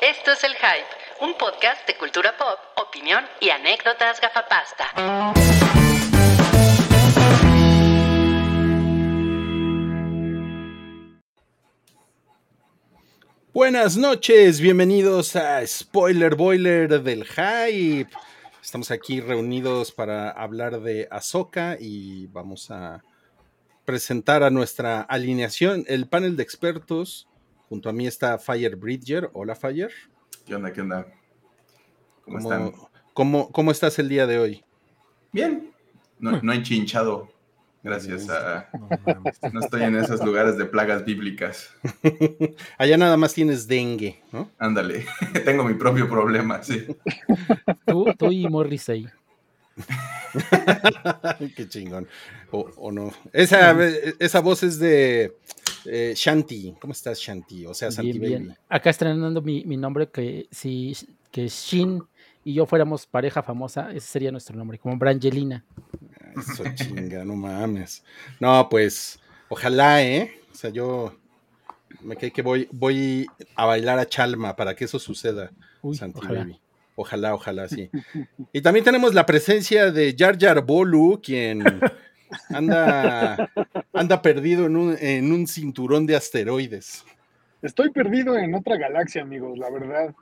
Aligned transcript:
Esto 0.00 0.32
es 0.32 0.42
El 0.44 0.52
Hype, 0.52 1.26
un 1.26 1.36
podcast 1.36 1.86
de 1.86 1.94
cultura 1.98 2.34
pop, 2.34 2.58
opinión 2.88 3.22
y 3.38 3.50
anécdotas 3.50 4.18
gafapasta. 4.18 4.86
Buenas 13.52 13.98
noches, 13.98 14.62
bienvenidos 14.62 15.36
a 15.36 15.66
Spoiler 15.66 16.34
Boiler 16.34 17.02
del 17.02 17.26
Hype. 17.26 18.08
Estamos 18.62 18.90
aquí 18.90 19.20
reunidos 19.20 19.92
para 19.92 20.30
hablar 20.30 20.80
de 20.80 21.08
Ahsoka 21.10 21.76
y 21.78 22.26
vamos 22.28 22.70
a 22.70 23.04
presentar 23.84 24.44
a 24.44 24.48
nuestra 24.48 25.02
alineación, 25.02 25.84
el 25.88 26.08
panel 26.08 26.38
de 26.38 26.42
expertos. 26.42 27.26
Junto 27.70 27.88
a 27.88 27.92
mí 27.92 28.04
está 28.04 28.36
Fire 28.36 28.74
Bridger. 28.74 29.30
Hola, 29.32 29.54
Fire. 29.54 29.92
¿Qué 30.44 30.56
onda? 30.56 30.72
¿Qué 30.72 30.80
onda? 30.80 31.06
¿Cómo, 32.24 32.38
están? 32.38 32.72
¿cómo, 33.14 33.70
estás 33.70 33.96
el 34.00 34.08
día 34.08 34.26
de 34.26 34.40
hoy? 34.40 34.64
Bien. 35.30 35.70
No, 36.18 36.42
no 36.42 36.52
enchinchado. 36.52 37.30
Gracias 37.84 38.28
a. 38.28 38.68
No, 39.52 39.60
estoy 39.60 39.84
en 39.84 39.94
esos 39.94 40.20
lugares 40.24 40.58
de 40.58 40.64
plagas 40.64 41.04
bíblicas. 41.04 41.72
Allá 42.78 42.96
nada 42.96 43.16
más 43.16 43.34
tienes 43.34 43.68
dengue, 43.68 44.20
¿no? 44.32 44.50
Ándale. 44.58 45.06
Tengo 45.44 45.62
mi 45.62 45.74
propio 45.74 46.08
problema, 46.08 46.64
sí. 46.64 46.88
Tú, 47.86 48.12
tú 48.18 48.32
y 48.32 48.48
Morris 48.48 48.88
ahí. 48.88 49.06
Qué 51.56 51.68
chingón. 51.68 52.08
O, 52.50 52.90
no. 52.90 53.12
Esa, 53.32 53.76
esa 54.18 54.40
voz 54.40 54.64
es 54.64 54.80
de 54.80 55.36
eh, 55.86 56.12
Shanti. 56.16 56.74
¿Cómo 56.80 56.92
estás, 56.92 57.18
Shanti? 57.18 57.66
O 57.66 57.74
sea, 57.74 57.90
Santi 57.90 58.18
Baby. 58.18 58.52
Acá 58.68 58.90
estrenando 58.90 59.42
mi, 59.42 59.64
mi, 59.64 59.76
nombre, 59.76 60.08
que 60.08 60.46
si 60.50 60.96
que 61.30 61.48
Shin 61.48 62.02
y 62.44 62.54
yo 62.54 62.66
fuéramos 62.66 63.06
pareja 63.06 63.42
famosa, 63.42 63.90
ese 63.90 64.06
sería 64.06 64.32
nuestro 64.32 64.56
nombre, 64.56 64.78
como 64.78 64.96
Brangelina. 64.96 65.64
Eso 66.36 66.64
chinga, 66.74 67.24
no 67.24 67.36
mames. 67.36 68.02
No, 68.38 68.68
pues, 68.68 69.18
ojalá, 69.48 70.02
¿eh? 70.02 70.40
O 70.52 70.54
sea, 70.54 70.70
yo 70.70 71.14
me 72.02 72.16
cae 72.16 72.30
que 72.30 72.42
voy, 72.42 72.68
voy 72.72 73.26
a 73.54 73.66
bailar 73.66 73.98
a 73.98 74.06
Chalma 74.06 74.56
para 74.56 74.74
que 74.74 74.84
eso 74.84 74.98
suceda, 74.98 75.52
Santi 75.92 76.26
Baby. 76.26 76.58
Ojalá, 76.96 77.34
ojalá, 77.34 77.68
sí. 77.68 77.90
Y 78.52 78.60
también 78.60 78.84
tenemos 78.84 79.14
la 79.14 79.24
presencia 79.24 79.90
de 79.90 80.14
Jar 80.18 80.38
Jar 80.38 80.64
Bolu, 80.64 81.20
quien 81.22 81.62
anda, 82.48 83.50
anda 83.92 84.22
perdido 84.22 84.66
en 84.66 84.76
un, 84.76 84.96
en 84.98 85.32
un 85.32 85.46
cinturón 85.46 86.06
de 86.06 86.16
asteroides. 86.16 87.04
Estoy 87.62 87.90
perdido 87.90 88.36
en 88.38 88.54
otra 88.54 88.76
galaxia, 88.76 89.22
amigos, 89.22 89.58
la 89.58 89.70
verdad. 89.70 90.14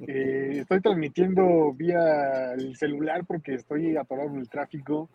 Eh, 0.00 0.58
estoy 0.60 0.80
transmitiendo 0.80 1.72
vía 1.72 2.52
el 2.52 2.76
celular 2.76 3.24
porque 3.26 3.54
estoy 3.54 3.96
atorado 3.96 4.28
en 4.30 4.40
el 4.40 4.48
tráfico. 4.48 5.08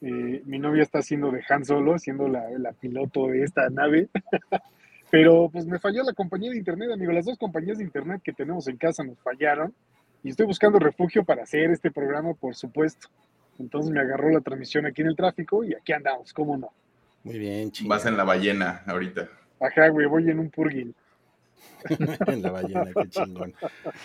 Eh, 0.00 0.42
mi 0.44 0.58
novia 0.58 0.82
está 0.82 1.00
haciendo 1.00 1.30
de 1.30 1.42
Han 1.48 1.64
Solo, 1.64 1.98
siendo 1.98 2.28
la, 2.28 2.48
la 2.58 2.72
piloto 2.72 3.28
de 3.28 3.42
esta 3.42 3.68
nave. 3.68 4.08
Pero 5.10 5.48
pues 5.50 5.66
me 5.66 5.78
falló 5.78 6.02
la 6.02 6.12
compañía 6.12 6.50
de 6.50 6.58
internet, 6.58 6.90
amigo. 6.92 7.12
Las 7.12 7.24
dos 7.24 7.38
compañías 7.38 7.78
de 7.78 7.84
internet 7.84 8.20
que 8.22 8.32
tenemos 8.32 8.68
en 8.68 8.76
casa 8.76 9.04
nos 9.04 9.18
fallaron 9.20 9.74
y 10.22 10.30
estoy 10.30 10.46
buscando 10.46 10.78
refugio 10.78 11.24
para 11.24 11.44
hacer 11.44 11.70
este 11.70 11.90
programa, 11.90 12.34
por 12.34 12.54
supuesto. 12.54 13.08
Entonces 13.58 13.90
me 13.90 14.00
agarró 14.00 14.30
la 14.30 14.40
transmisión 14.40 14.86
aquí 14.86 15.02
en 15.02 15.08
el 15.08 15.16
tráfico 15.16 15.64
y 15.64 15.74
aquí 15.74 15.92
andamos, 15.92 16.32
¿cómo 16.32 16.56
no? 16.56 16.70
Muy 17.24 17.38
bien, 17.38 17.72
chido. 17.72 17.88
Vas 17.88 18.06
en 18.06 18.16
la 18.16 18.24
ballena 18.24 18.82
ahorita. 18.86 19.28
Ajá, 19.60 19.88
güey, 19.88 20.06
voy 20.06 20.30
en 20.30 20.38
un 20.38 20.50
purgil. 20.50 20.94
en 22.26 22.42
la 22.42 22.50
ballena, 22.50 22.84
qué 22.94 23.08
chingón. 23.08 23.54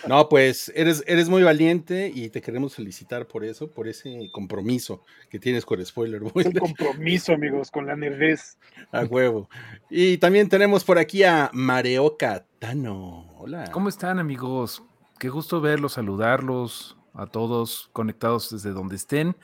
No, 0.08 0.28
pues 0.28 0.72
eres, 0.74 1.04
eres 1.06 1.28
muy 1.28 1.42
valiente 1.42 2.10
y 2.12 2.30
te 2.30 2.40
queremos 2.40 2.74
felicitar 2.74 3.26
por 3.26 3.44
eso, 3.44 3.70
por 3.70 3.88
ese 3.88 4.30
compromiso 4.32 5.04
que 5.28 5.38
tienes 5.38 5.64
con 5.64 5.84
Spoiler 5.84 6.20
Boy. 6.20 6.46
Un 6.46 6.52
compromiso, 6.52 7.32
amigos, 7.34 7.70
con 7.70 7.86
la 7.86 7.94
nerdez. 7.94 8.58
A 8.90 9.04
huevo. 9.04 9.48
Y 9.90 10.18
también 10.18 10.48
tenemos 10.48 10.82
por 10.84 10.98
aquí 10.98 11.22
a 11.24 11.50
Mareoka 11.52 12.46
Tano. 12.58 13.32
Hola. 13.38 13.70
¿Cómo 13.72 13.88
están, 13.88 14.18
amigos? 14.18 14.82
Qué 15.18 15.28
gusto 15.28 15.60
verlos, 15.60 15.92
saludarlos 15.92 16.96
a 17.14 17.26
todos 17.26 17.90
conectados 17.92 18.50
desde 18.50 18.70
donde 18.70 18.96
estén. 18.96 19.36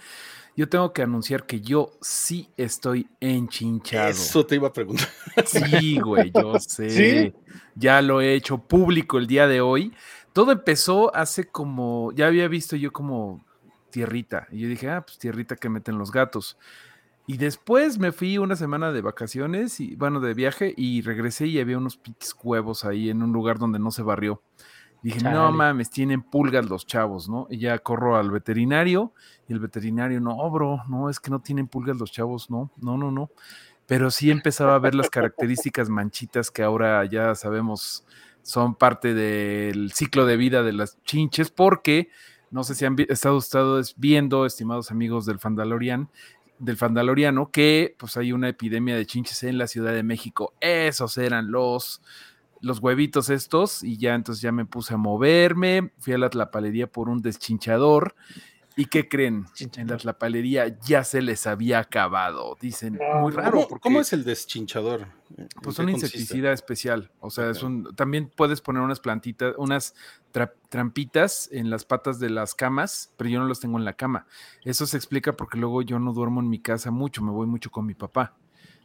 Yo 0.56 0.68
tengo 0.68 0.92
que 0.92 1.02
anunciar 1.02 1.46
que 1.46 1.60
yo 1.60 1.92
sí 2.00 2.50
estoy 2.56 3.08
enchinchado. 3.20 4.10
Eso 4.10 4.44
te 4.44 4.56
iba 4.56 4.68
a 4.68 4.72
preguntar. 4.72 5.08
Sí, 5.46 6.00
güey, 6.00 6.32
yo 6.34 6.58
sé. 6.58 7.32
Ya 7.76 8.02
lo 8.02 8.20
he 8.20 8.34
hecho 8.34 8.58
público 8.58 9.18
el 9.18 9.28
día 9.28 9.46
de 9.46 9.60
hoy. 9.60 9.92
Todo 10.32 10.50
empezó 10.50 11.14
hace 11.14 11.46
como, 11.46 12.12
ya 12.12 12.26
había 12.26 12.48
visto 12.48 12.74
yo 12.74 12.92
como 12.92 13.44
tierrita. 13.90 14.48
Y 14.50 14.60
yo 14.60 14.68
dije, 14.68 14.90
ah, 14.90 15.02
pues 15.02 15.18
tierrita 15.18 15.56
que 15.56 15.68
meten 15.68 15.98
los 15.98 16.10
gatos. 16.10 16.58
Y 17.26 17.36
después 17.36 17.98
me 17.98 18.10
fui 18.10 18.38
una 18.38 18.56
semana 18.56 18.90
de 18.90 19.02
vacaciones, 19.02 19.80
y 19.80 19.94
bueno, 19.96 20.18
de 20.18 20.32
viaje, 20.32 20.72
y 20.76 21.02
regresé 21.02 21.46
y 21.46 21.60
había 21.60 21.76
unos 21.76 21.98
piques 21.98 22.34
huevos 22.42 22.84
ahí 22.86 23.10
en 23.10 23.22
un 23.22 23.32
lugar 23.32 23.58
donde 23.58 23.78
no 23.78 23.90
se 23.90 24.02
barrió. 24.02 24.42
Dije, 25.02 25.22
no 25.22 25.52
mames, 25.52 25.90
tienen 25.90 26.22
pulgas 26.22 26.68
los 26.68 26.84
chavos, 26.84 27.28
¿no? 27.28 27.46
Y 27.50 27.58
ya 27.58 27.78
corro 27.78 28.16
al 28.16 28.30
veterinario 28.30 29.12
y 29.48 29.52
el 29.52 29.60
veterinario, 29.60 30.20
no, 30.20 30.50
bro, 30.50 30.82
no, 30.88 31.08
es 31.08 31.20
que 31.20 31.30
no 31.30 31.40
tienen 31.40 31.68
pulgas 31.68 31.96
los 31.98 32.10
chavos, 32.10 32.50
no, 32.50 32.72
no, 32.78 32.96
no, 32.96 33.10
no. 33.12 33.30
Pero 33.86 34.10
sí 34.10 34.30
empezaba 34.30 34.74
a 34.74 34.78
ver 34.80 34.94
las 34.94 35.08
características 35.08 35.88
manchitas 35.88 36.50
que 36.50 36.62
ahora 36.62 37.04
ya 37.04 37.34
sabemos 37.34 38.04
son 38.42 38.74
parte 38.74 39.14
del 39.14 39.92
ciclo 39.92 40.26
de 40.26 40.36
vida 40.36 40.62
de 40.62 40.72
las 40.72 41.00
chinches, 41.04 41.50
porque 41.50 42.10
no 42.50 42.64
sé 42.64 42.74
si 42.74 42.84
han 42.84 42.96
estado 43.08 43.36
ustedes 43.36 43.94
viendo, 43.96 44.46
estimados 44.46 44.90
amigos 44.90 45.26
del 45.26 45.38
Fandalorian, 45.38 46.08
del 46.58 46.76
Fandaloriano, 46.76 47.50
que 47.50 47.94
pues 47.98 48.16
hay 48.16 48.32
una 48.32 48.48
epidemia 48.48 48.96
de 48.96 49.06
chinches 49.06 49.42
en 49.44 49.58
la 49.58 49.66
Ciudad 49.66 49.92
de 49.92 50.02
México. 50.02 50.54
Esos 50.60 51.18
eran 51.18 51.50
los 51.50 52.02
los 52.60 52.80
huevitos 52.80 53.30
estos 53.30 53.82
y 53.82 53.96
ya 53.98 54.14
entonces 54.14 54.42
ya 54.42 54.52
me 54.52 54.64
puse 54.64 54.94
a 54.94 54.96
moverme, 54.96 55.92
fui 55.98 56.12
a 56.12 56.18
la 56.18 56.30
tlapalería 56.30 56.86
por 56.86 57.08
un 57.08 57.22
deschinchador 57.22 58.14
¿Y 58.78 58.84
qué 58.84 59.08
creen? 59.08 59.46
En 59.76 59.88
la 59.88 59.96
tlapalería 59.96 60.78
ya 60.86 61.02
se 61.02 61.20
les 61.20 61.48
había 61.48 61.80
acabado. 61.80 62.56
Dicen, 62.60 62.96
muy 63.20 63.32
raro. 63.32 63.66
¿Cómo, 63.80 64.00
es 64.00 64.12
el 64.12 64.22
deschinchador? 64.22 65.08
Pues 65.64 65.80
un 65.80 65.88
insecticida 65.88 66.52
especial. 66.52 67.10
O 67.18 67.28
sea, 67.28 67.50
es 67.50 67.64
un, 67.64 67.92
también 67.96 68.30
puedes 68.36 68.60
poner 68.60 68.80
unas 68.80 69.00
plantitas, 69.00 69.52
unas 69.58 69.96
trampitas 70.68 71.48
en 71.50 71.70
las 71.70 71.84
patas 71.84 72.20
de 72.20 72.30
las 72.30 72.54
camas, 72.54 73.12
pero 73.16 73.28
yo 73.28 73.40
no 73.40 73.46
los 73.46 73.58
tengo 73.58 73.78
en 73.78 73.84
la 73.84 73.94
cama. 73.94 74.28
Eso 74.62 74.86
se 74.86 74.96
explica 74.96 75.36
porque 75.36 75.58
luego 75.58 75.82
yo 75.82 75.98
no 75.98 76.12
duermo 76.12 76.38
en 76.38 76.48
mi 76.48 76.60
casa 76.60 76.92
mucho, 76.92 77.20
me 77.20 77.32
voy 77.32 77.48
mucho 77.48 77.72
con 77.72 77.84
mi 77.84 77.94
papá. 77.94 78.36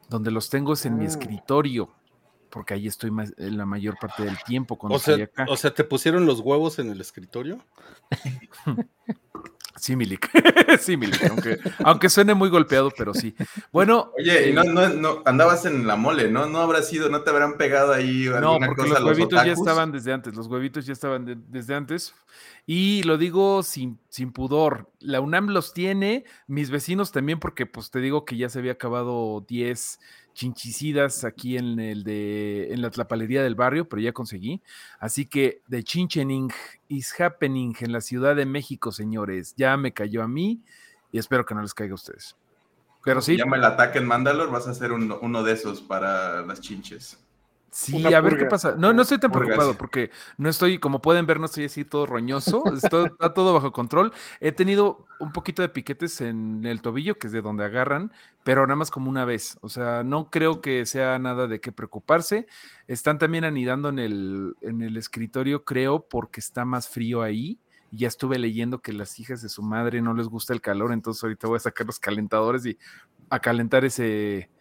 Donde 0.09 0.31
los 0.31 0.49
tengo 0.49 0.73
es 0.73 0.87
en 0.87 0.97
mi 0.97 1.05
ah. 1.05 1.09
escritorio 1.09 1.93
porque 2.53 2.75
ahí 2.75 2.85
estoy 2.85 3.09
más, 3.09 3.33
en 3.37 3.57
la 3.57 3.65
mayor 3.65 3.97
parte 3.99 4.23
del 4.23 4.37
tiempo 4.45 4.77
cuando 4.77 4.97
o 4.97 4.99
sea, 4.99 5.15
estoy 5.15 5.23
acá. 5.23 5.45
O 5.51 5.57
sea, 5.57 5.73
¿te 5.73 5.83
pusieron 5.83 6.27
los 6.27 6.39
huevos 6.39 6.77
en 6.77 6.91
el 6.91 7.01
escritorio? 7.01 7.59
Sí, 9.75 9.95
Milik. 9.95 10.29
sí, 10.79 10.95
Milik, 10.95 11.21
aunque, 11.29 11.59
aunque 11.83 12.09
suene 12.09 12.35
muy 12.35 12.49
golpeado, 12.49 12.91
pero 12.95 13.13
sí. 13.13 13.35
Bueno. 13.71 14.11
Oye, 14.17 14.53
no, 14.53 14.63
no, 14.63 14.87
no, 14.87 15.23
andabas 15.25 15.65
en 15.65 15.87
la 15.87 15.95
mole, 15.95 16.29
¿no? 16.29 16.45
No 16.45 16.59
habrá 16.59 16.83
sido, 16.83 17.09
no 17.09 17.23
te 17.23 17.31
habrán 17.31 17.57
pegado 17.57 17.91
ahí. 17.91 18.29
No, 18.39 18.59
porque 18.65 18.87
los 18.87 19.03
huevitos 19.03 19.43
ya 19.43 19.51
estaban 19.51 19.91
desde 19.91 20.13
antes, 20.13 20.35
los 20.35 20.47
huevitos 20.47 20.85
ya 20.85 20.93
estaban 20.93 21.43
desde 21.49 21.73
antes. 21.75 22.13
Y 22.65 23.03
lo 23.03 23.17
digo 23.17 23.63
sin, 23.63 23.99
sin 24.09 24.31
pudor. 24.31 24.89
La 24.99 25.19
UNAM 25.19 25.49
los 25.49 25.73
tiene, 25.73 26.23
mis 26.47 26.69
vecinos 26.69 27.11
también, 27.11 27.39
porque 27.39 27.65
pues 27.65 27.89
te 27.89 27.99
digo 27.99 28.25
que 28.25 28.37
ya 28.37 28.47
se 28.49 28.59
había 28.59 28.73
acabado 28.73 29.43
10 29.47 29.99
chinchicidas 30.33 31.23
aquí 31.23 31.57
en 31.57 31.79
el 31.79 32.03
de 32.03 32.73
en 32.73 32.81
la 32.81 32.89
tlapalería 32.89 33.43
del 33.43 33.55
barrio, 33.55 33.87
pero 33.87 34.01
ya 34.01 34.11
conseguí. 34.11 34.61
Así 34.99 35.25
que 35.25 35.61
de 35.67 35.83
chinchening 35.83 36.51
is 36.87 37.19
happening 37.19 37.73
en 37.79 37.91
la 37.91 38.01
Ciudad 38.01 38.35
de 38.35 38.45
México, 38.45 38.91
señores. 38.91 39.53
Ya 39.57 39.77
me 39.77 39.93
cayó 39.93 40.23
a 40.23 40.27
mí 40.27 40.61
y 41.11 41.17
espero 41.19 41.45
que 41.45 41.55
no 41.55 41.61
les 41.61 41.73
caiga 41.73 41.93
a 41.93 41.95
ustedes. 41.95 42.35
Pero 43.03 43.21
sí. 43.21 43.37
Llama 43.37 43.57
el 43.57 43.65
ataque 43.65 43.99
en 43.99 44.05
Mandalor, 44.05 44.49
vas 44.49 44.67
a 44.67 44.73
ser 44.73 44.91
uno 44.91 45.43
de 45.43 45.51
esos 45.51 45.81
para 45.81 46.41
las 46.43 46.61
chinches. 46.61 47.22
Sí, 47.73 48.13
a 48.13 48.21
ver 48.21 48.37
qué 48.37 48.45
pasa. 48.45 48.75
No, 48.77 48.93
no 48.93 49.01
estoy 49.01 49.17
tan 49.17 49.31
preocupado 49.31 49.75
porque 49.75 50.11
no 50.37 50.47
estoy, 50.47 50.77
como 50.77 51.01
pueden 51.01 51.25
ver, 51.25 51.39
no 51.39 51.47
estoy 51.47 51.65
así 51.65 51.83
todo 51.83 52.05
roñoso. 52.05 52.63
está 52.71 53.33
todo 53.33 53.51
bajo 53.51 53.71
control. 53.71 54.13
He 54.39 54.51
tenido 54.51 55.07
un 55.19 55.31
poquito 55.31 55.63
de 55.63 55.69
piquetes 55.69 56.21
en 56.21 56.65
el 56.65 56.83
tobillo, 56.83 57.17
que 57.17 57.27
es 57.27 57.33
de 57.33 57.41
donde 57.41 57.65
agarran, 57.65 58.11
pero 58.43 58.67
nada 58.67 58.75
más 58.75 58.91
como 58.91 59.09
una 59.09 59.25
vez. 59.25 59.57
O 59.61 59.69
sea, 59.69 60.03
no 60.03 60.29
creo 60.29 60.61
que 60.61 60.85
sea 60.85 61.17
nada 61.17 61.47
de 61.47 61.59
qué 61.61 61.71
preocuparse. 61.71 62.45
Están 62.87 63.17
también 63.17 63.43
anidando 63.43 63.89
en 63.89 63.97
el, 63.97 64.55
en 64.61 64.83
el 64.83 64.95
escritorio, 64.95 65.65
creo, 65.65 66.07
porque 66.07 66.41
está 66.41 66.65
más 66.65 66.87
frío 66.87 67.23
ahí. 67.23 67.59
Ya 67.89 68.07
estuve 68.07 68.37
leyendo 68.37 68.83
que 68.83 68.93
las 68.93 69.19
hijas 69.19 69.41
de 69.41 69.49
su 69.49 69.63
madre 69.63 69.99
no 70.03 70.13
les 70.13 70.27
gusta 70.27 70.53
el 70.53 70.61
calor, 70.61 70.93
entonces 70.93 71.23
ahorita 71.23 71.47
voy 71.47 71.57
a 71.57 71.59
sacar 71.59 71.87
los 71.87 71.99
calentadores 71.99 72.67
y 72.67 72.77
a 73.31 73.39
calentar 73.39 73.83
ese, 73.83 74.51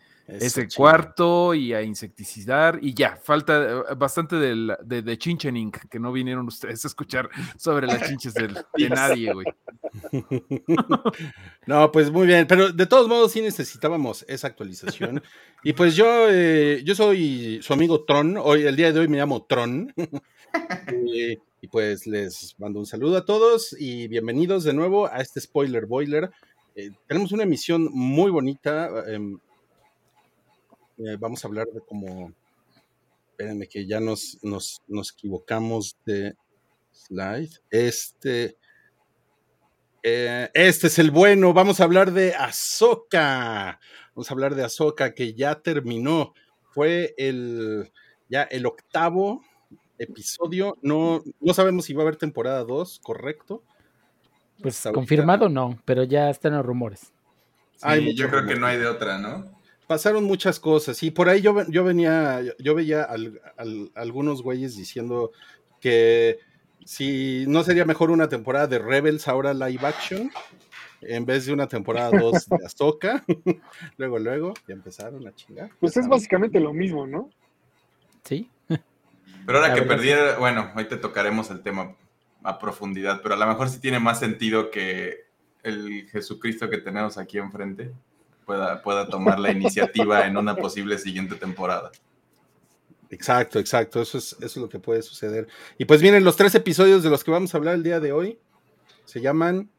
ese 0.40 0.68
cuarto 0.68 1.54
y 1.54 1.72
a 1.72 1.82
insecticidar 1.82 2.78
y 2.80 2.94
ya, 2.94 3.16
falta 3.16 3.62
eh, 3.62 3.94
bastante 3.96 4.36
de, 4.36 4.76
de, 4.82 5.02
de, 5.02 5.18
chinchening, 5.18 5.70
que 5.70 5.98
no 5.98 6.12
vinieron 6.12 6.46
ustedes 6.46 6.84
a 6.84 6.88
escuchar 6.88 7.28
sobre 7.56 7.86
las 7.86 8.08
chinches 8.08 8.34
de 8.74 8.88
nadie, 8.88 9.32
güey. 9.32 9.46
No, 11.66 11.92
pues 11.92 12.10
muy 12.10 12.26
bien, 12.26 12.46
pero 12.46 12.72
de 12.72 12.86
todos 12.86 13.08
modos 13.08 13.32
sí 13.32 13.40
necesitábamos 13.40 14.24
esa 14.28 14.46
actualización. 14.48 15.22
Y 15.64 15.74
pues 15.74 15.94
yo, 15.94 16.26
eh, 16.28 16.82
yo 16.84 16.96
soy 16.96 17.60
su 17.62 17.72
amigo 17.72 18.04
Tron, 18.04 18.36
hoy, 18.36 18.62
el 18.62 18.74
día 18.74 18.92
de 18.92 18.98
hoy 18.98 19.06
me 19.06 19.18
llamo 19.18 19.44
Tron. 19.44 19.94
y, 21.06 21.38
y 21.60 21.68
pues 21.68 22.08
les 22.08 22.56
mando 22.58 22.80
un 22.80 22.86
saludo 22.86 23.16
a 23.16 23.24
todos 23.24 23.76
y 23.78 24.08
bienvenidos 24.08 24.64
de 24.64 24.72
nuevo 24.72 25.06
a 25.06 25.20
este 25.20 25.40
Spoiler 25.40 25.86
Boiler. 25.86 26.32
Eh, 26.74 26.90
tenemos 27.06 27.30
una 27.30 27.44
emisión 27.44 27.88
muy 27.92 28.30
bonita. 28.32 28.90
Em, 29.06 29.38
eh, 30.98 31.16
vamos 31.18 31.44
a 31.44 31.48
hablar 31.48 31.66
de 31.68 31.80
cómo. 31.80 32.32
Espérenme 33.30 33.66
que 33.66 33.86
ya 33.86 33.98
nos, 33.98 34.38
nos, 34.42 34.82
nos 34.86 35.12
equivocamos 35.12 35.96
de 36.04 36.34
slide. 36.92 37.50
Este. 37.70 38.56
Eh, 40.02 40.50
este 40.54 40.86
es 40.88 40.98
el 40.98 41.10
bueno. 41.10 41.52
Vamos 41.52 41.80
a 41.80 41.84
hablar 41.84 42.12
de 42.12 42.34
Ahsoka. 42.34 43.80
Vamos 44.14 44.30
a 44.30 44.34
hablar 44.34 44.54
de 44.54 44.64
Ahsoka 44.64 45.14
que 45.14 45.34
ya 45.34 45.60
terminó. 45.60 46.34
Fue 46.70 47.14
el 47.16 47.92
ya 48.28 48.42
el 48.42 48.66
octavo 48.66 49.42
episodio. 49.98 50.76
No, 50.82 51.22
no 51.40 51.54
sabemos 51.54 51.84
si 51.84 51.94
va 51.94 52.02
a 52.02 52.04
haber 52.04 52.16
temporada 52.16 52.64
2, 52.64 53.00
¿correcto? 53.02 53.62
Pues 54.60 54.88
confirmado 54.92 55.48
no, 55.48 55.78
pero 55.84 56.04
ya 56.04 56.30
están 56.30 56.54
los 56.54 56.64
rumores. 56.64 57.12
Sí, 57.76 58.14
yo 58.14 58.28
creo 58.30 58.46
que 58.46 58.54
no 58.54 58.66
hay 58.66 58.78
de 58.78 58.86
otra, 58.86 59.18
¿no? 59.18 59.60
Pasaron 59.92 60.24
muchas 60.24 60.58
cosas 60.58 61.02
y 61.02 61.10
por 61.10 61.28
ahí 61.28 61.42
yo, 61.42 61.66
yo 61.68 61.84
venía, 61.84 62.40
yo 62.58 62.74
veía 62.74 63.06
algunos 63.94 64.40
güeyes 64.40 64.74
diciendo 64.74 65.32
que 65.82 66.38
si 66.86 67.44
no 67.46 67.62
sería 67.62 67.84
mejor 67.84 68.10
una 68.10 68.26
temporada 68.26 68.66
de 68.66 68.78
Rebels 68.78 69.28
ahora 69.28 69.52
live 69.52 69.86
action 69.86 70.30
en 71.02 71.26
vez 71.26 71.44
de 71.44 71.52
una 71.52 71.68
temporada 71.68 72.18
2 72.18 72.48
de 72.48 72.64
Ahsoka. 72.64 73.22
luego, 73.98 74.18
luego, 74.18 74.54
ya 74.66 74.72
empezaron 74.72 75.26
a 75.28 75.34
chingar. 75.34 75.68
Pues 75.78 75.94
es 75.98 76.08
básicamente 76.08 76.58
lo 76.58 76.72
mismo, 76.72 77.06
¿no? 77.06 77.28
Sí. 78.24 78.48
Pero 79.44 79.58
ahora 79.58 79.74
que 79.74 79.82
perdiera, 79.82 80.38
bueno, 80.38 80.72
hoy 80.74 80.86
te 80.86 80.96
tocaremos 80.96 81.50
el 81.50 81.60
tema 81.60 81.96
a 82.42 82.58
profundidad, 82.58 83.20
pero 83.22 83.34
a 83.34 83.38
lo 83.38 83.46
mejor 83.46 83.68
sí 83.68 83.78
tiene 83.78 84.00
más 84.00 84.18
sentido 84.20 84.70
que 84.70 85.26
el 85.62 86.08
Jesucristo 86.10 86.70
que 86.70 86.78
tenemos 86.78 87.18
aquí 87.18 87.36
enfrente 87.36 87.92
pueda, 88.44 89.06
tomar 89.08 89.38
la 89.38 89.50
iniciativa 89.50 90.26
en 90.26 90.36
una 90.36 90.56
posible 90.56 90.98
siguiente 90.98 91.36
temporada. 91.36 91.90
Exacto, 93.10 93.58
exacto, 93.58 94.00
eso 94.00 94.18
es, 94.18 94.32
eso 94.34 94.44
es 94.44 94.56
lo 94.56 94.68
que 94.68 94.78
puede 94.78 95.02
suceder. 95.02 95.46
Y 95.78 95.84
pues 95.84 96.00
vienen 96.00 96.24
los 96.24 96.36
tres 96.36 96.54
episodios 96.54 97.02
de 97.02 97.10
los 97.10 97.24
que 97.24 97.30
vamos 97.30 97.54
a 97.54 97.58
hablar 97.58 97.74
el 97.74 97.82
día 97.82 98.00
de 98.00 98.12
hoy. 98.12 98.38
Se 99.04 99.20
llaman 99.20 99.70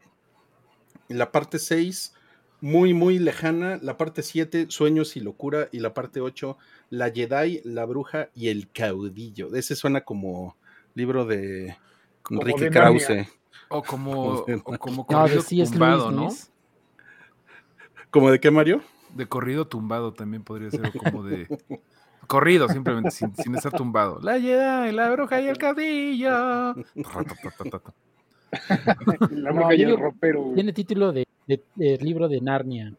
la 1.08 1.32
parte 1.32 1.58
6, 1.60 2.14
muy, 2.62 2.94
muy 2.94 3.20
lejana, 3.20 3.80
la 3.82 3.98
parte 3.98 4.22
7, 4.22 4.68
sueños 4.70 5.16
y 5.18 5.20
locura, 5.20 5.68
y 5.72 5.80
la 5.80 5.94
parte 5.94 6.22
8, 6.22 6.58
la 6.92 7.12
Jedi, 7.12 7.62
la 7.64 7.86
bruja 7.86 8.30
y 8.36 8.50
el 8.50 8.70
caudillo. 8.72 9.56
Ese 9.56 9.76
suena 9.76 10.02
como 10.02 10.56
libro 10.94 11.26
de 11.26 11.76
Enrique 12.30 12.70
Krause. 12.70 13.28
O 13.70 13.82
como, 13.82 14.46
o 14.64 14.78
como 14.78 15.08
tumbado, 15.08 16.12
¿no? 16.12 16.30
¿Cómo 18.14 18.30
de 18.30 18.40
qué, 18.40 18.52
Mario? 18.52 18.84
De 19.16 19.26
corrido 19.26 19.66
tumbado 19.66 20.14
también 20.14 20.44
podría 20.44 20.70
ser, 20.70 20.94
como 20.94 21.24
de 21.24 21.48
corrido, 22.28 22.70
simplemente, 22.70 23.10
sin, 23.10 23.56
estar 23.56 23.72
tumbado. 23.72 24.20
La 24.22 24.40
Jedi, 24.40 24.92
la 24.92 25.10
bruja 25.10 25.42
y 25.42 25.48
el 25.48 25.58
caudillo. 25.58 26.30
la 29.32 29.52
bruja 29.52 29.74
y 29.74 29.82
el 29.82 29.98
ropero. 29.98 30.52
Tiene 30.54 30.74
título 30.74 31.12
de, 31.12 31.26
libro 31.76 32.30
de 32.30 32.40
Narnia. 32.40 32.94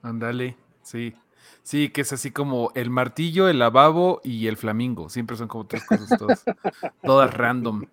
Ándale, 0.00 0.56
sí. 0.82 1.14
Sí, 1.62 1.90
que 1.90 2.00
es 2.00 2.14
así 2.14 2.30
como 2.30 2.72
el 2.74 2.88
martillo, 2.88 3.50
el 3.50 3.58
lavabo 3.58 4.22
y 4.24 4.46
el 4.46 4.56
flamingo. 4.56 5.10
Siempre 5.10 5.36
son 5.36 5.46
como 5.46 5.66
tres 5.66 5.84
cosas 5.84 6.18
todas, 6.18 6.44
todas 7.02 7.34
random. 7.34 7.84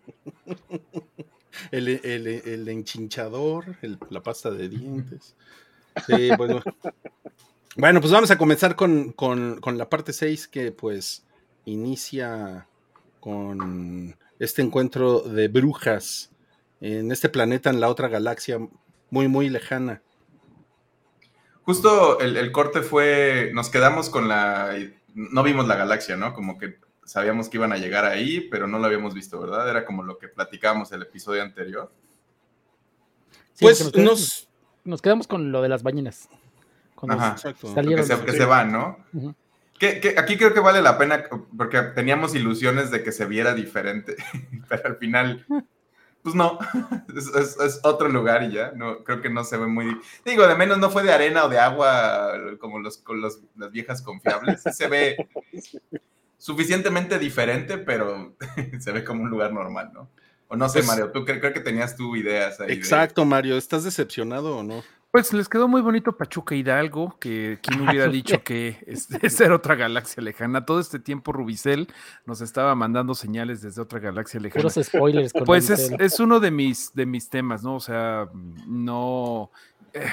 El, 1.72 1.90
el, 1.90 2.68
enchinchador, 2.70 3.76
la 4.10 4.24
pasta 4.24 4.52
de 4.52 4.70
dientes. 4.70 5.36
Sí, 6.08 6.30
bueno. 6.38 6.62
bueno, 7.76 8.02
pues 8.02 8.12
vamos 8.12 8.32
a 8.32 8.38
comenzar 8.38 8.76
con, 8.76 9.16
la 9.66 9.90
parte 9.90 10.14
6 10.14 10.48
que 10.48 10.72
pues 10.72 11.26
inicia 11.66 12.68
con 13.20 14.16
este 14.40 14.62
encuentro 14.62 15.20
de 15.22 15.48
brujas 15.48 16.32
en 16.80 17.12
este 17.12 17.30
planeta, 17.30 17.70
en 17.70 17.80
la 17.80 17.90
otra 17.90 18.08
galaxia 18.08 18.58
muy, 19.10 19.28
muy 19.28 19.50
lejana. 19.50 20.02
Justo 21.64 22.20
el, 22.20 22.52
corte 22.52 22.82
fue, 22.82 23.52
nos 23.54 23.70
quedamos 23.70 24.10
con 24.10 24.28
la, 24.28 24.76
no 25.14 25.44
vimos 25.44 25.68
la 25.68 25.76
galaxia, 25.76 26.18
¿no? 26.18 26.34
Como 26.34 26.58
que 26.58 26.80
sabíamos 27.06 27.50
que 27.50 27.58
iban 27.58 27.72
a 27.72 27.78
llegar 27.78 28.06
ahí, 28.06 28.42
pero 28.50 28.68
no 28.68 28.80
lo 28.80 28.86
habíamos 28.86 29.14
visto, 29.14 29.40
¿verdad? 29.40 29.70
Era 29.70 29.86
como 29.86 30.02
lo 30.02 30.18
que 30.18 30.28
platicábamos 30.28 30.92
el 30.92 31.04
episodio 31.04 31.44
anterior. 31.44 31.92
pues 33.60 33.96
nos, 33.96 34.50
nos 34.84 35.02
quedamos 35.02 35.28
con 35.28 35.52
lo 35.52 35.62
de 35.62 35.70
las 35.70 35.84
ballenas. 35.84 36.30
Ajá, 37.08 37.36
que, 37.54 38.32
se, 38.32 38.46
van, 38.46 38.72
¿no? 38.72 38.98
aquí 40.18 40.38
creo 40.38 40.54
que 40.54 40.60
vale 40.60 40.82
la 40.82 40.98
pena, 40.98 41.24
porque 41.58 41.82
teníamos 41.96 42.36
ilusiones 42.36 42.92
de 42.92 43.02
que 43.02 43.12
se 43.12 43.26
viera 43.26 43.56
diferente, 43.56 44.16
pero 44.70 44.90
al 44.90 44.98
final, 44.98 45.46
pues 46.22 46.36
no, 46.36 46.60
es, 47.16 47.80
otro 47.84 48.08
lugar 48.08 48.44
y 48.44 48.52
ya, 48.52 48.72
no, 48.76 49.04
creo 49.04 49.22
que 49.22 49.30
no 49.32 49.44
se 49.44 49.58
ve 49.58 49.66
muy... 49.66 50.00
Digo, 50.24 50.48
de 50.48 50.56
menos 50.56 50.78
no 50.78 50.92
fue 50.92 51.02
de 51.02 51.12
arena 51.12 51.46
o 51.46 51.50
de 51.50 51.58
agua 51.58 52.34
como 52.60 52.78
los, 52.80 53.00
con 53.00 53.22
las 53.22 53.40
viejas 53.72 54.04
confiables, 54.04 54.62
se 54.62 54.88
ve 54.88 55.28
suficientemente 56.38 57.18
diferente, 57.18 57.80
pero 57.80 58.36
se 58.80 58.92
ve 58.92 59.04
como 59.04 59.24
un 59.24 59.30
lugar 59.30 59.54
normal, 59.54 59.92
¿no? 59.94 60.10
O 60.52 60.58
no 60.58 60.68
sé, 60.68 60.80
pues 60.80 60.88
Mario, 60.88 61.12
tú 61.14 61.24
creo, 61.24 61.54
que 61.54 61.62
tenías 61.62 61.96
tú 61.96 62.14
ideas 62.18 62.60
ahí. 62.60 62.74
Exacto, 62.74 63.24
Mario, 63.24 63.56
¿estás 63.56 63.86
decepcionado 63.86 64.58
o 64.58 64.64
no? 64.64 64.84
Pues 65.10 65.32
les 65.32 65.48
quedó 65.48 65.70
muy 65.70 65.80
bonito 65.80 66.18
Pachuca 66.18 66.56
Hidalgo, 66.56 67.18
que 67.20 67.60
quien 67.62 67.80
hubiera 67.88 68.10
dicho 68.10 68.44
que 68.44 68.84
es, 68.86 69.08
era 69.40 69.56
otra 69.56 69.76
galaxia 69.76 70.22
lejana. 70.22 70.66
Todo 70.66 70.82
este 70.82 71.00
tiempo 71.00 71.32
Rubicel 71.32 71.88
nos 72.26 72.42
estaba 72.42 72.76
mandando 72.76 73.16
señales 73.16 73.62
desde 73.62 73.82
otra 73.82 74.00
galaxia 74.00 74.42
lejana. 74.42 74.64
Los 74.64 74.74
spoilers. 74.74 75.32
pues 75.46 75.70
es, 75.70 76.20
uno 76.20 76.42
de 76.42 76.52
mis, 76.52 76.94
de 76.94 77.06
mis 77.06 77.30
temas, 77.30 77.64
¿no? 77.64 77.76
O 77.76 77.80
sea, 77.80 78.28
no... 78.68 79.52
Eh, 79.94 80.06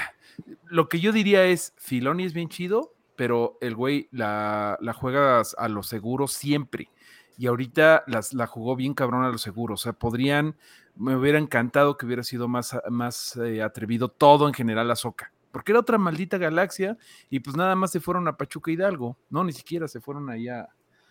lo 0.66 0.88
que 0.88 1.00
yo 1.00 1.11
diría 1.11 1.47
es, 1.47 1.75
Filoni 1.78 2.25
es 2.25 2.33
bien 2.33 2.49
chido, 2.49 2.95
pero 3.16 3.59
el 3.61 3.75
güey 3.75 4.09
la, 4.12 4.78
la 4.80 4.92
juegas 4.92 5.57
a 5.59 5.66
lo 5.66 5.83
seguro 5.83 6.28
siempre 6.28 6.90
y 7.38 7.47
ahorita 7.47 8.02
las, 8.09 8.35
la 8.35 8.49
jugó 8.49 8.75
bien 8.75 8.95
cabrón 8.95 9.25
a 9.25 9.30
los 9.30 9.40
seguros. 9.40 9.80
O 9.80 9.85
sea, 9.85 9.92
podrían, 9.92 10.57
me 10.97 11.14
hubiera 11.14 11.38
encantado 11.38 11.97
que 11.97 12.04
hubiera 12.04 12.25
sido 12.25 12.49
más, 12.49 12.76
más 12.90 13.37
eh, 13.37 13.62
atrevido 13.62 14.09
todo 14.09 14.49
en 14.49 14.54
general 14.54 14.90
a 14.90 14.97
Soca. 14.97 15.33
Porque 15.52 15.73
era 15.73 15.78
otra 15.78 15.99
maldita 15.99 16.37
galaxia 16.37 16.99
y 17.30 17.40
pues 17.40 17.57
nada 17.57 17.76
más 17.76 17.92
se 17.92 18.00
fueron 18.00 18.26
a 18.26 18.37
Pachuca 18.37 18.73
Hidalgo, 18.73 19.16
¿no? 19.30 19.45
Ni 19.45 19.52
siquiera 19.52 19.87
se 19.87 20.00
fueron 20.00 20.28
allá. 20.28 20.68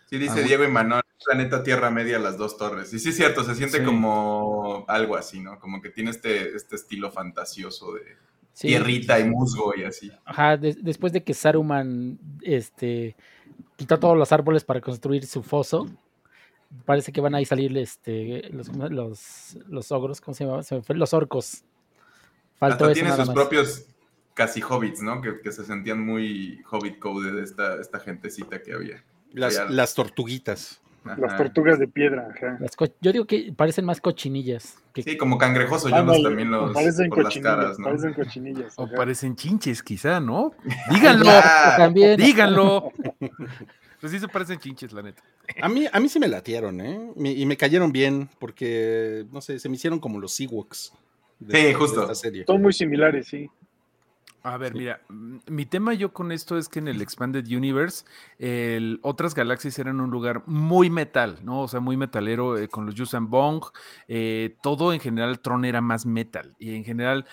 Sí, 0.10 0.17
dice 0.17 0.43
Diego 0.43 0.63
y 0.63 0.67
Manuel, 0.67 1.01
planeta 1.25 1.63
Tierra 1.63 1.89
Media, 1.89 2.19
las 2.19 2.38
dos 2.38 2.57
torres. 2.57 2.93
Y 2.93 3.00
sí 3.00 3.10
es 3.10 3.15
cierto, 3.15 3.43
se 3.43 3.55
siente 3.55 3.84
como 3.84 4.86
algo 4.88 5.15
así, 5.15 5.39
¿no? 5.39 5.60
Como 5.60 5.81
que 5.81 5.89
tiene 5.89 6.12
este, 6.12 6.55
este 6.55 6.75
estilo 6.75 7.12
fantasioso 7.12 7.93
de 7.93 8.17
tierrita 8.53 9.19
y 9.19 9.29
musgo 9.29 9.74
y 9.75 9.84
así. 9.84 10.12
Ajá, 10.25 10.57
después 10.57 11.13
de 11.13 11.24
que 11.24 11.34
Saruman 11.34 12.19
este, 12.41 13.15
quitó 13.75 14.00
todos 14.00 14.17
los 14.17 14.31
árboles 14.31 14.63
para 14.63 14.81
construir 14.81 15.25
su 15.25 15.43
foso, 15.43 15.88
parece 16.86 17.12
que 17.12 17.21
van 17.21 17.36
a 17.36 17.45
salir 17.45 17.77
este, 17.77 18.50
los, 18.51 18.69
los, 19.67 19.91
ogros, 19.91 20.21
¿cómo 20.21 20.36
se 20.36 20.45
llama? 20.45 20.62
Los 20.89 21.13
orcos. 21.13 21.63
Faltó 22.57 22.86
Hasta 22.86 22.93
tiene 22.93 23.15
sus 23.15 23.29
propios 23.29 23.86
casi 24.33 24.62
hobbits, 24.62 25.01
¿no? 25.01 25.21
Que, 25.21 25.51
se 25.51 25.63
sentían 25.63 26.03
muy 26.05 26.62
hobbit 26.69 27.00
code 27.00 27.31
de 27.31 27.43
esta, 27.43 27.79
esta 27.79 28.00
gentecita 28.00 28.62
que 28.62 28.74
había. 28.74 29.03
Las, 29.33 29.93
tortuguitas. 29.93 30.81
Las 31.03 31.38
tortugas 31.38 31.79
de 31.79 31.88
piedra. 31.88 32.33
yo 33.01 33.12
digo 33.12 33.25
que 33.25 33.53
parecen 33.55 33.86
más 33.86 34.01
cochinillas. 34.01 34.77
Sí, 34.95 35.17
como 35.17 35.38
cangrejoso, 35.38 35.89
yo 35.89 36.03
los 36.03 36.21
también 36.21 36.51
los 36.51 36.74
parecen 36.74 37.09
por 37.09 37.24
las 37.24 37.38
caras, 37.38 37.79
¿no? 37.79 37.86
Parecen 37.86 38.13
cochinillas. 38.13 38.74
O 38.77 38.89
parecen 38.89 39.36
chinches, 39.36 39.83
quizá, 39.83 40.19
¿no? 40.19 40.53
Díganlo, 40.91 41.31
también. 41.77 42.17
díganlo. 42.17 42.91
Pues 44.00 44.12
sí 44.12 44.20
se 44.20 44.27
parecen 44.27 44.60
chinches, 44.60 44.94
la 44.94 45.01
neta. 45.01 45.24
A 45.62 45.70
mí, 45.70 45.86
a 45.92 46.00
mí 46.00 46.10
sí 46.10 46.20
me 46.20 46.27
latieron, 46.27 46.82
¿eh? 46.82 47.12
y 47.18 47.46
me 47.46 47.58
cayeron 47.58 47.92
bien, 47.92 48.30
porque, 48.39 49.25
no 49.32 49.42
sé, 49.42 49.60
se 49.60 49.70
me 49.70 49.75
hicieron 49.75 50.00
como 50.00 50.20
los 50.20 50.39
Ewoks. 50.39 50.94
sí, 51.50 51.74
justo. 51.74 52.13
Son 52.46 52.62
muy 52.62 52.74
similares, 52.74 53.27
sí. 53.27 53.50
A 54.44 54.56
ver, 54.58 54.75
mira, 54.75 55.01
mm, 55.10 55.38
mi 55.48 55.66
tema 55.66 55.94
yo 55.94 56.13
con 56.13 56.32
esto 56.32 56.58
es 56.58 56.70
que 56.70 56.80
en 56.80 56.88
el 56.88 57.01
Expanded 57.01 57.46
Universe, 57.48 58.06
otras 59.01 59.36
galaxias 59.36 59.77
eran 59.77 60.00
un 60.00 60.10
lugar 60.10 60.44
muy 60.46 60.89
metal, 60.89 61.39
¿no? 61.44 61.63
O 61.63 61.68
sea, 61.68 61.80
muy 61.82 61.98
metalero 61.98 62.58
eh, 62.58 62.70
con 62.70 62.86
los 62.86 62.96
Yusan 62.96 63.30
Bong. 63.30 63.66
Eh, 64.08 64.56
todo 64.62 64.94
en 64.94 65.00
general, 65.01 65.42
Tron 65.42 65.66
era 65.66 65.82
más 65.82 66.06
metal. 66.06 66.56
Y 66.60 66.75
en 66.75 66.86
general 66.86 67.25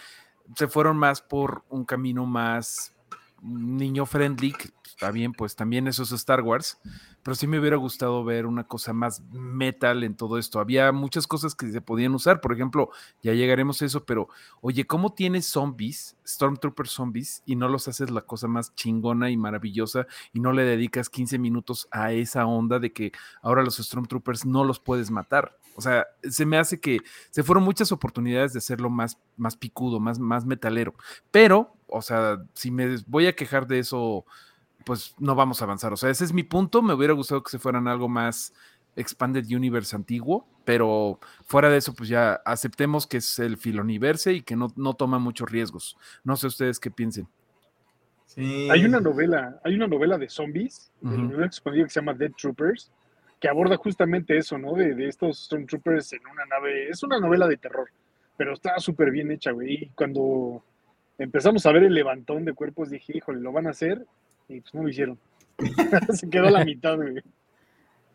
se 0.56 0.66
fueron 0.66 0.96
más 0.96 1.20
por 1.20 1.62
un 1.68 1.84
camino 1.84 2.26
más 2.26 2.96
niño 3.42 4.06
friendly, 4.06 4.54
está 4.94 5.10
bien, 5.10 5.32
pues 5.32 5.56
también 5.56 5.88
eso 5.88 6.04
es 6.04 6.12
Star 6.12 6.40
Wars, 6.42 6.78
pero 7.24 7.34
sí 7.34 7.48
me 7.48 7.58
hubiera 7.58 7.76
gustado 7.76 8.22
ver 8.24 8.46
una 8.46 8.64
cosa 8.64 8.92
más 8.92 9.22
metal 9.32 10.04
en 10.04 10.14
todo 10.14 10.38
esto. 10.38 10.60
Había 10.60 10.92
muchas 10.92 11.26
cosas 11.26 11.56
que 11.56 11.70
se 11.70 11.80
podían 11.80 12.14
usar, 12.14 12.40
por 12.40 12.52
ejemplo, 12.52 12.90
ya 13.22 13.32
llegaremos 13.32 13.82
a 13.82 13.86
eso, 13.86 14.04
pero 14.04 14.28
oye, 14.60 14.86
¿cómo 14.86 15.12
tienes 15.12 15.46
zombies, 15.46 16.16
Stormtrooper 16.24 16.86
zombies, 16.86 17.42
y 17.44 17.56
no 17.56 17.68
los 17.68 17.88
haces 17.88 18.10
la 18.10 18.22
cosa 18.22 18.46
más 18.46 18.74
chingona 18.76 19.30
y 19.30 19.36
maravillosa 19.36 20.06
y 20.32 20.38
no 20.38 20.52
le 20.52 20.62
dedicas 20.62 21.10
15 21.10 21.38
minutos 21.38 21.88
a 21.90 22.12
esa 22.12 22.46
onda 22.46 22.78
de 22.78 22.92
que 22.92 23.12
ahora 23.42 23.64
los 23.64 23.76
Stormtroopers 23.76 24.46
no 24.46 24.64
los 24.64 24.78
puedes 24.78 25.10
matar? 25.10 25.58
O 25.76 25.80
sea, 25.80 26.06
se 26.22 26.46
me 26.46 26.56
hace 26.56 26.78
que 26.78 27.00
se 27.30 27.42
fueron 27.42 27.64
muchas 27.64 27.90
oportunidades 27.90 28.52
de 28.52 28.58
hacerlo 28.58 28.90
más, 28.90 29.18
más 29.36 29.56
picudo, 29.56 29.98
más, 29.98 30.20
más 30.20 30.46
metalero. 30.46 30.94
Pero, 31.32 31.74
o 31.88 32.00
sea, 32.00 32.38
si 32.52 32.70
me 32.70 32.96
voy 33.06 33.26
a 33.26 33.34
quejar 33.34 33.66
de 33.66 33.80
eso, 33.80 34.24
pues 34.84 35.14
no 35.18 35.34
vamos 35.34 35.60
a 35.60 35.64
avanzar. 35.64 35.92
O 35.92 35.96
sea, 35.96 36.10
ese 36.10 36.24
es 36.24 36.32
mi 36.32 36.42
punto. 36.42 36.82
Me 36.82 36.94
hubiera 36.94 37.14
gustado 37.14 37.42
que 37.42 37.50
se 37.50 37.58
fueran 37.58 37.88
algo 37.88 38.08
más 38.08 38.52
Expanded 38.96 39.46
Universe 39.46 39.94
antiguo, 39.96 40.46
pero 40.64 41.18
fuera 41.44 41.68
de 41.68 41.78
eso, 41.78 41.94
pues 41.94 42.08
ya 42.08 42.34
aceptemos 42.44 43.06
que 43.06 43.18
es 43.18 43.38
el 43.38 43.56
filoniverse 43.56 44.32
y 44.32 44.42
que 44.42 44.56
no, 44.56 44.72
no 44.76 44.94
toma 44.94 45.18
muchos 45.18 45.50
riesgos. 45.50 45.96
No 46.22 46.36
sé 46.36 46.46
ustedes 46.46 46.78
qué 46.78 46.90
piensen. 46.90 47.26
Sí. 48.26 48.68
Hay 48.70 48.84
una 48.84 49.00
novela, 49.00 49.60
hay 49.64 49.74
una 49.74 49.86
novela 49.86 50.18
de 50.18 50.28
zombies, 50.28 50.90
del 51.00 51.20
universo 51.20 51.46
expandido 51.46 51.86
que 51.86 51.90
se 51.90 52.00
llama 52.00 52.14
Dead 52.14 52.32
Troopers, 52.32 52.90
que 53.40 53.48
aborda 53.48 53.76
justamente 53.76 54.36
eso, 54.36 54.58
¿no? 54.58 54.74
De, 54.74 54.94
de 54.94 55.08
estos 55.08 55.44
Stormtroopers 55.44 56.14
en 56.14 56.26
una 56.32 56.44
nave. 56.46 56.88
Es 56.88 57.02
una 57.02 57.20
novela 57.20 57.46
de 57.46 57.56
terror, 57.58 57.90
pero 58.36 58.54
está 58.54 58.78
súper 58.78 59.10
bien 59.10 59.30
hecha, 59.30 59.52
güey. 59.52 59.74
Y 59.74 59.86
cuando 59.90 60.62
empezamos 61.18 61.64
a 61.66 61.72
ver 61.72 61.84
el 61.84 61.94
levantón 61.94 62.44
de 62.44 62.54
cuerpos, 62.54 62.90
dije, 62.90 63.18
híjole, 63.18 63.40
lo 63.40 63.52
van 63.52 63.66
a 63.66 63.70
hacer, 63.70 64.04
y 64.48 64.60
pues 64.60 64.74
no 64.74 64.82
lo 64.82 64.88
hicieron. 64.88 65.18
se 66.14 66.28
quedó 66.28 66.50
la 66.50 66.64
mitad, 66.64 66.96
güey. 66.96 67.22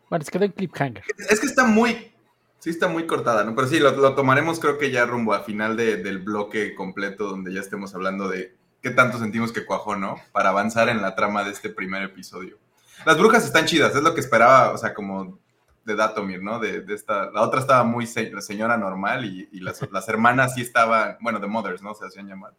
Bueno, 0.08 0.24
se 0.24 0.30
quedó 0.30 0.44
en 0.44 0.52
cliffhanger. 0.52 1.04
Es 1.28 1.40
que 1.40 1.46
está 1.46 1.64
muy, 1.64 2.12
sí 2.58 2.70
está 2.70 2.88
muy 2.88 3.06
cortada, 3.06 3.44
¿no? 3.44 3.54
Pero 3.54 3.68
sí, 3.68 3.78
lo, 3.78 4.14
tomaremos 4.14 4.60
creo 4.60 4.78
que 4.78 4.90
ya 4.90 5.06
rumbo 5.06 5.34
a 5.34 5.44
final 5.44 5.76
del 5.76 6.18
bloque 6.18 6.74
completo, 6.74 7.28
donde 7.28 7.52
ya 7.52 7.60
estemos 7.60 7.94
hablando 7.94 8.28
de 8.28 8.54
qué 8.82 8.90
tanto 8.90 9.18
sentimos 9.18 9.52
que 9.52 9.64
cuajó, 9.64 9.96
¿no? 9.96 10.16
Para 10.32 10.50
avanzar 10.50 10.88
en 10.88 11.02
la 11.02 11.14
trama 11.14 11.44
de 11.44 11.50
este 11.50 11.70
primer 11.70 12.02
episodio. 12.02 12.58
Las 13.06 13.18
brujas 13.18 13.44
están 13.44 13.66
chidas, 13.66 13.94
es 13.94 14.02
lo 14.02 14.14
que 14.14 14.20
esperaba, 14.20 14.72
o 14.72 14.78
sea, 14.78 14.94
como 14.94 15.38
de 15.84 15.94
Datomir, 15.94 16.42
¿no? 16.42 16.58
De, 16.58 16.84
esta, 16.88 17.30
la 17.30 17.42
otra 17.42 17.60
estaba 17.60 17.84
muy 17.84 18.06
señora 18.06 18.76
normal 18.76 19.24
y, 19.24 19.48
las, 19.60 19.80
hermanas 20.08 20.54
sí 20.54 20.60
estaban, 20.60 21.16
bueno, 21.20 21.38
de 21.40 21.46
Mothers, 21.46 21.82
¿no? 21.82 21.94
Se 21.94 22.06
hacían 22.06 22.28
llamar. 22.28 22.52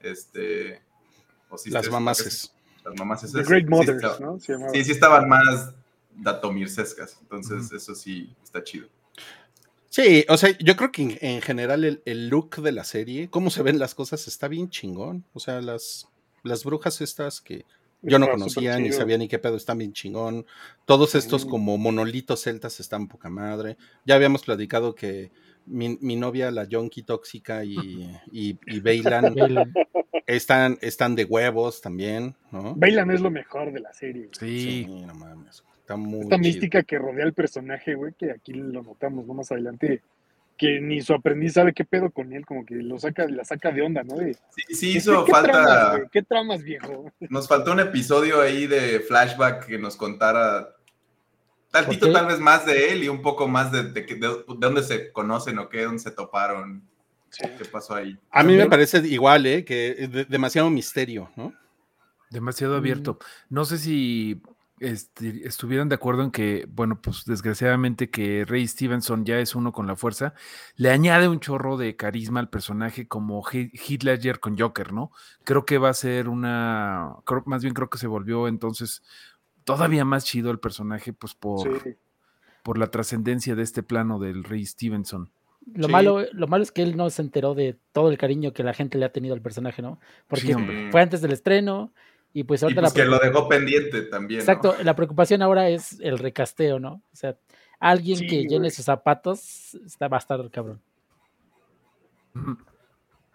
Este. 0.00 0.82
las 1.66 1.90
mamases. 1.90 2.55
Las 2.86 2.98
mamases. 2.98 3.32
The 3.32 3.42
Great 3.42 3.68
Mothers, 3.68 4.20
¿no? 4.20 4.38
Sí, 4.38 4.84
sí 4.84 4.92
estaban 4.92 5.28
más 5.28 5.74
Datomir-sescas, 6.14 7.18
entonces 7.20 7.70
eso 7.72 7.94
sí 7.94 8.34
está 8.42 8.62
chido. 8.64 8.88
Sí, 9.88 10.24
o 10.28 10.36
sea, 10.36 10.56
yo 10.58 10.76
creo 10.76 10.92
que 10.92 11.18
en, 11.20 11.42
general 11.42 11.84
el, 11.84 12.02
el, 12.04 12.28
look 12.28 12.56
de 12.56 12.72
la 12.72 12.84
serie, 12.84 13.28
cómo 13.28 13.50
se 13.50 13.62
ven 13.62 13.78
las 13.78 13.94
cosas, 13.94 14.28
está 14.28 14.46
bien 14.46 14.68
chingón. 14.68 15.24
O 15.32 15.40
sea, 15.40 15.60
las, 15.60 16.08
las 16.42 16.64
brujas 16.64 17.00
estas 17.00 17.40
que 17.40 17.64
yo 18.02 18.18
no 18.18 18.28
conocía 18.28 18.78
ni 18.78 18.92
sabía 18.92 19.18
ni 19.18 19.28
qué 19.28 19.38
pedo, 19.38 19.56
están 19.56 19.78
bien 19.78 19.92
chingón. 19.92 20.46
Todos 20.84 21.14
estos 21.14 21.44
como 21.44 21.76
monolitos 21.78 22.42
celtas 22.42 22.78
están 22.78 23.08
poca 23.08 23.30
madre. 23.30 23.76
Ya 24.04 24.14
habíamos 24.14 24.44
platicado 24.44 24.94
que 24.94 25.32
mi, 25.66 26.16
novia, 26.16 26.50
la 26.50 26.64
Yonki 26.64 27.02
tóxica 27.02 27.64
y, 27.64 27.76
y, 28.32 28.58
y 28.66 28.80
Bailan, 28.80 29.34
están, 30.26 30.78
están 30.80 31.14
de 31.14 31.24
huevos 31.24 31.80
también, 31.80 32.34
¿no? 32.50 32.74
Bailan 32.74 33.10
es 33.10 33.20
lo 33.20 33.30
mejor 33.30 33.72
de 33.72 33.80
la 33.80 33.92
serie. 33.92 34.28
Sí. 34.38 34.86
no 35.06 35.14
mames. 35.14 35.64
Está 35.80 35.96
muy 35.96 36.22
Esta 36.22 36.38
mística 36.38 36.82
que 36.82 36.98
rodea 36.98 37.24
al 37.24 37.32
personaje, 37.32 37.94
güey, 37.94 38.12
que 38.14 38.32
aquí 38.32 38.52
lo 38.52 38.82
notamos, 38.82 39.26
¿no? 39.26 39.34
Más 39.34 39.52
adelante 39.52 40.02
que 40.56 40.80
ni 40.80 41.02
su 41.02 41.12
aprendiz 41.14 41.52
sabe 41.52 41.72
qué 41.72 41.84
pedo 41.84 42.10
con 42.10 42.32
él, 42.32 42.46
como 42.46 42.64
que 42.64 42.76
lo 42.76 42.98
saca, 42.98 43.26
la 43.28 43.44
saca 43.44 43.70
de 43.70 43.82
onda, 43.82 44.02
¿no? 44.02 44.16
sí, 44.16 44.74
sí 44.74 44.96
hizo 44.96 45.26
falta. 45.26 46.00
¿Qué 46.10 46.22
tramas, 46.22 46.62
viejo? 46.62 47.12
Nos 47.20 47.46
faltó 47.46 47.72
un 47.72 47.80
episodio 47.80 48.40
ahí 48.40 48.66
de 48.66 49.00
flashback 49.00 49.66
que 49.66 49.78
nos 49.78 49.96
contara 49.96 50.75
tantito 51.82 52.12
tal 52.12 52.26
vez 52.26 52.40
más 52.40 52.66
de 52.66 52.92
él 52.92 53.04
y 53.04 53.08
un 53.08 53.22
poco 53.22 53.48
más 53.48 53.72
de, 53.72 53.84
de, 53.84 54.02
de, 54.02 54.44
dónde 54.58 54.82
se 54.82 55.12
conocen 55.12 55.58
o 55.58 55.68
qué, 55.68 55.84
dónde 55.84 56.00
se 56.00 56.10
toparon. 56.10 56.82
¿Qué 57.38 57.64
pasó 57.66 57.94
ahí? 57.94 58.18
A 58.30 58.42
mí 58.42 58.56
me 58.56 58.66
parece 58.66 58.98
igual, 59.06 59.46
¿eh? 59.46 59.64
Que 59.64 60.26
demasiado 60.28 60.70
misterio, 60.70 61.30
¿no? 61.36 61.52
Demasiado 62.30 62.74
mm. 62.74 62.78
abierto. 62.78 63.18
No 63.50 63.64
sé 63.64 63.78
si 63.78 64.40
este, 64.78 65.46
estuvieran 65.46 65.88
de 65.88 65.94
acuerdo 65.94 66.22
en 66.22 66.30
que, 66.30 66.66
bueno, 66.68 67.00
pues 67.00 67.24
desgraciadamente 67.24 68.10
que 68.10 68.44
Ray 68.46 68.68
Stevenson 68.68 69.24
ya 69.24 69.38
es 69.38 69.54
uno 69.54 69.72
con 69.72 69.86
la 69.86 69.96
fuerza, 69.96 70.34
le 70.76 70.90
añade 70.90 71.28
un 71.28 71.40
chorro 71.40 71.78
de 71.78 71.96
carisma 71.96 72.40
al 72.40 72.50
personaje 72.50 73.08
como 73.08 73.42
Hitler 73.50 74.38
con 74.38 74.58
Joker, 74.58 74.92
¿no? 74.92 75.12
Creo 75.44 75.64
que 75.64 75.78
va 75.78 75.88
a 75.88 75.94
ser 75.94 76.28
una, 76.28 77.16
más 77.46 77.62
bien 77.62 77.72
creo 77.72 77.88
que 77.88 77.98
se 77.98 78.06
volvió 78.06 78.48
entonces 78.48 79.02
todavía 79.66 80.04
más 80.04 80.24
chido 80.24 80.50
el 80.52 80.60
personaje, 80.60 81.12
pues 81.12 81.34
por, 81.34 81.68
por 82.62 82.78
la 82.78 82.86
trascendencia 82.86 83.56
de 83.56 83.64
este 83.64 83.82
plano 83.82 84.20
del 84.20 84.44
Rey 84.44 84.64
Stevenson. 84.64 85.28
Lo, 85.74 85.88
malo, 85.88 86.24
lo 86.32 86.46
malo 86.46 86.62
es 86.62 86.70
que 86.70 86.82
él 86.82 86.96
no 86.96 87.10
se 87.10 87.20
enteró 87.20 87.54
de 87.54 87.76
todo 87.92 88.08
el 88.08 88.16
cariño 88.16 88.52
que 88.52 88.62
la 88.62 88.72
gente 88.72 88.96
le 88.96 89.06
ha 89.06 89.12
tenido 89.12 89.34
al 89.34 89.42
personaje, 89.42 89.82
¿no? 89.82 89.98
Porque 90.28 90.54
fue 90.92 91.02
antes 91.02 91.20
del 91.20 91.32
estreno, 91.32 91.92
y 92.32 92.44
pues 92.44 92.62
ahorita 92.62 92.82
pues 92.82 92.92
que 92.92 93.04
lo 93.04 93.18
dejó 93.18 93.48
pendiente 93.48 94.02
también. 94.02 94.38
Exacto, 94.38 94.76
la 94.84 94.94
preocupación 94.94 95.42
ahora 95.42 95.68
es 95.68 95.98
el 95.98 96.18
recasteo, 96.18 96.78
¿no? 96.78 97.02
O 97.12 97.16
sea, 97.16 97.36
alguien 97.80 98.20
que 98.20 98.44
llene 98.44 98.70
sus 98.70 98.84
zapatos 98.84 99.74
está, 99.74 100.06
va 100.06 100.18
a 100.18 100.20
estar 100.20 100.48
cabrón. 100.50 100.80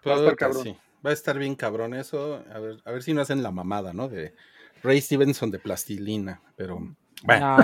Va 0.06 0.14
a 0.14 0.16
estar 0.16 0.36
cabrón. 0.36 0.78
Va 1.04 1.10
a 1.10 1.12
estar 1.12 1.38
bien 1.38 1.56
cabrón 1.56 1.92
eso. 1.92 2.42
A 2.54 2.58
ver, 2.58 2.80
a 2.86 2.92
ver 2.92 3.02
si 3.02 3.12
no 3.12 3.20
hacen 3.20 3.42
la 3.42 3.50
mamada, 3.50 3.92
¿no? 3.92 4.08
De 4.08 4.34
Ray 4.82 5.00
Stevenson 5.00 5.50
de 5.50 5.58
plastilina, 5.58 6.40
pero 6.56 6.94
bueno, 7.24 7.56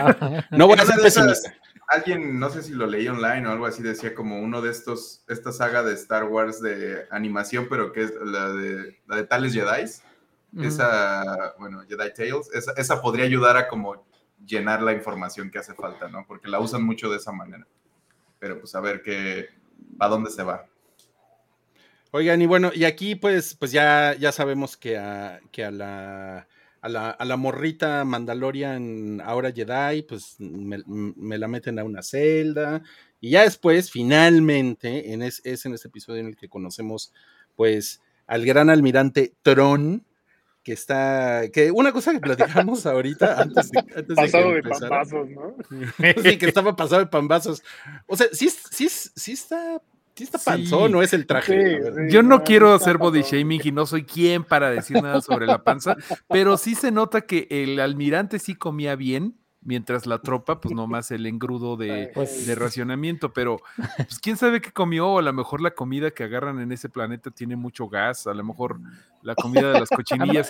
no, 0.50 0.66
voy 0.66 0.78
a 0.78 0.84
ser 0.84 1.00
pesimista. 1.00 1.54
Alguien, 1.88 2.38
no 2.38 2.50
sé 2.50 2.62
si 2.62 2.72
lo 2.72 2.86
leí 2.86 3.08
online 3.08 3.46
o 3.48 3.50
algo 3.52 3.64
así, 3.64 3.82
decía 3.82 4.14
como 4.14 4.40
uno 4.40 4.60
de 4.60 4.70
estos, 4.70 5.24
esta 5.26 5.52
saga 5.52 5.82
de 5.82 5.94
Star 5.94 6.24
Wars 6.24 6.60
de 6.60 7.06
animación, 7.10 7.66
pero 7.70 7.92
que 7.92 8.02
es 8.02 8.12
la 8.22 8.50
de, 8.50 8.98
la 9.06 9.16
de 9.16 9.24
Tales 9.24 9.54
Jedi 9.54 9.86
esa, 10.56 11.54
bueno, 11.58 11.82
Jedi 11.88 12.12
Tales, 12.14 12.50
esa, 12.76 13.02
podría 13.02 13.24
ayudar 13.24 13.56
a 13.56 13.68
como 13.68 14.06
llenar 14.44 14.82
la 14.82 14.92
información 14.92 15.50
que 15.50 15.58
hace 15.58 15.74
falta, 15.74 16.08
¿no? 16.08 16.24
Porque 16.26 16.48
la 16.48 16.60
usan 16.60 16.82
mucho 16.82 17.10
de 17.10 17.18
esa 17.18 17.32
manera. 17.32 17.66
Pero 18.38 18.60
pues 18.60 18.74
a 18.74 18.80
ver 18.80 19.02
qué, 19.02 19.48
a 19.98 20.08
dónde 20.08 20.30
se 20.30 20.42
va. 20.42 20.66
Oigan, 22.12 22.40
y 22.40 22.46
bueno, 22.46 22.70
y 22.74 22.84
aquí 22.84 23.14
pues, 23.14 23.54
pues 23.54 23.72
ya, 23.72 24.14
ya 24.14 24.32
sabemos 24.32 24.76
que 24.76 24.96
a, 24.96 25.40
que 25.52 25.64
a 25.64 25.70
la, 25.70 26.48
a 26.80 26.88
la, 26.88 27.10
a 27.10 27.24
la 27.24 27.36
morrita 27.36 28.04
Mandalorian, 28.04 29.20
ahora 29.24 29.52
Jedi, 29.52 30.02
pues 30.02 30.36
me, 30.38 31.38
la 31.38 31.48
meten 31.48 31.78
a 31.78 31.84
una 31.84 32.02
celda. 32.02 32.82
Y 33.20 33.30
ya 33.30 33.42
después, 33.42 33.90
finalmente, 33.90 35.12
en 35.12 35.22
es, 35.22 35.40
es 35.44 35.66
en 35.66 35.74
este 35.74 35.88
episodio 35.88 36.20
en 36.20 36.28
el 36.28 36.36
que 36.36 36.48
conocemos, 36.48 37.12
pues, 37.56 38.00
al 38.26 38.44
gran 38.44 38.70
almirante 38.70 39.34
Tron, 39.42 40.04
que 40.62 40.72
está, 40.74 41.44
que 41.50 41.70
una 41.70 41.92
cosa 41.92 42.12
que 42.12 42.20
platicamos 42.20 42.84
ahorita 42.86 43.40
antes 43.40 43.70
de, 43.70 43.78
antes 43.78 44.14
pasado 44.14 44.52
de, 44.52 44.62
pambazos, 44.62 45.30
¿no? 45.30 45.56
sí, 46.22 46.36
que 46.36 46.46
estaba 46.46 46.76
pasado 46.76 47.00
de 47.00 47.06
pambazos. 47.06 47.62
O 48.06 48.16
sea, 48.16 48.26
sí, 48.32 48.50
sí, 48.50 48.88
sí 48.88 49.32
está, 49.32 49.80
sí 50.18 50.24
está 50.24 50.38
panzón, 50.38 50.90
¿no 50.90 51.00
es 51.00 51.12
el 51.12 51.26
traje? 51.26 51.80
Yo 52.10 52.24
no, 52.24 52.42
quiero 52.42 52.74
hacer 52.74 52.98
body 52.98 53.22
shaming 53.22 53.60
y 53.62 53.70
no 53.70 53.86
soy 53.86 54.04
quien 54.04 54.42
para 54.42 54.68
decir 54.68 55.00
nada 55.00 55.20
sobre 55.20 55.46
la 55.46 55.62
panza, 55.62 55.96
pero 56.28 56.56
sí 56.56 56.74
se 56.74 56.90
nota 56.90 57.20
que 57.20 57.46
el 57.50 57.78
almirante 57.78 58.40
sí 58.40 58.56
comía 58.56 58.96
bien 58.96 59.38
mientras 59.60 60.06
la 60.06 60.20
tropa, 60.20 60.60
pues 60.60 60.74
nomás 60.74 61.10
el 61.12 61.26
engrudo 61.26 61.76
de, 61.76 62.10
pues 62.14 62.46
de 62.46 62.54
racionamiento, 62.56 63.32
pero 63.32 63.58
pues 63.96 64.18
quién 64.18 64.36
sabe 64.36 64.60
qué 64.60 64.72
comió, 64.72 65.06
o 65.08 65.18
a 65.18 65.22
lo 65.22 65.32
mejor 65.32 65.60
la 65.60 65.72
comida 65.72 66.10
que 66.10 66.24
agarran 66.24 66.58
en 66.58 66.72
ese 66.72 66.88
planeta 66.88 67.30
tiene 67.30 67.54
mucho 67.54 67.88
gas, 67.88 68.26
a 68.26 68.34
lo 68.34 68.42
mejor 68.42 68.80
la 69.22 69.34
comida 69.34 69.72
de 69.72 69.80
las 69.80 69.88
cochinillas. 69.90 70.48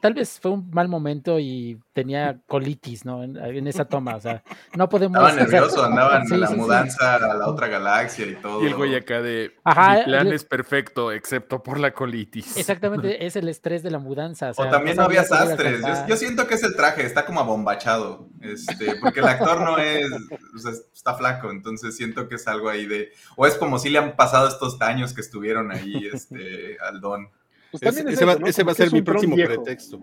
tal 0.00 0.14
vez 0.14 0.38
fue 0.40 0.52
un 0.52 0.70
mal 0.70 0.88
momento 0.88 1.38
y 1.38 1.78
tenía 1.92 2.40
colitis, 2.46 3.04
¿no? 3.04 3.22
En, 3.22 3.66
esa 3.66 3.84
toma, 3.84 4.16
o 4.16 4.20
sea, 4.20 4.42
no 4.76 4.88
podemos... 4.88 5.16
Estaba 5.16 5.32
nervioso, 5.32 5.84
andaban 5.84 6.22
en 6.30 6.40
la 6.40 6.50
mudanza 6.50 7.16
a 7.16 7.34
la 7.34 7.48
otra 7.48 7.68
galaxia 7.68 8.26
y 8.26 8.34
todo. 8.36 8.62
Y 8.62 8.66
el 8.66 8.74
güey 8.74 8.94
acá 8.94 9.20
de, 9.20 9.52
mi 9.64 10.04
plan 10.04 10.28
es 10.28 10.44
perfecto, 10.44 11.12
excepto 11.12 11.62
por 11.62 11.78
la 11.78 11.92
colitis. 11.92 12.56
Exactamente, 12.56 13.26
es 13.26 13.36
el 13.36 13.48
estrés 13.48 13.82
de 13.82 13.90
la 13.90 13.98
mudanza. 13.98 14.52
O, 14.56 14.68
también 14.68 14.96
no 14.96 15.04
había 15.04 15.24
sastres, 15.24 15.82
yo, 16.06 16.16
siento 16.16 16.46
que 16.46 16.54
es 16.54 16.62
el 16.62 16.74
traje, 16.76 17.04
está 17.04 17.26
como 17.26 17.40
abombachado, 17.40 18.28
este, 18.40 18.96
porque 19.00 19.20
el 19.20 19.28
actor 19.28 19.60
no 19.60 19.78
es, 19.78 20.10
o 20.54 20.58
sea, 20.58 20.72
está 20.92 21.14
flaco, 21.14 21.50
entonces 21.50 21.96
siento 21.96 22.28
que 22.28 22.36
es 22.36 22.46
algo 22.48 22.68
ahí 22.68 22.86
de, 22.86 23.12
o 23.36 23.46
es 23.46 23.54
como 23.54 23.78
si 23.78 23.90
le 23.90 23.98
han 23.98 24.16
pasado 24.16 24.48
estos 24.48 24.80
años 24.80 25.12
que 25.12 25.20
estuvieron 25.20 25.72
ahí, 25.72 26.08
este, 26.12 26.76
al 26.80 27.00
don. 27.00 27.28
Pues 27.70 27.82
ese, 27.82 28.24
va, 28.24 28.72
a 28.72 28.74
ser 28.74 28.92
mi 28.92 29.02
próximo 29.02 29.36
pretexto. 29.36 30.00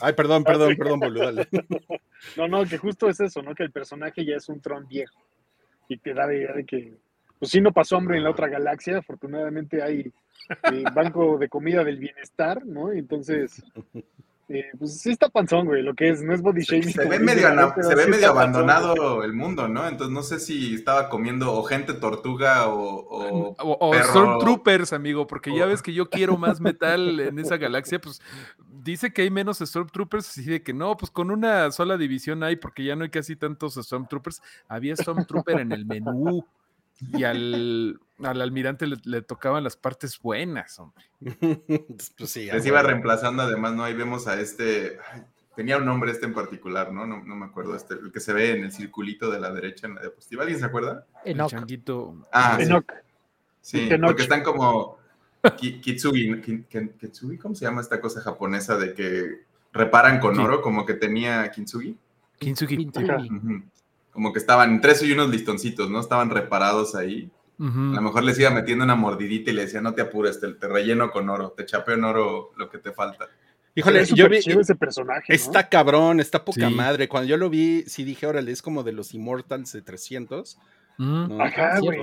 Ay, 0.00 0.14
perdón, 0.14 0.42
perdón, 0.42 0.74
perdón, 0.78 1.00
boludo. 1.00 1.44
No, 2.36 2.48
no, 2.48 2.64
que 2.64 2.78
justo 2.78 3.08
es 3.08 3.20
eso, 3.20 3.42
¿no? 3.42 3.54
Que 3.54 3.64
el 3.64 3.70
personaje 3.70 4.24
ya 4.24 4.36
es 4.36 4.48
un 4.48 4.60
tron 4.60 4.86
viejo. 4.88 5.20
Y 5.88 5.98
te 5.98 6.14
da 6.14 6.26
la 6.26 6.34
idea 6.34 6.52
de 6.54 6.64
que, 6.64 6.94
pues 7.38 7.50
sí, 7.50 7.60
no 7.60 7.72
pasó 7.72 7.96
hambre 7.96 8.16
en 8.16 8.24
la 8.24 8.30
otra 8.30 8.48
galaxia. 8.48 8.98
Afortunadamente 8.98 9.82
hay 9.82 10.10
eh, 10.72 10.84
banco 10.94 11.36
de 11.36 11.48
comida 11.48 11.84
del 11.84 11.98
bienestar, 11.98 12.64
¿no? 12.64 12.90
Entonces, 12.90 13.62
eh, 14.48 14.70
pues 14.78 15.00
sí 15.00 15.10
está 15.10 15.28
panzón, 15.28 15.66
güey, 15.66 15.82
lo 15.82 15.94
que 15.94 16.10
es, 16.10 16.22
no 16.22 16.34
es 16.34 16.42
body 16.42 16.62
shaming. 16.62 16.92
Se, 16.92 17.08
ve 17.08 17.18
medio, 17.18 17.48
se 17.80 17.94
ve 17.94 18.06
medio 18.06 18.28
abandonado 18.30 19.24
el 19.24 19.32
mundo, 19.32 19.68
¿no? 19.68 19.88
Entonces 19.88 20.12
no 20.12 20.22
sé 20.22 20.38
si 20.38 20.74
estaba 20.74 21.08
comiendo 21.08 21.52
o 21.52 21.62
gente 21.62 21.94
tortuga 21.94 22.68
o... 22.68 23.54
O, 23.58 23.94
Stormtroopers, 23.94 24.92
amigo, 24.92 25.26
porque 25.26 25.54
ya 25.54 25.66
ves 25.66 25.82
que 25.82 25.94
yo 25.94 26.10
quiero 26.10 26.36
más 26.36 26.60
metal 26.60 27.20
en 27.20 27.38
esa 27.38 27.56
galaxia, 27.56 28.00
pues 28.00 28.20
dice 28.82 29.12
que 29.12 29.22
hay 29.22 29.30
menos 29.30 29.58
Stormtroopers, 29.58 30.28
así 30.28 30.44
de 30.44 30.62
que 30.62 30.74
no, 30.74 30.96
pues 30.96 31.10
con 31.10 31.30
una 31.30 31.70
sola 31.72 31.96
división 31.96 32.42
hay, 32.42 32.56
porque 32.56 32.84
ya 32.84 32.96
no 32.96 33.04
hay 33.04 33.10
casi 33.10 33.36
tantos 33.36 33.74
Stormtroopers. 33.74 34.42
Había 34.68 34.94
Stormtrooper 34.94 35.60
en 35.60 35.72
el 35.72 35.86
menú 35.86 36.46
y 37.12 37.24
al, 37.24 38.00
almirante 38.22 38.86
le, 38.86 39.22
tocaban 39.22 39.64
las 39.64 39.76
partes 39.76 40.18
buenas, 40.20 40.78
hombre. 40.78 41.04
pues 42.16 42.30
sí, 42.30 42.46
Les 42.46 42.64
iba 42.66 42.82
reemplazando, 42.82 43.42
además, 43.42 43.74
¿no? 43.74 43.84
Ahí 43.84 43.94
vemos 43.94 44.26
a 44.26 44.40
este, 44.40 44.98
tenía 45.56 45.76
un 45.76 45.84
nombre 45.84 46.10
este 46.10 46.26
en 46.26 46.34
particular, 46.34 46.92
¿no? 46.92 47.06
¿no? 47.06 47.22
me 47.22 47.46
acuerdo, 47.46 47.76
este, 47.76 47.94
el 47.94 48.12
que 48.12 48.20
se 48.20 48.32
ve 48.32 48.52
en 48.52 48.64
el 48.64 48.72
circulito 48.72 49.30
de 49.30 49.40
la 49.40 49.52
derecha 49.52 49.86
en 49.86 49.96
la 49.96 50.02
diapositiva, 50.02 50.42
¿alguien 50.42 50.60
se 50.60 50.66
acuerda? 50.66 51.06
Enoch. 51.24 51.52
El 51.52 51.58
changuito. 51.58 52.16
Ah, 52.32 52.58
Enoch. 52.60 52.92
Sí, 53.60 53.88
porque 54.00 54.22
están 54.22 54.42
como 54.42 54.98
Kitsugi, 55.56 56.42
Kitsugi, 57.00 57.38
¿cómo 57.38 57.54
se 57.54 57.64
llama 57.64 57.80
esta 57.80 58.00
cosa 58.00 58.20
japonesa 58.20 58.76
de 58.76 58.94
que 58.94 59.44
reparan 59.72 60.20
con 60.20 60.38
oro, 60.38 60.60
como 60.60 60.84
que 60.84 60.94
tenía 60.94 61.50
Kintsugi? 61.50 61.96
Kintsugi 62.38 62.90
como 64.14 64.32
que 64.32 64.38
estaban 64.38 64.80
tres 64.80 65.02
y 65.02 65.12
unos 65.12 65.28
listoncitos, 65.28 65.90
¿no? 65.90 65.98
Estaban 65.98 66.30
reparados 66.30 66.94
ahí. 66.94 67.30
A 67.58 67.62
lo 67.64 68.00
mejor 68.00 68.24
les 68.24 68.38
iba 68.38 68.50
metiendo 68.50 68.84
una 68.84 68.96
mordidita 68.96 69.50
y 69.50 69.54
le 69.54 69.62
decía, 69.62 69.80
no 69.80 69.94
te 69.94 70.02
apures, 70.02 70.40
te, 70.40 70.68
relleno 70.68 71.10
con 71.10 71.28
oro, 71.28 71.50
te 71.50 71.64
chapeo 71.64 71.94
en 71.94 72.04
oro 72.04 72.52
lo 72.56 72.68
que 72.68 72.78
te 72.78 72.92
falta. 72.92 73.28
Híjole, 73.76 74.04
yo 74.06 74.28
vi 74.28 74.36
ese 74.36 74.74
personaje. 74.76 75.34
Está 75.34 75.68
cabrón, 75.68 76.20
está 76.20 76.44
poca 76.44 76.70
madre. 76.70 77.08
Cuando 77.08 77.28
yo 77.28 77.36
lo 77.36 77.50
vi, 77.50 77.82
sí 77.86 78.04
dije, 78.04 78.26
órale, 78.26 78.52
es 78.52 78.62
como 78.62 78.82
de 78.84 78.92
los 78.92 79.14
Immortals 79.14 79.72
de 79.72 79.82
300. 79.82 80.58
Ajá, 81.40 81.80
güey. 81.80 82.00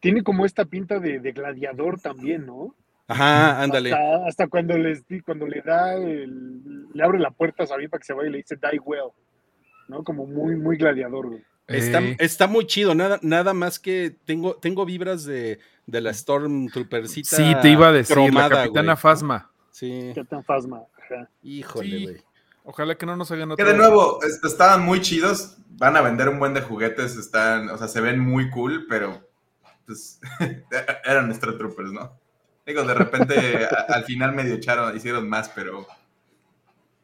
tiene 0.00 0.22
como 0.24 0.44
esta 0.44 0.64
pinta 0.64 0.98
de, 0.98 1.18
gladiador 1.32 2.00
también, 2.00 2.46
¿no? 2.46 2.74
Ajá, 3.06 3.62
ándale. 3.62 3.92
Hasta, 4.26 4.48
cuando, 4.48 4.76
les, 4.76 5.04
cuando 5.24 5.46
le 5.46 5.60
da, 5.62 5.94
el, 5.94 6.88
le 6.92 7.04
abre 7.04 7.20
la 7.20 7.30
puerta 7.30 7.62
a 7.62 7.66
Sabine 7.66 7.88
para 7.88 8.00
que 8.00 8.06
se 8.06 8.12
vaya 8.12 8.28
y 8.28 8.32
le 8.32 8.38
dice, 8.38 8.56
die 8.56 8.80
well. 8.84 9.12
¿No? 9.88 10.04
Como 10.04 10.26
muy, 10.26 10.56
muy 10.56 10.76
gladiador, 10.76 11.40
Está, 11.66 12.00
eh. 12.00 12.16
está, 12.20 12.46
muy 12.46 12.64
chido, 12.66 12.94
nada, 12.94 13.18
nada 13.22 13.52
más 13.52 13.80
que 13.80 14.16
tengo, 14.24 14.54
tengo 14.54 14.86
vibras 14.86 15.24
de, 15.24 15.58
de 15.86 16.00
la 16.00 16.14
Stormtroopercita. 16.14 17.36
Sí, 17.36 17.56
te 17.60 17.70
iba 17.70 17.88
a 17.88 17.92
decir, 17.92 18.16
la 18.32 18.48
Capitana 18.48 18.94
Fasma. 18.96 19.50
Sí. 19.72 20.12
Capitana 20.14 20.44
Fasma. 20.44 20.82
Híjole, 21.42 22.02
güey. 22.02 22.16
Ojalá 22.62 22.96
que 22.96 23.06
no 23.06 23.16
nos 23.16 23.30
hagan 23.30 23.50
otro. 23.50 23.64
Que 23.64 23.70
de 23.70 23.76
nuevo, 23.76 24.20
estaban 24.22 24.84
muy 24.84 25.00
chidos, 25.00 25.56
van 25.70 25.96
a 25.96 26.02
vender 26.02 26.28
un 26.28 26.38
buen 26.38 26.54
de 26.54 26.62
juguetes, 26.62 27.16
están, 27.16 27.68
o 27.68 27.78
sea, 27.78 27.88
se 27.88 28.00
ven 28.00 28.18
muy 28.18 28.50
cool, 28.50 28.86
pero 28.88 29.28
pues 29.86 30.20
eran 31.04 31.32
Stormtroopers, 31.32 31.92
¿no? 31.92 32.18
Digo, 32.66 32.82
de 32.82 32.94
repente 32.94 33.66
al 33.88 34.04
final 34.04 34.34
medio 34.34 34.54
echaron, 34.54 34.96
hicieron 34.96 35.28
más, 35.28 35.48
pero 35.48 35.86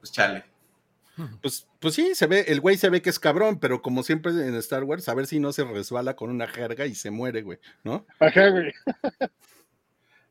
pues 0.01 0.11
chale. 0.11 0.45
Pues, 1.41 1.69
pues 1.79 1.95
sí, 1.95 2.15
se 2.15 2.27
ve, 2.27 2.47
el 2.49 2.61
güey 2.61 2.77
se 2.77 2.89
ve 2.89 3.03
que 3.03 3.11
es 3.11 3.19
cabrón, 3.19 3.59
pero 3.59 3.83
como 3.83 4.03
siempre 4.03 4.33
en 4.33 4.55
Star 4.57 4.85
Wars, 4.85 5.09
a 5.09 5.15
ver 5.15 5.27
si 5.27 5.41
no 5.41 5.53
se 5.53 5.65
resbala 5.65 6.17
con 6.17 6.31
una 6.31 6.49
jerga 6.49 6.87
y 6.87 6.95
se 6.95 7.11
muere, 7.11 7.43
güey, 7.43 7.59
¿no? 7.85 8.07
Ajá, 8.19 8.49
güey. 8.49 8.73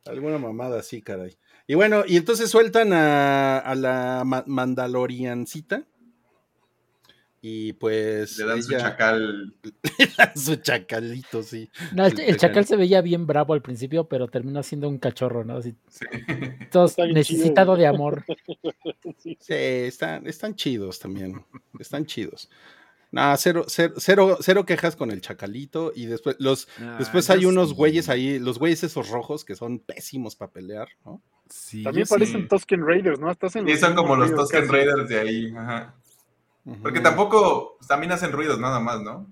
Alguna 0.05 0.39
mamada 0.39 0.79
así, 0.79 1.01
caray. 1.01 1.37
Y 1.67 1.75
bueno, 1.75 2.03
y 2.07 2.17
entonces 2.17 2.49
sueltan 2.49 2.91
a, 2.93 3.59
a 3.59 3.75
la 3.75 4.23
Mandaloriancita, 4.25 5.83
y 7.41 7.73
pues. 7.73 8.37
Le 8.37 8.45
dan 8.45 8.61
su 8.61 8.77
chacal. 8.77 9.53
Le 9.97 10.07
dan 10.15 10.37
su 10.37 10.55
chacalito, 10.57 11.41
sí. 11.41 11.69
No, 11.93 12.05
el, 12.05 12.37
chacal. 12.37 12.65
se 12.65 12.75
veía 12.75 13.01
bien 13.01 13.25
bravo 13.25 13.53
al 13.53 13.63
principio, 13.63 14.07
pero 14.07 14.27
termina 14.27 14.61
siendo 14.61 14.87
un 14.87 14.99
cachorro, 14.99 15.43
¿no? 15.43 15.57
Así, 15.57 15.75
sí. 15.87 16.05
Todos 16.71 16.95
necesitado 16.99 17.75
de 17.75 17.87
amor. 17.87 18.23
Sí, 19.39 19.53
están, 19.53 20.25
están 20.27 20.55
chidos 20.55 20.99
también. 20.99 21.43
Están 21.79 22.05
chidos. 22.05 22.49
Nada, 23.11 23.35
cero, 23.37 23.65
cero, 23.67 24.37
cero, 24.39 24.65
quejas 24.65 24.95
con 24.95 25.11
el 25.11 25.21
chacalito. 25.21 25.91
Y 25.95 26.05
después, 26.05 26.37
los, 26.39 26.67
ah, 26.79 26.95
después 26.97 27.29
hay 27.29 27.45
unos 27.45 27.73
güeyes 27.73 28.09
ahí, 28.09 28.39
los 28.39 28.57
güeyes 28.57 28.83
esos 28.83 29.09
rojos 29.09 29.43
que 29.43 29.55
son 29.55 29.79
pésimos 29.79 30.35
para 30.35 30.51
pelear, 30.51 30.87
¿no? 31.05 31.21
Sí, 31.49 31.83
También 31.83 32.07
parecen 32.07 32.47
Tusken 32.47 32.85
Raiders, 32.85 33.19
¿no? 33.19 33.29
Estás 33.29 33.55
en 33.57 33.67
sí, 33.67 33.77
son 33.77 33.95
como 33.95 34.15
los 34.15 34.33
Tusken 34.33 34.69
Raiders 34.69 35.09
de 35.09 35.19
ahí. 35.19 35.53
Ajá. 35.55 35.95
Porque 36.81 36.99
tampoco, 36.99 37.75
pues, 37.77 37.87
también 37.87 38.11
hacen 38.11 38.31
ruidos 38.31 38.59
nada 38.59 38.79
más, 38.79 39.01
¿no? 39.01 39.27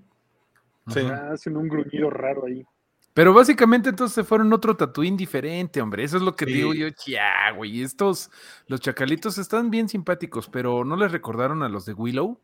Sí. 0.88 1.00
Hacen 1.00 1.56
un 1.56 1.68
gruñido 1.68 2.10
raro 2.10 2.46
ahí. 2.46 2.66
Pero 3.12 3.34
básicamente 3.34 3.90
entonces 3.90 4.14
se 4.14 4.24
fueron 4.24 4.52
otro 4.52 4.76
tatuín 4.76 5.16
diferente, 5.16 5.80
hombre. 5.80 6.04
Eso 6.04 6.16
es 6.16 6.22
lo 6.22 6.36
que 6.36 6.46
digo 6.46 6.72
yo. 6.74 6.88
Ya, 7.06 7.50
güey. 7.56 7.82
Estos, 7.82 8.30
los 8.66 8.80
chacalitos 8.80 9.36
están 9.38 9.70
bien 9.70 9.88
simpáticos, 9.88 10.48
pero 10.48 10.84
¿no 10.84 10.96
les 10.96 11.10
recordaron 11.10 11.62
a 11.62 11.68
los 11.68 11.86
de 11.86 11.92
Willow? 11.92 12.38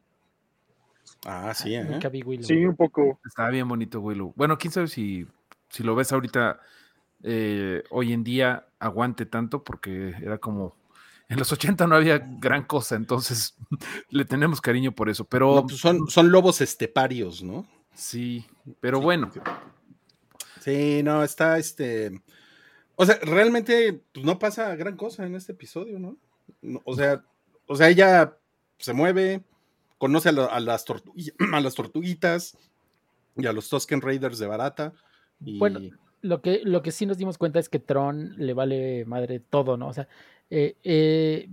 Ah, 1.24 1.54
sí, 1.54 1.74
¿eh? 1.74 1.98
Sí, 2.40 2.64
un 2.64 2.76
poco. 2.76 3.20
Estaba 3.24 3.50
bien 3.50 3.68
bonito 3.68 4.00
Willow. 4.00 4.32
Bueno, 4.36 4.58
quién 4.58 4.72
sabe 4.72 4.88
si, 4.88 5.26
si 5.68 5.82
lo 5.82 5.94
ves 5.94 6.12
ahorita, 6.12 6.60
eh, 7.22 7.84
hoy 7.90 8.12
en 8.12 8.24
día, 8.24 8.66
aguante 8.78 9.24
tanto, 9.24 9.62
porque 9.62 10.14
era 10.20 10.38
como 10.38 10.76
en 11.28 11.38
los 11.38 11.52
80 11.52 11.86
no 11.86 11.96
había 11.96 12.18
gran 12.18 12.64
cosa, 12.64 12.96
entonces 12.96 13.56
le 14.10 14.24
tenemos 14.24 14.60
cariño 14.60 14.92
por 14.92 15.08
eso, 15.08 15.24
pero... 15.24 15.64
Pues 15.66 15.78
son, 15.78 16.08
son 16.08 16.30
lobos 16.30 16.60
esteparios, 16.60 17.42
¿no? 17.42 17.66
Sí, 17.94 18.44
pero 18.80 19.00
bueno. 19.00 19.30
Sí, 20.60 21.02
no, 21.02 21.22
está 21.22 21.58
este... 21.58 22.20
O 22.94 23.04
sea, 23.04 23.18
realmente 23.22 24.00
pues, 24.12 24.24
no 24.24 24.38
pasa 24.38 24.74
gran 24.76 24.96
cosa 24.96 25.26
en 25.26 25.34
este 25.34 25.52
episodio, 25.52 25.98
¿no? 25.98 26.16
o 26.84 26.94
sea, 26.94 27.22
o 27.66 27.76
sea, 27.76 27.88
ella 27.88 28.36
se 28.78 28.92
mueve, 28.92 29.42
conoce 29.98 30.30
a, 30.30 30.32
las 30.32 30.84
a 31.52 31.60
las 31.60 31.74
tortuguitas 31.74 32.56
y 33.36 33.46
a 33.46 33.52
los 33.52 33.68
Tusken 33.68 34.00
Raiders 34.00 34.38
de 34.38 34.46
Barata. 34.46 34.92
Y... 35.44 35.58
Bueno, 35.58 35.80
lo 36.22 36.40
que, 36.40 36.62
lo 36.64 36.82
que 36.82 36.92
sí 36.92 37.06
nos 37.06 37.18
dimos 37.18 37.38
cuenta 37.38 37.58
es 37.58 37.68
que 37.68 37.78
Tron 37.78 38.34
le 38.36 38.54
vale 38.54 39.04
madre 39.04 39.40
todo, 39.40 39.76
¿no? 39.76 39.88
O 39.88 39.92
sea, 39.92 40.08
eh, 40.50 40.76
eh, 40.84 41.48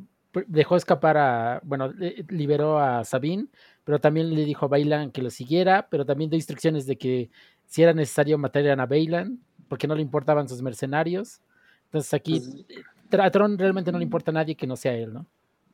dejó 0.48 0.76
escapar 0.76 1.18
a, 1.18 1.62
bueno, 1.64 1.94
liberó 2.30 2.80
a 2.80 3.04
Sabine, 3.04 3.48
pero 3.84 4.00
también 4.00 4.34
le 4.34 4.46
dijo 4.46 4.66
a 4.66 4.70
Bailan 4.70 5.12
que 5.12 5.22
lo 5.22 5.30
siguiera, 5.30 5.88
pero 5.90 6.06
también 6.06 6.30
dio 6.30 6.38
instrucciones 6.38 6.86
de 6.86 6.98
que 6.98 7.30
si 7.66 7.84
era 7.84 7.94
necesario 7.94 8.38
matar 8.38 8.68
a 8.68 8.86
Bailan, 8.86 9.40
porque 9.68 9.88
no 9.88 9.96
le 9.96 10.02
importaban 10.02 10.48
sus 10.48 10.62
mercenarios. 10.62 11.42
Entonces 11.86 12.14
aquí 12.14 12.66
pues 13.10 13.22
a 13.22 13.30
Tron 13.30 13.58
realmente 13.58 13.92
no 13.92 14.00
le 14.00 14.04
importa 14.04 14.32
a 14.32 14.34
nadie 14.34 14.56
que 14.56 14.68
no 14.68 14.76
sea 14.76 14.94
él, 14.94 15.14
¿no? 15.14 15.26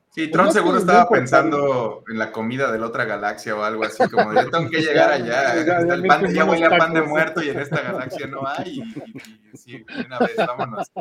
Sí, 0.09 0.21
pues 0.21 0.31
Tron 0.31 0.51
seguro 0.51 0.77
estaba 0.79 1.07
pensando 1.07 2.03
en 2.09 2.17
la 2.17 2.31
comida 2.31 2.71
de 2.71 2.79
la 2.79 2.87
otra 2.87 3.05
galaxia 3.05 3.55
o 3.55 3.63
algo 3.63 3.85
así, 3.85 4.03
como 4.09 4.33
yo 4.33 4.49
tengo 4.49 4.69
que 4.69 4.81
llegar 4.81 5.11
allá. 5.11 5.63
ya 6.33 6.43
voy 6.43 6.63
a 6.63 6.69
pan 6.69 6.93
de 6.93 7.03
muerto 7.03 7.43
y 7.43 7.49
en 7.49 7.59
esta 7.59 7.81
galaxia 7.81 8.27
no 8.27 8.41
hay. 8.45 8.79
Y, 9.53 9.57
sí, 9.57 9.85
una 10.05 10.19
vez, 10.19 10.35
vámonos. 10.35 10.91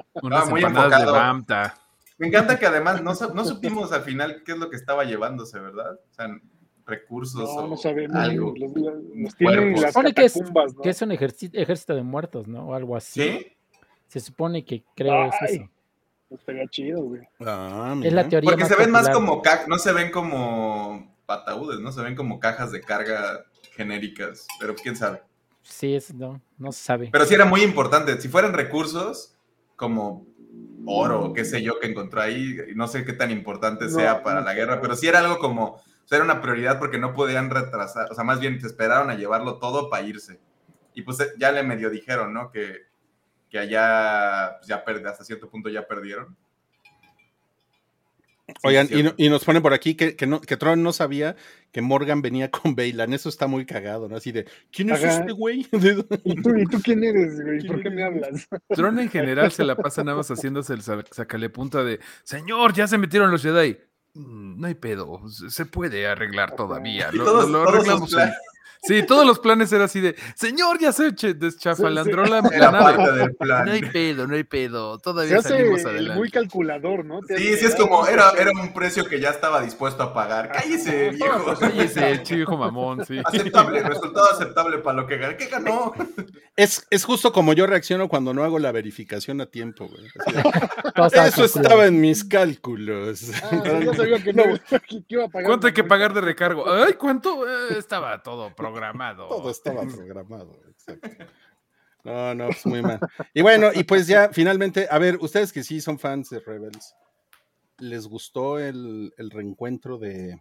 muy 0.50 0.62
enfocado. 0.62 1.12
De 1.46 1.70
me 2.18 2.26
encanta 2.26 2.58
que 2.58 2.66
además 2.66 3.02
no, 3.02 3.12
no 3.34 3.44
supimos 3.44 3.92
al 3.92 4.02
final 4.02 4.42
qué 4.44 4.52
es 4.52 4.58
lo 4.58 4.68
que 4.68 4.76
estaba 4.76 5.04
llevándose, 5.04 5.58
¿verdad? 5.58 5.94
O 5.94 6.14
sea, 6.14 6.28
recursos 6.84 7.42
no, 7.42 7.62
o 7.62 7.68
no 7.68 7.76
sabemos, 7.76 8.16
algo. 8.16 8.54
Los, 8.56 8.72
los 8.74 9.32
Se 9.32 9.86
supone 9.88 10.12
que 10.12 10.24
es, 10.24 10.40
que 10.82 10.90
es 10.90 11.02
un 11.02 11.12
ejército, 11.12 11.94
de 11.94 12.02
muertos, 12.02 12.48
¿no? 12.48 12.68
O 12.68 12.74
algo 12.74 12.96
así. 12.96 13.22
¿Sí? 13.22 13.46
Se 14.08 14.20
supone 14.20 14.64
que 14.64 14.82
creo 14.96 15.26
es 15.26 15.50
eso. 15.50 15.68
Estaría 16.30 16.66
chido, 16.68 17.02
güey. 17.02 17.22
Ah, 17.40 17.96
es 18.02 18.12
la 18.12 18.28
teoría. 18.28 18.50
Porque 18.50 18.66
se 18.66 18.76
ven 18.76 18.90
más 18.90 19.08
como 19.08 19.42
no 19.66 19.78
se 19.78 19.92
ven 19.92 20.10
como 20.10 21.14
pataúdes, 21.24 21.78
¿no? 21.80 21.92
Se 21.92 22.02
ven 22.02 22.16
como 22.16 22.40
cajas 22.40 22.72
de 22.72 22.80
carga 22.80 23.44
genéricas, 23.74 24.46
pero 24.58 24.74
quién 24.74 24.96
sabe. 24.96 25.22
Sí, 25.62 25.94
es, 25.94 26.12
no, 26.14 26.40
no 26.56 26.72
se 26.72 26.82
sabe. 26.82 27.10
Pero 27.12 27.24
sí 27.26 27.34
era 27.34 27.44
muy 27.44 27.62
importante. 27.62 28.20
Si 28.20 28.28
fueran 28.28 28.54
recursos 28.54 29.34
como 29.76 30.26
oro, 30.88 31.32
qué 31.34 31.44
sé 31.44 31.62
yo, 31.62 31.78
que 31.78 31.86
encontró 31.86 32.22
ahí, 32.22 32.56
no 32.74 32.88
sé 32.88 33.04
qué 33.04 33.12
tan 33.12 33.30
importante 33.30 33.90
sea 33.90 34.22
para 34.22 34.40
la 34.40 34.54
guerra, 34.54 34.80
pero 34.80 34.96
sí 34.96 35.06
era 35.06 35.18
algo 35.18 35.38
como, 35.38 35.74
o 35.74 35.82
sea, 36.06 36.16
era 36.16 36.24
una 36.24 36.40
prioridad 36.40 36.78
porque 36.78 36.98
no 36.98 37.12
podían 37.12 37.50
retrasar, 37.50 38.10
o 38.10 38.14
sea, 38.14 38.24
más 38.24 38.40
bien 38.40 38.58
te 38.58 38.66
esperaron 38.66 39.10
a 39.10 39.14
llevarlo 39.14 39.58
todo 39.58 39.90
para 39.90 40.06
irse. 40.06 40.40
Y 40.94 41.02
pues 41.02 41.18
ya 41.38 41.52
le 41.52 41.62
medio 41.62 41.90
dijeron, 41.90 42.32
¿no? 42.32 42.50
Que, 42.50 42.86
que 43.50 43.58
allá, 43.58 44.58
pues, 44.84 45.02
ya 45.02 45.10
hasta 45.10 45.24
cierto 45.24 45.48
punto 45.48 45.68
ya 45.68 45.86
perdieron. 45.86 46.36
Oigan, 48.62 48.88
y, 49.16 49.28
nos 49.28 49.44
ponen 49.44 49.62
por 49.62 49.74
aquí 49.74 49.94
que, 49.94 50.16
que, 50.16 50.26
no, 50.26 50.40
que 50.40 50.56
Tron 50.56 50.82
no 50.82 50.94
sabía 50.94 51.36
que 51.72 51.80
Morgan 51.80 52.22
venía 52.22 52.50
con 52.50 52.74
Bailan. 52.74 53.12
Eso 53.12 53.28
está 53.28 53.46
muy 53.46 53.66
cagado, 53.66 54.08
¿no? 54.08 54.16
Así 54.16 54.32
de, 54.32 54.46
¿quién 54.70 54.90
es 54.90 55.02
este 55.02 55.32
güey? 55.32 55.66
¿Y 56.24 56.42
tú, 56.42 56.56
¿Y 56.56 56.64
tú 56.66 56.80
quién 56.82 57.04
eres, 57.04 57.40
güey? 57.42 57.66
¿Por 57.66 57.82
qué 57.82 57.90
me 57.90 58.04
hablas? 58.04 58.48
Tron 58.68 58.98
en 58.98 59.10
general 59.10 59.52
se 59.52 59.64
la 59.64 59.76
pasa 59.76 60.04
nada 60.04 60.18
más 60.18 60.28
haciéndose 60.28 60.74
el 60.74 60.82
sacale 60.82 61.50
punta 61.50 61.82
de, 61.84 62.00
señor, 62.24 62.72
ya 62.72 62.86
se 62.86 62.98
metieron 62.98 63.30
los 63.30 63.42
Jedi. 63.42 63.78
Mm, 64.14 64.60
no 64.60 64.66
hay 64.66 64.74
pedo, 64.74 65.22
se 65.28 65.66
puede 65.66 66.06
arreglar 66.06 66.56
todavía. 66.56 67.10
Lo, 67.12 67.46
lo 67.46 67.68
arreglamos. 67.68 68.14
Sí, 68.82 69.02
todos 69.02 69.26
los 69.26 69.38
planes 69.38 69.72
eran 69.72 69.84
así 69.84 70.00
de, 70.00 70.14
señor, 70.34 70.78
ya 70.78 70.92
se 70.92 71.12
deschafalandró 71.12 72.24
la, 72.26 72.42
nave. 72.42 73.34
No 73.40 73.72
hay 73.72 73.82
pedo, 73.82 74.26
no 74.26 74.34
hay 74.34 74.44
pedo, 74.44 74.98
todavía 74.98 75.42
salimos 75.42 75.84
adelante. 75.84 76.18
muy 76.18 76.30
calculador, 76.30 77.04
¿no? 77.04 77.20
Sí, 77.22 77.56
sí, 77.56 77.66
es 77.66 77.74
como, 77.74 78.06
era, 78.06 78.30
era 78.38 78.50
un 78.50 78.72
precio 78.72 79.04
que 79.06 79.20
ya 79.20 79.30
estaba 79.30 79.62
dispuesto 79.62 80.02
a 80.02 80.14
pagar. 80.14 80.52
Cállese, 80.52 81.10
viejo. 81.10 81.54
Cállese, 81.58 82.22
chico 82.22 82.56
mamón, 82.56 83.04
sí. 83.04 83.20
Aceptable, 83.24 83.82
resultado 83.82 84.30
aceptable 84.32 84.78
para 84.78 84.96
lo 85.00 85.06
que 85.06 85.16
ganó. 85.16 85.36
¿Qué 85.36 85.46
ganó? 85.46 85.92
Es, 86.56 86.86
es 86.90 87.04
justo 87.04 87.32
como 87.32 87.52
yo 87.52 87.66
reacciono 87.66 88.08
cuando 88.08 88.34
no 88.34 88.44
hago 88.44 88.58
la 88.58 88.72
verificación 88.72 89.40
a 89.40 89.46
tiempo, 89.46 89.88
güey. 89.88 90.08
Eso 91.28 91.44
estaba 91.44 91.86
en 91.86 92.00
mis 92.00 92.24
cálculos. 92.24 93.30
Ah, 93.44 93.62
sabía 93.94 94.22
que 94.22 94.32
no, 94.32 94.44
iba 95.08 95.24
a 95.24 95.28
pagar. 95.28 95.46
¿Cuánto 95.46 95.66
hay 95.66 95.72
que 95.72 95.84
pagar 95.84 96.14
de 96.14 96.20
recargo? 96.20 96.70
Ay, 96.70 96.94
¿cuánto? 96.94 97.46
Eh, 97.48 97.78
estaba 97.78 98.22
todo 98.22 98.52
programado. 98.70 99.28
Todo 99.28 99.50
estaba 99.50 99.82
programado, 99.96 100.60
exacto. 100.68 101.08
No, 102.04 102.34
no, 102.34 102.46
pues 102.46 102.64
muy 102.66 102.82
mal. 102.82 103.00
Y 103.34 103.42
bueno, 103.42 103.70
y 103.74 103.84
pues 103.84 104.06
ya 104.06 104.30
finalmente, 104.32 104.86
a 104.90 104.98
ver, 104.98 105.16
ustedes 105.20 105.52
que 105.52 105.62
sí 105.62 105.80
son 105.80 105.98
fans 105.98 106.30
de 106.30 106.40
Rebels, 106.40 106.94
¿les 107.78 108.06
gustó 108.06 108.58
el, 108.58 109.12
reencuentro 109.18 109.98
de 109.98 110.40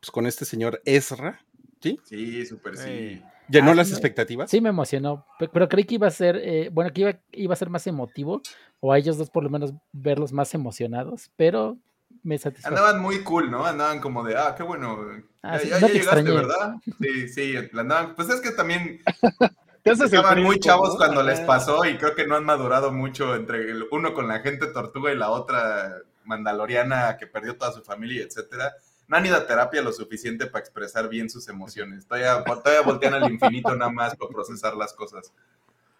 pues, 0.00 0.10
con 0.10 0.26
este 0.26 0.44
señor 0.44 0.80
Ezra? 0.84 1.44
Sí, 1.80 1.98
sí, 2.04 2.46
súper 2.46 2.76
sí. 2.76 3.22
¿Llenó 3.48 3.72
ah, 3.72 3.74
las 3.74 3.90
expectativas? 3.90 4.50
Sí, 4.50 4.60
me 4.60 4.70
emocionó, 4.70 5.26
pero 5.52 5.68
creí 5.68 5.84
que 5.84 5.96
iba 5.96 6.06
a 6.06 6.10
ser, 6.10 6.36
eh, 6.36 6.70
bueno, 6.72 6.92
que 6.92 7.02
iba, 7.02 7.20
iba 7.32 7.52
a 7.52 7.56
ser 7.56 7.68
más 7.68 7.86
emotivo, 7.86 8.40
o 8.80 8.92
a 8.92 8.98
ellos 8.98 9.18
dos 9.18 9.30
por 9.30 9.44
lo 9.44 9.50
menos 9.50 9.74
verlos 9.92 10.32
más 10.32 10.54
emocionados, 10.54 11.30
pero 11.36 11.76
me 12.24 12.40
Andaban 12.64 13.00
muy 13.02 13.22
cool, 13.22 13.50
¿no? 13.50 13.66
Andaban 13.66 14.00
como 14.00 14.24
de, 14.24 14.36
ah, 14.36 14.54
qué 14.56 14.62
bueno. 14.62 14.98
Ah, 15.42 15.58
ya, 15.58 15.78
llegaste, 15.78 16.22
¿verdad? 16.22 16.76
Sí, 16.98 17.28
sí, 17.28 17.54
andaban. 17.74 18.14
Pues 18.14 18.30
es 18.30 18.40
que 18.40 18.50
también 18.50 19.02
estaban 19.84 20.42
muy 20.42 20.58
chavos 20.58 20.96
cuando 20.96 21.22
les 21.22 21.40
pasó 21.40 21.84
y 21.84 21.98
creo 21.98 22.14
que 22.14 22.26
no 22.26 22.36
han 22.36 22.44
madurado 22.44 22.90
mucho 22.92 23.34
entre 23.34 23.70
el, 23.70 23.86
uno 23.90 24.14
con 24.14 24.26
la 24.26 24.40
gente 24.40 24.68
tortuga 24.68 25.12
y 25.12 25.16
la 25.16 25.30
otra 25.30 25.98
mandaloriana 26.24 27.18
que 27.18 27.26
perdió 27.26 27.58
toda 27.58 27.72
su 27.72 27.82
familia, 27.82 28.24
etcétera. 28.24 28.72
No 29.06 29.18
han 29.18 29.26
ido 29.26 29.36
a 29.36 29.46
terapia 29.46 29.82
lo 29.82 29.92
suficiente 29.92 30.46
para 30.46 30.64
expresar 30.64 31.10
bien 31.10 31.28
sus 31.28 31.46
emociones. 31.48 32.06
Todavía, 32.06 32.42
todavía 32.42 32.80
voltean 32.80 33.12
al 33.12 33.30
infinito 33.30 33.76
nada 33.76 33.90
más 33.90 34.16
para 34.16 34.30
procesar 34.30 34.74
las 34.76 34.94
cosas. 34.94 35.30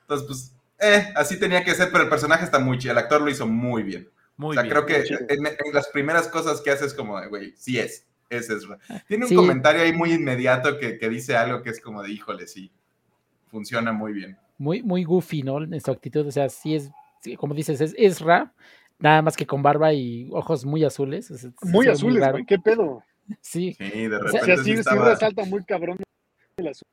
Entonces, 0.01 0.27
pues, 0.27 0.55
eh, 0.79 1.13
así 1.15 1.39
tenía 1.39 1.63
que 1.63 1.75
ser, 1.75 1.93
pero 1.93 2.05
el 2.05 2.09
personaje 2.09 2.47
está 2.47 2.59
muy 2.59 2.79
chido. 2.79 2.93
El 2.93 2.99
actor 2.99 3.21
lo 3.21 3.29
hizo 3.29 3.47
muy 3.47 3.83
bien 3.83 4.09
o 4.39 4.53
sea, 4.53 4.69
creo 4.69 4.87
que 4.87 5.05
en, 5.29 5.73
las 5.73 5.89
primeras 5.89 6.29
cosas 6.29 6.61
que 6.61 6.71
haces 6.71 6.95
como, 6.95 7.21
güey, 7.29 7.55
sí 7.57 7.79
es, 7.79 8.07
es 8.31 8.51
Ezra. 8.51 8.79
Tiene 9.07 9.27
un 9.27 9.35
comentario 9.35 9.83
ahí 9.83 9.93
muy 9.93 10.13
inmediato 10.13 10.79
que, 10.79 10.99
que, 10.99 11.09
dice 11.09 11.37
algo 11.37 11.63
que 11.63 11.71
es 11.71 11.81
como 11.81 12.03
de, 12.03 12.11
híjole, 12.11 12.47
sí, 12.47 12.73
funciona 13.47 13.93
muy 13.93 14.13
bien. 14.13 14.37
Muy, 14.59 14.83
muy 14.83 15.05
goofy, 15.05 15.43
¿no? 15.43 15.63
En 15.63 15.81
su 15.81 15.91
actitud, 15.91 16.27
o 16.27 16.31
sea, 16.31 16.49
sí 16.49 16.75
es, 16.75 16.91
como 17.37 17.55
dices, 17.55 17.81
es 17.81 17.95
Ezra, 17.97 18.53
nada 18.99 19.23
más 19.23 19.37
que 19.37 19.47
con 19.47 19.63
barba 19.63 19.93
y 19.93 20.29
ojos 20.33 20.65
muy 20.65 20.85
azules. 20.85 21.31
muy 21.63 21.89
azules, 21.89 22.31
güey, 22.31 22.45
qué 22.45 22.59
pedo. 22.59 23.03
Sí. 23.41 23.75
Sí, 23.79 24.09
de 24.09 24.19
repente. 24.19 24.39
O 24.39 24.45
sea, 24.45 24.57
sí, 24.59 24.77
sí, 24.77 24.99
resalta 24.99 25.45
muy 25.45 25.65
cabrón 25.65 25.99
el 26.57 26.69
azul. 26.69 26.89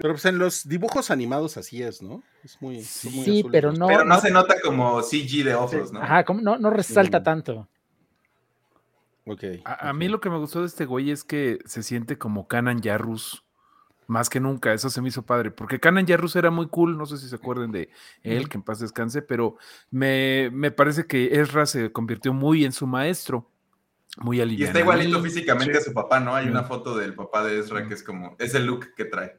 Pero 0.00 0.14
pues 0.14 0.24
en 0.24 0.38
los 0.38 0.68
dibujos 0.68 1.10
animados 1.10 1.56
así 1.56 1.82
es, 1.82 2.02
¿no? 2.02 2.22
Es 2.44 2.60
muy. 2.60 2.82
Sí, 2.82 3.44
pero 3.50 3.72
no. 3.72 3.86
Pero 3.86 4.04
no, 4.04 4.20
se 4.20 4.30
nota 4.30 4.56
como 4.62 5.02
CG 5.02 5.44
de 5.44 5.54
ojos, 5.54 5.92
¿no? 5.92 6.02
Ajá, 6.02 6.24
como 6.24 6.40
no, 6.40 6.58
no 6.58 6.70
resalta 6.70 7.20
mm. 7.20 7.22
tanto. 7.22 7.68
Ok. 9.26 9.44
A, 9.64 9.92
mí 9.92 10.08
lo 10.08 10.20
que 10.20 10.30
me 10.30 10.38
gustó 10.38 10.60
de 10.60 10.66
este 10.66 10.86
güey 10.86 11.10
es 11.10 11.22
que 11.22 11.58
se 11.66 11.82
siente 11.82 12.16
como 12.16 12.48
Canan 12.48 12.80
Yarrus 12.80 13.44
más 14.06 14.30
que 14.30 14.40
nunca. 14.40 14.72
Eso 14.72 14.88
se 14.88 15.02
me 15.02 15.08
hizo 15.08 15.22
padre. 15.22 15.50
Porque 15.50 15.80
Canan 15.80 16.06
Yarrus 16.06 16.34
era 16.36 16.50
muy 16.50 16.68
cool. 16.68 16.96
No 16.96 17.04
sé 17.04 17.18
si 17.18 17.28
se 17.28 17.36
acuerdan 17.36 17.70
de 17.70 17.90
él, 18.22 18.48
que 18.48 18.56
en 18.56 18.62
paz 18.62 18.80
descanse. 18.80 19.20
Pero 19.20 19.56
me, 19.90 20.50
me 20.52 20.70
parece 20.70 21.06
que 21.06 21.40
Ezra 21.40 21.66
se 21.66 21.92
convirtió 21.92 22.32
muy 22.32 22.64
en 22.64 22.72
su 22.72 22.86
maestro 22.86 23.50
muy 24.16 24.40
aliviado. 24.40 24.64
Y 24.64 24.68
está 24.68 24.80
igualito 24.80 25.22
físicamente 25.22 25.78
a 25.78 25.80
su 25.80 25.92
papá, 25.92 26.20
¿no? 26.20 26.34
Hay 26.34 26.48
una 26.48 26.64
foto 26.64 26.96
del 26.96 27.14
papá 27.14 27.44
de 27.44 27.58
Ezra 27.58 27.86
que 27.86 27.94
es 27.94 28.02
como, 28.02 28.36
es 28.38 28.54
el 28.54 28.66
look 28.66 28.94
que 28.96 29.04
trae 29.04 29.38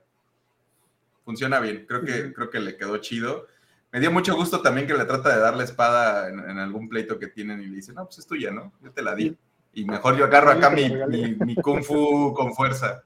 funciona 1.29 1.59
bien. 1.59 1.85
Creo 1.87 2.03
que, 2.03 2.33
creo 2.33 2.49
que 2.49 2.59
le 2.59 2.75
quedó 2.75 2.97
chido. 2.97 3.45
Me 3.91 3.99
dio 3.99 4.11
mucho 4.11 4.35
gusto 4.35 4.63
también 4.63 4.87
que 4.87 4.95
le 4.95 5.05
trata 5.05 5.29
de 5.29 5.39
dar 5.39 5.55
la 5.55 5.63
espada 5.63 6.27
en, 6.27 6.57
algún 6.57 6.89
pleito 6.89 7.19
que 7.19 7.27
tienen 7.27 7.61
y 7.61 7.67
le 7.67 7.75
dice, 7.75 7.93
no, 7.93 8.05
pues 8.05 8.17
es 8.17 8.25
tuya, 8.25 8.49
¿no? 8.49 8.73
Yo 8.83 8.91
te 8.91 9.03
la 9.03 9.13
di. 9.13 9.37
Y 9.75 9.85
mejor 9.85 10.17
yo 10.17 10.25
agarro 10.25 10.49
acá 10.49 10.71
mi, 10.71 10.89
mi, 10.89 11.55
kung 11.57 11.83
fu 11.83 12.33
con 12.33 12.55
fuerza. 12.55 13.03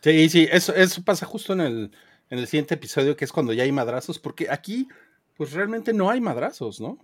Sí, 0.00 0.28
sí, 0.28 0.48
eso, 0.50 0.74
eso 0.74 1.04
pasa 1.04 1.24
justo 1.24 1.52
en 1.52 1.60
el, 1.60 1.92
en 2.30 2.38
el 2.40 2.48
siguiente 2.48 2.74
episodio, 2.74 3.16
que 3.16 3.24
es 3.24 3.30
cuando 3.30 3.52
ya 3.52 3.62
hay 3.62 3.70
madrazos, 3.70 4.18
porque 4.18 4.48
aquí, 4.50 4.88
pues 5.36 5.52
realmente 5.52 5.92
no 5.92 6.10
hay 6.10 6.20
madrazos, 6.20 6.80
¿no? 6.80 6.98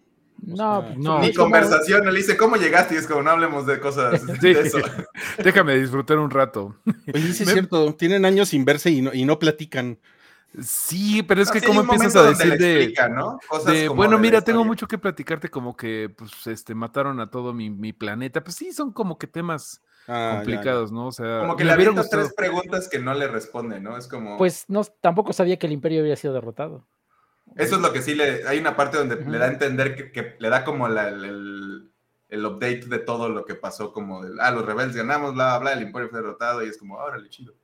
No, 0.44 0.82
no. 0.96 1.20
Ni 1.20 1.32
conversación, 1.32 2.04
le 2.04 2.18
dice, 2.18 2.36
¿cómo 2.36 2.56
llegaste? 2.56 2.94
Y 2.94 2.98
es 2.98 3.06
como, 3.06 3.22
no 3.22 3.30
hablemos 3.30 3.64
de 3.66 3.78
cosas 3.78 4.26
de 4.40 4.50
eso. 4.50 4.78
Déjame 5.42 5.76
disfrutar 5.76 6.18
un 6.18 6.30
rato. 6.30 6.76
Oye, 7.14 7.32
sí 7.32 7.44
es 7.44 7.48
cierto, 7.52 7.94
tienen 7.94 8.24
años 8.24 8.48
sin 8.48 8.64
verse 8.64 8.90
y 8.90 9.02
no, 9.02 9.14
y 9.14 9.24
no 9.24 9.38
platican. 9.38 9.98
Sí, 10.60 11.22
pero 11.22 11.40
es 11.40 11.50
que 11.50 11.62
cómo 11.62 11.80
empiezas 11.80 12.14
a 12.14 12.24
decir 12.24 12.58
de, 12.58 13.88
bueno, 13.88 14.18
mira, 14.18 14.42
tengo 14.42 14.64
mucho 14.64 14.86
que 14.86 14.98
platicarte, 14.98 15.48
como 15.48 15.74
que 15.74 16.12
pues 16.14 16.46
este 16.46 16.74
mataron 16.74 17.20
a 17.20 17.30
todo 17.30 17.54
mi, 17.54 17.92
planeta. 17.94 18.44
Pues 18.44 18.56
sí, 18.56 18.70
son 18.72 18.92
como 18.92 19.16
que 19.16 19.26
temas 19.26 19.80
ah, 20.08 20.34
complicados, 20.34 20.92
¿no? 20.92 21.06
O 21.06 21.12
sea, 21.12 21.40
como 21.40 21.56
que 21.56 21.64
le 21.64 21.72
avientas 21.72 22.10
tres 22.10 22.34
preguntas 22.36 22.86
que 22.90 22.98
no 22.98 23.14
le 23.14 23.28
responden, 23.28 23.82
¿no? 23.82 23.96
Es 23.96 24.06
como. 24.06 24.36
Pues 24.36 24.66
no, 24.68 24.84
tampoco 25.00 25.32
sabía 25.32 25.58
que 25.58 25.66
el 25.66 25.72
imperio 25.72 26.00
había 26.00 26.16
sido 26.16 26.34
derrotado. 26.34 26.86
Eso 27.56 27.76
es 27.76 27.82
lo 27.82 27.92
que 27.92 28.02
sí 28.02 28.14
le. 28.14 28.46
Hay 28.46 28.58
una 28.58 28.76
parte 28.76 28.96
donde 28.96 29.16
le 29.16 29.38
da 29.38 29.46
a 29.46 29.52
entender 29.52 30.12
que, 30.12 30.36
le 30.38 30.48
da 30.48 30.64
como 30.64 30.86
el, 30.86 31.90
update 32.30 32.86
de 32.86 32.98
todo 32.98 33.28
lo 33.28 33.44
que 33.44 33.54
pasó, 33.54 33.92
como 33.92 34.24
de, 34.24 34.32
ah, 34.40 34.50
los 34.50 34.64
rebeldes 34.64 34.96
ganamos, 34.96 35.34
bla, 35.34 35.58
bla, 35.58 35.72
el 35.72 35.82
imperio 35.82 36.08
fue 36.08 36.20
derrotado, 36.20 36.64
y 36.64 36.68
es 36.68 36.78
como, 36.78 36.96
órale, 36.96 37.28
chido. 37.28 37.54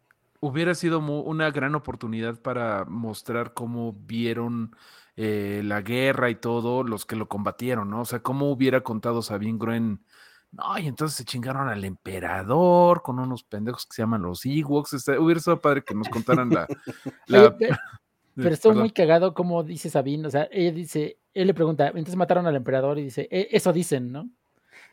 Hubiera 0.40 0.74
sido 0.74 1.00
una 1.00 1.50
gran 1.50 1.74
oportunidad 1.74 2.40
para 2.40 2.84
mostrar 2.84 3.54
cómo 3.54 3.92
vieron 3.92 4.76
eh, 5.16 5.62
la 5.64 5.80
guerra 5.80 6.30
y 6.30 6.36
todo, 6.36 6.84
los 6.84 7.04
que 7.04 7.16
lo 7.16 7.26
combatieron, 7.26 7.90
¿no? 7.90 8.02
O 8.02 8.04
sea, 8.04 8.20
cómo 8.20 8.52
hubiera 8.52 8.82
contado 8.82 9.20
Sabine 9.20 9.58
Gruen. 9.58 10.04
No, 10.52 10.78
y 10.78 10.86
entonces 10.86 11.16
se 11.16 11.24
chingaron 11.24 11.68
al 11.68 11.84
emperador 11.84 13.02
con 13.02 13.18
unos 13.18 13.42
pendejos 13.42 13.84
que 13.84 13.96
se 13.96 14.02
llaman 14.02 14.22
los 14.22 14.46
Ewoks. 14.46 14.92
Este, 14.92 15.18
hubiera 15.18 15.40
sido 15.40 15.60
padre 15.60 15.82
que 15.82 15.94
nos 15.94 16.08
contaran 16.08 16.50
la, 16.50 16.68
Pero 18.42 18.54
estoy 18.54 18.76
muy 18.76 18.90
cagado 18.90 19.34
como 19.34 19.64
dice 19.64 19.90
Sabine, 19.90 20.28
o 20.28 20.30
sea, 20.30 20.48
ella 20.52 20.70
dice, 20.70 21.18
él 21.34 21.48
le 21.48 21.54
pregunta, 21.54 21.88
entonces 21.88 22.14
mataron 22.14 22.46
al 22.46 22.54
emperador 22.54 22.98
y 22.98 23.02
dice, 23.02 23.28
e, 23.30 23.48
eso 23.50 23.72
dicen, 23.72 24.12
¿no? 24.12 24.30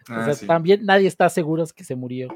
o 0.10 0.14
ah, 0.14 0.34
sea, 0.34 0.48
también 0.48 0.86
nadie 0.86 1.08
está 1.08 1.30
seguro 1.30 1.64
que 1.76 1.84
se 1.84 1.96
murió. 1.96 2.30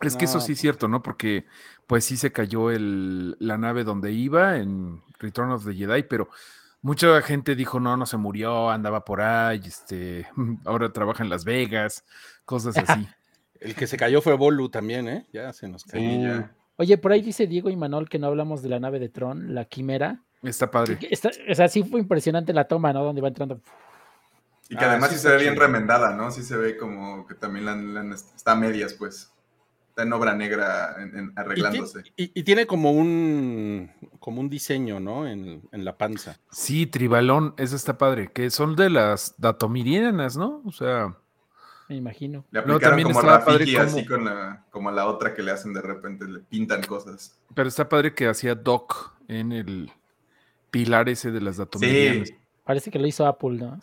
Es 0.00 0.16
que 0.16 0.24
eso 0.24 0.40
sí 0.40 0.52
es 0.52 0.58
cierto, 0.58 0.88
¿no? 0.88 1.02
Porque 1.02 1.44
pues 1.86 2.04
sí 2.04 2.16
se 2.16 2.32
cayó 2.32 2.70
el, 2.70 3.36
la 3.38 3.58
nave 3.58 3.84
donde 3.84 4.12
iba 4.12 4.56
en 4.56 5.02
Return 5.18 5.50
of 5.50 5.66
the 5.66 5.74
Jedi, 5.74 6.04
pero 6.04 6.30
mucha 6.80 7.20
gente 7.22 7.54
dijo, 7.54 7.80
no, 7.80 7.96
no 7.96 8.06
se 8.06 8.16
murió, 8.16 8.70
andaba 8.70 9.04
por 9.04 9.20
ahí, 9.20 9.60
este, 9.64 10.26
ahora 10.64 10.92
trabaja 10.92 11.22
en 11.22 11.30
Las 11.30 11.44
Vegas, 11.44 12.04
cosas 12.44 12.76
así. 12.88 13.06
el 13.60 13.74
que 13.74 13.86
se 13.86 13.96
cayó 13.96 14.22
fue 14.22 14.36
Bolu 14.36 14.70
también, 14.70 15.08
¿eh? 15.08 15.26
Ya 15.32 15.52
se 15.52 15.68
nos 15.68 15.84
cayó. 15.84 16.48
Oye, 16.80 16.96
por 16.96 17.12
ahí 17.12 17.20
dice 17.20 17.46
Diego 17.46 17.68
y 17.68 17.76
Manuel 17.76 18.08
que 18.08 18.18
no 18.18 18.28
hablamos 18.28 18.62
de 18.62 18.70
la 18.70 18.80
nave 18.80 18.98
de 18.98 19.10
Tron, 19.10 19.54
la 19.54 19.66
Quimera. 19.66 20.22
Está 20.42 20.70
padre. 20.70 20.98
o 21.50 21.54
sea, 21.54 21.68
sí 21.68 21.82
fue 21.82 22.00
impresionante 22.00 22.54
la 22.54 22.66
toma, 22.66 22.90
¿no? 22.94 23.04
Donde 23.04 23.20
va 23.20 23.28
entrando. 23.28 23.60
Y 24.70 24.76
que 24.76 24.84
además 24.86 25.10
ah, 25.10 25.12
sí, 25.12 25.18
se 25.18 25.28
ve 25.28 25.36
bien 25.42 25.56
remendada, 25.56 26.16
¿no? 26.16 26.30
Sí 26.30 26.42
se 26.42 26.56
ve 26.56 26.78
como 26.78 27.26
que 27.26 27.34
también 27.34 27.66
la, 27.66 28.14
está 28.14 28.52
a 28.52 28.54
medias, 28.54 28.94
pues. 28.94 29.30
Está 29.90 30.04
en 30.04 30.12
obra 30.14 30.34
negra 30.34 30.96
arreglándose. 31.36 32.02
Y, 32.16 32.42
tiene 32.44 32.66
como 32.66 32.92
un 32.92 33.90
como 34.18 34.40
un 34.40 34.48
diseño, 34.48 35.00
¿no? 35.00 35.28
En, 35.28 35.60
la 35.72 35.98
panza. 35.98 36.38
Sí, 36.50 36.86
tribalón, 36.86 37.52
eso 37.58 37.76
está 37.76 37.98
padre. 37.98 38.32
Que 38.32 38.48
son 38.48 38.74
de 38.74 38.88
las 38.88 39.34
datomirianas, 39.36 40.38
¿no? 40.38 40.62
O 40.64 40.72
sea. 40.72 41.14
Me 41.90 41.96
imagino. 41.96 42.44
Le 42.52 42.60
aplicaron 42.60 43.02
como 43.02 43.20
Rafiki, 43.20 43.74
así 43.74 44.06
con 44.06 44.24
la, 44.24 44.64
como 44.70 44.92
la 44.92 45.08
otra 45.08 45.34
que 45.34 45.42
le 45.42 45.50
hacen 45.50 45.72
de 45.72 45.82
repente, 45.82 46.24
le 46.24 46.38
pintan 46.38 46.84
cosas. 46.84 47.36
Pero 47.52 47.68
está 47.68 47.88
padre 47.88 48.14
que 48.14 48.28
hacía 48.28 48.54
Doc 48.54 49.12
en 49.26 49.50
el 49.50 49.90
pilar 50.70 51.08
ese 51.08 51.32
de 51.32 51.40
las 51.40 51.56
datomirianas. 51.56 52.28
Sí. 52.28 52.36
Parece 52.62 52.92
que 52.92 53.00
lo 53.00 53.08
hizo 53.08 53.26
Apple, 53.26 53.58
¿no? 53.58 53.80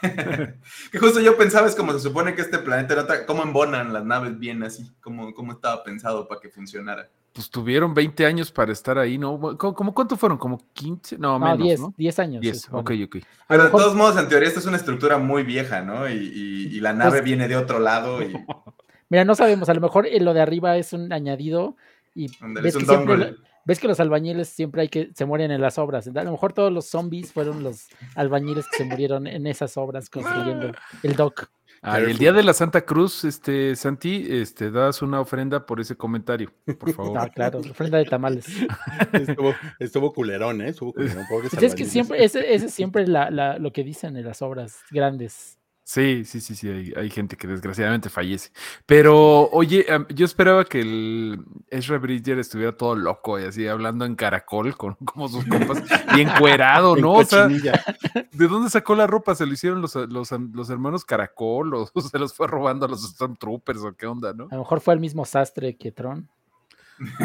que 0.90 0.98
justo 0.98 1.20
yo 1.20 1.36
pensaba, 1.38 1.68
es 1.68 1.76
como 1.76 1.92
se 1.92 2.00
supone 2.00 2.34
que 2.34 2.42
este 2.42 2.58
planeta 2.58 2.94
era 2.94 3.26
cómo 3.26 3.44
embonan 3.44 3.92
las 3.92 4.04
naves 4.04 4.36
bien 4.36 4.64
así, 4.64 4.90
cómo, 5.00 5.32
cómo 5.34 5.52
estaba 5.52 5.84
pensado 5.84 6.26
para 6.26 6.40
que 6.40 6.48
funcionara. 6.48 7.08
Pues 7.38 7.50
tuvieron 7.50 7.94
20 7.94 8.26
años 8.26 8.50
para 8.50 8.72
estar 8.72 8.98
ahí, 8.98 9.16
¿no? 9.16 9.56
¿Cómo, 9.56 9.94
cuánto 9.94 10.16
fueron? 10.16 10.38
¿Como 10.38 10.60
15? 10.72 11.18
No, 11.18 11.38
menos, 11.38 11.58
10, 11.58 11.80
¿no? 11.80 11.94
10 11.96 12.18
años. 12.18 12.40
10, 12.40 12.68
ok, 12.72 12.90
ok. 13.04 13.16
Pero 13.46 13.62
de 13.62 13.70
todos 13.70 13.94
modos, 13.94 14.18
en 14.18 14.28
teoría, 14.28 14.48
esta 14.48 14.58
es 14.58 14.66
una 14.66 14.76
estructura 14.76 15.18
muy 15.18 15.44
vieja, 15.44 15.80
¿no? 15.82 16.08
Y, 16.10 16.80
la 16.80 16.92
nave 16.94 17.10
pues 17.10 17.22
viene 17.22 17.46
de 17.46 17.54
otro 17.54 17.78
lado. 17.78 18.20
Y... 18.24 18.32
Mira, 19.08 19.24
no 19.24 19.36
sabemos, 19.36 19.68
a 19.68 19.74
lo 19.74 19.80
mejor 19.80 20.08
lo 20.20 20.34
de 20.34 20.40
arriba 20.40 20.76
es 20.78 20.92
un 20.92 21.12
añadido 21.12 21.76
y 22.12 22.26
ves 22.60 22.76
que 22.76 22.84
siempre, 22.84 23.36
ves 23.64 23.78
que 23.78 23.86
los 23.86 24.00
albañiles 24.00 24.48
siempre 24.48 24.82
hay 24.82 24.88
que 24.88 25.12
se 25.14 25.24
mueren 25.24 25.52
en 25.52 25.60
las 25.60 25.78
obras. 25.78 26.08
A 26.08 26.24
lo 26.24 26.32
mejor 26.32 26.52
todos 26.52 26.72
los 26.72 26.86
zombies 26.86 27.32
fueron 27.32 27.62
los 27.62 27.86
albañiles 28.16 28.66
que 28.66 28.78
se 28.78 28.84
murieron 28.84 29.28
en 29.28 29.46
esas 29.46 29.76
obras 29.76 30.10
construyendo 30.10 30.72
el 31.04 31.14
dock. 31.14 31.48
Ah, 31.82 32.00
el 32.00 32.18
día 32.18 32.32
de 32.32 32.42
la 32.42 32.52
Santa 32.54 32.84
Cruz, 32.84 33.24
este 33.24 33.76
Santi, 33.76 34.26
este 34.28 34.70
das 34.70 35.02
una 35.02 35.20
ofrenda 35.20 35.64
por 35.64 35.80
ese 35.80 35.96
comentario, 35.96 36.52
por 36.78 36.92
favor. 36.94 37.18
Ah, 37.18 37.28
claro, 37.28 37.60
ofrenda 37.60 37.98
de 37.98 38.04
tamales. 38.04 38.46
estuvo, 39.78 40.12
culerón, 40.12 40.60
¿eh? 40.62 40.70
Estuvo 40.70 40.92
culerón. 40.92 41.24
Pues 41.28 41.54
es 41.62 41.74
que 41.74 41.84
siempre, 41.84 42.24
ese, 42.24 42.54
ese 42.54 42.66
es 42.66 42.74
siempre 42.74 43.06
la, 43.06 43.30
lo 43.58 43.72
que 43.72 43.84
dicen 43.84 44.16
en 44.16 44.24
las 44.24 44.42
obras 44.42 44.78
grandes. 44.90 45.57
Sí, 45.88 46.26
sí, 46.26 46.42
sí, 46.42 46.54
sí, 46.54 46.92
hay, 46.94 47.08
gente 47.08 47.38
que 47.38 47.46
desgraciadamente 47.46 48.10
fallece. 48.10 48.50
Pero, 48.84 49.48
oye, 49.52 49.86
yo 50.14 50.26
esperaba 50.26 50.66
que 50.66 50.82
el 50.82 51.42
Ezra 51.70 51.96
Bridger 51.96 52.38
estuviera 52.38 52.76
todo 52.76 52.94
loco 52.94 53.40
y 53.40 53.44
así 53.44 53.66
hablando 53.66 54.04
en 54.04 54.14
caracol 54.14 54.76
con 54.76 54.96
como 55.06 55.28
sus 55.28 55.46
compas 55.46 55.82
y 56.14 56.20
encuerado, 56.20 56.94
¿no? 56.94 57.12
o 57.12 57.24
sea, 57.24 57.48
¿de 58.32 58.48
dónde 58.48 58.68
sacó 58.68 58.96
la 58.96 59.06
ropa? 59.06 59.34
¿Se 59.34 59.46
lo 59.46 59.52
hicieron 59.54 59.80
los, 59.80 59.94
los, 59.94 60.68
hermanos 60.68 61.06
Caracol 61.06 61.74
o 61.74 61.86
se 62.02 62.18
los 62.18 62.34
fue 62.34 62.48
robando 62.48 62.84
a 62.84 62.88
los 62.90 63.08
Stormtroopers 63.08 63.80
o 63.80 63.94
qué 63.94 64.06
onda, 64.06 64.34
no? 64.34 64.48
A 64.50 64.56
lo 64.56 64.60
mejor 64.60 64.82
fue 64.82 64.92
el 64.92 65.00
mismo 65.00 65.24
sastre 65.24 65.78
que 65.78 65.90
Tron. 65.90 66.28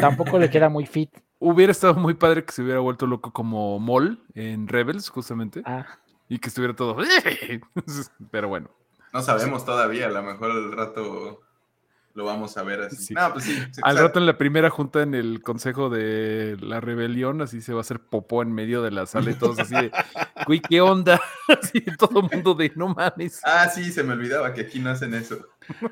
Tampoco 0.00 0.38
le 0.38 0.48
queda 0.48 0.70
muy 0.70 0.86
fit. 0.86 1.10
Hubiera 1.38 1.70
estado 1.70 1.96
muy 1.96 2.14
padre 2.14 2.46
que 2.46 2.52
se 2.52 2.62
hubiera 2.62 2.80
vuelto 2.80 3.06
loco 3.06 3.30
como 3.30 3.78
Mol 3.78 4.24
en 4.34 4.68
Rebels, 4.68 5.10
justamente. 5.10 5.60
Ah 5.66 5.98
y 6.28 6.38
que 6.38 6.48
estuviera 6.48 6.74
todo. 6.74 6.96
Pero 8.30 8.48
bueno. 8.48 8.70
No 9.12 9.22
sabemos 9.22 9.64
todavía, 9.64 10.06
a 10.06 10.10
lo 10.10 10.22
mejor 10.22 10.50
al 10.50 10.72
rato 10.72 11.44
lo 12.14 12.24
vamos 12.24 12.56
a 12.56 12.62
ver 12.62 12.80
así. 12.82 13.14
Pues 13.32 13.48
al 13.82 13.98
rato 13.98 14.20
en 14.20 14.26
la 14.26 14.38
primera 14.38 14.70
junta 14.70 15.02
en 15.02 15.14
el 15.14 15.42
Consejo 15.42 15.90
de 15.90 16.56
la 16.60 16.80
Rebelión, 16.80 17.42
así 17.42 17.60
se 17.60 17.72
va 17.72 17.78
a 17.78 17.82
hacer 17.82 18.00
popó 18.00 18.42
en 18.42 18.52
medio 18.52 18.82
de 18.82 18.92
la 18.92 19.06
sala 19.06 19.32
y 19.32 19.34
todos 19.34 19.58
así 19.58 19.74
de, 19.74 19.90
uy, 20.48 20.60
¿qué 20.60 20.80
onda? 20.80 21.20
Así 21.48 21.80
todo 21.98 22.20
el 22.20 22.30
mundo 22.32 22.54
de, 22.54 22.72
no 22.76 22.94
mames. 22.94 23.40
Ah, 23.44 23.68
sí, 23.68 23.92
se 23.92 24.02
me 24.02 24.14
olvidaba 24.14 24.54
que 24.54 24.62
aquí 24.62 24.78
no 24.78 24.90
hacen 24.90 25.12
eso. 25.12 25.46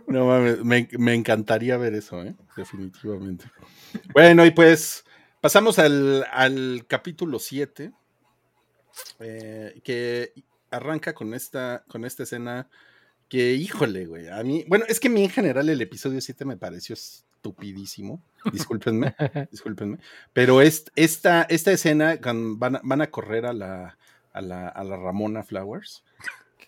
No 0.07 0.27
mames, 0.27 0.65
me, 0.65 0.89
me 0.99 1.15
encantaría 1.15 1.77
ver 1.77 1.95
eso, 1.95 2.23
¿eh? 2.23 2.35
definitivamente. 2.57 3.45
Bueno, 4.13 4.47
y 4.47 4.53
pues 4.53 5.05
pasamos 5.41 5.79
al, 5.79 6.25
al 6.33 6.87
capítulo 6.89 7.39
7 7.39 7.93
eh, 9.21 9.81
que 9.85 10.33
arranca 10.71 11.15
con 11.15 11.35
esta, 11.35 11.85
con 11.89 12.05
esta 12.05 12.23
escena 12.23 12.69
que, 13.29 13.55
híjole, 13.55 14.07
güey, 14.07 14.29
a 14.29 14.43
mí, 14.43 14.65
bueno, 14.69 14.85
es 14.89 15.01
que 15.01 15.09
a 15.09 15.11
mí 15.11 15.25
en 15.25 15.31
general 15.31 15.69
el 15.69 15.81
episodio 15.81 16.21
7 16.21 16.45
me 16.45 16.57
pareció 16.57 16.95
estupidísimo, 16.95 18.23
discúlpenme, 18.53 19.15
discúlpenme, 19.51 19.99
pero 20.33 20.61
es, 20.61 20.85
esta, 20.97 21.43
esta 21.45 21.73
escena 21.73 22.19
van, 22.23 22.59
van 22.59 23.01
a 23.01 23.11
correr 23.11 23.47
a 23.47 23.53
la, 23.53 23.97
a 24.33 24.41
la, 24.41 24.69
a 24.69 24.85
la 24.85 24.97
Ramona 24.97 25.43
Flowers. 25.43 26.05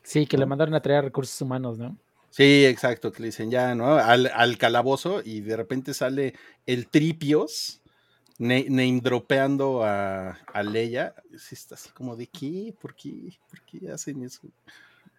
Sí, 0.02 0.26
que 0.26 0.38
le 0.38 0.46
mandaron 0.46 0.74
a 0.74 0.82
traer 0.82 1.04
recursos 1.04 1.40
humanos, 1.40 1.78
¿no? 1.78 1.96
Sí, 2.30 2.66
exacto, 2.66 3.12
que 3.12 3.22
le 3.22 3.28
dicen 3.28 3.50
ya, 3.50 3.74
¿no? 3.74 3.94
Al, 3.94 4.26
al, 4.26 4.58
calabozo 4.58 5.22
y 5.24 5.40
de 5.40 5.56
repente 5.56 5.94
sale 5.94 6.34
el 6.66 6.88
Tripios 6.88 7.80
name 8.38 9.00
dropeando 9.02 9.84
a, 9.84 10.38
a 10.52 10.62
Leia, 10.62 11.14
está 11.32 11.74
así 11.74 11.90
como 11.90 12.16
de 12.16 12.26
qué, 12.26 12.74
¿por 12.80 12.94
qué? 12.94 13.38
¿Por 13.48 13.60
qué 13.62 13.90
hacen 13.90 14.22
eso? 14.22 14.48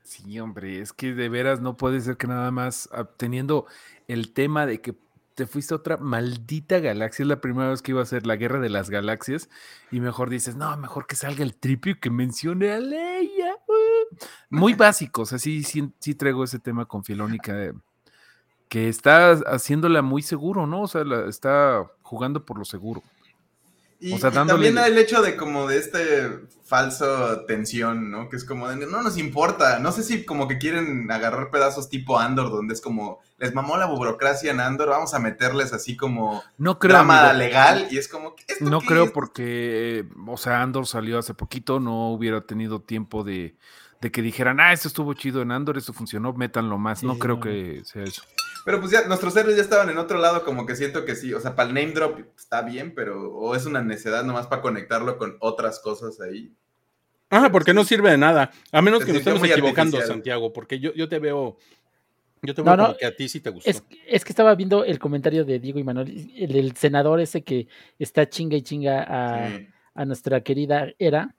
Sí, 0.04 0.40
hombre, 0.40 0.82
es 0.82 0.94
que 0.94 1.14
de 1.14 1.30
veras 1.30 1.62
no 1.62 1.78
puede 1.78 2.00
ser 2.00 2.18
que 2.18 2.28
nada 2.28 2.52
más 2.52 2.88
ah, 2.92 3.10
teniendo 3.18 3.66
el 4.08 4.34
tema 4.34 4.66
de 4.68 4.80
que 4.80 4.96
te 5.34 5.48
fuiste 5.48 5.74
a 5.74 5.78
otra 5.78 5.98
maldita 5.98 6.80
galaxia, 6.80 7.24
es 7.24 7.28
la 7.28 7.42
primera 7.42 7.70
vez 7.70 7.82
que 7.82 7.92
iba 7.92 8.02
a 8.02 8.06
ser 8.06 8.26
la 8.26 8.38
guerra 8.38 8.60
de 8.60 8.70
las 8.70 8.90
galaxias, 8.90 9.50
y 9.92 10.00
mejor 10.00 10.30
dices, 10.30 10.56
no, 10.56 10.76
mejor 10.78 11.08
que 11.08 11.16
salga 11.16 11.44
el 11.44 11.56
tripio 11.56 12.00
que 12.00 12.10
mencione 12.10 12.72
a 12.72 12.80
Leia. 12.80 13.58
Uh". 13.68 14.16
Muy 14.50 14.76
básicos, 14.76 15.34
así 15.34 15.64
sí, 15.64 15.92
sí, 16.00 16.16
traigo 16.16 16.44
ese 16.44 16.60
tema 16.60 16.86
con 16.86 17.04
Filónica, 17.04 17.74
que 18.76 18.90
está 18.90 19.32
haciéndola 19.32 20.02
muy 20.02 20.22
seguro, 20.22 20.68
¿no? 20.68 20.82
O 20.82 20.88
sea, 20.90 21.04
está 21.30 21.90
jugando 22.02 22.44
por 22.44 22.60
lo 22.60 22.66
seguro. 22.66 23.02
Y, 24.02 24.20
también 24.20 24.78
el 24.78 24.98
hecho 24.98 25.22
de 25.22 25.38
como 25.38 25.66
de 25.66 25.78
este 25.78 26.30
falso 26.66 27.46
tensión, 27.46 28.12
¿no? 28.12 28.28
Que 28.28 28.36
es 28.36 28.44
como 28.44 28.68
de, 28.68 28.86
no 28.86 29.02
nos 29.02 29.18
importa. 29.18 29.80
No 29.80 29.94
sé 29.94 30.04
si 30.04 30.26
como 30.26 30.50
que 30.50 30.58
quieren 30.58 31.10
agarrar 31.10 31.52
pedazos 31.52 31.88
tipo 31.88 32.20
Andor, 32.20 32.52
donde 32.52 32.74
es 32.74 32.82
como, 32.82 33.22
les 33.38 33.54
mamó 33.54 33.78
la 33.78 33.86
burocracia 33.86 34.52
en 34.52 34.60
Andor, 34.60 34.90
vamos 34.90 35.14
a 35.14 35.20
meterles 35.20 35.72
así 35.72 35.96
como 35.96 36.44
no 36.58 36.78
creo, 36.78 36.96
drama 36.96 37.32
legal. 37.32 37.88
Y 37.92 37.98
es 37.98 38.10
como, 38.10 38.36
No 38.60 38.82
creo 38.82 39.14
porque, 39.14 40.06
o 40.28 40.36
sea, 40.36 40.62
Andor 40.62 40.86
salió 40.86 41.18
hace 41.18 41.34
poquito, 41.34 41.80
no 41.80 42.10
hubiera 42.10 42.42
tenido 42.42 42.82
tiempo 42.82 43.24
de, 43.24 43.56
de 44.02 44.12
que 44.12 44.22
dijeran, 44.22 44.60
ah, 44.60 44.74
esto 44.74 44.90
estuvo 44.90 45.14
chido 45.14 45.42
en 45.42 45.54
Andor, 45.54 45.78
esto 45.78 45.94
funcionó, 45.94 46.34
métanlo 46.34 46.78
más. 46.78 47.04
no 47.04 47.18
creo 47.18 47.40
que 47.40 47.82
sea 47.86 48.04
eso. 48.04 48.22
Pero 48.66 48.80
pues 48.80 48.92
ya, 48.92 49.08
nuestros 49.08 49.38
héroes 49.38 49.56
ya 49.56 49.62
estaban 49.62 49.92
en 49.92 50.00
otro 50.00 50.18
lado, 50.18 50.44
como 50.44 50.66
que 50.66 50.76
siento 50.76 51.06
que 51.06 51.16
sí. 51.16 51.32
O 51.36 51.40
sea, 51.40 51.56
para 51.56 51.70
el 51.70 51.76
name 51.76 51.92
drop 51.92 52.20
está 52.36 52.64
bien, 52.64 52.96
pero 52.96 53.32
o 53.32 53.56
es 53.56 53.68
una 53.68 53.84
necedad 53.84 54.24
nomás 54.24 54.48
para 54.48 54.64
conectarlo 54.64 55.20
con 55.20 55.38
otras 55.40 55.80
cosas 55.80 56.20
ahí. 56.20 56.52
Ah, 57.30 57.50
porque 57.52 57.76
no 57.76 57.84
sirve 57.84 58.10
de 58.10 58.18
nada. 58.18 58.52
A 58.72 58.82
menos 58.82 59.06
que 59.06 59.12
nos 59.12 59.20
estemos 59.20 59.44
equivocando, 59.48 60.02
Santiago, 60.02 60.52
porque 60.52 60.80
yo, 60.80 60.92
yo 60.96 61.08
te 61.08 61.20
veo. 61.20 61.58
Yo 62.42 62.56
te 62.56 62.64
veo 62.64 62.98
que 63.00 63.06
a 63.06 63.16
ti 63.16 63.30
sí 63.30 63.40
te 63.40 63.52
gustó. 63.52 63.70
Es, 63.70 63.84
es, 64.08 64.26
que 64.26 64.32
estaba 64.32 64.56
viendo 64.56 64.84
el 64.84 64.98
comentario 64.98 65.46
de 65.46 65.60
Diego 65.60 65.78
y 65.78 65.84
Manuel, 65.84 66.32
el, 66.36 66.76
senador 66.76 67.20
ese 67.20 67.44
que 67.44 67.68
está 68.00 68.28
chinga 68.28 68.58
y 68.58 68.64
chinga 68.64 69.04
a, 69.04 69.50
a 69.94 70.06
nuestra 70.06 70.42
querida 70.42 70.88
Era 70.98 71.36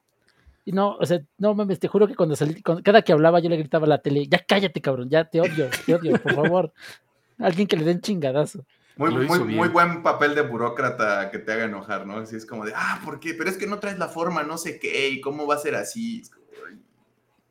y 0.68 0.72
no, 0.72 0.96
o 0.96 1.06
sea, 1.06 1.20
no 1.38 1.54
mames, 1.54 1.78
te 1.78 1.86
juro 1.86 2.08
que 2.08 2.16
cuando 2.16 2.34
salí, 2.34 2.60
cada 2.60 3.02
que 3.02 3.12
hablaba 3.12 3.38
yo 3.38 3.48
le 3.48 3.56
gritaba 3.56 3.86
a 3.86 3.88
la 3.88 4.02
tele, 4.02 4.26
ya 4.26 4.44
cállate, 4.44 4.80
cabrón, 4.80 5.08
ya 5.08 5.24
te 5.24 5.40
odio, 5.40 5.68
te 5.86 5.94
odio, 5.94 6.20
por 6.20 6.34
favor. 6.34 6.72
Alguien 7.38 7.66
que 7.68 7.76
le 7.76 7.84
den 7.84 8.00
chingadazo. 8.00 8.64
Muy, 8.96 9.10
muy, 9.10 9.38
muy, 9.40 9.68
buen 9.68 10.02
papel 10.02 10.34
de 10.34 10.40
burócrata 10.40 11.30
que 11.30 11.38
te 11.38 11.52
haga 11.52 11.64
enojar, 11.64 12.06
¿no? 12.06 12.16
Así 12.16 12.34
es 12.34 12.46
como 12.46 12.64
de, 12.64 12.72
ah, 12.74 13.00
¿por 13.04 13.20
qué? 13.20 13.34
Pero 13.34 13.50
es 13.50 13.58
que 13.58 13.66
no 13.66 13.78
traes 13.78 13.98
la 13.98 14.08
forma, 14.08 14.42
no 14.42 14.56
sé 14.56 14.78
qué, 14.78 15.10
y 15.10 15.20
cómo 15.20 15.46
va 15.46 15.56
a 15.56 15.58
ser 15.58 15.74
así. 15.74 16.22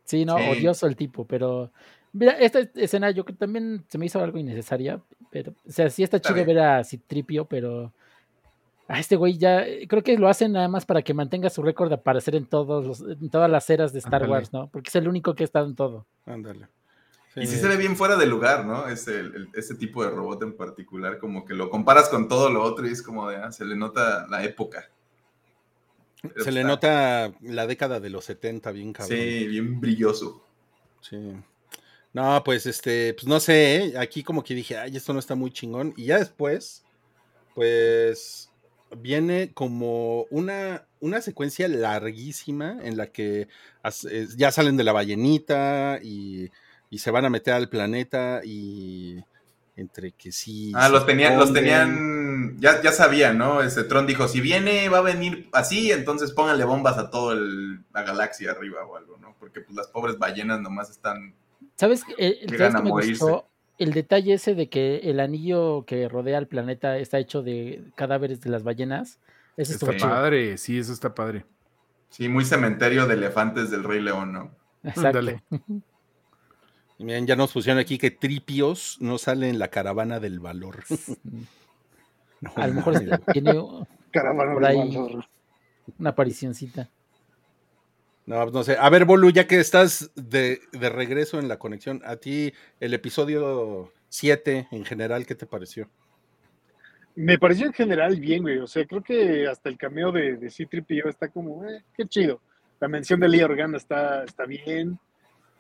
Sí, 0.06 0.26
no, 0.26 0.36
odioso 0.36 0.88
el 0.88 0.96
tipo, 0.96 1.26
pero 1.26 1.72
mira, 2.14 2.34
esta 2.34 2.60
escena 2.76 3.12
yo 3.12 3.26
creo 3.26 3.36
que 3.36 3.46
también 3.46 3.84
se 3.88 3.98
me 3.98 4.08
hizo 4.08 4.24
algo 4.24 4.40
innecesaria, 4.40 5.02
pero, 5.30 5.54
o 5.68 5.72
sea, 5.72 5.90
sí 5.90 6.02
está, 6.02 6.20
chido 6.20 6.46
ver 6.46 6.60
a 6.60 6.84
Citripio, 6.84 7.46
pero 7.46 7.94
a 8.88 9.00
este 9.00 9.16
güey 9.16 9.38
ya, 9.38 9.66
creo 9.88 10.04
que 10.04 10.18
lo 10.18 10.30
hacen 10.30 10.52
nada 10.52 10.68
más 10.68 10.86
para 10.86 11.02
que 11.02 11.14
mantenga 11.14 11.50
su 11.50 11.62
récord 11.62 11.90
de 11.90 11.96
aparecer 11.96 12.36
en, 12.36 12.46
todos 12.46 12.86
los, 12.86 13.02
en 13.02 13.30
todas 13.30 13.50
las 13.50 13.70
eras 13.70 13.94
de 13.94 14.00
Star 14.00 14.30
Wars, 14.30 14.54
¿no? 14.54 14.68
Porque 14.68 14.90
es 14.90 14.96
el 14.96 15.08
único 15.08 15.36
que 15.36 15.44
ha 15.44 15.46
estado 15.46 15.68
en 15.68 15.76
todo. 15.76 16.06
Ándale. 16.26 16.68
Y 17.36 17.48
sí 17.48 17.58
se 17.58 17.68
ve 17.68 17.76
bien 17.76 17.98
fuera 17.98 18.16
de 18.16 18.26
lugar, 18.26 18.66
¿no? 18.66 18.88
Ese, 18.88 19.24
ese 19.54 19.76
tipo 19.76 20.04
de 20.04 20.10
robot 20.10 20.44
en 20.44 20.56
particular, 20.56 21.20
como 21.20 21.44
que 21.44 21.54
lo 21.54 21.70
comparas 21.70 22.08
con 22.08 22.30
todo 22.30 22.50
lo 22.50 22.64
otro 22.64 22.88
y 22.88 22.92
es 22.92 23.02
como 23.02 23.30
de, 23.30 23.36
ah, 23.36 23.52
se 23.52 23.66
le 23.66 23.76
nota 23.76 24.26
la 24.30 24.44
época. 24.46 24.90
se 26.38 26.52
le 26.52 26.64
nota 26.64 27.34
la 27.42 27.68
década 27.68 28.00
de 28.00 28.10
los 28.10 28.24
70, 28.26 28.72
bien 28.72 28.94
cabrón. 28.94 29.18
Sí, 29.18 29.48
bien 29.48 29.82
brilloso. 29.82 30.46
Sí. 31.02 31.34
No, 32.14 32.42
pues 32.46 32.66
este, 32.66 33.14
pues 33.14 33.28
no 33.28 33.42
sé, 33.42 33.76
¿eh? 33.76 33.94
aquí 33.98 34.24
como 34.24 34.42
que 34.42 34.56
dije, 34.56 34.78
ay, 34.78 34.96
esto 34.96 35.12
no 35.12 35.20
está 35.20 35.36
muy 35.36 35.52
chingón. 35.52 35.94
Y 35.98 36.06
ya 36.06 36.20
después, 36.20 36.86
pues 37.54 38.50
viene 38.98 39.52
como 39.54 40.24
una, 40.30 40.88
una 41.02 41.22
secuencia 41.22 41.68
larguísima 41.68 42.78
en 42.82 42.96
la 42.96 43.08
que 43.08 43.50
ya 44.38 44.52
salen 44.52 44.78
de 44.78 44.86
la 44.86 44.94
ballenita 44.94 46.00
y, 46.02 46.50
y 46.90 47.00
se 47.00 47.12
van 47.12 47.26
a 47.26 47.30
meter 47.30 47.54
al 47.54 47.70
planeta 47.70 48.42
y 48.44 49.24
entre 49.76 50.12
que 50.12 50.32
sí. 50.32 50.72
Ah, 50.76 50.90
los 50.90 51.06
tenían, 51.06 51.38
los 51.38 51.52
tenían, 51.52 52.58
ya, 52.60 52.82
ya 52.82 52.92
sabían, 52.92 53.38
¿no? 53.38 53.62
Ese 53.62 53.84
Tron 53.84 54.08
dijo, 54.08 54.28
si 54.28 54.40
viene, 54.40 54.88
va 54.90 55.00
a 55.00 55.02
venir 55.02 55.50
así, 55.52 55.92
entonces 55.92 56.32
pónganle 56.32 56.64
bombas 56.64 56.98
a 56.98 57.10
toda 57.10 57.36
la 57.36 58.04
galaxia 58.04 58.52
arriba 58.52 58.86
o 58.86 58.96
algo, 58.96 59.18
¿no? 59.18 59.36
Porque 59.40 59.62
pues 59.62 59.76
las 59.76 59.88
pobres 59.88 60.18
ballenas 60.18 60.62
nomás 60.62 60.90
están... 60.90 61.34
¿Sabes? 61.76 62.04
El, 62.18 62.38
el, 62.42 63.42
el 63.78 63.92
detalle 63.92 64.34
ese 64.34 64.56
de 64.56 64.70
que 64.70 64.98
el 65.04 65.20
anillo 65.20 65.84
que 65.86 66.08
rodea 66.08 66.38
al 66.38 66.48
planeta 66.48 66.98
está 66.98 67.20
hecho 67.20 67.44
de 67.44 67.84
cadáveres 67.96 68.40
de 68.42 68.50
las 68.50 68.64
ballenas. 68.64 69.20
Eso 69.58 69.74
está 69.74 70.08
padre, 70.10 70.58
sí, 70.58 70.78
eso 70.80 70.94
está 70.94 71.14
padre. 71.14 71.46
Sí, 72.10 72.30
muy 72.30 72.46
cementerio 72.46 73.08
de 73.08 73.16
elefantes 73.16 73.72
del 73.72 73.84
Rey 73.84 74.00
León, 74.00 74.32
¿no? 74.32 74.52
Exacto. 74.84 75.20
Miren, 76.98 77.28
ya 77.28 77.36
nos 77.36 77.52
pusieron 77.52 77.80
aquí 77.80 77.98
que 77.98 78.12
Tripios 78.12 78.98
no 79.02 79.18
sale 79.18 79.50
en 79.50 79.60
la 79.60 79.68
caravana 79.70 80.20
del 80.20 80.40
valor. 80.40 80.84
a 82.56 82.68
lo 82.68 82.74
mejor 82.74 83.00
tiene 83.34 83.54
caravana 84.12 84.54
por 84.54 84.66
ahí 84.66 84.98
una 86.00 86.10
aparicióncita. 86.10 86.90
No, 88.26 88.42
pues 88.42 88.54
no 88.54 88.64
sé. 88.64 88.78
A 88.80 88.90
ver, 88.90 89.06
Bolu, 89.06 89.30
ya 89.30 89.46
que 89.46 89.60
estás 89.60 90.12
de, 90.16 90.60
regreso 90.74 91.38
en 91.38 91.48
la 91.48 91.60
conexión, 91.60 92.02
a 92.06 92.16
ti 92.16 92.54
el 92.80 92.94
episodio 92.94 93.92
7 94.10 94.70
en 94.72 94.86
general, 94.86 95.26
¿qué 95.26 95.36
te 95.36 95.46
pareció? 95.46 95.88
Me 97.16 97.38
pareció 97.38 97.68
en 97.68 97.74
general 97.74 98.20
bien, 98.20 98.42
güey. 98.42 98.58
O 98.58 98.68
sea, 98.68 98.86
creo 98.86 99.04
que 99.04 99.48
hasta 99.48 99.70
el 99.70 99.78
cameo 99.78 100.12
de, 100.12 100.38
de 100.38 100.50
C-3PO 100.50 101.08
está 101.08 101.28
como, 101.30 101.66
eh, 101.66 101.84
qué 101.96 102.06
chido. 102.08 102.42
La 102.80 102.88
mención 102.88 103.20
de 103.20 103.30
Lee 103.30 103.44
Organa 103.44 103.78
está, 103.78 104.24
está 104.24 104.46
bien. 104.46 105.00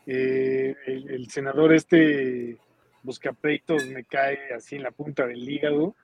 Eh, 0.06 0.76
el, 0.86 1.30
senador 1.30 1.74
este 1.74 2.58
Buscapeitos 3.04 3.86
me 3.88 4.04
cae 4.04 4.54
así 4.56 4.76
en 4.76 4.84
la 4.84 4.92
punta 4.92 5.26
del 5.26 5.48
hígado. 5.48 5.96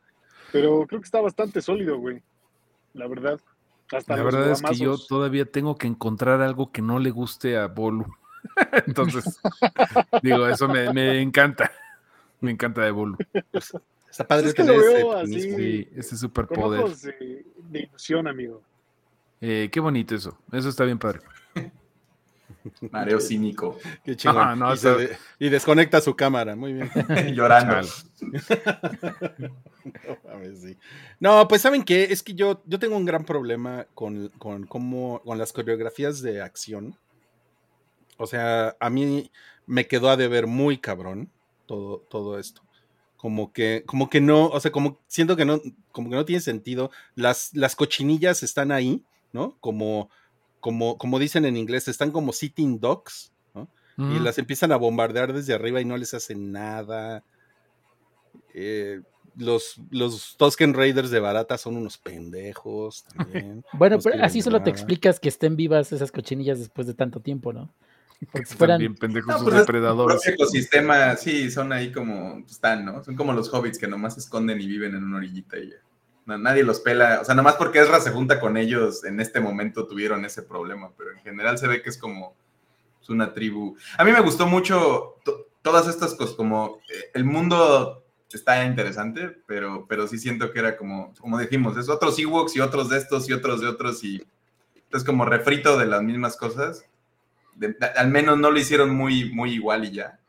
Pero 0.51 0.85
creo 0.87 0.99
que 0.99 1.05
está 1.05 1.21
bastante 1.21 1.61
sólido, 1.61 1.97
güey. 1.97 2.21
La 2.93 3.07
verdad 3.07 3.39
la 4.07 4.23
verdad 4.23 4.51
es 4.51 4.61
que 4.61 4.75
yo 4.75 4.97
todavía 4.97 5.45
tengo 5.45 5.77
que 5.77 5.87
encontrar 5.87 6.41
algo 6.41 6.71
que 6.71 6.81
no 6.81 6.99
le 6.99 7.11
guste 7.11 7.57
a 7.57 7.67
Bolu. 7.67 8.05
Entonces, 8.87 9.39
digo, 10.21 10.47
eso 10.47 10.67
me, 10.67 11.21
encanta. 11.21 11.71
Me 12.39 12.51
encanta 12.51 12.81
de 12.81 12.91
Bolu. 12.91 13.17
Está 14.09 14.27
padre 14.27 14.47
es 14.47 14.53
que 14.53 14.63
lo 14.63 14.77
veo 14.77 15.13
así, 15.13 15.41
sí, 15.41 15.87
ese 15.95 16.17
superpoder. 16.17 16.83
De, 16.89 17.45
de, 17.69 17.79
ilusión, 17.79 18.27
amigo. 18.27 18.61
Eh, 19.39 19.69
qué 19.71 19.79
bonito 19.79 20.15
eso. 20.15 20.37
Eso 20.51 20.69
está 20.69 20.83
bien 20.85 20.99
padre. 20.99 21.21
Mareo 22.91 23.19
cínico. 23.19 23.77
Qué 24.03 24.15
chingón. 24.15 24.63
y, 25.39 25.49
desconecta 25.49 26.01
su 26.01 26.15
cámara. 26.15 26.55
Muy 26.55 26.73
bien. 26.73 26.89
Llorando. 27.35 27.87
no, 31.19 31.47
pues 31.47 31.61
saben 31.61 31.83
qué, 31.83 32.05
es 32.05 32.23
que 32.23 32.33
yo, 32.33 32.61
yo 32.65 32.79
tengo 32.79 32.95
un 32.97 33.05
gran 33.05 33.25
problema 33.25 33.87
con, 33.93 34.29
con, 34.37 34.65
con 34.65 35.37
las 35.37 35.53
coreografías 35.53 36.21
de 36.21 36.41
acción. 36.41 36.95
O 38.17 38.27
sea, 38.27 38.75
a 38.79 38.89
mí 38.89 39.31
me 39.65 39.87
quedó 39.87 40.09
a 40.09 40.17
deber 40.17 40.47
muy 40.47 40.77
cabrón 40.77 41.31
todo, 41.65 41.99
todo 42.09 42.37
esto. 42.37 42.61
Como 43.17 43.53
que, 43.53 43.83
como 43.85 44.09
que 44.09 44.19
no, 44.19 44.47
o 44.47 44.59
sea, 44.59 44.71
como 44.71 44.99
siento 45.07 45.35
que 45.35 45.45
no, 45.45 45.61
como 45.91 46.09
que 46.09 46.15
no 46.15 46.25
tiene 46.25 46.41
sentido. 46.41 46.91
Las, 47.15 47.51
las 47.53 47.75
cochinillas 47.75 48.43
están 48.43 48.71
ahí, 48.71 49.03
¿no? 49.31 49.57
Como, 49.59 50.09
como, 50.61 50.97
como 50.97 51.19
dicen 51.19 51.45
en 51.45 51.57
inglés, 51.57 51.87
están 51.87 52.11
como 52.11 52.31
sitting 52.31 52.79
dogs, 52.79 53.33
¿no? 53.53 53.67
Y 53.97 54.19
las 54.19 54.37
empiezan 54.37 54.71
a 54.71 54.77
bombardear 54.77 55.33
desde 55.33 55.53
arriba 55.53 55.81
y 55.81 55.85
no 55.85 55.97
les 55.97 56.13
hacen 56.13 56.51
nada. 56.51 57.23
Eh, 58.53 59.01
los, 59.35 59.79
los 59.91 60.35
Tosken 60.37 60.73
Raiders 60.73 61.11
de 61.11 61.19
barata 61.19 61.57
son 61.57 61.77
unos 61.77 61.97
pendejos 61.97 63.03
también. 63.15 63.63
bueno, 63.73 63.99
pero 63.99 64.23
así 64.23 64.41
solo 64.41 64.61
te 64.63 64.69
explicas 64.69 65.19
que 65.19 65.29
estén 65.29 65.55
vivas 65.55 65.91
esas 65.91 66.11
cochinillas 66.11 66.59
después 66.59 66.87
de 66.87 66.93
tanto 66.93 67.19
tiempo, 67.19 67.53
¿no? 67.53 67.73
Porque 68.31 68.45
fueran... 68.47 68.79
Bien 68.79 68.95
pendejos 68.95 69.35
sus 69.35 69.43
pues, 69.43 69.55
depredadores. 69.55 70.25
El 70.27 70.33
ecosistema, 70.35 71.15
sí, 71.15 71.49
son 71.49 71.73
ahí 71.73 71.91
como 71.91 72.43
están, 72.47 72.85
¿no? 72.85 73.03
Son 73.03 73.15
como 73.15 73.33
los 73.33 73.53
hobbits 73.53 73.77
que 73.77 73.87
nomás 73.87 74.15
se 74.15 74.21
esconden 74.21 74.61
y 74.61 74.67
viven 74.67 74.95
en 74.95 75.03
una 75.03 75.17
orillita 75.17 75.57
y 75.57 75.71
ya. 75.71 75.77
Nadie 76.25 76.63
los 76.63 76.79
pela, 76.79 77.19
o 77.21 77.25
sea, 77.25 77.35
nomás 77.35 77.55
porque 77.55 77.79
Ezra 77.79 77.99
se 77.99 78.11
junta 78.11 78.39
con 78.39 78.57
ellos, 78.57 79.03
en 79.03 79.19
este 79.19 79.39
momento 79.39 79.87
tuvieron 79.87 80.23
ese 80.25 80.43
problema, 80.43 80.91
pero 80.97 81.11
en 81.11 81.19
general 81.19 81.57
se 81.57 81.67
ve 81.67 81.81
que 81.81 81.89
es 81.89 81.97
como 81.97 82.35
es 83.01 83.09
una 83.09 83.33
tribu. 83.33 83.75
A 83.97 84.03
mí 84.03 84.11
me 84.11 84.21
gustó 84.21 84.45
mucho 84.45 85.15
todas 85.61 85.87
estas 85.87 86.13
cosas, 86.15 86.35
como 86.35 86.79
eh, 86.89 87.11
el 87.13 87.25
mundo 87.25 88.03
está 88.35 88.63
interesante, 88.65 89.37
pero, 89.45 89.85
pero 89.87 90.07
sí 90.07 90.17
siento 90.17 90.51
que 90.51 90.59
era 90.59 90.77
como, 90.77 91.13
como 91.19 91.37
dijimos, 91.37 91.77
es 91.77 91.89
otros 91.89 92.17
Ewoks 92.19 92.55
y 92.55 92.59
otros 92.59 92.89
de 92.89 92.97
estos 92.97 93.29
y 93.29 93.33
otros 93.33 93.61
de 93.61 93.67
otros 93.67 94.03
y 94.03 94.23
es 94.91 95.03
como 95.03 95.25
refrito 95.25 95.77
de 95.77 95.85
las 95.85 96.01
mismas 96.01 96.37
cosas. 96.37 96.85
al 97.95 98.09
menos 98.09 98.37
no 98.37 98.51
lo 98.51 98.59
hicieron 98.59 98.95
muy, 98.95 99.31
muy 99.33 99.53
igual 99.53 99.85
y 99.85 99.91
ya. 99.91 100.19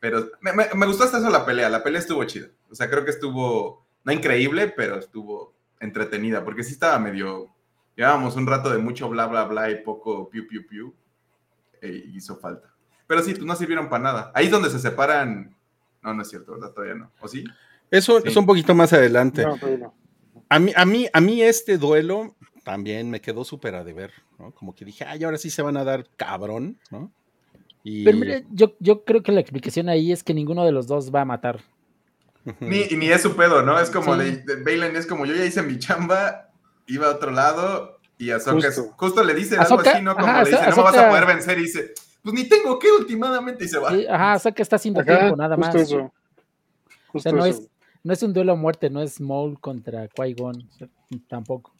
Pero 0.00 0.30
me, 0.40 0.86
gustó 0.86 1.04
hasta 1.04 1.18
eso 1.18 1.30
la 1.30 1.46
pelea, 1.46 1.68
la 1.68 1.82
pelea 1.82 2.00
estuvo 2.00 2.24
chida. 2.24 2.48
O 2.70 2.74
sea, 2.74 2.90
creo 2.90 3.04
que 3.04 3.12
estuvo, 3.12 3.84
no 4.04 4.12
increíble, 4.12 4.68
pero 4.68 4.98
estuvo 4.98 5.54
entretenida, 5.80 6.44
porque 6.44 6.62
sí 6.62 6.72
estaba 6.72 6.98
medio, 6.98 7.48
llevábamos 7.96 8.36
un 8.36 8.46
rato 8.46 8.70
de 8.70 8.78
mucho 8.78 9.08
bla, 9.08 9.26
bla, 9.26 9.44
bla 9.44 9.70
y 9.70 9.82
poco 9.82 10.28
piu, 10.28 10.46
piu, 10.46 10.66
piu, 10.66 10.94
e 11.80 11.88
hizo 12.14 12.36
falta. 12.36 12.72
Pero 13.06 13.22
sí, 13.22 13.34
no 13.40 13.54
sirvieron 13.56 13.88
para 13.88 14.02
nada. 14.02 14.32
Ahí 14.34 14.46
es 14.46 14.50
donde 14.50 14.70
se 14.70 14.78
separan 14.78 15.54
no, 16.02 16.14
no 16.14 16.22
es 16.22 16.28
cierto, 16.28 16.52
¿verdad? 16.52 16.72
Todavía 16.72 16.96
no. 16.96 17.10
¿O 17.20 17.28
sí? 17.28 17.44
Eso 17.90 18.18
es 18.24 18.36
un 18.36 18.46
poquito 18.46 18.74
más 18.74 18.92
adelante. 18.92 19.44
A 20.48 20.58
mí, 20.58 20.72
a 20.74 20.84
mí, 20.84 21.06
a 21.12 21.20
mí 21.20 21.42
este 21.42 21.78
duelo 21.78 22.34
también 22.64 23.08
me 23.10 23.20
quedó 23.20 23.44
súper 23.44 23.74
a 23.74 23.84
deber, 23.84 24.12
¿no? 24.38 24.52
Como 24.52 24.74
que 24.74 24.84
dije, 24.84 25.04
ay, 25.04 25.24
ahora 25.24 25.38
sí 25.38 25.50
se 25.50 25.62
van 25.62 25.76
a 25.76 25.84
dar 25.84 26.06
cabrón, 26.16 26.78
¿no? 26.90 27.12
Pero 27.84 28.16
mire, 28.16 28.46
yo, 28.50 28.74
yo 28.78 29.04
creo 29.04 29.22
que 29.22 29.32
la 29.32 29.40
explicación 29.40 29.88
ahí 29.88 30.12
es 30.12 30.22
que 30.22 30.34
ninguno 30.34 30.64
de 30.64 30.72
los 30.72 30.86
dos 30.86 31.12
va 31.12 31.22
a 31.22 31.24
matar. 31.24 31.60
Ni, 32.60 32.84
ni 32.96 33.08
es 33.08 33.22
su 33.22 33.36
pedo, 33.36 33.62
¿no? 33.62 33.78
Es 33.78 33.90
como, 33.90 34.16
de, 34.16 34.44
es 34.94 35.06
como, 35.06 35.26
yo 35.26 35.34
ya 35.34 35.44
hice 35.44 35.62
mi 35.62 35.78
chamba, 35.78 36.50
iba 36.86 37.06
a 37.06 37.10
otro 37.10 37.30
lado, 37.30 38.00
y 38.18 38.30
a 38.30 38.40
justo, 38.40 38.92
justo 38.96 39.24
le 39.24 39.34
dice 39.34 39.56
algo 39.56 39.80
así, 39.80 40.02
¿no? 40.02 40.16
Como 40.16 40.32
le 40.32 40.50
dice, 40.50 40.70
no 40.70 40.76
me 40.76 40.82
vas 40.82 40.96
a 40.96 41.08
poder 41.08 41.26
vencer, 41.26 41.58
y 41.58 41.62
dice, 41.62 41.92
pues 42.22 42.34
ni 42.34 42.44
tengo 42.44 42.78
que 42.78 42.90
últimamente 42.90 43.64
y 43.64 43.68
se 43.68 43.78
va. 43.78 43.90
ajá, 44.10 44.36
o 44.36 44.38
sea 44.38 44.52
que 44.52 44.62
está 44.62 44.76
haciendo 44.76 45.04
tiempo 45.04 45.36
nada 45.36 45.56
más. 45.56 45.74
Eso. 45.74 46.12
o 47.12 47.18
sea, 47.18 47.32
no 47.32 47.44
es, 47.44 47.68
no 48.02 48.12
es 48.12 48.22
un 48.22 48.32
duelo 48.32 48.52
a 48.52 48.56
muerte, 48.56 48.90
no 48.90 49.02
es 49.02 49.20
Maul 49.20 49.58
contra 49.60 50.08
Qui-Gon, 50.08 50.68
tampoco. 51.28 51.72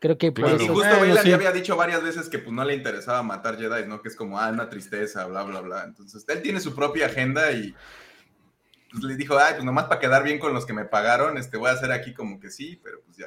Creo 0.00 0.18
que 0.18 0.32
por 0.32 0.60
Y 0.60 0.68
justo 0.68 1.00
Bailan 1.00 1.24
ya 1.24 1.34
había 1.34 1.50
dicho 1.50 1.76
varias 1.76 2.02
veces 2.02 2.28
que 2.28 2.38
pues 2.38 2.54
no 2.54 2.62
le 2.62 2.74
interesaba 2.74 3.22
matar 3.22 3.56
Jedi, 3.56 3.88
¿no? 3.88 4.02
Que 4.02 4.08
es 4.08 4.16
como, 4.16 4.38
ah, 4.38 4.50
una 4.50 4.68
tristeza, 4.68 5.24
bla, 5.24 5.44
bla, 5.44 5.62
bla. 5.62 5.84
Entonces, 5.84 6.26
él 6.28 6.42
tiene 6.42 6.60
su 6.60 6.74
propia 6.74 7.06
agenda 7.06 7.50
y 7.52 7.74
pues, 8.94 9.04
le 9.04 9.16
dijo, 9.16 9.36
ay, 9.38 9.54
pues 9.54 9.64
nomás 9.64 9.84
para 9.84 10.00
quedar 10.00 10.22
bien 10.22 10.38
con 10.38 10.54
los 10.54 10.64
que 10.64 10.72
me 10.72 10.84
pagaron, 10.84 11.36
este, 11.36 11.56
voy 11.56 11.68
a 11.68 11.72
hacer 11.72 11.92
aquí 11.92 12.14
como 12.14 12.38
que 12.40 12.50
sí, 12.50 12.80
pero 12.82 13.02
pues 13.04 13.16
ya. 13.16 13.26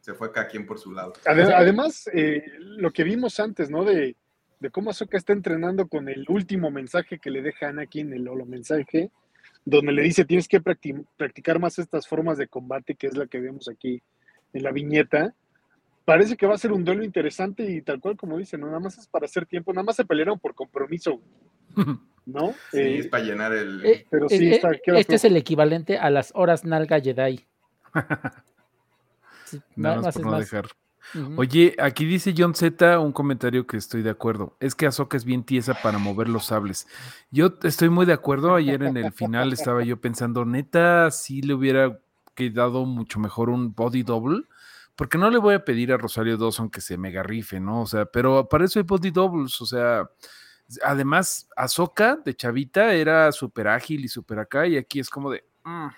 Se 0.00 0.14
fue 0.14 0.32
cada 0.32 0.46
quien 0.46 0.64
por 0.64 0.78
su 0.78 0.92
lado. 0.92 1.12
Además, 1.26 2.08
eh, 2.14 2.42
lo 2.58 2.90
que 2.90 3.04
vimos 3.04 3.38
antes, 3.38 3.68
¿no? 3.68 3.84
De, 3.84 4.16
de 4.60 4.70
cómo 4.70 4.90
Ahsoka 4.90 5.18
está 5.18 5.32
entrenando 5.32 5.88
con 5.88 6.08
el 6.08 6.24
último 6.28 6.70
mensaje 6.70 7.18
que 7.18 7.30
le 7.30 7.42
deja 7.42 7.68
Anakin, 7.68 8.12
el 8.12 8.28
holo 8.28 8.46
mensaje, 8.46 9.10
donde 9.64 9.92
le 9.92 10.02
dice 10.02 10.24
tienes 10.24 10.48
que 10.48 10.60
practicar 10.60 11.58
más 11.58 11.78
estas 11.78 12.06
formas 12.06 12.38
de 12.38 12.48
combate, 12.48 12.94
que 12.94 13.08
es 13.08 13.16
la 13.16 13.26
que 13.26 13.40
vemos 13.40 13.68
aquí 13.68 14.02
en 14.52 14.62
la 14.62 14.70
viñeta. 14.70 15.34
Parece 16.10 16.36
que 16.36 16.44
va 16.44 16.56
a 16.56 16.58
ser 16.58 16.72
un 16.72 16.84
duelo 16.84 17.04
interesante 17.04 17.62
y 17.70 17.82
tal 17.82 18.00
cual 18.00 18.16
como 18.16 18.36
dice, 18.36 18.58
¿no? 18.58 18.66
nada 18.66 18.80
más 18.80 18.98
es 18.98 19.06
para 19.06 19.26
hacer 19.26 19.46
tiempo, 19.46 19.72
nada 19.72 19.84
más 19.84 19.94
se 19.94 20.04
pelearon 20.04 20.40
por 20.40 20.56
compromiso, 20.56 21.20
¿no? 22.26 22.52
Sí, 22.72 22.80
es 22.80 23.06
para 23.06 23.22
llenar 23.22 23.52
el... 23.52 23.86
Eh, 23.86 24.06
pero 24.10 24.28
sí, 24.28 24.48
eh, 24.48 24.56
está, 24.56 24.72
este 24.72 25.14
es 25.14 25.24
el 25.24 25.36
equivalente 25.36 25.98
a 25.98 26.10
las 26.10 26.32
horas 26.34 26.64
nalga 26.64 27.00
Jedi. 27.00 27.46
no, 29.76 30.02
más, 30.02 30.18
no 30.18 30.36
dejar. 30.36 30.66
Oye, 31.36 31.76
aquí 31.78 32.06
dice 32.06 32.34
John 32.36 32.56
Z 32.56 32.98
un 32.98 33.12
comentario 33.12 33.68
que 33.68 33.76
estoy 33.76 34.02
de 34.02 34.10
acuerdo. 34.10 34.56
Es 34.58 34.74
que 34.74 34.86
Azoka 34.86 35.16
es 35.16 35.24
bien 35.24 35.44
tiesa 35.44 35.74
para 35.74 35.98
mover 35.98 36.28
los 36.28 36.46
sables. 36.46 36.88
Yo 37.30 37.54
estoy 37.62 37.88
muy 37.88 38.04
de 38.04 38.14
acuerdo. 38.14 38.56
Ayer 38.56 38.82
en 38.82 38.96
el 38.96 39.12
final 39.12 39.52
estaba 39.52 39.84
yo 39.84 40.00
pensando, 40.00 40.44
neta, 40.44 41.12
si 41.12 41.40
le 41.40 41.54
hubiera 41.54 42.00
quedado 42.34 42.84
mucho 42.84 43.20
mejor 43.20 43.48
un 43.48 43.72
body 43.76 44.02
double. 44.02 44.42
Porque 45.00 45.16
no 45.16 45.30
le 45.30 45.38
voy 45.38 45.54
a 45.54 45.64
pedir 45.64 45.94
a 45.94 45.96
Rosario 45.96 46.36
Dawson 46.36 46.68
que 46.68 46.82
se 46.82 46.98
mega 46.98 47.22
rife, 47.22 47.58
¿no? 47.58 47.80
O 47.80 47.86
sea, 47.86 48.04
pero 48.04 48.46
para 48.46 48.66
eso 48.66 48.78
hay 48.78 48.82
body 48.82 49.10
doubles. 49.10 49.58
O 49.62 49.64
sea, 49.64 50.06
además, 50.84 51.48
Azoka 51.56 52.16
de 52.16 52.36
Chavita 52.36 52.92
era 52.92 53.32
súper 53.32 53.68
ágil 53.68 54.04
y 54.04 54.08
súper 54.08 54.40
acá. 54.40 54.66
Y 54.66 54.76
aquí 54.76 55.00
es 55.00 55.08
como 55.08 55.30
de. 55.30 55.42
Mm, 55.64 55.88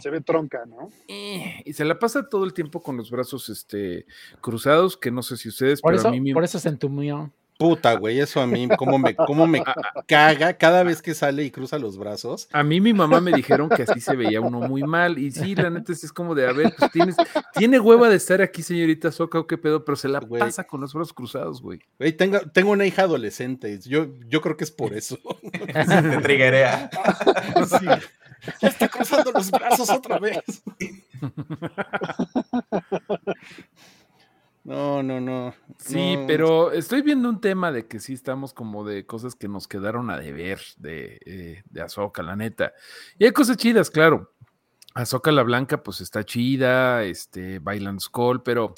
se 0.00 0.08
ve 0.08 0.22
tronca, 0.22 0.64
¿no? 0.64 0.88
y 1.06 1.70
se 1.74 1.84
la 1.84 1.98
pasa 1.98 2.26
todo 2.26 2.46
el 2.46 2.54
tiempo 2.54 2.80
con 2.82 2.96
los 2.96 3.10
brazos 3.10 3.50
este, 3.50 4.06
cruzados, 4.40 4.96
que 4.96 5.10
no 5.10 5.22
sé 5.22 5.36
si 5.36 5.50
ustedes, 5.50 5.82
por 5.82 5.92
eso, 5.92 6.08
a 6.08 6.10
mí 6.10 6.32
Por 6.32 6.44
eso 6.44 6.58
se 6.58 6.70
entumió. 6.70 7.30
Puta, 7.64 7.94
güey, 7.94 8.20
eso 8.20 8.42
a 8.42 8.46
mí, 8.46 8.68
cómo 8.76 8.98
me, 8.98 9.16
cómo 9.16 9.46
me 9.46 9.64
caga 10.06 10.52
cada 10.58 10.82
vez 10.82 11.00
que 11.00 11.14
sale 11.14 11.44
y 11.44 11.50
cruza 11.50 11.78
los 11.78 11.96
brazos. 11.96 12.46
A 12.52 12.62
mí 12.62 12.78
mi 12.78 12.92
mamá 12.92 13.22
me 13.22 13.32
dijeron 13.32 13.70
que 13.70 13.84
así 13.84 14.02
se 14.02 14.14
veía 14.14 14.42
uno 14.42 14.60
muy 14.60 14.82
mal. 14.82 15.16
Y 15.16 15.30
sí, 15.30 15.54
la 15.54 15.70
neta 15.70 15.92
es 15.92 16.12
como 16.12 16.34
de, 16.34 16.46
a 16.46 16.52
ver, 16.52 16.74
pues 16.78 16.92
tienes, 16.92 17.16
tiene 17.54 17.80
hueva 17.80 18.10
de 18.10 18.16
estar 18.16 18.42
aquí, 18.42 18.62
señorita 18.62 19.10
Soca, 19.10 19.38
o 19.38 19.46
qué 19.46 19.56
pedo, 19.56 19.82
pero 19.82 19.96
se 19.96 20.08
la 20.08 20.20
pasa 20.20 20.64
con 20.64 20.82
los 20.82 20.92
brazos 20.92 21.14
cruzados, 21.14 21.62
güey. 21.62 21.80
Güey, 21.98 22.12
tengo, 22.12 22.38
tengo 22.52 22.70
una 22.70 22.84
hija 22.84 23.04
adolescente. 23.04 23.80
Yo, 23.80 24.08
yo 24.28 24.42
creo 24.42 24.58
que 24.58 24.64
es 24.64 24.70
por 24.70 24.92
eso. 24.92 25.18
Te 25.50 26.18
triguerea. 26.18 26.90
Sí. 27.66 27.86
Ya 28.60 28.68
está 28.68 28.88
cruzando 28.88 29.32
los 29.32 29.50
brazos 29.50 29.88
otra 29.88 30.18
vez. 30.18 30.42
No, 34.64 35.02
no, 35.02 35.20
no. 35.20 35.54
Sí, 35.78 36.18
pero 36.26 36.72
estoy 36.72 37.02
viendo 37.02 37.28
un 37.28 37.40
tema 37.40 37.70
de 37.70 37.86
que 37.86 38.00
sí 38.00 38.14
estamos 38.14 38.54
como 38.54 38.84
de 38.84 39.04
cosas 39.04 39.34
que 39.34 39.46
nos 39.46 39.68
quedaron 39.68 40.10
a 40.10 40.18
deber 40.18 40.60
de, 40.78 41.20
eh, 41.26 41.62
de 41.68 41.82
Azoka, 41.82 42.22
la 42.22 42.34
neta. 42.34 42.72
Y 43.18 43.26
hay 43.26 43.32
cosas 43.32 43.58
chidas, 43.58 43.90
claro. 43.90 44.32
Azoka 44.94 45.32
la 45.32 45.42
Blanca, 45.42 45.82
pues 45.82 46.00
está 46.00 46.24
chida, 46.24 47.04
este, 47.04 47.58
Bailan 47.58 48.00
Skull, 48.00 48.42
pero 48.42 48.74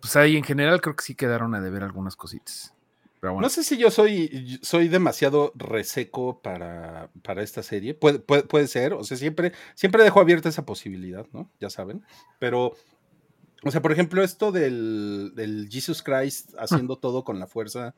pues 0.00 0.16
ahí 0.16 0.36
en 0.36 0.42
general 0.44 0.80
creo 0.80 0.96
que 0.96 1.04
sí 1.04 1.14
quedaron 1.14 1.54
a 1.54 1.60
deber 1.60 1.84
algunas 1.84 2.16
cositas. 2.16 2.74
No 3.32 3.48
sé 3.48 3.64
si 3.64 3.78
yo 3.78 3.90
soy, 3.90 4.58
soy 4.60 4.88
demasiado 4.88 5.52
reseco 5.54 6.42
para, 6.42 7.08
para 7.22 7.42
esta 7.42 7.62
serie. 7.62 7.94
Puede, 7.94 8.18
puede, 8.18 8.42
puede, 8.42 8.66
ser, 8.66 8.92
o 8.92 9.02
sea, 9.02 9.16
siempre, 9.16 9.52
siempre 9.74 10.04
dejo 10.04 10.20
abierta 10.20 10.50
esa 10.50 10.66
posibilidad, 10.66 11.26
¿no? 11.32 11.50
Ya 11.58 11.70
saben. 11.70 12.04
Pero 12.38 12.74
o 13.64 13.70
sea, 13.70 13.82
por 13.82 13.92
ejemplo, 13.92 14.22
esto 14.22 14.52
del, 14.52 15.32
del 15.34 15.68
Jesus 15.70 16.02
Christ 16.02 16.54
haciendo 16.58 16.96
todo 16.96 17.24
con 17.24 17.38
la 17.38 17.46
fuerza. 17.46 17.94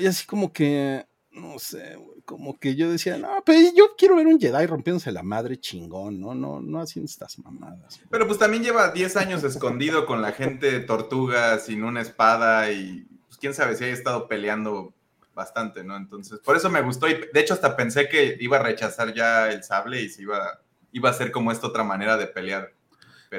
Y 0.00 0.06
así 0.06 0.26
como 0.26 0.52
que, 0.52 1.06
no 1.30 1.58
sé, 1.58 1.96
como 2.24 2.58
que 2.58 2.74
yo 2.74 2.90
decía, 2.90 3.16
no, 3.16 3.42
pero 3.44 3.58
yo 3.74 3.94
quiero 3.96 4.16
ver 4.16 4.26
un 4.26 4.40
Jedi 4.40 4.66
rompiéndose 4.66 5.12
la 5.12 5.22
madre 5.22 5.58
chingón, 5.58 6.20
¿no? 6.20 6.34
No, 6.34 6.60
no 6.60 6.80
haciendo 6.80 7.06
estas 7.06 7.38
mamadas. 7.38 8.00
Pero 8.10 8.26
pues 8.26 8.38
también 8.38 8.62
lleva 8.62 8.90
10 8.90 9.16
años 9.16 9.44
escondido 9.44 10.06
con 10.06 10.20
la 10.20 10.32
gente 10.32 10.80
tortuga 10.80 11.58
sin 11.58 11.84
una 11.84 12.00
espada 12.00 12.70
y 12.70 13.06
pues 13.26 13.38
quién 13.38 13.54
sabe 13.54 13.76
si 13.76 13.84
haya 13.84 13.94
estado 13.94 14.28
peleando 14.28 14.94
bastante, 15.34 15.84
¿no? 15.84 15.96
Entonces, 15.96 16.40
por 16.40 16.56
eso 16.56 16.68
me 16.68 16.82
gustó 16.82 17.08
y 17.08 17.14
de 17.14 17.40
hecho 17.40 17.54
hasta 17.54 17.76
pensé 17.76 18.08
que 18.08 18.36
iba 18.40 18.58
a 18.58 18.62
rechazar 18.62 19.14
ya 19.14 19.50
el 19.50 19.62
sable 19.62 20.02
y 20.02 20.08
se 20.08 20.22
iba, 20.22 20.60
iba 20.92 21.10
a 21.10 21.14
ser 21.14 21.32
como 21.32 21.50
esta 21.50 21.66
otra 21.66 21.84
manera 21.84 22.16
de 22.16 22.26
pelear 22.26 22.72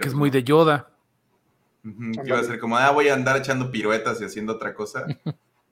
que 0.02 0.08
es 0.08 0.14
muy 0.14 0.30
de 0.30 0.44
Yoda. 0.44 0.90
iba 1.84 2.40
a 2.40 2.44
ser 2.44 2.60
como, 2.60 2.78
ah, 2.78 2.92
voy 2.92 3.10
a 3.10 3.14
andar 3.14 3.38
echando 3.38 3.72
piruetas 3.72 4.22
y 4.22 4.26
haciendo 4.26 4.54
otra 4.54 4.74
cosa. 4.74 5.06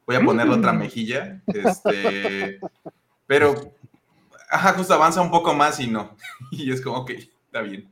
Voy 0.05 0.15
a 0.15 0.24
ponerle 0.24 0.53
otra 0.53 0.74
mejilla. 0.74 1.41
Este, 1.47 2.59
pero, 3.26 3.74
ajá, 4.49 4.74
justo 4.74 4.93
avanza 4.93 5.22
un 5.22 5.32
poco 5.32 5.53
más 5.53 5.80
y 5.80 5.88
no. 5.88 6.15
Y 6.51 6.72
es 6.72 6.82
como, 6.82 6.97
ok, 6.99 7.11
está 7.11 7.61
bien. 7.61 7.89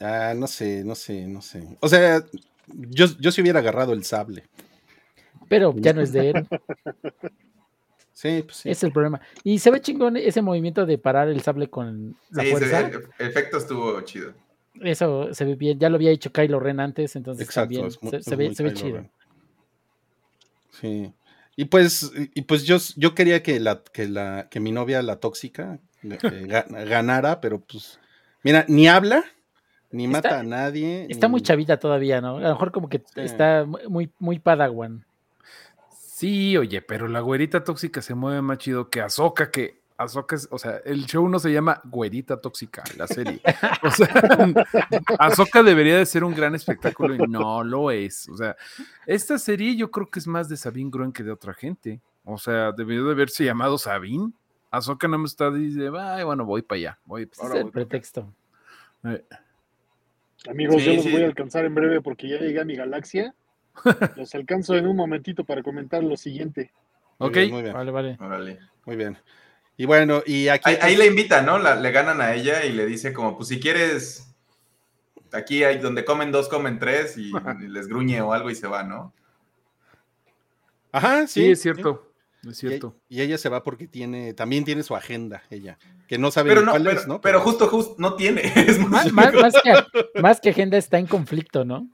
Ah, 0.00 0.34
no 0.36 0.46
sé, 0.46 0.84
no 0.84 0.94
sé, 0.94 1.26
no 1.26 1.40
sé. 1.40 1.76
O 1.80 1.88
sea, 1.88 2.22
yo, 2.66 3.06
yo 3.18 3.32
si 3.32 3.40
hubiera 3.40 3.60
agarrado 3.60 3.92
el 3.92 4.04
sable. 4.04 4.44
Pero 5.48 5.74
ya 5.76 5.92
no 5.92 6.00
es 6.00 6.12
de 6.12 6.30
él. 6.30 6.48
Sí, 8.16 8.42
pues 8.44 8.56
sí. 8.56 8.70
Es 8.70 8.82
el 8.82 8.92
problema. 8.92 9.20
Y 9.44 9.58
se 9.58 9.70
ve 9.70 9.82
chingón 9.82 10.16
ese 10.16 10.40
movimiento 10.40 10.86
de 10.86 10.96
parar 10.96 11.28
el 11.28 11.42
sable 11.42 11.68
con 11.68 12.16
la 12.30 12.44
sí, 12.44 12.50
fuerza. 12.50 12.80
el 12.80 13.02
efecto 13.18 13.58
estuvo 13.58 14.00
chido. 14.00 14.32
Eso 14.80 15.34
se 15.34 15.44
ve 15.44 15.54
bien. 15.54 15.78
Ya 15.78 15.90
lo 15.90 15.96
había 15.96 16.12
hecho 16.12 16.32
Kylo 16.32 16.58
Ren 16.58 16.80
antes, 16.80 17.14
entonces 17.14 17.46
también 17.46 17.90
se, 17.90 18.36
ve, 18.36 18.54
se 18.54 18.62
ve 18.62 18.72
chido. 18.72 19.04
Sí. 20.70 21.12
Y 21.56 21.66
pues, 21.66 22.10
y 22.34 22.40
pues 22.40 22.64
yo, 22.64 22.78
yo 22.96 23.14
quería 23.14 23.42
que 23.42 23.60
la, 23.60 23.82
que 23.92 24.08
la, 24.08 24.48
que 24.50 24.60
mi 24.60 24.72
novia, 24.72 25.02
la 25.02 25.16
tóxica, 25.16 25.78
ganara, 26.02 27.42
pero 27.42 27.60
pues, 27.60 28.00
mira, 28.42 28.64
ni 28.66 28.88
habla, 28.88 29.24
ni 29.90 30.08
mata 30.08 30.40
a 30.40 30.42
nadie. 30.42 31.06
Está 31.10 31.28
muy 31.28 31.42
chavita 31.42 31.78
todavía, 31.78 32.22
¿no? 32.22 32.38
A 32.38 32.40
lo 32.40 32.48
mejor 32.48 32.72
como 32.72 32.88
que 32.88 33.02
está 33.16 33.66
muy, 33.88 34.10
muy 34.18 34.38
padawan. 34.38 35.05
Sí, 36.16 36.56
oye, 36.56 36.80
pero 36.80 37.08
la 37.08 37.20
güerita 37.20 37.62
tóxica 37.62 38.00
se 38.00 38.14
mueve 38.14 38.40
más 38.40 38.56
chido 38.56 38.88
que 38.88 39.02
Azoka, 39.02 39.50
que 39.50 39.82
Azoka 39.98 40.36
es, 40.36 40.48
o 40.50 40.56
sea, 40.56 40.78
el 40.86 41.04
show 41.04 41.28
no 41.28 41.38
se 41.38 41.52
llama 41.52 41.82
Güerita 41.84 42.40
Tóxica, 42.40 42.82
la 42.96 43.06
serie. 43.06 43.38
O 43.82 43.90
sea, 43.90 44.08
Azoka 45.18 45.62
debería 45.62 45.98
de 45.98 46.06
ser 46.06 46.24
un 46.24 46.34
gran 46.34 46.54
espectáculo 46.54 47.14
y 47.16 47.18
no 47.18 47.62
lo 47.62 47.90
es. 47.90 48.30
O 48.30 48.36
sea, 48.38 48.56
esta 49.04 49.38
serie 49.38 49.76
yo 49.76 49.90
creo 49.90 50.08
que 50.08 50.18
es 50.18 50.26
más 50.26 50.48
de 50.48 50.56
Sabine 50.56 50.88
Gruen 50.90 51.12
que 51.12 51.22
de 51.22 51.32
otra 51.32 51.52
gente. 51.52 52.00
O 52.24 52.38
sea, 52.38 52.72
debería 52.72 53.02
de 53.02 53.10
haberse 53.10 53.44
llamado 53.44 53.76
Sabine. 53.76 54.32
Azoka 54.70 55.08
no 55.08 55.18
me 55.18 55.26
está 55.26 55.50
dice, 55.50 55.90
ay, 56.00 56.24
bueno, 56.24 56.46
voy 56.46 56.62
para 56.62 56.78
allá. 56.78 56.98
Voy, 57.04 57.28
es 57.30 57.50
el 57.54 57.70
pretexto. 57.70 58.32
Eh. 59.04 59.22
Amigos, 60.48 60.82
yo 60.82 60.94
los 60.94 61.12
voy 61.12 61.24
a 61.24 61.26
alcanzar 61.26 61.66
en 61.66 61.74
breve 61.74 62.00
porque 62.00 62.26
ya 62.26 62.38
llegué 62.38 62.58
a 62.58 62.64
mi 62.64 62.74
galaxia 62.74 63.34
los 64.16 64.34
alcanzo 64.34 64.76
en 64.76 64.86
un 64.86 64.96
momentito 64.96 65.44
para 65.44 65.62
comentar 65.62 66.02
lo 66.02 66.16
siguiente. 66.16 66.72
Ok, 67.18 67.36
muy 67.50 67.62
bien. 67.62 67.72
Vale, 67.72 67.90
vale. 67.90 68.58
Muy 68.84 68.96
bien. 68.96 69.18
Y 69.76 69.84
bueno, 69.84 70.22
y 70.24 70.48
aquí. 70.48 70.70
Ahí, 70.80 70.96
le 70.96 71.06
invita, 71.06 71.42
¿no? 71.42 71.58
le 71.58 71.90
ganan 71.90 72.20
a 72.20 72.34
ella 72.34 72.64
y 72.64 72.72
le 72.72 72.86
dice, 72.86 73.12
como, 73.12 73.36
pues 73.36 73.48
si 73.48 73.60
quieres. 73.60 74.34
Aquí 75.32 75.64
hay 75.64 75.78
donde 75.78 76.04
comen 76.04 76.32
dos, 76.32 76.48
comen 76.48 76.78
tres 76.78 77.18
y, 77.18 77.30
les 77.68 77.88
gruñe 77.88 78.20
o 78.20 78.32
algo 78.32 78.50
y 78.50 78.54
se 78.54 78.68
va, 78.68 78.84
¿no? 78.84 79.12
Ajá, 80.92 81.26
sí. 81.26 81.42
Sí, 81.42 81.50
es 81.50 81.62
cierto. 81.62 82.12
Es 82.48 82.58
cierto. 82.58 82.96
Y, 83.08 83.20
ella 83.20 83.38
se 83.38 83.48
va 83.48 83.62
porque 83.62 83.86
tiene, 83.86 84.32
también 84.32 84.64
tiene 84.64 84.82
su 84.82 84.94
agenda, 84.94 85.42
ella, 85.50 85.78
que 86.06 86.16
no 86.16 86.30
sabe 86.30 86.54
cuál 86.64 86.86
es, 86.86 87.06
¿no? 87.06 87.20
Pero, 87.20 87.40
justo, 87.40 87.66
justo, 87.66 87.96
no 87.98 88.14
tiene. 88.14 88.42
más, 90.22 90.40
que, 90.40 90.50
agenda 90.50 90.78
está 90.78 90.98
en 90.98 91.06
conflicto, 91.06 91.64
¿no? 91.64 91.88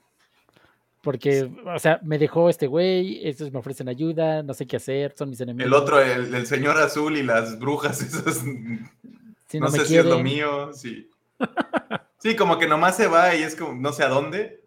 Porque, 1.02 1.50
o 1.66 1.78
sea, 1.80 1.98
me 2.04 2.16
dejó 2.16 2.48
este 2.48 2.68
güey, 2.68 3.26
estos 3.26 3.52
me 3.52 3.58
ofrecen 3.58 3.88
ayuda, 3.88 4.44
no 4.44 4.54
sé 4.54 4.68
qué 4.68 4.76
hacer, 4.76 5.12
son 5.18 5.30
mis 5.30 5.40
enemigos. 5.40 5.66
El 5.66 5.74
otro, 5.74 6.00
el, 6.00 6.46
señor 6.46 6.78
azul 6.78 7.16
y 7.16 7.24
las 7.24 7.58
brujas, 7.58 8.00
esas. 8.02 8.44
no, 8.44 9.68
sé 9.68 9.84
si 9.84 9.96
es 9.96 10.04
lo 10.04 10.20
mío, 10.20 10.72
sí. 10.72 11.10
Sí, 12.18 12.36
como 12.36 12.56
que 12.56 12.68
nomás 12.68 12.96
se 12.96 13.08
va 13.08 13.34
y 13.34 13.42
es 13.42 13.56
como, 13.56 13.74
no 13.74 13.92
sé 13.92 14.04
a 14.04 14.08
dónde. 14.08 14.62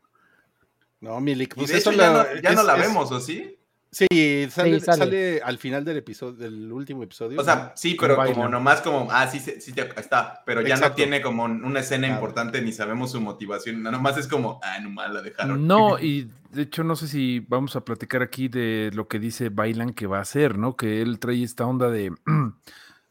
No, 0.99 1.21
Milik, 1.21 1.55
pues 1.55 1.71
eso 1.71 1.93
ya, 1.93 2.11
no, 2.11 2.41
ya 2.41 2.51
no 2.51 2.63
la 2.63 2.75
vemos, 2.75 3.09
¿o 3.13 3.21
sí? 3.21 3.54
Sí, 3.95 4.47
sale, 4.49 4.81
sale. 4.81 5.41
al 5.41 5.57
final 5.57 5.85
del 5.85 5.95
episodio, 5.95 6.33
del 6.33 6.69
último 6.69 7.03
episodio. 7.03 7.39
O 7.39 7.43
sea, 7.45 7.71
sí, 7.77 7.95
pero 7.97 8.17
como 8.17 8.49
nomás 8.49 8.81
como, 8.81 9.07
ah, 9.09 9.25
sí, 9.27 9.39
sí, 9.39 9.73
está, 9.95 10.43
pero 10.45 10.61
ya 10.61 10.75
no 10.75 10.91
tiene 10.91 11.21
como 11.21 11.45
una 11.45 11.79
escena 11.79 12.09
importante 12.09 12.61
ni 12.61 12.73
sabemos 12.73 13.13
su 13.13 13.21
motivación, 13.21 13.81
nomás 13.81 14.17
es 14.17 14.27
como, 14.27 14.59
ah, 14.63 14.81
nomás 14.81 15.13
la 15.13 15.21
dejaron. 15.21 15.65
No, 15.65 15.97
y 15.99 16.29
de 16.51 16.63
hecho 16.63 16.83
no 16.83 16.97
sé 16.97 17.07
si 17.07 17.39
vamos 17.47 17.77
a 17.77 17.85
platicar 17.85 18.21
aquí 18.21 18.49
de 18.49 18.91
lo 18.93 19.07
que 19.07 19.17
dice 19.17 19.47
Bailan 19.47 19.93
que 19.93 20.07
va 20.07 20.17
a 20.17 20.23
hacer, 20.23 20.57
¿no? 20.57 20.75
Que 20.75 21.01
él 21.01 21.17
trae 21.17 21.41
esta 21.41 21.65
onda 21.65 21.89
de... 21.89 22.11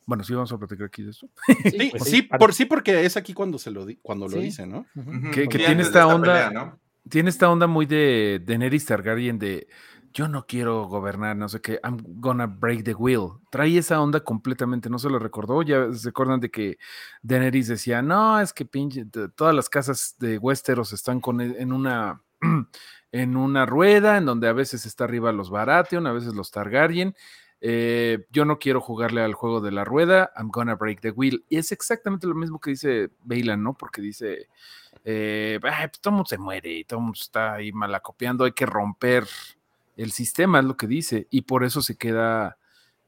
Bueno, 0.06 0.22
sí, 0.22 0.34
vamos 0.34 0.52
a 0.52 0.58
platicar 0.58 0.88
aquí 0.88 1.02
de 1.02 1.12
eso. 1.12 1.30
Sí, 1.46 1.88
pues 1.90 2.04
sí, 2.04 2.20
por, 2.20 2.52
sí, 2.52 2.66
porque 2.66 3.06
es 3.06 3.16
aquí 3.16 3.32
cuando 3.32 3.58
se 3.58 3.70
lo, 3.70 3.86
cuando 4.02 4.28
lo 4.28 4.38
dice, 4.38 4.66
¿no? 4.66 4.84
Que, 5.32 5.46
tiene 5.46 5.80
esta 5.80 6.06
onda, 6.06 6.76
tiene 7.08 7.30
esta 7.30 7.48
onda 7.48 7.66
muy 7.66 7.86
de, 7.86 8.38
de 8.44 8.58
Neris 8.58 8.84
Targaryen 8.84 9.38
de 9.38 9.66
yo 10.14 10.28
no 10.28 10.46
quiero 10.46 10.84
gobernar, 10.86 11.36
no 11.36 11.48
sé 11.48 11.60
qué, 11.60 11.80
I'm 11.82 11.98
gonna 12.20 12.46
break 12.46 12.84
the 12.84 12.94
wheel. 12.94 13.32
Trae 13.50 13.76
esa 13.76 14.00
onda 14.00 14.20
completamente, 14.20 14.88
no 14.88 15.00
se 15.00 15.10
lo 15.10 15.18
recordó, 15.18 15.62
ya 15.62 15.92
se 15.92 16.10
acuerdan 16.10 16.38
de 16.38 16.50
que 16.52 16.78
Daenerys 17.22 17.66
decía, 17.66 18.00
no, 18.00 18.40
es 18.40 18.52
que 18.52 18.64
pinche, 18.64 19.04
todas 19.34 19.54
las 19.54 19.68
casas 19.68 20.14
de 20.20 20.38
Westeros 20.38 20.92
están 20.92 21.20
con, 21.20 21.40
e, 21.40 21.60
en 21.60 21.72
una, 21.72 22.22
en 23.12 23.36
una 23.36 23.66
rueda, 23.66 24.16
en 24.16 24.24
donde 24.24 24.48
a 24.48 24.52
veces 24.52 24.86
está 24.86 25.02
arriba 25.04 25.32
los 25.32 25.50
Baratheon, 25.50 26.06
a 26.06 26.12
veces 26.12 26.32
los 26.34 26.52
Targaryen, 26.52 27.16
eh, 27.60 28.26
yo 28.30 28.44
no 28.44 28.58
quiero 28.60 28.80
jugarle 28.80 29.22
al 29.22 29.34
juego 29.34 29.60
de 29.60 29.72
la 29.72 29.84
rueda, 29.84 30.30
I'm 30.36 30.50
gonna 30.50 30.76
break 30.76 31.00
the 31.00 31.10
wheel. 31.10 31.44
Y 31.48 31.56
es 31.56 31.72
exactamente 31.72 32.26
lo 32.26 32.34
mismo 32.34 32.60
que 32.60 32.70
dice 32.70 33.10
Bailan, 33.24 33.62
¿no? 33.62 33.74
Porque 33.74 34.00
dice, 34.02 34.48
eh, 35.04 35.58
pues 35.60 35.74
todo 36.00 36.12
mundo 36.12 36.26
se 36.28 36.38
muere 36.38 36.84
todo 36.84 37.00
mundo 37.00 37.18
está 37.20 37.54
ahí 37.54 37.72
malacopiando, 37.72 38.44
hay 38.44 38.52
que 38.52 38.66
romper 38.66 39.26
el 39.96 40.12
sistema 40.12 40.60
es 40.60 40.64
lo 40.64 40.76
que 40.76 40.86
dice, 40.86 41.26
y 41.30 41.42
por 41.42 41.64
eso 41.64 41.82
se 41.82 41.96
queda 41.96 42.58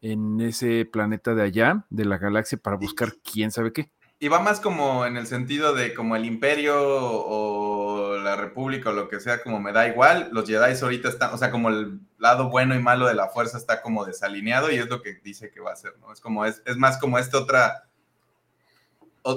en 0.00 0.40
ese 0.40 0.84
planeta 0.84 1.34
de 1.34 1.42
allá, 1.42 1.86
de 1.90 2.04
la 2.04 2.18
galaxia, 2.18 2.58
para 2.58 2.76
buscar 2.76 3.14
quién 3.22 3.50
sabe 3.50 3.72
qué. 3.72 3.92
Y 4.18 4.28
va 4.28 4.40
más 4.40 4.60
como 4.60 5.04
en 5.04 5.18
el 5.18 5.26
sentido 5.26 5.74
de 5.74 5.92
como 5.92 6.16
el 6.16 6.24
imperio 6.24 6.74
o 6.78 8.16
la 8.16 8.34
república 8.34 8.88
o 8.88 8.94
lo 8.94 9.08
que 9.08 9.20
sea, 9.20 9.42
como 9.42 9.60
me 9.60 9.72
da 9.72 9.88
igual, 9.88 10.30
los 10.32 10.48
Jedi 10.48 10.74
ahorita 10.80 11.08
están, 11.10 11.34
o 11.34 11.38
sea, 11.38 11.50
como 11.50 11.68
el 11.68 12.00
lado 12.16 12.48
bueno 12.48 12.74
y 12.74 12.78
malo 12.78 13.06
de 13.06 13.14
la 13.14 13.28
fuerza 13.28 13.58
está 13.58 13.82
como 13.82 14.06
desalineado 14.06 14.70
y 14.70 14.76
es 14.76 14.88
lo 14.88 15.02
que 15.02 15.14
dice 15.22 15.50
que 15.50 15.60
va 15.60 15.72
a 15.72 15.76
ser, 15.76 15.98
¿no? 16.00 16.12
Es 16.12 16.20
como, 16.20 16.46
es, 16.46 16.62
es 16.64 16.78
más 16.78 16.98
como 16.98 17.18
esta 17.18 17.38
otra 17.38 17.90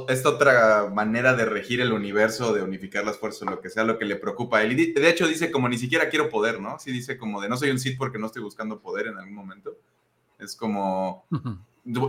esta 0.07 0.29
otra 0.29 0.89
manera 0.93 1.33
de 1.33 1.45
regir 1.45 1.81
el 1.81 1.93
universo, 1.93 2.53
de 2.53 2.61
unificar 2.61 3.05
las 3.05 3.17
fuerzas, 3.17 3.49
lo 3.49 3.61
que 3.61 3.69
sea, 3.69 3.83
lo 3.83 3.97
que 3.97 4.05
le 4.05 4.15
preocupa 4.15 4.59
a 4.59 4.63
él. 4.63 4.79
Y 4.79 4.93
de 4.93 5.09
hecho 5.09 5.27
dice 5.27 5.51
como 5.51 5.69
ni 5.69 5.77
siquiera 5.77 6.09
quiero 6.09 6.29
poder, 6.29 6.59
¿no? 6.59 6.79
Sí 6.79 6.91
dice 6.91 7.17
como 7.17 7.41
de 7.41 7.49
no 7.49 7.57
soy 7.57 7.71
un 7.71 7.79
Sith 7.79 7.97
porque 7.97 8.19
no 8.19 8.27
estoy 8.27 8.43
buscando 8.43 8.79
poder 8.79 9.07
en 9.07 9.17
algún 9.17 9.33
momento. 9.33 9.77
Es 10.37 10.55
como, 10.55 11.25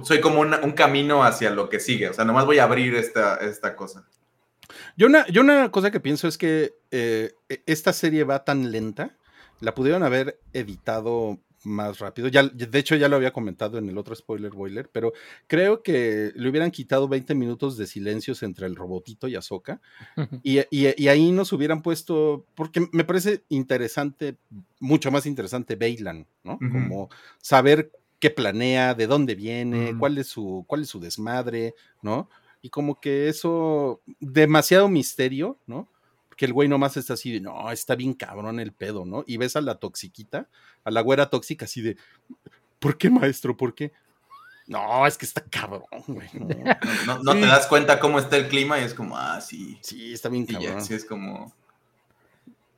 soy 0.04 0.20
como 0.20 0.40
un 0.40 0.72
camino 0.72 1.24
hacia 1.24 1.50
lo 1.50 1.68
que 1.68 1.80
sigue, 1.80 2.08
o 2.08 2.12
sea, 2.14 2.24
nomás 2.24 2.46
voy 2.46 2.58
a 2.58 2.64
abrir 2.64 2.94
esta, 2.94 3.36
esta 3.36 3.74
cosa. 3.74 4.06
Yo 4.96 5.06
una, 5.06 5.26
yo 5.26 5.40
una 5.40 5.70
cosa 5.70 5.90
que 5.90 6.00
pienso 6.00 6.28
es 6.28 6.38
que 6.38 6.74
eh, 6.90 7.32
e, 7.48 7.62
esta 7.66 7.92
serie 7.92 8.24
va 8.24 8.44
tan 8.44 8.70
lenta, 8.70 9.16
la 9.60 9.74
pudieron 9.74 10.02
haber 10.02 10.38
editado 10.52 11.40
más 11.64 11.98
rápido. 11.98 12.28
Ya, 12.28 12.42
de 12.44 12.78
hecho, 12.78 12.96
ya 12.96 13.08
lo 13.08 13.16
había 13.16 13.32
comentado 13.32 13.78
en 13.78 13.88
el 13.88 13.98
otro 13.98 14.14
spoiler 14.14 14.52
boiler, 14.52 14.88
pero 14.92 15.12
creo 15.46 15.82
que 15.82 16.32
le 16.34 16.48
hubieran 16.48 16.70
quitado 16.70 17.08
20 17.08 17.34
minutos 17.34 17.76
de 17.76 17.86
silencios 17.86 18.42
entre 18.42 18.66
el 18.66 18.76
robotito 18.76 19.28
y 19.28 19.36
Azoka. 19.36 19.80
y, 20.42 20.60
y, 20.70 21.08
ahí 21.08 21.32
nos 21.32 21.52
hubieran 21.52 21.82
puesto, 21.82 22.46
porque 22.54 22.88
me 22.92 23.04
parece 23.04 23.44
interesante, 23.48 24.36
mucho 24.78 25.10
más 25.10 25.26
interesante 25.26 25.76
Bailan, 25.76 26.26
¿no? 26.44 26.58
Como 26.58 27.10
saber 27.38 27.92
qué 28.18 28.30
planea, 28.30 28.94
de 28.94 29.06
dónde 29.06 29.34
viene, 29.34 29.96
cuál, 29.98 30.18
es 30.18 30.28
su, 30.28 30.64
cuál 30.66 30.82
es 30.82 30.88
su 30.88 31.00
desmadre, 31.00 31.74
¿no? 32.02 32.28
Y 32.62 32.68
como 32.68 33.00
que 33.00 33.28
eso, 33.28 34.02
demasiado 34.20 34.88
misterio, 34.88 35.58
¿no? 35.66 35.88
Que 36.40 36.46
el 36.46 36.54
güey 36.54 36.70
nomás 36.70 36.96
está 36.96 37.12
así 37.12 37.30
de, 37.30 37.40
no, 37.42 37.70
está 37.70 37.94
bien 37.96 38.14
cabrón 38.14 38.60
el 38.60 38.72
pedo, 38.72 39.04
¿no? 39.04 39.24
Y 39.26 39.36
ves 39.36 39.56
a 39.56 39.60
la 39.60 39.74
toxiquita, 39.74 40.48
a 40.84 40.90
la 40.90 41.02
güera 41.02 41.28
tóxica 41.28 41.66
así 41.66 41.82
de, 41.82 41.98
¿por 42.78 42.96
qué 42.96 43.10
maestro? 43.10 43.54
¿Por 43.58 43.74
qué? 43.74 43.92
No, 44.66 45.06
es 45.06 45.18
que 45.18 45.26
está 45.26 45.42
cabrón, 45.42 45.84
güey. 46.06 46.30
No, 47.22 47.32
te 47.34 47.40
das 47.40 47.66
cuenta 47.66 48.00
cómo 48.00 48.18
está 48.18 48.38
el 48.38 48.48
clima 48.48 48.80
y 48.80 48.84
es 48.84 48.94
como, 48.94 49.18
ah, 49.18 49.38
sí. 49.42 49.76
Sí, 49.82 50.14
está 50.14 50.30
bien 50.30 50.46
cabrón. 50.46 50.82
sí, 50.82 50.94
es 50.94 51.04
como 51.04 51.52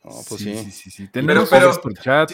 pues 0.02 0.40
sí, 0.40 0.56
sí, 0.56 0.72
sí, 0.72 0.90
sí. 0.90 1.08
Pero, 1.12 1.46
pero 1.48 1.70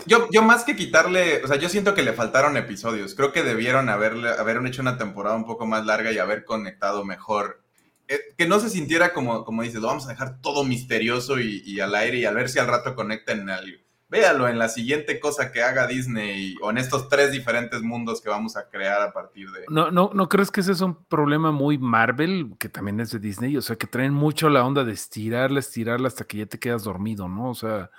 Yo, 0.07 0.31
yo 0.31 0.41
más 0.41 0.64
que 0.64 0.74
quitarle, 0.74 1.45
o 1.45 1.47
sea, 1.47 1.59
yo 1.59 1.68
siento 1.68 1.95
que 1.95 2.03
le 2.03 2.14
faltaron 2.14 2.57
episodios. 2.57 3.14
Creo 3.14 3.31
que 3.33 3.43
debieron 3.43 3.91
haberle, 3.91 4.31
haber 4.31 4.64
hecho 4.66 4.81
una 4.81 4.97
temporada 4.97 5.37
un 5.37 5.45
poco 5.45 5.66
más 5.66 5.85
larga 5.85 6.11
y 6.11 6.16
haber 6.16 6.47
conectado 6.47 7.05
mejor. 7.05 7.62
Eh, 8.09 8.18
que 8.36 8.48
no 8.48 8.59
se 8.59 8.70
sintiera 8.70 9.12
como, 9.12 9.44
como 9.44 9.62
dices, 9.62 9.80
lo 9.80 9.88
vamos 9.88 10.06
a 10.06 10.11
dejar 10.11 10.40
todo 10.40 10.64
misterioso 10.64 11.38
y, 11.38 11.62
y 11.64 11.80
al 11.80 11.94
aire 11.94 12.18
y 12.18 12.24
a 12.24 12.32
ver 12.32 12.48
si 12.48 12.59
al 12.59 12.66
rato 12.66 12.94
conecten 12.94 13.48
al 13.50 13.80
véalo 14.09 14.48
en 14.48 14.59
la 14.59 14.68
siguiente 14.68 15.20
cosa 15.20 15.52
que 15.52 15.62
haga 15.62 15.86
Disney 15.86 16.56
o 16.62 16.70
en 16.70 16.78
estos 16.78 17.09
tres 17.09 17.30
diferentes 17.30 17.82
mundos 17.82 18.20
que 18.20 18.30
vamos 18.30 18.56
a 18.56 18.68
crear 18.68 19.02
a 19.02 19.12
partir 19.12 19.50
de. 19.50 19.64
No, 19.68 19.90
no, 19.90 20.11
¿no 20.14 20.28
crees 20.28 20.50
que 20.50 20.61
ese 20.61 20.72
es 20.72 20.80
un 20.80 20.94
problema 21.04 21.52
muy 21.52 21.78
Marvel, 21.78 22.54
que 22.59 22.68
también 22.68 23.00
es 23.00 23.11
de 23.11 23.18
Disney? 23.18 23.56
O 23.56 23.62
sea, 23.62 23.76
que 23.76 23.86
traen 23.86 24.14
mucho 24.14 24.48
la 24.48 24.64
onda 24.64 24.84
de 24.84 24.92
estirarla, 24.92 25.61
estirarla 25.61 26.09
hasta 26.09 26.24
que 26.24 26.38
ya 26.38 26.46
te 26.46 26.59
quedas 26.59 26.84
dormido, 26.84 27.28
¿no? 27.28 27.50
O 27.50 27.54
sea. 27.54 27.90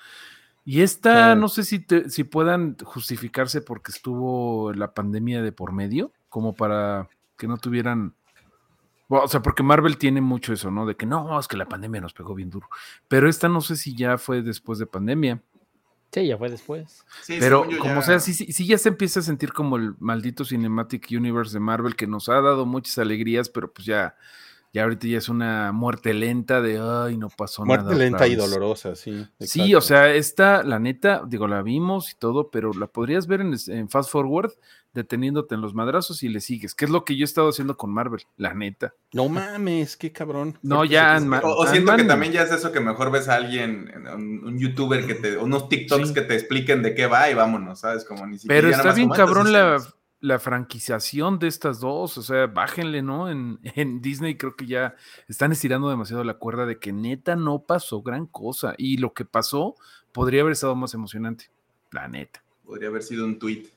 Y 0.66 0.82
esta, 0.82 1.34
no 1.34 1.47
sé 1.47 1.64
si, 1.64 1.84
si 2.10 2.24
puedan 2.24 2.78
justificarse 2.84 3.60
porque 3.62 3.91
estuvo 3.91 4.72
la 4.74 4.93
pandemia 4.93 5.41
de 5.41 5.51
por 5.51 5.72
medio, 5.72 6.12
como 6.28 6.53
para 6.53 7.07
que 7.38 7.47
no 7.47 7.57
tuvieran. 7.57 8.14
O 9.10 9.28
sea, 9.28 9.41
porque 9.41 9.64
Marvel 9.64 9.97
tiene 9.97 10.22
mucho 10.22 10.53
eso, 10.53 10.70
¿no? 10.70 10.86
De 10.86 10.95
que 10.95 11.05
no, 11.05 11.39
es 11.39 11.47
que 11.47 11.57
la 11.57 11.68
pandemia 11.68 11.99
nos 11.99 12.14
pegó 12.14 12.36
bien 12.36 12.49
duro. 12.49 12.70
Pero 13.07 13.28
esta 13.28 13.49
no 13.49 13.62
sé 13.62 13.76
si 13.76 13.95
ya 13.95 14.18
fue 14.18 14.41
después 14.43 14.78
de 14.78 14.86
pandemia. 14.86 15.41
Sí, 16.12 16.28
ya 16.28 16.38
fue 16.38 16.49
después. 16.49 17.05
Pero 17.28 17.68
como 17.80 18.01
sea, 18.01 18.20
sí, 18.20 18.34
sí, 18.34 18.66
ya 18.66 18.78
se 18.78 18.89
empieza 18.89 19.20
a 19.20 19.24
sentir 19.24 19.53
como 19.53 19.78
el 19.78 19.95
maldito 19.99 20.45
Cinematic 20.45 21.07
Universe 21.12 21.53
de 21.53 21.60
Marvel 21.60 21.95
que 21.95 22.07
nos 22.07 22.30
ha 22.30 22.41
dado 22.41 22.66
muchas 22.66 22.97
alegrías, 22.97 23.49
pero 23.49 23.72
pues 23.72 23.86
ya, 23.86 24.16
ya 24.74 24.84
ahorita 24.84 25.07
ya 25.07 25.20
es 25.20 25.30
una 25.30 25.72
muerte 25.72 26.16
lenta 26.16 26.62
de, 26.62 26.80
ay, 26.80 27.18
no 27.18 27.30
pasó 27.30 27.64
nada. 27.64 27.84
Muerte 27.84 27.99
lenta 27.99 28.28
y 28.28 28.36
dolorosa, 28.36 28.95
sí. 28.95 29.28
Sí, 29.39 29.76
o 29.76 29.82
sea, 29.82 30.12
esta, 30.12 30.64
la 30.64 30.80
neta, 30.80 31.24
digo, 31.28 31.47
la 31.47 31.62
vimos 31.62 32.12
y 32.12 32.16
todo, 32.16 32.49
pero 32.49 32.74
la 32.74 32.88
podrías 32.88 33.28
ver 33.28 33.41
en, 33.41 33.55
en 33.68 33.89
Fast 33.89 34.12
Forward 34.12 34.51
deteniéndote 34.94 35.56
en 35.56 35.62
los 35.62 35.74
madrazos 35.74 36.24
y 36.24 36.30
le 36.30 36.42
sigues, 36.42 36.74
que 36.74 36.86
es 36.86 36.92
lo 36.92 37.06
que 37.06 37.16
yo 37.16 37.24
he 37.24 37.26
estado 37.26 37.50
haciendo 37.50 37.78
con 37.78 37.92
Marvel, 37.92 38.22
la 38.38 38.54
neta. 38.54 38.94
No 39.14 39.30
mames, 39.30 39.98
qué 39.98 40.12
cabrón. 40.12 40.58
No, 40.62 40.84
ya. 40.84 41.20
o, 41.44 41.68
siento 41.68 41.96
que 41.96 42.04
también 42.04 42.34
ya 42.34 42.44
es 42.44 42.52
eso 42.52 42.72
que 42.72 42.80
mejor 42.80 43.12
ves 43.12 43.30
a 43.30 43.36
alguien, 43.36 43.92
un, 44.14 44.58
youtuber 44.58 45.06
que 45.06 45.16
te, 45.16 45.38
unos 45.38 45.70
TikToks 45.70 46.12
que 46.12 46.22
te 46.22 46.34
expliquen 46.34 46.82
de 46.82 46.96
qué 46.96 47.08
va 47.08 47.30
y 47.30 47.34
vámonos, 47.34 47.80
¿sabes? 47.80 48.04
Como 48.04 48.26
ni 48.26 48.40
siquiera. 48.40 48.62
Pero 48.62 48.76
está 48.76 48.94
bien 48.94 49.10
cabrón 49.10 49.52
la, 49.52 49.80
la 50.22 50.40
franquiciación 50.40 51.40
de 51.40 51.48
estas 51.48 51.80
dos, 51.80 52.18
o 52.18 52.24
sea, 52.24 52.48
bájenle, 52.48 53.02
¿no? 53.02 53.30
En, 53.30 53.60
en, 53.76 54.02
Disney 54.02 54.38
creo 54.38 54.56
que 54.56 54.66
ya 54.66 54.96
están 55.28 55.52
estirando 55.52 55.90
demasiado 55.90 56.24
la 56.24 56.36
cuerda 56.36 56.66
de 56.66 56.80
que 56.80 56.92
neta 56.92 57.36
no 57.36 57.64
pasó 57.64 58.02
gran 58.02 58.26
cosa 58.26 58.74
y 58.78 58.98
lo 58.98 59.14
que 59.14 59.26
pasó 59.26 59.76
podría 60.12 60.42
haber 60.42 60.54
estado 60.54 60.76
más 60.76 60.94
emocionante, 60.94 61.52
la 61.92 62.08
neta. 62.08 62.44
Podría 62.66 62.90
haber 62.90 63.04
sido 63.04 63.26
un 63.26 63.40
tweet. 63.40 63.68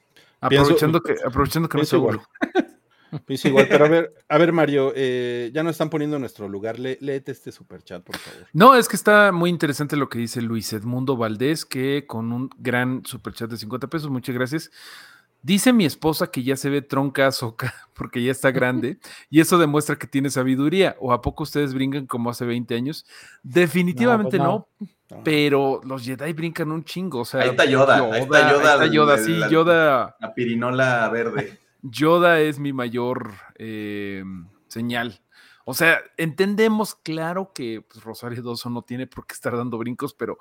Aprovechando 0.42 1.00
que, 1.00 1.14
aprovechando 1.24 1.68
que 1.68 1.78
no 1.78 1.82
es 1.84 1.92
igual. 1.92 2.20
Pienso 3.26 3.48
igual, 3.48 3.66
pero 3.68 3.84
a 3.84 3.88
ver, 3.88 4.14
a 4.26 4.38
ver, 4.38 4.52
Mario, 4.52 4.92
eh, 4.96 5.50
ya 5.52 5.62
nos 5.62 5.72
están 5.72 5.90
poniendo 5.90 6.16
en 6.16 6.20
nuestro 6.22 6.48
lugar. 6.48 6.78
léete 6.78 7.30
este 7.30 7.52
super 7.52 7.82
chat, 7.82 8.02
por 8.02 8.16
favor. 8.16 8.48
No, 8.54 8.74
es 8.74 8.88
que 8.88 8.96
está 8.96 9.32
muy 9.32 9.50
interesante 9.50 9.96
lo 9.96 10.08
que 10.08 10.18
dice 10.18 10.40
Luis 10.40 10.72
Edmundo 10.72 11.16
Valdés, 11.16 11.66
que 11.66 12.06
con 12.06 12.32
un 12.32 12.48
gran 12.56 13.04
super 13.04 13.34
chat 13.34 13.50
de 13.50 13.58
50 13.58 13.88
pesos, 13.88 14.10
muchas 14.10 14.34
gracias. 14.34 14.70
Dice 15.42 15.72
mi 15.72 15.84
esposa 15.84 16.28
que 16.28 16.44
ya 16.44 16.56
se 16.56 16.70
ve 16.70 16.82
tronca 16.82 17.30
soca 17.32 17.74
porque 17.94 18.22
ya 18.22 18.30
está 18.30 18.52
grande 18.52 18.98
y 19.28 19.40
eso 19.40 19.58
demuestra 19.58 19.96
que 19.96 20.06
tiene 20.06 20.30
sabiduría. 20.30 20.96
¿O 21.00 21.12
a 21.12 21.20
poco 21.20 21.42
ustedes 21.42 21.74
brincan 21.74 22.06
como 22.06 22.30
hace 22.30 22.44
20 22.44 22.74
años? 22.74 23.04
Definitivamente 23.42 24.38
pues 24.38 24.40
no, 24.40 24.68
pero 25.24 25.80
los 25.84 26.04
Jedi 26.04 26.32
brincan 26.32 26.70
un 26.70 26.84
chingo. 26.84 27.20
O 27.20 27.24
sea, 27.24 27.42
ahí 27.42 27.50
está 27.50 27.64
Yoda, 27.64 27.98
Yoda 27.98 28.14
ahí 28.14 28.22
está 28.22 28.52
Yoda, 28.52 28.86
Yoda 28.86 29.18
sí, 29.18 29.40
Yoda. 29.50 30.16
La 30.20 30.32
pirinola 30.32 31.08
verde. 31.08 31.58
Yoda 31.82 32.40
es 32.40 32.60
mi 32.60 32.72
mayor 32.72 33.32
eh, 33.56 34.22
señal. 34.68 35.20
O 35.64 35.74
sea, 35.74 36.00
entendemos 36.16 36.94
claro 36.94 37.52
que 37.52 37.82
pues, 37.82 38.04
Rosario 38.04 38.42
Dawson 38.42 38.74
no 38.74 38.82
tiene 38.82 39.06
por 39.06 39.26
qué 39.26 39.34
estar 39.34 39.56
dando 39.56 39.78
brincos, 39.78 40.14
pero 40.14 40.38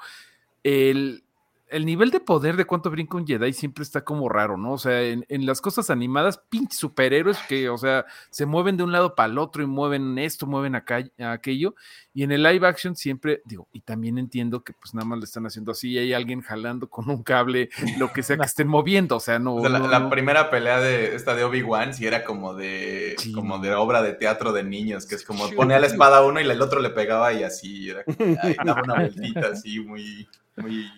el, 0.64 1.24
el 1.72 1.86
nivel 1.86 2.12
de 2.12 2.20
poder 2.20 2.58
de 2.58 2.66
cuánto 2.66 2.92
brinca 2.92 3.18
un 3.18 3.26
Jedi 3.26 3.54
siempre 3.54 3.84
está 3.84 4.04
como 4.04 4.28
raro, 4.28 4.58
¿no? 4.58 4.74
O 4.74 4.78
sea, 4.78 5.02
en, 5.02 5.46
las 5.46 5.62
cosas 5.62 5.90
animadas, 5.90 6.38
pinches 6.50 6.78
superhéroes 6.78 7.38
que, 7.48 7.70
o 7.70 7.78
sea, 7.78 8.06
se 8.30 8.46
mueven 8.46 8.76
de 8.76 8.84
un 8.84 8.92
lado 8.92 9.16
para 9.16 9.32
el 9.32 9.38
otro 9.38 9.64
y 9.64 9.68
mueven 9.68 10.18
esto, 10.20 10.46
mueven 10.46 10.76
acá, 10.76 11.04
aquello. 11.18 11.76
Y 12.14 12.24
en 12.24 12.34
el 12.34 12.44
live 12.44 12.68
action 12.68 12.96
siempre, 12.96 13.42
digo, 13.46 13.70
y 13.72 13.80
también 13.80 14.18
entiendo 14.18 14.64
que 14.64 14.74
pues 14.74 14.94
nada 14.94 15.06
más 15.06 15.20
le 15.20 15.26
están 15.26 15.46
haciendo 15.46 15.72
así 15.72 15.92
y 15.92 15.98
hay 15.98 16.14
alguien 16.14 16.42
jalando 16.42 16.90
con 16.90 17.10
un 17.10 17.24
cable, 17.24 17.70
lo 17.98 18.12
que 18.12 18.22
sea 18.22 18.38
que 18.38 18.46
estén 18.46 18.68
moviendo, 18.68 19.16
o 19.16 19.22
sea, 19.22 19.40
no. 19.40 19.58
la, 19.68 20.10
primera 20.10 20.50
pelea 20.50 20.80
de 20.82 21.16
esta 21.16 21.36
de 21.36 21.46
Obi-Wan 21.46 21.94
sí 21.94 22.06
era 22.06 22.26
como 22.26 22.54
de, 22.54 23.16
como 23.34 23.60
de 23.60 23.74
obra 23.74 24.02
de 24.02 24.14
teatro 24.14 24.52
de 24.52 24.64
niños, 24.64 25.06
que 25.06 25.16
es 25.16 25.24
como 25.24 25.50
ponía 25.52 25.80
la 25.80 25.88
espada 25.88 26.18
a 26.18 26.26
uno 26.26 26.42
y 26.42 26.44
el 26.44 26.62
otro 26.62 26.82
le 26.82 26.90
pegaba 26.90 27.32
y 27.32 27.44
así, 27.44 27.90
era 27.90 28.04
como, 28.04 28.18
daba 28.66 28.84
una 28.84 28.96
vueltita 28.96 29.48
así, 29.54 29.80
muy, 29.80 30.28
muy 30.58 30.92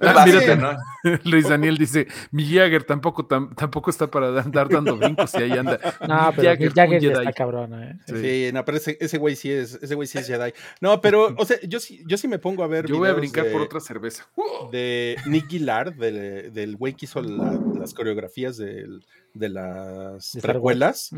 Ah, 0.00 0.78
Luis 1.24 1.48
Daniel 1.48 1.76
dice, 1.76 2.06
mi 2.30 2.44
Jagger 2.44 2.84
tampoco, 2.84 3.26
tampoco 3.26 3.90
está 3.90 4.08
para 4.08 4.40
andar 4.40 4.68
dando 4.68 4.96
brincos 4.96 5.34
y 5.34 5.42
ahí 5.42 5.52
anda. 5.52 5.78
No, 6.08 6.32
pero 6.34 6.50
Jagger, 6.50 6.72
Jagger 6.72 7.04
está 7.04 7.32
cabrón, 7.32 7.82
¿eh? 7.82 7.98
Sí, 8.06 8.50
no, 8.52 8.64
pero 8.64 8.78
ese, 8.78 9.18
güey 9.18 9.34
sí 9.34 9.50
es, 9.50 9.74
ese 9.82 9.94
güey 9.94 10.06
sí 10.06 10.18
es 10.18 10.26
Jedi. 10.26 10.52
No, 10.80 11.00
pero, 11.00 11.34
o 11.36 11.44
sea, 11.44 11.58
yo 11.62 11.80
sí, 11.80 12.02
yo 12.06 12.16
sí 12.16 12.28
me 12.28 12.38
pongo 12.38 12.62
a 12.62 12.68
ver. 12.68 12.86
Yo 12.86 12.98
voy 12.98 13.08
a 13.08 13.12
brincar 13.12 13.50
por 13.50 13.62
otra 13.62 13.80
cerveza. 13.80 14.28
De 14.72 15.16
Nick 15.26 15.48
Gillard, 15.48 15.94
del, 15.94 16.76
güey 16.76 16.94
que 16.94 17.06
hizo 17.06 17.20
las 17.20 17.94
coreografías 17.94 18.56
de 18.56 19.00
las 19.34 20.38
precuelas. 20.40 21.10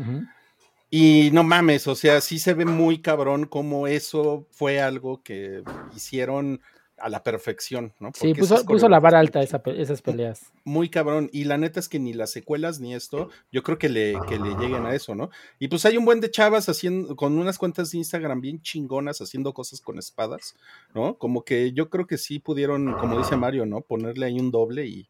Y 0.93 1.29
no 1.31 1.43
mames, 1.43 1.87
o 1.87 1.95
sea, 1.95 2.19
sí 2.19 2.37
se 2.37 2.53
ve 2.53 2.65
muy 2.65 3.01
cabrón 3.01 3.45
como 3.45 3.87
eso 3.87 4.45
fue 4.51 4.81
algo 4.81 5.23
que 5.23 5.63
hicieron 5.95 6.59
a 7.01 7.09
la 7.09 7.23
perfección, 7.23 7.93
¿no? 7.99 8.11
sí, 8.13 8.33
puso, 8.33 8.89
la 8.89 8.99
vara 8.99 9.19
alta 9.19 9.41
esas 9.41 10.01
peleas. 10.01 10.51
Muy 10.63 10.89
cabrón. 10.89 11.29
Y 11.33 11.45
la 11.45 11.57
neta 11.57 11.79
es 11.79 11.89
que 11.89 11.99
ni 11.99 12.13
las 12.13 12.31
secuelas 12.31 12.79
ni 12.79 12.93
esto, 12.93 13.29
yo 13.51 13.63
creo 13.63 13.77
que 13.77 13.89
le, 13.89 14.15
que 14.27 14.37
le 14.37 14.55
lleguen 14.55 14.85
a 14.85 14.93
eso, 14.93 15.15
¿no? 15.15 15.29
Y 15.59 15.67
pues 15.67 15.85
hay 15.85 15.97
un 15.97 16.05
buen 16.05 16.19
de 16.19 16.31
chavas 16.31 16.69
haciendo, 16.69 17.15
con 17.15 17.37
unas 17.37 17.57
cuentas 17.57 17.91
de 17.91 17.97
Instagram 17.97 18.41
bien 18.41 18.61
chingonas, 18.61 19.21
haciendo 19.21 19.53
cosas 19.53 19.81
con 19.81 19.97
espadas, 19.97 20.55
¿no? 20.93 21.17
Como 21.17 21.43
que 21.43 21.73
yo 21.73 21.89
creo 21.89 22.07
que 22.07 22.17
sí 22.17 22.39
pudieron, 22.39 22.93
como 22.93 23.17
dice 23.17 23.35
Mario, 23.35 23.65
¿no? 23.65 23.81
Ponerle 23.81 24.27
ahí 24.27 24.39
un 24.39 24.51
doble 24.51 24.85
y, 24.85 25.09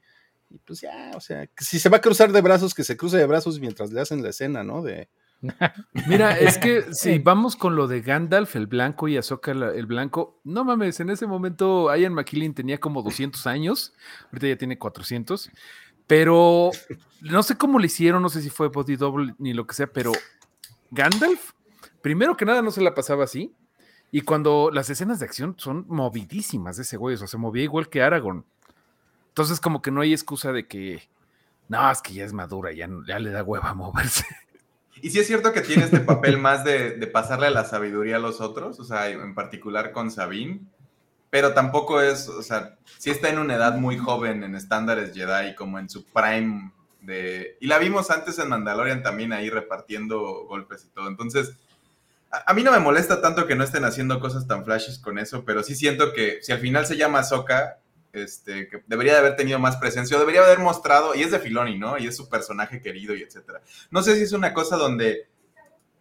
y 0.50 0.58
pues 0.60 0.82
ya, 0.82 1.12
o 1.16 1.20
sea, 1.20 1.50
si 1.58 1.80
se 1.80 1.90
va 1.90 1.98
a 1.98 2.02
cruzar 2.02 2.32
de 2.32 2.42
brazos, 2.42 2.74
que 2.74 2.84
se 2.84 2.98
cruce 2.98 3.18
de 3.18 3.26
brazos 3.26 3.60
mientras 3.60 3.92
le 3.92 4.02
hacen 4.02 4.24
la 4.24 4.30
escena, 4.30 4.64
¿no? 4.64 4.82
De, 4.82 5.10
Mira, 6.08 6.38
es 6.38 6.58
que 6.58 6.84
si 6.94 7.20
vamos 7.20 7.56
con 7.56 7.76
lo 7.76 7.88
de 7.88 8.02
Gandalf, 8.02 8.56
el 8.56 8.68
blanco, 8.68 9.08
y 9.08 9.18
Ahsoka, 9.18 9.52
el 9.52 9.86
blanco, 9.86 10.40
no 10.44 10.64
mames, 10.64 11.00
en 11.00 11.10
ese 11.10 11.28
momento 11.28 11.96
Ian 11.96 12.14
McKillen 12.14 12.54
tenía 12.54 12.80
como 12.80 13.02
200 13.02 13.48
años, 13.48 13.94
ahorita 14.26 14.48
ya 14.48 14.58
tiene 14.58 14.78
400, 14.78 15.50
pero 16.08 16.72
no 17.22 17.44
sé 17.44 17.58
cómo 17.58 17.80
le 17.80 17.88
hicieron, 17.88 18.22
no 18.22 18.30
sé 18.30 18.42
si 18.42 18.50
fue 18.50 18.68
body 18.68 18.96
double 18.96 19.36
ni 19.40 19.54
lo 19.54 19.66
que 19.66 19.74
sea, 19.74 19.88
pero 19.88 20.12
Gandalf 20.92 21.52
primero 22.02 22.36
que 22.36 22.46
nada 22.46 22.62
no 22.62 22.72
se 22.72 22.82
la 22.82 22.94
pasaba 22.94 23.24
así. 23.24 23.54
Y 24.12 24.22
cuando 24.22 24.72
las 24.72 24.90
escenas 24.90 25.20
de 25.20 25.26
acción 25.26 25.56
son 25.58 25.86
movidísimas 25.88 26.76
de 26.76 26.84
ese 26.84 26.98
güey, 26.98 27.16
o 27.16 27.18
sea, 27.18 27.28
se 27.28 27.38
movía 27.38 27.64
igual 27.64 27.88
que 27.88 28.02
Aragorn. 28.02 28.44
Entonces, 29.30 29.62
como 29.62 29.82
que 29.82 29.92
no 29.92 30.02
hay 30.02 30.12
excusa 30.12 30.52
de 30.52 30.68
que, 30.68 31.08
no, 31.70 31.90
es 31.90 32.02
que 32.02 32.14
ya 32.14 32.26
es 32.26 32.34
madura, 32.34 32.74
ya, 32.74 32.90
ya 33.08 33.20
le 33.20 33.32
da 33.32 33.44
hueva 33.44 33.70
a 33.70 33.74
moverse. 33.74 34.26
Y 35.02 35.10
sí 35.10 35.20
es 35.20 35.28
cierto 35.28 35.54
que 35.54 35.62
tiene 35.62 35.84
este 35.84 36.00
papel 36.00 36.38
más 36.40 36.64
de, 36.64 36.92
de, 36.92 37.08
pasarle 37.08 37.50
la 37.52 37.66
sabiduría 37.66 38.18
a 38.18 38.20
los 38.20 38.42
otros, 38.42 38.80
o 38.80 38.84
sea, 38.84 39.10
en 39.10 39.36
particular 39.36 39.92
con 39.92 40.12
Sabine, 40.12 40.62
pero 41.30 41.54
tampoco 41.54 42.02
es, 42.02 42.28
o 42.28 42.42
sea, 42.42 42.78
sí 42.98 43.10
está 43.10 43.30
en 43.30 43.40
una 43.40 43.56
edad 43.56 43.76
muy 43.76 43.98
joven 43.98 44.44
en 44.44 44.56
estándares 44.56 45.14
Jedi, 45.14 45.56
como 45.56 45.80
en 45.80 45.90
su 45.90 46.06
prime 46.06 46.72
de... 47.02 47.58
Y 47.60 47.68
la 47.68 47.80
vimos 47.80 48.12
antes 48.12 48.38
en 48.40 48.50
Mandalorian 48.50 49.02
también 49.02 49.34
ahí 49.34 49.50
repartiendo 49.50 50.46
golpes 50.46 50.86
y 50.86 50.90
todo, 50.90 51.08
entonces 51.08 51.54
a, 52.32 52.54
mí 52.54 52.64
no 52.64 52.72
me 52.72 52.80
molesta 52.80 53.22
tanto 53.22 53.46
que 53.46 53.56
no 53.56 53.64
estén 53.64 53.84
haciendo 53.84 54.20
cosas 54.20 54.48
tan 54.48 54.64
flashes 54.64 55.00
con 55.00 55.20
eso, 55.20 55.44
pero 55.44 55.64
sí 55.64 55.76
siento 55.76 56.14
que 56.14 56.40
si 56.42 56.52
al 56.52 56.60
final 56.60 56.86
se 56.86 56.96
llama 56.96 57.20
Ahsoka, 57.20 57.80
este, 58.14 58.68
que 58.68 58.84
debería 58.88 59.14
de 59.14 59.20
haber 59.20 59.36
tenido 59.36 59.60
más 59.60 59.78
presencia, 59.78 60.18
o 60.18 60.20
debería 60.20 60.42
haber 60.42 60.60
mostrado, 60.60 61.16
y 61.16 61.22
es 61.22 61.32
de 61.32 61.40
Filoni, 61.40 61.78
¿no? 61.78 61.98
Y 61.98 62.08
es 62.08 62.16
su 62.16 62.30
personaje 62.30 62.82
querido 62.82 63.16
y 63.16 63.22
etcétera. 63.22 63.62
No 63.90 64.02
sé 64.04 64.16
si 64.16 64.24
es 64.24 64.34
una 64.34 64.54
cosa 64.54 64.78
donde, 64.78 65.28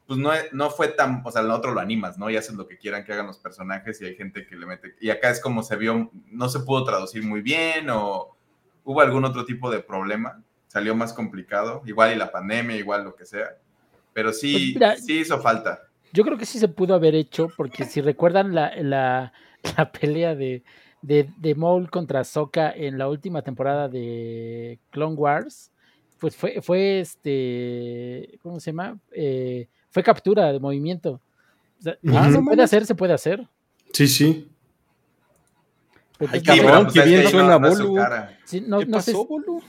pues 0.06 0.18
no, 0.18 0.30
no 0.52 0.70
fue 0.70 0.88
tan, 0.88 1.22
o 1.24 1.30
sea, 1.30 1.42
el 1.42 1.50
otro 1.50 1.72
lo 1.72 1.80
animas, 1.80 2.18
¿no? 2.18 2.30
Y 2.30 2.36
haces 2.36 2.54
lo 2.54 2.66
que 2.66 2.78
quieran 2.78 3.04
que 3.04 3.12
hagan 3.12 3.26
los 3.26 3.38
personajes 3.38 4.00
y 4.00 4.06
hay 4.06 4.16
gente 4.16 4.46
que 4.46 4.56
le 4.56 4.66
mete, 4.66 4.94
y 5.00 5.11
acá 5.11 5.30
es 5.30 5.40
como 5.40 5.62
se 5.62 5.76
vio, 5.76 6.11
no 6.26 6.48
se 6.48 6.61
pudo 6.61 6.84
traducir 6.84 7.22
muy 7.22 7.42
bien 7.42 7.90
o 7.90 8.36
hubo 8.84 9.00
algún 9.00 9.24
otro 9.24 9.44
tipo 9.44 9.70
de 9.70 9.80
problema, 9.80 10.42
salió 10.66 10.94
más 10.94 11.12
complicado, 11.12 11.82
igual 11.86 12.12
y 12.12 12.16
la 12.16 12.30
pandemia, 12.32 12.76
igual 12.76 13.04
lo 13.04 13.14
que 13.14 13.26
sea, 13.26 13.56
pero 14.12 14.32
sí, 14.32 14.74
pues 14.78 15.04
sí 15.04 15.20
hizo 15.20 15.40
falta. 15.40 15.82
Yo 16.12 16.24
creo 16.24 16.36
que 16.36 16.46
sí 16.46 16.58
se 16.58 16.68
pudo 16.68 16.94
haber 16.94 17.14
hecho, 17.14 17.48
porque 17.56 17.84
si 17.84 18.00
recuerdan 18.00 18.54
la, 18.54 18.72
la, 18.82 19.32
pelea 19.92 20.34
de, 20.34 20.62
de, 21.03 21.30
de 21.38 21.55
Maul 21.55 21.90
contra 21.90 22.24
Soka 22.24 22.70
en 22.70 22.98
la 22.98 23.09
última 23.09 23.42
temporada 23.42 23.88
de 23.88 24.78
Clone 24.90 25.16
Wars, 25.16 25.70
pues 26.18 26.36
fue, 26.36 26.61
fue 26.61 27.01
este, 27.01 28.38
¿cómo 28.42 28.61
se 28.61 28.70
llama? 28.70 28.98
Eh, 29.12 29.68
fue 29.90 30.03
captura 30.03 30.53
de 30.53 30.61
movimiento. 30.61 31.20
se 31.80 31.96
puede 32.44 32.62
hacer, 32.62 32.86
se 32.86 32.94
puede 32.94 33.14
hacer. 33.14 33.46
Sí, 33.92 34.07
sí. 34.07 34.48
Ay, 36.28 36.42
cabrón, 36.42 36.88
que 36.92 37.01
bien 37.03 37.26
suena 37.28 37.57
Bolu. 37.57 37.96
no, 38.66 38.84
no, 38.84 39.01
sé, 39.01 39.14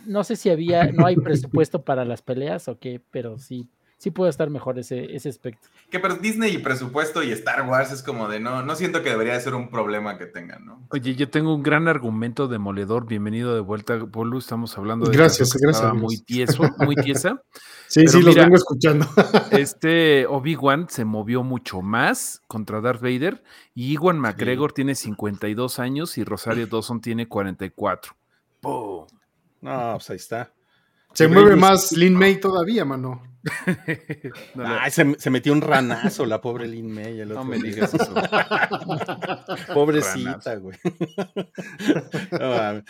no 0.05 0.23
sé 0.25 0.35
si 0.35 0.49
había, 0.49 0.91
no 0.91 1.05
hay 1.05 1.15
presupuesto 1.15 1.81
para 1.81 2.03
las 2.03 2.21
peleas 2.21 2.67
o 2.67 2.77
qué, 2.77 3.01
pero 3.09 3.39
sí, 3.39 3.69
sí 4.01 4.09
puede 4.09 4.31
estar 4.31 4.49
mejor 4.49 4.79
ese, 4.79 5.15
ese 5.15 5.29
aspecto. 5.29 5.67
Que 5.91 5.99
pero 5.99 6.15
Disney 6.15 6.55
y 6.55 6.57
presupuesto 6.57 7.21
y 7.21 7.31
Star 7.33 7.69
Wars 7.69 7.91
es 7.91 8.01
como 8.01 8.27
de 8.27 8.39
no, 8.39 8.63
no 8.63 8.75
siento 8.75 9.03
que 9.03 9.11
debería 9.11 9.39
ser 9.39 9.53
un 9.53 9.69
problema 9.69 10.17
que 10.17 10.25
tengan, 10.25 10.65
¿no? 10.65 10.81
Oye, 10.89 11.13
yo 11.13 11.29
tengo 11.29 11.53
un 11.53 11.61
gran 11.61 11.87
argumento 11.87 12.47
demoledor. 12.47 13.05
Bienvenido 13.05 13.53
de 13.53 13.61
vuelta, 13.61 14.03
Polo. 14.07 14.39
Estamos 14.39 14.75
hablando 14.75 15.05
de 15.05 15.15
gracias, 15.15 15.53
gracias. 15.53 15.93
Muy 15.93 16.17
tieso, 16.17 16.63
muy 16.79 16.95
tiesa. 16.95 17.43
sí, 17.87 18.07
sí, 18.07 18.23
los 18.23 18.33
vengo 18.33 18.55
escuchando. 18.55 19.05
este 19.51 20.25
Obi-Wan 20.25 20.87
se 20.89 21.05
movió 21.05 21.43
mucho 21.43 21.83
más 21.83 22.41
contra 22.47 22.81
Darth 22.81 23.01
Vader 23.01 23.43
y 23.75 23.93
Iwan 23.93 24.17
McGregor 24.17 24.73
tiene 24.73 24.95
52 24.95 25.77
años 25.77 26.17
y 26.17 26.23
Rosario 26.23 26.65
Dawson 26.71 27.01
tiene 27.01 27.27
44. 27.27 28.15
¡Pum! 28.61 29.05
No, 29.61 29.91
pues 29.93 30.09
ahí 30.09 30.15
está. 30.15 30.51
Se 31.13 31.27
mueve 31.27 31.55
más 31.55 31.91
Lin 31.91 32.15
May 32.15 32.39
todavía, 32.39 32.83
mano. 32.83 33.30
Ay, 34.55 34.91
se, 34.91 35.29
metió 35.29 35.53
un 35.53 35.61
ranazo 35.61 36.25
la 36.25 36.41
pobre 36.41 36.67
Lin 36.67 36.91
May. 36.91 37.25
no 37.25 37.43
me 37.43 37.57
digas 37.57 37.93
eso. 37.93 38.13
Pobrecita, 39.73 40.55
güey. 40.57 40.77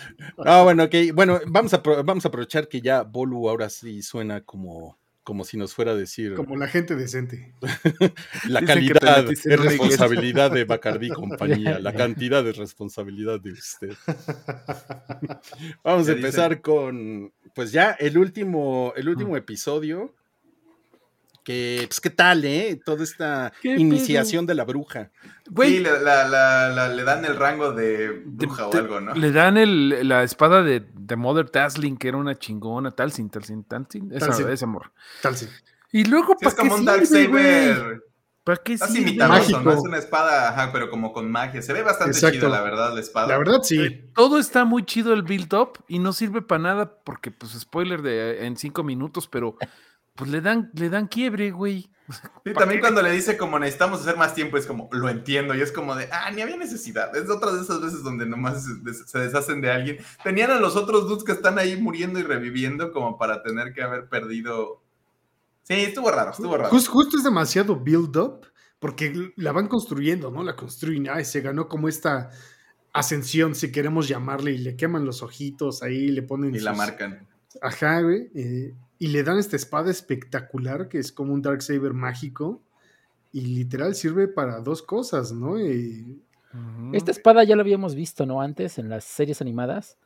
no, 0.45 0.63
bueno, 0.63 0.83
ok. 0.83 0.95
Bueno, 1.13 1.39
vamos 1.47 1.73
a, 1.73 1.77
vamos 1.77 2.25
a 2.25 2.27
aprovechar 2.27 2.67
que 2.67 2.81
ya 2.81 3.03
Bolu 3.03 3.49
ahora 3.49 3.69
sí 3.69 4.01
suena 4.01 4.41
como 4.41 4.97
como 5.23 5.45
si 5.45 5.55
nos 5.55 5.75
fuera 5.75 5.91
a 5.91 5.95
decir. 5.95 6.33
Como 6.33 6.57
la 6.57 6.67
gente 6.67 6.95
decente. 6.95 7.53
la 8.47 8.65
calidad 8.65 9.29
es 9.29 9.45
responsabilidad 9.45 10.51
de 10.51 10.65
Bacardi 10.65 11.09
compañía. 11.09 11.79
La 11.79 11.93
cantidad 11.93 12.43
de 12.43 12.53
responsabilidad 12.53 13.39
de 13.39 13.51
usted. 13.51 13.93
Vamos 15.83 16.09
a 16.09 16.13
empezar 16.13 16.61
con, 16.61 17.31
pues 17.53 17.71
ya 17.71 17.91
el 17.91 18.17
último, 18.17 18.93
el 18.95 19.09
último 19.09 19.37
episodio 19.37 20.15
que, 21.43 21.85
pues, 21.87 21.99
¿qué 21.99 22.09
tal, 22.09 22.45
eh? 22.45 22.79
Toda 22.83 23.03
esta 23.03 23.51
iniciación 23.63 24.45
de 24.45 24.55
la 24.55 24.63
bruja. 24.63 25.11
Sí, 25.45 25.79
le 25.79 27.03
dan 27.03 27.25
el 27.25 27.35
rango 27.35 27.71
de 27.73 28.21
bruja 28.25 28.67
o 28.67 28.73
algo, 28.73 29.01
¿no? 29.01 29.13
Le 29.15 29.31
dan 29.31 29.57
el, 29.57 30.07
la 30.07 30.23
espada 30.23 30.63
de, 30.63 30.85
de 30.93 31.15
Mother 31.15 31.49
Tasling, 31.49 31.97
que 31.97 32.07
era 32.07 32.17
una 32.17 32.37
chingona, 32.37 32.91
Talsin, 32.91 33.29
Talsin, 33.29 33.63
Talsin, 33.63 34.11
esa, 34.13 34.51
esa 34.51 34.65
amor. 34.65 34.91
Talsin. 35.21 35.49
Y 35.91 36.05
luego, 36.05 36.35
¿para 36.37 36.49
es 36.49 36.55
como 36.55 36.75
un 36.75 36.85
Darksaber. 36.85 38.03
¿Para 38.43 38.57
qué 38.57 38.75
sí? 38.75 39.17
¿no? 39.17 39.37
Es 39.37 39.51
una 39.81 39.99
espada, 39.99 40.49
ajá, 40.49 40.71
pero 40.71 40.89
como 40.89 41.13
con 41.13 41.29
magia. 41.29 41.61
Se 41.61 41.73
ve 41.73 41.83
bastante 41.83 42.19
chido, 42.19 42.49
la 42.49 42.61
verdad, 42.61 42.91
la 42.93 42.99
espada. 42.99 43.27
La 43.27 43.37
verdad, 43.37 43.59
sí. 43.61 43.79
Eh, 43.79 44.09
todo 44.15 44.39
está 44.39 44.65
muy 44.65 44.83
chido 44.83 45.13
el 45.13 45.21
build-up 45.21 45.83
y 45.87 45.99
no 45.99 46.11
sirve 46.11 46.41
para 46.41 46.63
nada 46.63 46.91
porque, 47.03 47.29
pues, 47.29 47.51
spoiler 47.51 48.01
de 48.01 48.47
en 48.47 48.57
cinco 48.57 48.83
minutos, 48.83 49.27
pero 49.27 49.57
pues 50.15 50.29
le 50.29 50.41
dan, 50.41 50.71
le 50.73 50.89
dan 50.89 51.07
quiebre, 51.07 51.51
güey. 51.51 51.89
Sí, 52.45 52.53
también 52.53 52.81
cuando 52.81 53.01
le 53.01 53.11
dice 53.11 53.37
como 53.37 53.57
necesitamos 53.57 54.01
hacer 54.01 54.17
más 54.17 54.33
tiempo, 54.33 54.57
es 54.57 54.65
como, 54.65 54.89
lo 54.91 55.07
entiendo, 55.09 55.55
y 55.55 55.61
es 55.61 55.71
como 55.71 55.95
de, 55.95 56.09
ah, 56.11 56.29
ni 56.31 56.41
había 56.41 56.57
necesidad. 56.57 57.15
Es 57.15 57.29
otra 57.29 57.53
de 57.53 57.61
esas 57.61 57.81
veces 57.81 58.03
donde 58.03 58.25
nomás 58.25 58.65
se 59.05 59.19
deshacen 59.19 59.61
de 59.61 59.71
alguien. 59.71 59.97
Tenían 60.23 60.51
a 60.51 60.59
los 60.59 60.75
otros 60.75 61.07
dudes 61.07 61.23
que 61.23 61.31
están 61.31 61.57
ahí 61.57 61.79
muriendo 61.79 62.19
y 62.19 62.23
reviviendo 62.23 62.91
como 62.91 63.17
para 63.17 63.41
tener 63.43 63.73
que 63.73 63.81
haber 63.81 64.09
perdido. 64.09 64.81
Sí, 65.63 65.75
estuvo 65.75 66.11
raro, 66.11 66.31
estuvo 66.31 66.57
raro. 66.57 66.69
Justo, 66.69 67.17
es 67.17 67.23
demasiado 67.23 67.77
build-up, 67.77 68.47
porque 68.79 69.31
la 69.37 69.53
van 69.53 69.67
construyendo, 69.67 70.31
¿no? 70.31 70.43
La 70.43 70.55
construyen, 70.55 71.07
ay, 71.09 71.23
se 71.23 71.39
ganó 71.41 71.69
como 71.69 71.87
esta 71.87 72.31
ascensión, 72.93 73.55
si 73.55 73.71
queremos 73.71 74.09
llamarle, 74.09 74.51
y 74.51 74.57
le 74.57 74.75
queman 74.75 75.05
los 75.05 75.23
ojitos 75.23 75.81
ahí, 75.81 76.09
le 76.09 76.23
ponen... 76.23 76.53
Y 76.53 76.59
la 76.59 76.73
marcan. 76.73 77.25
Ajá, 77.61 78.01
güey. 78.01 78.29
Eh, 78.35 78.73
y 79.01 79.07
le 79.07 79.23
dan 79.23 79.39
esta 79.39 79.55
espada 79.55 79.89
espectacular 79.89 80.87
que 80.87 80.99
es 80.99 81.11
como 81.11 81.33
un 81.33 81.41
Dark 81.41 81.63
Saber 81.63 81.91
mágico 81.91 82.61
y 83.33 83.41
literal 83.41 83.95
sirve 83.95 84.27
para 84.27 84.59
dos 84.59 84.83
cosas, 84.83 85.31
¿no? 85.31 85.55
Esta 86.93 87.09
espada 87.09 87.43
ya 87.43 87.55
la 87.55 87.63
habíamos 87.63 87.95
visto, 87.95 88.27
¿no? 88.27 88.41
Antes 88.41 88.77
en 88.77 88.89
las 88.89 89.03
series 89.03 89.41
animadas. 89.41 89.97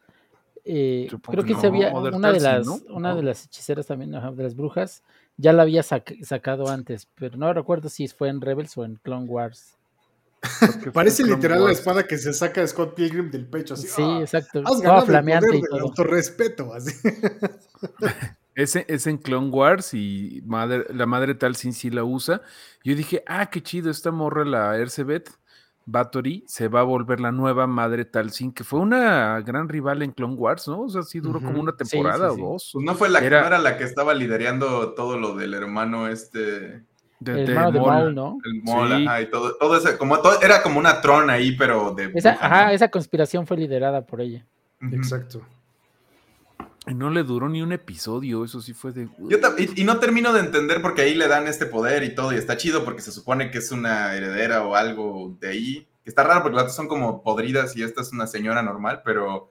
Eh, 0.63 1.09
creo 1.29 1.43
que 1.43 1.55
se 1.55 1.67
había 1.67 1.93
una 1.93 2.31
de 2.31 2.39
las 2.39 2.65
una 2.89 3.13
de 3.13 3.23
las 3.23 3.43
hechiceras 3.43 3.85
también 3.85 4.11
de 4.11 4.43
las 4.43 4.55
brujas 4.55 5.03
ya 5.35 5.51
la 5.51 5.63
había 5.63 5.83
sacado 5.83 6.69
antes, 6.69 7.09
pero 7.15 7.35
no 7.35 7.51
recuerdo 7.51 7.89
si 7.89 8.07
fue 8.07 8.29
en 8.29 8.39
Rebels 8.39 8.77
o 8.77 8.85
en 8.85 8.95
Clone 8.95 9.25
Wars. 9.25 9.75
Parece 10.93 11.25
literal 11.25 11.65
la 11.65 11.73
espada 11.73 12.07
que 12.07 12.17
se 12.17 12.31
saca 12.31 12.61
de 12.61 12.67
Scott 12.69 12.95
Pilgrim 12.95 13.29
del 13.29 13.45
pecho, 13.45 13.73
así. 13.73 13.87
Sí, 13.87 14.03
exacto. 14.21 14.63
Has 14.63 15.05
flameante 15.05 15.57
y 15.57 15.61
todo. 15.63 15.81
autorrespeto, 15.81 16.73
así. 16.73 16.93
Es, 18.55 18.75
es, 18.75 19.05
en 19.05 19.17
Clone 19.17 19.49
Wars 19.49 19.93
y 19.93 20.41
madre, 20.45 20.85
la 20.93 21.05
madre 21.05 21.35
tal 21.35 21.55
sin 21.55 21.73
sí 21.73 21.89
la 21.89 22.05
usa. 22.05 22.41
Yo 22.83 22.95
dije, 22.95 23.21
ah, 23.27 23.47
qué 23.47 23.61
chido, 23.61 23.91
esta 23.91 24.11
morra, 24.11 24.45
la 24.45 24.77
Ercebet 24.77 25.29
Bathory, 25.85 26.43
se 26.47 26.67
va 26.67 26.79
a 26.79 26.83
volver 26.83 27.19
la 27.19 27.31
nueva 27.31 27.67
madre 27.67 28.05
tal 28.05 28.31
sin 28.31 28.51
que 28.51 28.63
fue 28.63 28.79
una 28.79 29.39
gran 29.41 29.69
rival 29.69 30.01
en 30.01 30.11
Clone 30.11 30.35
Wars, 30.35 30.67
¿no? 30.67 30.81
O 30.81 30.89
sea, 30.89 31.03
sí 31.03 31.19
duró 31.19 31.39
como 31.41 31.59
una 31.59 31.75
temporada 31.75 32.31
o 32.31 32.37
dos. 32.37 32.71
Pues 32.73 32.85
no 32.85 32.95
fue 32.95 33.09
la 33.09 33.19
era, 33.19 33.45
era 33.45 33.59
la 33.59 33.77
que 33.77 33.83
estaba 33.83 34.13
liderando 34.13 34.93
todo 34.93 35.19
lo 35.19 35.35
del 35.35 35.53
hermano 35.53 36.07
este. 36.07 36.83
De, 37.19 37.43
el 37.43 37.49
hermano 37.49 37.71
de 37.71 37.79
Maul, 37.79 38.15
¿no? 38.15 38.37
El 38.43 38.63
Maul, 38.63 39.07
ajá, 39.07 39.21
y 39.21 39.29
todo, 39.29 39.55
todo 39.57 39.77
ese, 39.77 39.97
como 39.97 40.19
todo, 40.19 40.41
era 40.41 40.63
como 40.63 40.79
una 40.79 41.01
trona 41.01 41.33
ahí, 41.33 41.55
pero 41.55 41.93
de. 41.93 42.11
Esa, 42.15 42.31
ajá, 42.31 42.73
esa 42.73 42.89
conspiración 42.89 43.45
fue 43.45 43.57
liderada 43.57 44.05
por 44.05 44.21
ella. 44.21 44.45
Exacto. 44.91 45.41
Y 46.87 46.93
no 46.93 47.09
le 47.09 47.23
duró 47.23 47.49
ni 47.49 47.61
un 47.61 47.71
episodio, 47.71 48.45
eso 48.45 48.61
sí 48.61 48.73
fue 48.73 48.91
de... 48.91 49.07
y, 49.75 49.83
no 49.83 49.99
termino 49.99 50.33
de 50.33 50.41
entender 50.41 50.81
porque 50.81 51.01
ahí 51.01 51.15
le 51.15 51.27
dan 51.27 51.47
este 51.47 51.65
poder 51.65 52.03
y 52.03 52.13
todo, 52.13 52.31
y 52.31 52.37
está 52.37 52.57
chido 52.57 52.85
porque 52.85 53.01
se 53.01 53.11
supone 53.11 53.49
que 53.49 53.57
es 53.57 53.71
una 53.71 54.13
heredera 54.13 54.63
o 54.63 54.75
algo 54.75 55.35
de 55.39 55.49
ahí. 55.49 55.87
Está 56.05 56.23
raro 56.23 56.43
porque 56.43 56.55
las 56.55 56.63
otras 56.63 56.75
son 56.75 56.87
como 56.87 57.23
podridas 57.23 57.75
y 57.75 57.81
esta 57.81 58.01
es 58.01 58.11
una 58.11 58.27
señora 58.27 58.61
normal, 58.61 59.01
pero... 59.03 59.49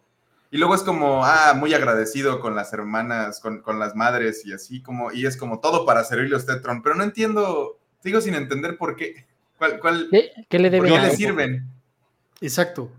Y 0.52 0.58
luego 0.58 0.76
es 0.76 0.82
como, 0.82 1.24
ah, 1.24 1.54
muy 1.56 1.74
agradecido 1.74 2.38
con 2.38 2.54
las 2.54 2.72
hermanas, 2.72 3.40
con, 3.40 3.60
con 3.60 3.80
las 3.80 3.96
madres 3.96 4.46
y 4.46 4.52
así 4.52 4.80
como, 4.80 5.10
y 5.10 5.26
es 5.26 5.36
como 5.36 5.58
todo 5.58 5.84
para 5.84 6.04
servirle 6.04 6.36
a 6.36 6.38
usted, 6.38 6.62
Tron, 6.62 6.80
pero 6.80 6.94
no 6.94 7.02
entiendo, 7.02 7.80
sigo 8.00 8.20
sin 8.20 8.34
entender 8.34 8.78
por 8.78 8.94
qué. 8.94 9.26
¿Cuál, 9.58 9.80
cuál, 9.80 10.08
¿Qué, 10.48 10.58
le 10.60 10.70
deben 10.70 10.88
¿por 10.88 11.00
qué 11.00 11.06
le 11.08 11.16
sirven? 11.16 11.68
Exacto. 12.40 12.90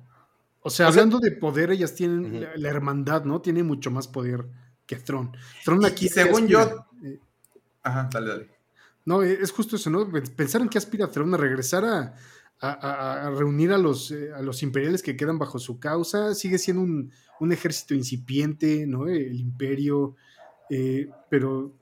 O 0.68 0.72
sea, 0.72 0.88
hablando 0.88 1.20
de 1.20 1.32
poder, 1.32 1.70
ellas 1.70 1.93
tienen 1.93 2.43
la, 2.55 2.70
hermandad, 2.70 3.24
¿no? 3.24 3.39
Tiene 3.39 3.61
mucho 3.61 3.91
más 3.91 4.07
poder 4.07 4.47
que 4.88 4.95
Tron. 4.95 5.32
Tron 5.63 5.86
aquí. 5.86 6.09
según 6.09 6.47
yo. 6.47 6.88
Eh, 7.03 7.20
Ajá, 7.84 8.09
dale, 8.11 8.30
dale. 8.30 8.49
No, 9.05 9.22
e, 9.22 9.34
es 9.34 9.51
justo 9.51 9.76
eso, 9.76 9.91
¿no? 9.91 10.11
Pensar 10.36 10.61
en 10.61 10.70
qué 10.70 10.80
aspira 10.80 11.11
Tron 11.11 11.32
a 11.36 11.38
regresar 11.38 11.86
a, 11.86 12.16
a, 12.61 13.30
reunir 13.30 13.74
a 13.74 13.78
los, 13.78 14.09
eh, 14.09 14.34
a 14.34 14.41
los 14.41 14.63
imperiales 14.63 15.03
que 15.03 15.16
quedan 15.16 15.38
bajo 15.38 15.59
su 15.59 15.80
causa. 15.80 16.34
Sigue 16.34 16.57
siendo 16.57 16.82
un, 16.82 17.11
un 17.39 17.51
ejército 17.51 17.93
incipiente, 17.93 18.88
¿no? 18.88 19.07
El 19.07 19.39
imperio. 19.39 20.16
Eh, 20.72 21.11
pero 21.30 21.76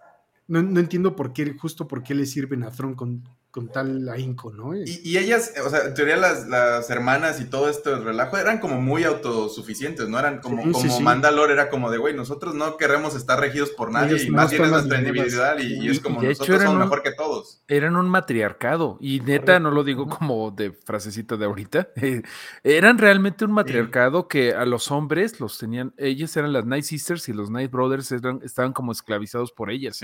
no, 0.49 0.61
no, 0.61 0.81
entiendo 0.81 1.15
por 1.15 1.31
qué, 1.31 1.55
justo 1.57 1.87
por 1.87 2.03
qué 2.03 2.15
le 2.15 2.25
sirven 2.25 2.63
a 2.63 2.71
Tron 2.71 2.95
con, 2.95 3.23
con 3.53 3.67
tal 3.67 4.09
ahínco, 4.09 4.51
¿no? 4.51 4.75
Y, 4.75 5.15
ellas, 5.15 5.53
o 5.63 5.69
sea, 5.69 5.85
en 5.85 5.93
teoría 5.93 6.17
las, 6.17 6.47
las, 6.47 6.89
hermanas 6.89 7.39
y 7.39 7.45
todo 7.45 7.69
esto 7.69 8.03
relajo 8.03 8.35
eran 8.39 8.57
como 8.57 8.81
muy 8.81 9.03
autosuficientes, 9.03 10.09
¿no? 10.09 10.17
Eran 10.17 10.41
como, 10.41 10.71
como 10.71 10.99
Mandalor, 11.01 11.51
era 11.51 11.69
como 11.69 11.91
de, 11.91 11.99
güey, 11.99 12.15
nosotros 12.15 12.55
no 12.55 12.77
queremos 12.77 13.15
estar 13.15 13.39
regidos 13.39 13.69
por 13.69 13.91
nadie, 13.91 14.23
y 14.23 14.31
más 14.31 14.49
bien 14.49 14.63
es 14.63 14.71
nuestra 14.71 14.97
individualidad 14.97 15.59
y, 15.59 15.87
es 15.87 15.99
como 15.99 16.19
nosotros 16.23 16.63
somos 16.63 16.79
mejor 16.79 17.03
que 17.03 17.11
todos. 17.11 17.61
Eran 17.67 17.95
un 17.95 18.09
matriarcado, 18.09 18.97
y 18.99 19.19
neta, 19.19 19.59
no 19.59 19.69
lo 19.69 19.83
digo 19.83 20.07
como 20.09 20.49
de 20.49 20.71
frasecita 20.71 21.37
de 21.37 21.45
ahorita, 21.45 21.89
eran 22.63 22.97
realmente 22.97 23.45
un 23.45 23.51
matriarcado 23.51 24.27
que 24.27 24.55
a 24.55 24.65
los 24.65 24.89
hombres 24.89 25.39
los 25.39 25.59
tenían, 25.59 25.93
ellas 25.97 26.35
eran 26.37 26.53
las 26.53 26.65
Night 26.65 26.85
Sisters 26.85 27.29
y 27.29 27.33
los 27.33 27.51
Night 27.51 27.69
Brothers 27.69 28.11
eran, 28.11 28.39
estaban 28.43 28.73
como 28.73 28.91
esclavizados 28.91 29.51
por 29.51 29.69
ellas. 29.69 30.03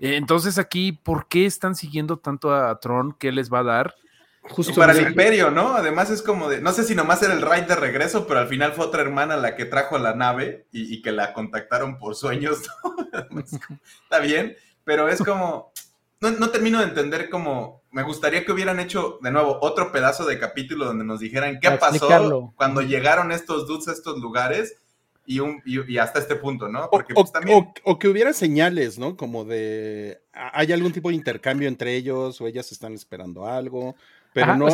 Eh, 0.00 0.16
entonces 0.16 0.58
aquí, 0.58 0.92
¿por 0.92 1.28
qué 1.28 1.46
están 1.46 1.74
siguiendo 1.74 2.18
tanto 2.18 2.54
a 2.54 2.78
Tron? 2.80 3.12
¿Qué 3.18 3.32
les 3.32 3.52
va 3.52 3.60
a 3.60 3.64
dar? 3.64 3.94
Justo 4.42 4.74
para 4.74 4.92
el 4.92 5.08
imperio, 5.08 5.50
¿no? 5.50 5.74
Además 5.74 6.10
es 6.10 6.20
como 6.20 6.50
de, 6.50 6.60
no 6.60 6.72
sé 6.72 6.84
si 6.84 6.94
nomás 6.94 7.22
era 7.22 7.32
el 7.32 7.40
raid 7.40 7.64
de 7.64 7.76
regreso, 7.76 8.26
pero 8.26 8.40
al 8.40 8.48
final 8.48 8.74
fue 8.74 8.84
otra 8.84 9.00
hermana 9.00 9.38
la 9.38 9.56
que 9.56 9.64
trajo 9.64 9.96
a 9.96 10.00
la 10.00 10.14
nave 10.14 10.66
y, 10.70 11.00
que 11.00 11.12
la 11.12 11.32
contactaron 11.32 11.98
por 11.98 12.14
sueños. 12.14 12.58
Está 14.02 14.18
bien, 14.18 14.54
pero 14.84 15.08
es 15.08 15.22
como, 15.22 15.72
no, 16.20 16.50
termino 16.50 16.80
de 16.80 16.84
entender 16.84 17.30
cómo, 17.30 17.84
me 17.90 18.02
gustaría 18.02 18.44
que 18.44 18.52
hubieran 18.52 18.80
hecho 18.80 19.18
de 19.22 19.30
nuevo 19.30 19.58
otro 19.62 19.90
pedazo 19.92 20.26
de 20.26 20.38
capítulo 20.38 20.84
donde 20.84 21.04
nos 21.04 21.20
dijeran 21.20 21.58
qué 21.58 21.70
pasó 21.70 22.52
cuando 22.54 22.82
llegaron 22.82 23.32
estos 23.32 23.66
dudes 23.66 23.88
a 23.88 23.92
estos 23.92 24.18
lugares 24.18 24.76
y, 25.26 25.40
un, 25.40 25.62
y, 25.64 25.98
hasta 25.98 26.18
este 26.18 26.36
punto, 26.36 26.68
¿no? 26.68 26.88
Porque, 26.90 27.14
pues, 27.14 27.32
o, 27.84 27.98
que 27.98 28.08
hubiera 28.08 28.32
señales, 28.32 28.98
¿no? 28.98 29.16
Como 29.16 29.44
de, 29.44 30.20
hay 30.32 30.72
algún 30.72 30.92
tipo 30.92 31.08
de 31.08 31.14
intercambio 31.14 31.68
entre 31.68 31.96
ellos 31.96 32.40
o 32.40 32.46
ellas 32.46 32.70
están 32.72 32.92
esperando 32.94 33.46
algo, 33.46 33.96
pero 34.32 34.56
no, 34.56 34.66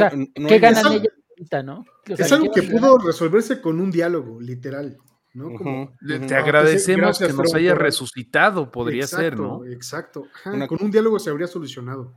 ¿Qué 0.48 0.58
ganan 0.58 0.92
ellos 0.92 1.12
ahorita, 1.30 1.62
no? 1.62 1.84
es 2.06 2.32
algo 2.32 2.52
que 2.52 2.62
pudo 2.62 2.98
resolverse 2.98 3.60
con 3.60 3.80
un 3.80 3.90
diálogo, 3.90 4.40
literal. 4.40 4.98
¿no? 5.32 5.54
Como, 5.54 5.92
Te 6.26 6.34
agradecemos 6.34 7.18
que 7.18 7.32
nos 7.32 7.54
haya 7.54 7.74
resucitado, 7.74 8.70
podría 8.70 9.06
ser, 9.06 9.38
¿no? 9.38 9.64
Exacto. 9.64 10.26
con 10.42 10.78
un 10.82 10.90
diálogo 10.90 11.18
se 11.18 11.30
habría 11.30 11.46
solucionado. 11.46 12.12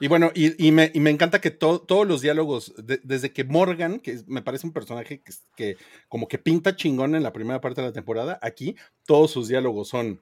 Y 0.00 0.08
bueno, 0.08 0.30
y, 0.34 0.70
me, 0.70 0.90
encanta 0.94 1.40
que 1.40 1.50
todos 1.50 2.06
los 2.06 2.20
diálogos, 2.20 2.74
desde 3.02 3.32
que 3.32 3.44
Morgan, 3.44 3.98
que 3.98 4.20
me 4.26 4.42
parece 4.42 4.66
un 4.66 4.72
personaje 4.72 5.22
que, 5.56 5.76
como 6.08 6.28
que 6.28 6.38
pinta 6.38 6.76
chingón 6.76 7.14
en 7.14 7.22
la 7.22 7.32
primera 7.32 7.60
parte 7.60 7.80
de 7.80 7.88
la 7.88 7.92
temporada, 7.92 8.38
aquí 8.42 8.76
todos 9.06 9.30
sus 9.30 9.48
diálogos 9.48 9.88
son, 9.88 10.20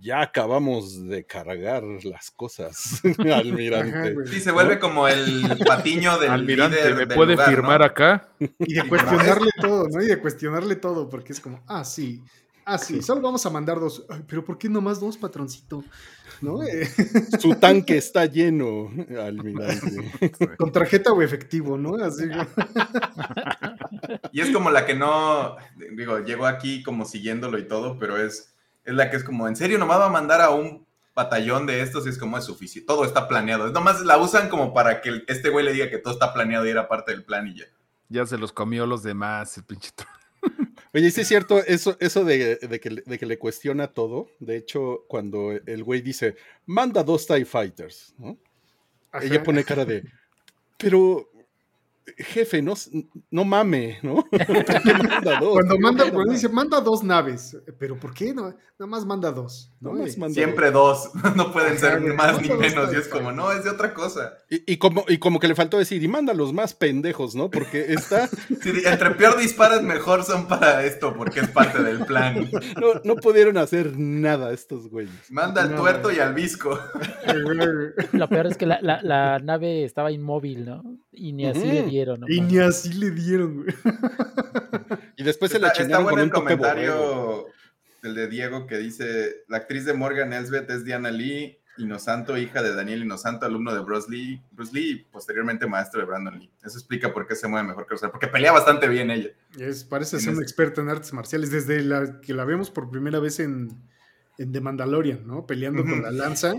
ya 0.00 0.20
acabamos 0.20 1.08
de 1.08 1.24
cargar 1.24 1.82
las 2.04 2.30
cosas, 2.30 3.00
almirante. 3.34 4.14
Sí, 4.26 4.40
se 4.40 4.52
vuelve 4.52 4.78
como 4.78 5.08
el 5.08 5.58
patiño 5.66 6.18
del 6.18 6.30
almirante. 6.30 6.94
¿Me 6.94 7.06
puede 7.06 7.36
firmar 7.36 7.82
acá? 7.82 8.28
Y 8.38 8.74
de 8.74 8.82
cuestionarle 8.88 9.50
todo, 9.60 9.88
¿no? 9.88 10.00
Y 10.02 10.06
de 10.06 10.18
cuestionarle 10.20 10.76
todo, 10.76 11.08
porque 11.08 11.32
es 11.32 11.40
como, 11.40 11.62
ah, 11.66 11.84
sí, 11.84 12.22
ah, 12.68 12.78
sí, 12.78 13.02
solo 13.02 13.20
vamos 13.20 13.44
a 13.44 13.50
mandar 13.50 13.80
dos. 13.80 14.04
pero 14.26 14.44
¿por 14.44 14.58
qué 14.58 14.68
nomás 14.68 15.00
dos, 15.00 15.16
patroncito? 15.16 15.84
¿no? 16.40 16.60
Su 17.40 17.54
tanque 17.56 17.96
está 17.96 18.26
lleno, 18.26 18.90
almirante. 19.20 20.56
Con 20.56 20.70
tarjeta 20.72 21.12
o 21.12 21.22
efectivo, 21.22 21.76
¿no? 21.76 21.96
Así. 21.96 22.24
Y 24.32 24.40
es 24.40 24.50
como 24.50 24.70
la 24.70 24.86
que 24.86 24.94
no, 24.94 25.56
digo, 25.96 26.20
llegó 26.20 26.46
aquí 26.46 26.82
como 26.82 27.04
siguiéndolo 27.04 27.58
y 27.58 27.66
todo, 27.66 27.98
pero 27.98 28.16
es, 28.16 28.54
es 28.84 28.94
la 28.94 29.10
que 29.10 29.16
es 29.16 29.24
como, 29.24 29.48
¿en 29.48 29.56
serio 29.56 29.78
nomás 29.78 29.98
va 29.98 30.06
a 30.06 30.10
mandar 30.10 30.40
a 30.40 30.50
un 30.50 30.86
batallón 31.14 31.66
de 31.66 31.82
estos 31.82 32.06
y 32.06 32.10
es 32.10 32.18
como 32.18 32.38
es 32.38 32.44
suficiente, 32.44 32.86
todo 32.86 33.04
está 33.04 33.26
planeado. 33.26 33.66
Es 33.66 33.72
nomás 33.72 34.02
la 34.02 34.18
usan 34.18 34.48
como 34.48 34.72
para 34.72 35.00
que 35.00 35.24
este 35.26 35.48
güey 35.48 35.64
le 35.64 35.72
diga 35.72 35.90
que 35.90 35.98
todo 35.98 36.14
está 36.14 36.32
planeado 36.32 36.64
y 36.64 36.70
era 36.70 36.88
parte 36.88 37.10
del 37.10 37.24
plan 37.24 37.48
y 37.48 37.54
ya. 37.54 37.64
Ya 38.08 38.24
se 38.24 38.38
los 38.38 38.52
comió 38.52 38.86
los 38.86 39.02
demás, 39.02 39.56
el 39.58 39.64
pinche 39.64 39.90
Oye, 40.94 41.10
sí 41.10 41.20
es 41.20 41.28
cierto 41.28 41.58
eso, 41.64 41.96
eso 42.00 42.24
de, 42.24 42.58
que, 42.80 43.26
le 43.26 43.38
cuestiona 43.38 43.88
todo. 43.88 44.28
De 44.40 44.56
hecho, 44.56 45.04
cuando 45.08 45.52
el 45.52 45.84
güey 45.84 46.00
dice, 46.00 46.36
manda 46.66 47.02
dos 47.02 47.26
TIE 47.26 47.44
Fighters, 47.44 48.14
¿no? 48.18 48.38
Ella 49.20 49.42
pone 49.42 49.64
cara 49.64 49.84
de, 49.84 50.04
pero 50.78 51.30
jefe, 52.16 52.62
no, 52.62 52.74
no 53.30 53.44
mame, 53.44 53.98
¿no? 54.02 54.24
Cuando 55.52 55.78
manda, 55.78 56.10
cuando 56.10 56.32
dice, 56.32 56.48
manda 56.48 56.80
dos 56.80 57.02
naves, 57.02 57.56
pero 57.78 57.98
¿por 57.98 58.14
qué? 58.14 58.32
No, 58.32 58.54
nada 58.78 58.86
más 58.86 59.04
manda 59.04 59.32
dos. 59.32 59.72
Siempre 60.30 60.70
dos. 60.70 61.10
no 61.36 61.52
pueden 61.52 61.78
ser 61.78 62.00
más 62.00 62.40
ni 62.40 62.48
menos. 62.50 62.92
Y 62.92 62.96
es 62.96 63.08
como, 63.08 63.32
no, 63.32 63.52
es 63.52 63.64
de 63.64 63.70
otra 63.70 63.94
cosa. 63.94 64.38
Y, 64.48 64.76
como, 64.78 65.04
y 65.08 65.18
como 65.18 65.40
que 65.40 65.48
le 65.48 65.54
faltó 65.54 65.78
decir, 65.78 66.02
y 66.02 66.08
manda 66.08 66.34
los 66.34 66.52
más 66.52 66.74
pendejos, 66.74 67.34
¿no? 67.34 67.50
Porque 67.50 67.92
está... 67.92 68.28
entre 68.84 69.10
peor 69.12 69.38
disparas, 69.38 69.82
mejor 69.82 70.24
son 70.24 70.46
para 70.48 70.84
esto, 70.84 71.14
porque 71.16 71.40
es 71.40 71.48
parte 71.48 71.82
del 71.82 72.04
plan. 72.06 72.50
No, 72.80 73.00
no 73.04 73.16
pudieron 73.16 73.58
hacer 73.58 73.98
nada 73.98 74.52
estos 74.52 74.88
güeyes. 74.88 75.30
Manda 75.30 75.62
al 75.62 75.76
tuerto 75.76 76.12
y 76.12 76.18
al 76.18 76.34
visco. 76.34 76.78
Lo 78.12 78.28
peor 78.28 78.46
es 78.46 78.56
que 78.56 78.66
la, 78.66 78.80
la, 78.80 79.38
nave 79.38 79.84
estaba 79.84 80.12
inmóvil, 80.12 80.64
¿no? 80.64 80.82
Y 81.12 81.32
ni 81.32 81.46
así 81.46 81.64
le 81.64 81.82
dieron. 81.98 82.24
Y 82.28 82.40
ni 82.40 82.58
así 82.58 82.92
le 82.92 83.10
dieron, 83.10 83.62
güey. 83.62 83.74
Y 85.16 85.24
después 85.24 85.50
se 85.50 85.58
la 85.58 85.72
chingaron 85.72 86.06
con 86.06 86.20
un 86.20 86.30
comentario 86.30 87.48
el 88.02 88.14
de 88.14 88.28
Diego 88.28 88.66
que 88.66 88.78
dice, 88.78 89.42
la 89.48 89.58
actriz 89.58 89.84
de 89.84 89.94
Morgan 89.94 90.32
Elsbeth 90.32 90.70
es 90.70 90.84
Diana 90.84 91.10
Lee, 91.10 91.58
Inosanto, 91.78 92.36
hija 92.36 92.62
de 92.62 92.74
Daniel 92.74 93.02
Inosanto, 93.02 93.46
alumno 93.46 93.74
de 93.74 93.80
Bruce 93.80 94.10
Lee, 94.10 94.42
Bruce 94.52 94.72
Lee 94.72 94.90
y 94.90 94.96
posteriormente 95.04 95.66
maestro 95.66 96.00
de 96.00 96.06
Brandon 96.06 96.38
Lee. 96.38 96.50
Eso 96.64 96.78
explica 96.78 97.12
por 97.12 97.26
qué 97.26 97.34
se 97.34 97.48
mueve 97.48 97.68
mejor 97.68 97.86
que 97.86 97.90
Rosario, 97.90 98.12
porque 98.12 98.28
pelea 98.28 98.52
bastante 98.52 98.88
bien 98.88 99.10
ella. 99.10 99.30
Es, 99.58 99.84
parece 99.84 100.20
ser 100.20 100.34
una 100.34 100.42
experta 100.42 100.80
en 100.80 100.88
artes 100.88 101.12
marciales 101.12 101.50
desde 101.50 101.82
la 101.82 102.20
que 102.20 102.34
la 102.34 102.44
vemos 102.44 102.70
por 102.70 102.90
primera 102.90 103.20
vez 103.20 103.40
en, 103.40 103.70
en 104.38 104.52
The 104.52 104.60
Mandalorian, 104.60 105.26
¿no? 105.26 105.46
Peleando 105.46 105.84
con 105.84 106.02
la 106.02 106.10
lanza. 106.10 106.54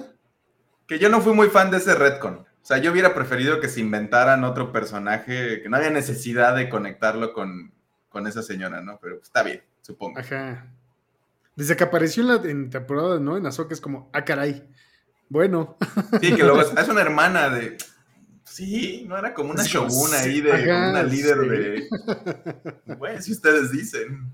Que 0.88 1.00
yo 1.00 1.10
no 1.10 1.22
fui 1.22 1.34
muy 1.34 1.50
fan 1.50 1.70
de 1.70 1.78
ese 1.78 1.96
retcon. 1.96 2.46
O 2.70 2.72
sea, 2.72 2.84
yo 2.84 2.91
hubiera 2.91 3.15
preferido 3.15 3.59
que 3.59 3.67
se 3.67 3.80
inventaran 3.80 4.43
otro 4.43 4.72
personaje, 4.72 5.63
que 5.63 5.70
no 5.70 5.78
había 5.78 5.89
necesidad 5.89 6.55
de 6.55 6.70
conectarlo 6.70 7.34
con, 7.34 7.74
con 8.09 8.28
esa 8.28 8.43
señora, 8.43 8.80
¿no? 8.80 8.99
Pero 9.01 9.20
está 9.20 9.41
bien, 9.41 9.63
supongo. 9.82 10.20
Ajá. 10.20 10.67
Desde 11.55 11.76
que 11.76 11.84
apareció 11.84 12.22
en, 12.22 12.28
la, 12.28 12.36
en 12.47 12.70
temporada, 12.70 13.20
¿no? 13.20 13.38
En 13.38 13.47
Azoka 13.47 13.74
es 13.74 13.82
como, 13.82 14.11
ah, 14.13 14.24
caray. 14.24 14.70
Bueno. 15.30 15.78
Sí, 16.22 16.36
que 16.36 16.43
luego 16.43 16.61
es, 16.61 16.88
una 16.89 17.01
hermana 17.01 17.49
de. 17.49 17.76
Sí, 18.43 19.03
no 19.07 19.17
era 19.17 19.34
como 19.34 19.49
una 19.49 19.63
shogun 19.63 20.13
ahí 20.13 20.39
de 20.39 20.51
una 20.51 21.01
líder 21.01 21.38
de. 21.39 21.88
Bueno, 22.99 23.20
si 23.20 23.32
ustedes 23.32 23.72
dicen. 23.72 24.32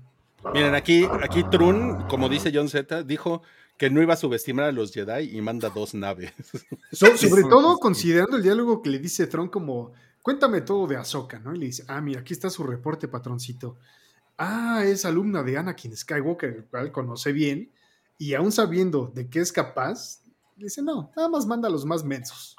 Miren, 0.52 0.74
aquí, 0.74 1.08
aquí 1.22 1.42
Trun, 1.50 2.06
como 2.06 2.28
dice 2.28 2.52
John 2.52 2.68
Z, 2.68 3.02
dijo 3.02 3.40
que 3.78 3.90
no 3.90 4.02
iba 4.02 4.14
a 4.14 4.16
subestimar 4.16 4.66
a 4.66 4.72
los 4.72 4.92
Jedi 4.92 5.36
y 5.36 5.40
manda 5.40 5.70
dos 5.70 5.94
naves. 5.94 6.32
sobre 6.92 7.42
todo 7.42 7.78
considerando 7.78 8.36
el 8.36 8.42
diálogo 8.42 8.82
que 8.82 8.90
le 8.90 8.98
dice 8.98 9.26
Tron 9.26 9.48
como, 9.48 9.92
cuéntame 10.22 10.62
todo 10.62 10.86
de 10.86 10.96
Ahsoka, 10.96 11.38
¿no? 11.38 11.54
Y 11.54 11.58
le 11.58 11.66
dice, 11.66 11.84
ah, 11.88 12.00
mira, 12.00 12.20
aquí 12.20 12.32
está 12.32 12.50
su 12.50 12.62
reporte, 12.64 13.08
patroncito 13.08 13.76
ah, 14.38 14.82
es 14.84 15.04
alumna 15.04 15.42
de 15.42 15.58
Anakin 15.58 15.96
Skywalker, 15.96 16.50
el 16.50 16.64
cual 16.64 16.92
conoce 16.92 17.32
bien, 17.32 17.70
y 18.18 18.34
aún 18.34 18.52
sabiendo 18.52 19.10
de 19.14 19.28
qué 19.28 19.40
es 19.40 19.52
capaz, 19.52 20.20
dice, 20.56 20.82
no, 20.82 21.10
nada 21.16 21.28
más 21.28 21.46
manda 21.46 21.68
a 21.68 21.70
los 21.70 21.84
más 21.84 22.04
mensos. 22.04 22.56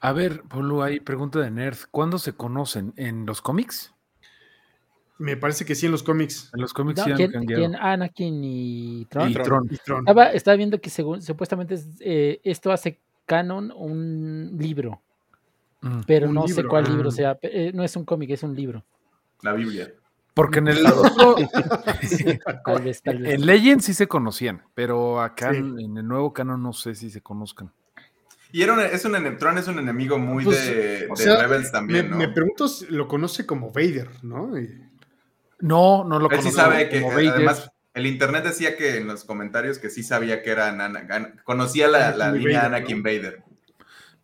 A 0.00 0.12
ver, 0.12 0.42
Polo, 0.42 0.82
hay 0.82 1.00
pregunta 1.00 1.38
de 1.40 1.50
Nerd. 1.50 1.78
¿Cuándo 1.90 2.18
se 2.18 2.32
conocen? 2.32 2.92
¿En 2.96 3.26
los 3.26 3.40
cómics? 3.40 3.92
Me 5.18 5.36
parece 5.36 5.64
que 5.64 5.74
sí 5.74 5.86
en 5.86 5.92
los 5.92 6.02
cómics. 6.02 6.50
En 6.52 6.60
los 6.60 6.72
cómics 6.72 7.02
sí 7.02 7.10
han 7.10 7.76
Anakin 7.76 8.40
y 8.42 9.04
Tron. 9.06 9.32
Estaba, 10.32 10.56
viendo 10.56 10.80
que 10.80 10.90
según, 10.90 11.22
supuestamente 11.22 11.76
eh, 12.00 12.40
esto 12.42 12.72
hace 12.72 12.98
canon 13.26 13.72
un 13.76 14.56
libro. 14.58 15.00
Mm. 15.82 16.00
Pero 16.06 16.32
no 16.32 16.48
sé 16.48 16.64
cuál 16.64 16.84
libro 16.84 17.10
ah. 17.10 17.12
sea. 17.12 17.38
Eh, 17.42 17.70
no 17.74 17.84
es 17.84 17.94
un 17.96 18.04
cómic, 18.04 18.30
es 18.30 18.42
un 18.42 18.56
libro. 18.56 18.84
La 19.42 19.52
Biblia. 19.52 19.92
Porque 20.32 20.58
en 20.58 20.68
el 20.68 20.84
otro. 20.86 21.36
En 23.04 23.46
Legend 23.46 23.82
sí 23.82 23.94
se 23.94 24.08
conocían, 24.08 24.62
pero 24.74 25.20
acá 25.20 25.50
en 25.50 25.96
el 25.96 26.06
nuevo 26.08 26.32
canon 26.32 26.60
no 26.60 26.72
sé 26.72 26.96
si 26.96 27.10
se 27.10 27.20
conozcan. 27.20 27.70
Y 28.50 28.62
era 28.62 28.86
es 28.86 29.04
un 29.04 29.36
Tron 29.36 29.58
es 29.58 29.66
un 29.66 29.80
enemigo 29.80 30.16
muy 30.16 30.44
pues, 30.44 30.64
de, 30.64 31.08
Rebels 31.40 31.72
también. 31.72 32.06
Me, 32.06 32.10
¿no? 32.10 32.16
me 32.18 32.28
pregunto 32.28 32.68
si 32.68 32.86
lo 32.86 33.08
conoce 33.08 33.44
como 33.46 33.72
Vader, 33.72 34.08
¿no? 34.22 34.52
No, 35.60 36.04
no 36.04 36.18
lo 36.18 36.28
conoce. 36.28 36.48
Él 36.48 36.52
sí 36.52 36.56
sabe 36.56 36.88
que, 36.88 37.04
además, 37.04 37.70
el 37.94 38.06
internet 38.06 38.44
decía 38.44 38.76
que 38.76 38.98
en 38.98 39.06
los 39.06 39.24
comentarios 39.24 39.78
que 39.78 39.90
sí 39.90 40.02
sabía 40.02 40.42
que 40.42 40.50
era 40.50 40.68
Anakin, 40.68 41.40
conocía 41.44 41.88
la, 41.88 42.14
la 42.16 42.32
línea 42.32 42.66
Anakin 42.66 43.02
Vader. 43.02 43.44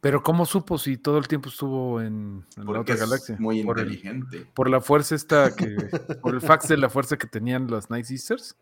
Pero 0.01 0.23
¿cómo 0.23 0.47
supo 0.47 0.79
si 0.79 0.97
todo 0.97 1.19
el 1.19 1.29
tiempo 1.29 1.51
estuvo 1.51 2.01
en, 2.01 2.45
la 2.57 2.81
otra 2.81 2.97
galaxia? 2.97 3.37
muy 3.39 3.61
inteligente. 3.61 4.47
por 4.55 4.71
la 4.71 4.81
fuerza 4.81 5.15
esta 5.15 5.55
que, 5.55 5.77
por 6.23 6.35
el 6.35 6.41
fax 6.41 6.69
de 6.69 6.79
la 6.79 6.89
fuerza 6.89 7.19
que 7.19 7.27
tenían 7.27 7.67
los 7.67 7.91
Night 7.91 8.07
Sisters. 8.07 8.57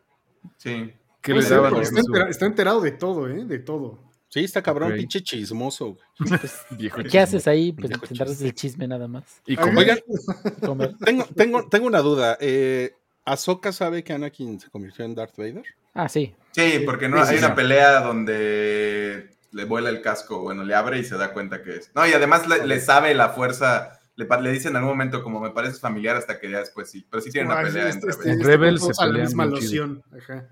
Sí. 0.56 0.92
Que 1.22 1.34
les 1.34 1.48
daban 1.48 1.76
está, 1.76 2.46
enterado 2.46 2.80
de 2.80 2.92
todo, 2.92 3.28
¿eh? 3.28 3.44
De 3.44 3.58
todo. 3.58 4.07
Sí, 4.28 4.44
está 4.44 4.62
cabrón, 4.62 4.94
pinche 4.94 5.22
chismoso. 5.22 5.96
Pues, 6.18 6.66
¿Qué 7.10 7.18
haces 7.18 7.48
ahí? 7.48 7.72
Pues 7.72 7.90
enterarse 7.90 8.44
del 8.44 8.54
chisme 8.54 8.86
nada 8.86 9.08
más. 9.08 9.24
Y 9.46 9.58
Oigan, 9.58 9.98
tengo, 11.04 11.24
tengo, 11.34 11.68
tengo 11.68 11.86
una 11.86 12.00
duda. 12.00 12.36
Eh, 12.40 12.92
¿Ahsoka 13.24 13.72
sabe 13.72 14.04
que 14.04 14.12
Anakin 14.12 14.60
se 14.60 14.70
convirtió 14.70 15.04
en 15.04 15.14
Darth 15.14 15.36
Vader? 15.36 15.64
Ah, 15.94 16.08
sí. 16.08 16.34
Sí, 16.52 16.82
porque 16.84 17.08
no, 17.08 17.22
hay 17.22 17.38
una 17.38 17.54
pelea 17.54 18.00
donde 18.00 19.30
le 19.52 19.64
vuela 19.64 19.90
el 19.90 20.02
casco, 20.02 20.40
bueno, 20.40 20.64
le 20.64 20.74
abre 20.74 20.98
y 20.98 21.04
se 21.04 21.16
da 21.16 21.32
cuenta 21.32 21.62
que 21.62 21.76
es. 21.76 21.90
No, 21.94 22.06
y 22.06 22.12
además 22.12 22.46
le, 22.46 22.80
sabe 22.80 23.14
la 23.14 23.30
fuerza, 23.30 23.97
le, 24.18 24.26
le 24.42 24.52
dice 24.52 24.68
en 24.68 24.74
algún 24.74 24.90
momento 24.90 25.22
como 25.22 25.38
me 25.38 25.50
parece 25.50 25.78
familiar 25.78 26.16
hasta 26.16 26.40
que 26.40 26.50
ya 26.50 26.58
después 26.58 26.90
sí, 26.90 27.06
pero 27.08 27.22
sí 27.22 27.30
tiene 27.30 27.46
una 27.52 27.62
pelea 27.62 27.88
este, 27.88 28.08
este, 28.10 28.32
en 28.32 28.42
Rebels. 28.42 28.84
se 28.84 29.06
la 29.06 29.18
misma 29.20 29.46
loción, 29.46 30.02
ajá. 30.10 30.48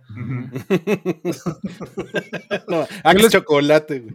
no, 2.68 2.86
Axe 3.02 3.28
chocolate, 3.28 4.00
güey. 4.00 4.14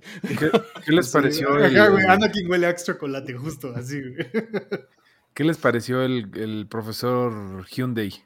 ¿Qué, 0.85 0.91
les 0.93 1.09
pareció? 1.11 1.53
Ajá, 1.53 1.89
güey, 1.89 2.05
Anakin 2.07 2.49
huele 2.49 2.67
a 2.67 2.75
chocolate, 2.81 3.33
justo, 3.33 3.73
así, 3.75 4.01
güey. 4.01 4.25
¿Qué 5.33 5.43
les 5.43 5.57
pareció 5.57 6.01
el, 6.01 6.29
el 6.35 6.67
profesor 6.67 7.65
Hyundai? 7.67 8.23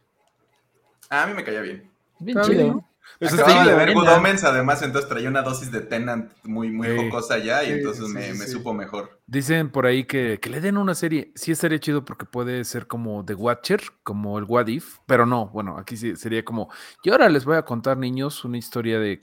Ah, 1.10 1.24
a 1.24 1.28
mí 1.28 1.34
me 1.34 1.44
caía 1.44 1.62
bien. 1.62 1.90
Bien 2.20 2.40
chido. 2.42 2.86
Acababa 3.22 3.66
de 3.66 3.76
ver 3.76 3.94
Good 3.94 4.08
Omens, 4.08 4.44
además, 4.44 4.82
entonces 4.82 5.10
traía 5.10 5.30
una 5.30 5.42
dosis 5.42 5.72
de 5.72 5.82
Tenant 5.82 6.32
muy, 6.44 6.70
muy 6.70 6.96
jocosa 6.96 7.38
ya 7.38 7.64
y 7.64 7.72
entonces 7.72 8.08
me, 8.10 8.34
me, 8.34 8.48
supo 8.48 8.74
mejor. 8.74 9.20
Dicen 9.28 9.70
por 9.70 9.86
ahí 9.86 10.04
que, 10.04 10.40
que, 10.42 10.50
le 10.50 10.62
den 10.62 10.78
una 10.78 10.96
serie. 10.96 11.32
Sí 11.36 11.52
estaría 11.52 11.80
chido 11.80 12.04
porque 12.04 12.26
puede 12.26 12.64
ser 12.66 12.88
como 12.88 13.24
The 13.24 13.36
Watcher, 13.36 13.82
como 14.04 14.38
el 14.38 14.46
What 14.46 14.68
If, 14.68 14.98
pero 15.06 15.26
no, 15.26 15.48
bueno, 15.48 15.78
aquí 15.78 15.98
sí 15.98 16.16
sería 16.16 16.44
como. 16.44 16.70
Y 17.04 17.12
ahora 17.12 17.30
les 17.30 17.46
voy 17.46 17.58
a 17.58 17.64
contar, 17.64 17.98
niños, 17.98 18.44
una 18.44 18.58
historia 18.58 19.00
de 19.00 19.20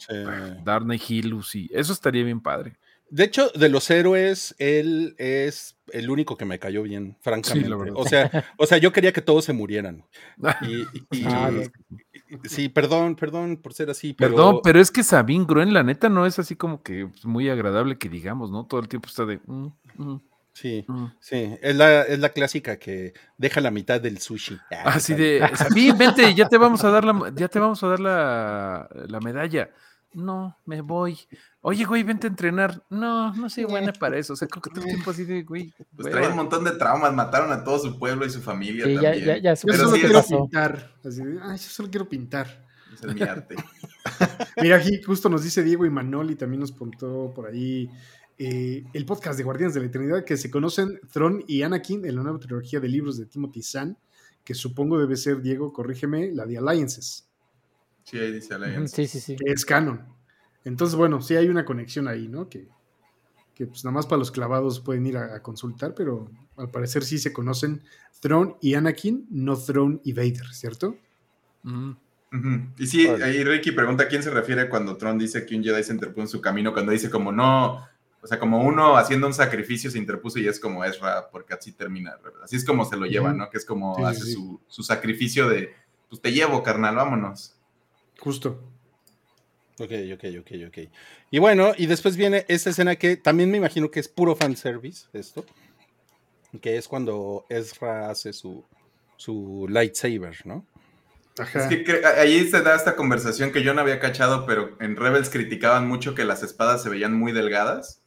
Darnay 0.64 1.00
Hillus 1.06 1.54
y 1.54 1.70
eso 1.72 1.92
estaría 1.92 2.24
bien 2.24 2.40
padre. 2.40 2.78
De 3.12 3.24
hecho, 3.24 3.50
de 3.50 3.68
los 3.68 3.90
héroes, 3.90 4.54
él 4.58 5.14
es 5.18 5.76
el 5.92 6.08
único 6.08 6.38
que 6.38 6.46
me 6.46 6.58
cayó 6.58 6.82
bien, 6.82 7.18
francamente. 7.20 7.70
o, 7.94 8.06
sea, 8.06 8.46
o 8.56 8.64
sea, 8.64 8.78
yo 8.78 8.90
quería 8.90 9.12
que 9.12 9.20
todos 9.20 9.44
se 9.44 9.52
murieran. 9.52 10.06
Y, 11.10 11.24
ah, 11.26 11.50
sí, 12.44 12.68
perdón, 12.68 13.16
perdón 13.16 13.56
por 13.56 13.74
ser 13.74 13.90
así. 13.90 14.12
Pero... 14.14 14.30
Perdón, 14.30 14.60
pero 14.62 14.80
es 14.80 14.90
que 14.90 15.02
Sabine 15.02 15.44
Gruen, 15.46 15.72
la 15.72 15.82
neta, 15.82 16.08
no 16.08 16.26
es 16.26 16.38
así 16.38 16.56
como 16.56 16.82
que 16.82 17.08
muy 17.24 17.48
agradable 17.48 17.98
que 17.98 18.08
digamos, 18.08 18.50
¿no? 18.50 18.66
Todo 18.66 18.80
el 18.80 18.88
tiempo 18.88 19.08
está 19.08 19.24
de. 19.24 19.40
Mm, 19.46 19.66
mm, 19.96 20.20
sí, 20.52 20.84
mm". 20.86 21.06
sí. 21.20 21.56
Es 21.60 21.76
la, 21.76 22.02
es 22.02 22.18
la 22.18 22.30
clásica 22.30 22.78
que 22.78 23.14
deja 23.38 23.60
la 23.60 23.70
mitad 23.70 24.00
del 24.00 24.18
sushi. 24.18 24.58
Así 24.84 25.12
ah, 25.12 25.16
de, 25.16 25.50
Sabine, 25.54 25.96
vente, 25.96 26.34
ya 26.34 26.48
te 26.48 26.58
vamos 26.58 26.82
a 26.84 26.90
dar 26.90 27.04
la, 27.04 27.32
ya 27.34 27.48
te 27.48 27.58
vamos 27.58 27.82
a 27.82 27.88
dar 27.88 28.00
la, 28.00 28.88
la 29.08 29.20
medalla. 29.20 29.70
No, 30.14 30.58
me 30.66 30.80
voy. 30.80 31.18
Oye, 31.64 31.84
güey, 31.84 32.02
vente 32.02 32.26
a 32.26 32.30
entrenar. 32.30 32.84
No, 32.90 33.32
no 33.34 33.48
soy 33.48 33.64
buena 33.64 33.92
para 33.98 34.18
eso. 34.18 34.32
O 34.32 34.36
sea, 34.36 34.48
creo 34.48 34.60
que 34.60 34.70
todo 34.70 34.80
el 34.80 34.86
tiempo 34.86 35.10
así 35.12 35.24
de, 35.24 35.44
güey. 35.44 35.72
Pues 35.94 36.10
trae 36.10 36.28
un 36.28 36.36
montón 36.36 36.64
de 36.64 36.72
traumas, 36.72 37.14
mataron 37.14 37.52
a 37.52 37.62
todo 37.62 37.78
su 37.78 37.98
pueblo 37.98 38.26
y 38.26 38.30
su 38.30 38.42
familia 38.42 38.84
también. 38.84 39.02
Ya, 39.02 39.14
ya, 39.14 39.38
ya, 39.38 39.54
yo 39.54 39.72
solo 39.72 39.92
quiero 39.92 40.22
pintar. 40.22 40.92
Así 41.04 41.22
yo 41.22 41.70
solo 41.70 41.88
quiero 41.88 42.08
pintar. 42.08 42.66
es 42.92 43.14
mi 43.14 43.22
arte. 43.22 43.54
Mira, 44.60 44.76
aquí 44.76 45.00
justo 45.02 45.28
nos 45.28 45.44
dice 45.44 45.62
Diego 45.62 45.86
y 45.86 45.90
Manoli, 45.90 46.34
también 46.34 46.60
nos 46.60 46.72
preguntó 46.72 47.32
por 47.32 47.46
ahí 47.46 47.88
eh, 48.38 48.84
el 48.92 49.06
podcast 49.06 49.38
de 49.38 49.44
Guardianes 49.44 49.74
de 49.74 49.80
la 49.80 49.86
Eternidad, 49.86 50.24
que 50.24 50.36
se 50.36 50.50
conocen 50.50 50.98
Tron 51.12 51.44
y 51.46 51.62
Anakin 51.62 52.04
en 52.04 52.16
la 52.16 52.22
nueva 52.24 52.40
trilogía 52.40 52.80
de 52.80 52.88
libros 52.88 53.18
de 53.18 53.26
Timothy 53.26 53.62
Zahn, 53.62 53.96
que 54.42 54.54
supongo 54.54 54.98
debe 54.98 55.16
ser, 55.16 55.40
Diego, 55.42 55.72
corrígeme, 55.72 56.32
la 56.32 56.44
de 56.44 56.58
Alliances. 56.58 57.28
Sí, 58.02 58.18
ahí 58.18 58.32
dice 58.32 58.54
Alliances. 58.54 58.90
Sí, 58.92 59.06
sí, 59.06 59.20
sí. 59.20 59.36
Es 59.44 59.64
canon. 59.64 60.21
Entonces, 60.64 60.96
bueno, 60.96 61.20
sí 61.20 61.36
hay 61.36 61.48
una 61.48 61.64
conexión 61.64 62.08
ahí, 62.08 62.28
¿no? 62.28 62.48
Que, 62.48 62.68
que 63.54 63.66
pues 63.66 63.84
nada 63.84 63.94
más 63.94 64.06
para 64.06 64.18
los 64.18 64.30
clavados 64.30 64.80
pueden 64.80 65.06
ir 65.06 65.16
a, 65.16 65.42
consultar, 65.42 65.94
pero 65.94 66.30
al 66.56 66.70
parecer 66.70 67.04
sí 67.04 67.18
se 67.18 67.32
conocen 67.32 67.82
Throne 68.20 68.56
y 68.60 68.74
Anakin, 68.74 69.26
no 69.30 69.56
Throne 69.56 70.00
y 70.04 70.12
Vader, 70.12 70.46
¿cierto? 70.52 70.96
Y 72.78 72.86
sí, 72.86 73.06
ahí 73.06 73.44
Ricky 73.44 73.72
pregunta 73.72 74.04
a 74.04 74.08
quién 74.08 74.22
se 74.22 74.30
refiere 74.30 74.68
cuando 74.68 74.96
Tron 74.96 75.18
dice 75.18 75.44
que 75.44 75.54
un 75.54 75.62
Jedi 75.62 75.82
se 75.82 75.92
interpuso 75.92 76.22
en 76.22 76.28
su 76.28 76.40
camino, 76.40 76.72
cuando 76.72 76.92
dice 76.92 77.10
como 77.10 77.30
no, 77.30 77.86
o 78.22 78.26
sea, 78.26 78.38
como 78.38 78.62
uno 78.62 78.96
haciendo 78.96 79.26
un 79.26 79.34
sacrificio 79.34 79.90
se 79.90 79.98
interpuso 79.98 80.38
y 80.38 80.46
es 80.46 80.58
como 80.58 80.84
Ezra, 80.84 81.28
porque 81.30 81.54
así 81.54 81.72
termina. 81.72 82.16
Así 82.42 82.56
es 82.56 82.64
como 82.64 82.84
se 82.84 82.96
lo 82.96 83.04
lleva, 83.04 83.32
¿no? 83.32 83.50
Que 83.50 83.58
es 83.58 83.66
como 83.66 84.06
hace 84.06 84.32
Su, 84.32 84.60
su, 84.68 84.82
sacrificio 84.82 85.48
de, 85.48 85.74
pues 86.08 86.22
te 86.22 86.32
llevo, 86.32 86.62
carnal, 86.62 86.94
vámonos. 86.94 87.56
Justo. 88.18 88.71
Ok, 89.82 89.90
ok, 90.14 90.24
ok, 90.40 90.50
ok. 90.68 90.78
Y 91.32 91.38
bueno, 91.40 91.72
y 91.76 91.86
después 91.86 92.16
viene 92.16 92.44
esta 92.46 92.70
escena 92.70 92.94
que 92.94 93.16
también 93.16 93.50
me 93.50 93.56
imagino 93.56 93.90
que 93.90 93.98
es 93.98 94.06
puro 94.06 94.36
fanservice, 94.36 95.06
esto. 95.12 95.44
Que 96.60 96.76
es 96.76 96.86
cuando 96.86 97.46
Ezra 97.48 98.08
hace 98.08 98.32
su, 98.32 98.64
su 99.16 99.66
lightsaber, 99.68 100.36
¿no? 100.44 100.64
Ajá. 101.36 101.68
Es 101.68 101.84
que 101.84 102.06
ahí 102.06 102.46
se 102.48 102.62
da 102.62 102.76
esta 102.76 102.94
conversación 102.94 103.50
que 103.50 103.64
yo 103.64 103.74
no 103.74 103.80
había 103.80 103.98
cachado, 103.98 104.46
pero 104.46 104.76
en 104.78 104.94
Rebels 104.94 105.30
criticaban 105.30 105.88
mucho 105.88 106.14
que 106.14 106.24
las 106.24 106.44
espadas 106.44 106.84
se 106.84 106.88
veían 106.88 107.14
muy 107.14 107.32
delgadas. 107.32 108.02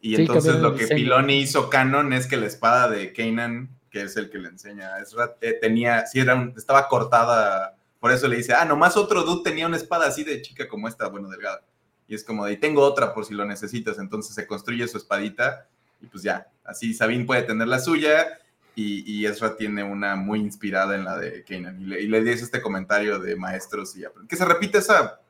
Y 0.00 0.16
entonces 0.16 0.56
lo 0.56 0.74
que 0.74 0.88
Piloni 0.88 1.38
hizo 1.38 1.70
canon 1.70 2.12
es 2.12 2.26
que 2.26 2.36
la 2.36 2.46
espada 2.46 2.88
de 2.88 3.12
Kanan, 3.12 3.70
que 3.90 4.02
es 4.02 4.16
el 4.16 4.28
que 4.28 4.38
le 4.38 4.48
enseña 4.48 4.94
a 4.94 5.02
Ezra, 5.02 5.36
eh, 5.40 5.56
tenía, 5.60 6.04
sí, 6.06 6.18
era 6.18 6.52
estaba 6.56 6.88
cortada 6.88 7.75
por 8.00 8.12
eso 8.12 8.28
le 8.28 8.36
dice, 8.36 8.52
ah, 8.54 8.64
nomás 8.64 8.96
otro 8.96 9.22
dude 9.22 9.42
tenía 9.42 9.66
una 9.66 9.76
espada 9.76 10.06
así 10.06 10.24
de 10.24 10.42
chica 10.42 10.68
como 10.68 10.88
esta, 10.88 11.08
bueno, 11.08 11.28
delgada. 11.28 11.62
Y 12.08 12.14
es 12.14 12.22
como 12.22 12.46
de, 12.46 12.52
y 12.52 12.56
tengo 12.56 12.82
otra 12.82 13.14
por 13.14 13.24
si 13.24 13.34
lo 13.34 13.44
necesitas. 13.44 13.98
Entonces 13.98 14.34
se 14.34 14.46
construye 14.46 14.86
su 14.86 14.98
espadita 14.98 15.66
y 16.00 16.06
pues 16.06 16.22
ya, 16.22 16.48
así 16.64 16.94
Sabine 16.94 17.24
puede 17.24 17.42
tener 17.42 17.68
la 17.68 17.78
suya 17.78 18.38
y, 18.74 19.10
y 19.10 19.26
Ezra 19.26 19.56
tiene 19.56 19.82
una 19.82 20.14
muy 20.14 20.40
inspirada 20.40 20.94
en 20.94 21.04
la 21.04 21.16
de 21.18 21.42
Kanan. 21.42 21.80
Y 21.80 21.84
le, 21.86 22.02
y 22.02 22.06
le 22.06 22.22
dice 22.22 22.44
este 22.44 22.60
comentario 22.60 23.18
de 23.18 23.34
maestros 23.34 23.96
y 23.96 24.04
que 24.28 24.36
se 24.36 24.44
repite 24.44 24.78
esa, 24.78 25.20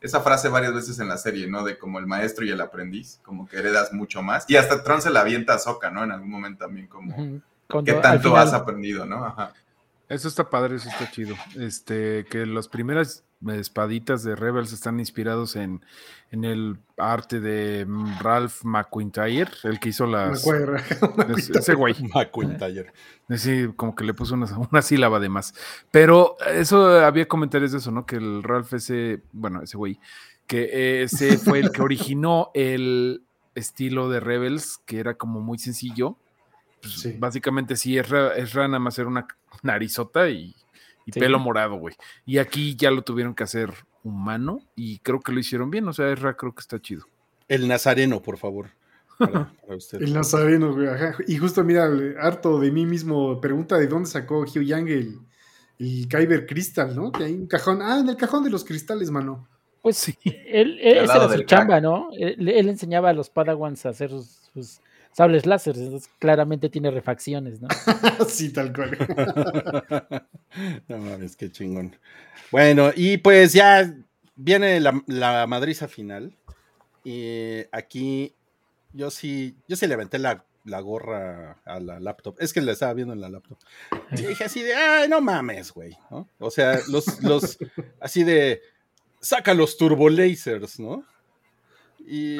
esa 0.00 0.20
frase 0.20 0.48
varias 0.48 0.74
veces 0.74 0.98
en 0.98 1.08
la 1.08 1.16
serie, 1.16 1.46
¿no? 1.46 1.64
De 1.64 1.78
como 1.78 1.98
el 1.98 2.06
maestro 2.06 2.44
y 2.44 2.50
el 2.50 2.60
aprendiz, 2.60 3.20
como 3.22 3.48
que 3.48 3.58
heredas 3.58 3.92
mucho 3.92 4.22
más. 4.22 4.44
Y 4.48 4.56
hasta 4.56 4.82
Tron 4.82 5.00
se 5.00 5.10
la 5.10 5.20
avienta 5.20 5.54
a 5.54 5.58
Soka, 5.58 5.90
¿no? 5.90 6.04
En 6.04 6.12
algún 6.12 6.30
momento 6.30 6.66
también 6.66 6.88
como... 6.88 7.40
¿Qué 7.84 7.92
tanto 7.92 8.34
has 8.34 8.54
aprendido, 8.54 9.04
no? 9.04 9.26
Ajá. 9.26 9.52
Eso 10.08 10.28
está 10.28 10.48
padre, 10.48 10.76
eso 10.76 10.88
está 10.88 11.10
chido. 11.10 11.36
Este, 11.56 12.24
que 12.30 12.46
las 12.46 12.68
primeras 12.68 13.24
espaditas 13.46 14.22
de 14.24 14.34
Rebels 14.34 14.72
están 14.72 14.98
inspirados 14.98 15.54
en, 15.54 15.84
en 16.30 16.44
el 16.44 16.78
arte 16.96 17.40
de 17.40 17.86
Ralph 18.20 18.64
McQuintyre, 18.64 19.50
el 19.64 19.78
que 19.78 19.90
hizo 19.90 20.06
las. 20.06 20.46
ese 21.54 21.74
güey. 21.74 21.94
McQuintyre. 22.14 22.92
Sí, 23.36 23.68
como 23.76 23.94
que 23.94 24.04
le 24.04 24.14
puso 24.14 24.34
una, 24.34 24.46
una, 24.70 24.82
sílaba 24.82 25.20
de 25.20 25.28
más. 25.28 25.54
Pero 25.90 26.36
eso 26.54 27.04
había 27.04 27.28
comentarios 27.28 27.72
de 27.72 27.78
eso, 27.78 27.90
¿no? 27.90 28.06
Que 28.06 28.16
el 28.16 28.42
Ralph 28.42 28.72
ese, 28.72 29.20
bueno, 29.32 29.62
ese 29.62 29.76
güey, 29.76 30.00
que 30.46 31.02
ese 31.02 31.36
fue 31.36 31.60
el 31.60 31.70
que 31.70 31.82
originó 31.82 32.50
el 32.54 33.22
estilo 33.54 34.08
de 34.08 34.20
Rebels, 34.20 34.80
que 34.86 35.00
era 35.00 35.14
como 35.14 35.40
muy 35.40 35.58
sencillo 35.58 36.16
pues, 36.80 37.18
básicamente 37.18 37.76
sí, 37.76 37.98
es, 37.98 38.06
es 38.36 38.54
nada 38.54 38.78
más 38.78 38.98
era 38.98 39.08
una 39.08 39.26
narizota 39.62 40.28
y, 40.28 40.54
pelo 41.12 41.38
morado, 41.38 41.76
güey. 41.76 41.94
Y 42.26 42.38
aquí 42.38 42.76
ya 42.76 42.90
lo 42.90 43.02
tuvieron 43.02 43.34
que 43.34 43.44
hacer 43.44 43.72
humano 44.02 44.60
y 44.76 44.98
creo 45.00 45.20
que 45.20 45.32
lo 45.32 45.40
hicieron 45.40 45.70
bien. 45.70 45.88
O 45.88 45.92
sea, 45.92 46.10
Ezra 46.12 46.36
creo 46.36 46.54
que 46.54 46.60
está 46.60 46.80
chido. 46.80 47.06
El 47.48 47.66
nazareno, 47.66 48.22
por 48.22 48.36
favor. 48.38 48.70
el 49.92 50.12
nazareno, 50.12 50.72
güey. 50.74 50.88
Y 51.26 51.38
justo, 51.38 51.64
mira, 51.64 51.88
harto 52.20 52.60
de 52.60 52.70
mí 52.70 52.86
mismo, 52.86 53.40
pregunta 53.40 53.76
de 53.78 53.86
dónde 53.86 54.08
sacó 54.08 54.40
Hugh 54.40 54.62
Yang 54.62 54.88
el, 54.88 55.18
el 55.78 56.08
Kyber 56.08 56.46
Crystal, 56.46 56.94
¿no? 56.94 57.10
Que 57.10 57.24
hay 57.24 57.34
un 57.34 57.46
cajón. 57.46 57.80
Ah, 57.82 57.98
en 58.00 58.08
el 58.08 58.16
cajón 58.16 58.44
de 58.44 58.50
los 58.50 58.64
cristales, 58.64 59.10
mano. 59.10 59.48
Pues 59.80 59.96
sí. 59.96 60.16
Él, 60.24 60.78
él 60.80 60.98
esa 60.98 61.24
era 61.24 61.36
su 61.36 61.42
chamba, 61.44 61.80
¿no? 61.80 62.10
Él, 62.18 62.48
enseñaba 62.68 63.10
a 63.10 63.12
los 63.12 63.30
Padawans 63.30 63.86
a 63.86 63.90
hacer 63.90 64.10
sus 64.10 64.80
sables 65.12 65.46
láser, 65.46 65.76
entonces 65.76 66.10
claramente 66.18 66.68
tiene 66.68 66.90
refacciones, 66.90 67.60
¿no? 67.60 67.68
sí, 68.28 68.52
tal 68.52 68.72
cual. 68.72 68.96
no 70.88 70.98
mames, 70.98 71.36
qué 71.36 71.50
chingón. 71.50 71.96
Bueno, 72.50 72.90
y 72.94 73.18
pues 73.18 73.52
ya 73.52 73.94
viene 74.36 74.80
la, 74.80 75.02
la 75.06 75.46
madriza 75.46 75.88
final. 75.88 76.34
Y 77.04 77.64
aquí 77.72 78.34
yo 78.92 79.10
sí, 79.10 79.56
yo 79.66 79.76
sí 79.76 79.86
levanté 79.86 80.18
la, 80.18 80.44
la 80.64 80.80
gorra 80.80 81.60
a 81.64 81.80
la 81.80 82.00
laptop. 82.00 82.36
Es 82.38 82.52
que 82.52 82.60
la 82.60 82.72
estaba 82.72 82.94
viendo 82.94 83.14
en 83.14 83.20
la 83.20 83.28
laptop. 83.28 83.58
Y 84.12 84.22
dije 84.22 84.44
así 84.44 84.62
de, 84.62 84.74
ay, 84.74 85.08
no 85.08 85.20
mames, 85.20 85.72
güey. 85.72 85.96
¿no? 86.10 86.28
O 86.38 86.50
sea, 86.50 86.78
los, 86.88 87.22
los, 87.22 87.58
así 88.00 88.24
de, 88.24 88.62
saca 89.20 89.54
los 89.54 89.76
turbo 89.76 90.08
lasers, 90.08 90.78
¿no? 90.78 91.04
Y, 92.08 92.38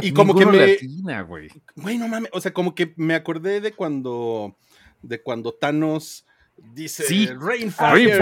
y, 0.00 0.12
como 0.14 0.34
que 0.34 0.46
me. 0.46 1.22
güey. 1.22 1.48
güey, 1.76 1.98
no 1.98 2.08
mames. 2.08 2.30
O 2.32 2.40
sea, 2.40 2.52
como 2.52 2.74
que 2.74 2.94
me 2.96 3.14
acordé 3.14 3.60
de 3.60 3.72
cuando. 3.72 4.56
De 5.02 5.20
cuando 5.20 5.52
Thanos 5.52 6.26
dice 6.56 7.04
sí. 7.04 7.26
Rainfire, 7.26 8.18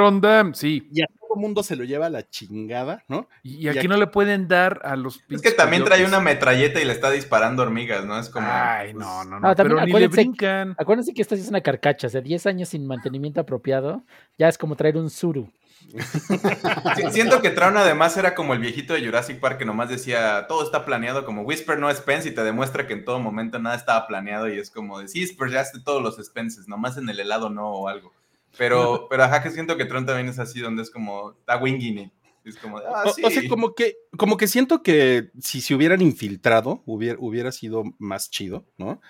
on 0.00 0.20
them, 0.20 0.54
sí. 0.54 0.88
Y 0.92 1.02
a 1.02 1.06
todo 1.06 1.34
el 1.34 1.40
mundo 1.40 1.62
se 1.62 1.76
lo 1.76 1.84
lleva 1.84 2.06
a 2.06 2.10
la 2.10 2.28
chingada, 2.28 3.04
¿no? 3.08 3.28
Y, 3.42 3.68
aquí, 3.68 3.88
no 3.88 3.96
le 3.96 4.06
pueden 4.06 4.48
dar 4.48 4.80
a 4.84 4.96
los 4.96 5.20
Es 5.28 5.42
que 5.42 5.50
también 5.50 5.84
trae 5.84 6.04
una 6.04 6.20
metralleta 6.20 6.80
y 6.80 6.84
le 6.84 6.92
está 6.92 7.10
disparando 7.10 7.62
hormigas, 7.62 8.04
¿no? 8.04 8.18
Es 8.18 8.28
como. 8.28 8.46
Ay, 8.48 8.92
pues, 8.92 9.04
no, 9.04 9.24
no, 9.24 9.40
no. 9.40 9.54
pero 9.54 9.84
ni 9.84 9.92
le 9.92 10.08
brincan. 10.08 10.74
Acuérdense 10.78 11.12
que 11.12 11.22
esta 11.22 11.34
es 11.34 11.48
una 11.48 11.60
carcacha, 11.60 12.06
o 12.06 12.10
sea, 12.10 12.20
10 12.20 12.46
años 12.46 12.68
sin 12.68 12.86
mantenimiento 12.86 13.40
apropiado, 13.40 14.04
ya 14.38 14.48
es 14.48 14.56
como 14.56 14.76
traer 14.76 14.96
un 14.96 15.10
suru. 15.10 15.50
siento 17.10 17.42
que 17.42 17.50
Traun 17.50 17.76
además 17.76 18.16
era 18.16 18.34
como 18.34 18.54
el 18.54 18.60
viejito 18.60 18.94
de 18.94 19.04
Jurassic 19.04 19.40
Park 19.40 19.58
que 19.58 19.64
nomás 19.64 19.88
decía 19.88 20.46
todo 20.48 20.62
está 20.62 20.84
planeado, 20.84 21.24
como 21.24 21.42
Whisper 21.42 21.78
no 21.78 21.92
Spence 21.92 22.28
y 22.28 22.34
te 22.34 22.44
demuestra 22.44 22.86
que 22.86 22.92
en 22.92 23.04
todo 23.04 23.18
momento 23.18 23.58
nada 23.58 23.76
estaba 23.76 24.06
planeado 24.06 24.48
y 24.48 24.58
es 24.58 24.70
como 24.70 25.00
de 25.00 25.08
sí, 25.08 25.26
ya 25.50 25.64
todos 25.84 26.02
los 26.02 26.24
Spences, 26.24 26.68
nomás 26.68 26.96
en 26.96 27.08
el 27.08 27.18
helado 27.20 27.50
no 27.50 27.68
o 27.68 27.88
algo. 27.88 28.12
Pero, 28.56 29.06
pero 29.10 29.24
ajá 29.24 29.42
que 29.42 29.50
siento 29.50 29.76
que 29.76 29.84
Tron 29.84 30.06
también 30.06 30.28
es 30.28 30.38
así, 30.38 30.60
donde 30.60 30.82
es 30.82 30.90
como, 30.90 31.32
está 31.32 31.56
winging 31.56 32.10
Es 32.44 32.56
como, 32.56 32.78
ah, 32.78 33.04
o, 33.06 33.30
sea, 33.30 33.48
como 33.48 33.74
que, 33.74 33.96
como 34.16 34.36
que 34.36 34.46
siento 34.46 34.82
que 34.82 35.30
si 35.40 35.60
se 35.60 35.74
hubieran 35.74 36.02
infiltrado, 36.02 36.82
hubiera, 36.86 37.18
hubiera 37.20 37.52
sido 37.52 37.84
más 37.98 38.30
chido, 38.30 38.64
¿no? 38.78 39.00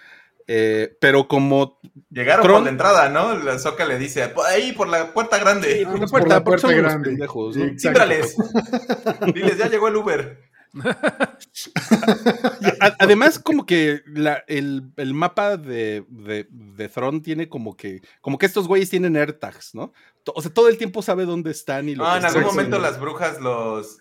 Eh, 0.53 0.97
pero 1.01 1.29
como. 1.29 1.79
Llegaron 2.11 2.45
por 2.45 2.63
la 2.63 2.71
entrada, 2.71 3.09
¿no? 3.09 3.37
La 3.37 3.57
Soca 3.61 3.85
le 3.85 3.99
dice, 3.99 4.27
por 4.31 4.47
ahí, 4.47 4.73
por 4.73 4.89
la 4.89 5.13
puerta 5.13 5.39
grande. 5.39 5.87
por 5.89 6.01
la 6.01 6.09
puerta, 6.09 6.43
por 6.43 6.59
la 6.61 6.61
puerta 6.61 6.73
grande. 6.73 7.11
Diles, 9.33 9.59
ya 9.59 9.69
llegó 9.69 9.87
el 9.87 9.95
Uber. 9.95 10.41
Además, 12.99 13.39
como 13.39 13.65
que 13.65 14.03
el, 14.49 15.15
mapa 15.15 15.57
de, 15.57 16.05
de, 16.09 16.49
de 16.51 16.89
Throne 16.89 17.21
tiene 17.21 17.49
como 17.49 17.77
que. 17.77 18.01
Como 18.21 18.37
que 18.37 18.47
estos 18.47 18.67
güeyes 18.67 18.91
tienen 18.91 19.17
AirTags, 19.17 19.77
¿no? 19.77 19.93
O 20.35 20.43
sea, 20.43 20.53
todo 20.53 20.69
el 20.69 20.79
tiempo 20.79 21.01
sabe 21.01 21.27
dónde 21.27 21.53
están 21.53 21.89
y 21.89 21.95
lo 21.95 22.05
Ah, 22.05 22.19
en 22.19 22.25
algún 22.25 22.43
momento 22.43 22.81
las 22.81 22.99
brujas 22.99 23.41
los. 23.41 23.99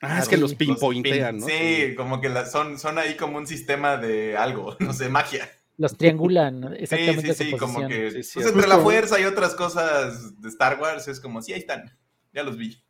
Ah, 0.00 0.18
es 0.18 0.28
que 0.28 0.38
los 0.38 0.54
pinpointean, 0.54 1.40
¿no? 1.40 1.46
Sí, 1.46 1.94
como 1.94 2.22
que 2.22 2.30
son, 2.46 2.78
son 2.78 2.96
ahí 2.96 3.18
como 3.18 3.36
un 3.36 3.46
sistema 3.46 3.98
de 3.98 4.38
algo, 4.38 4.76
no 4.80 4.94
sé, 4.94 5.10
magia 5.10 5.46
los 5.80 5.96
triangulan 5.96 6.74
exactamente. 6.74 7.32
Sí, 7.32 7.44
sí, 7.44 7.50
sí, 7.52 7.56
como 7.56 7.88
que 7.88 8.10
pues, 8.12 8.46
entre 8.46 8.68
la 8.68 8.78
fuerza 8.80 9.18
y 9.18 9.24
otras 9.24 9.54
cosas 9.54 10.38
de 10.38 10.48
Star 10.50 10.78
Wars 10.78 11.08
es 11.08 11.20
como, 11.20 11.40
sí, 11.40 11.54
ahí 11.54 11.60
están, 11.60 11.90
ya 12.34 12.42
los 12.42 12.58
vi. 12.58 12.84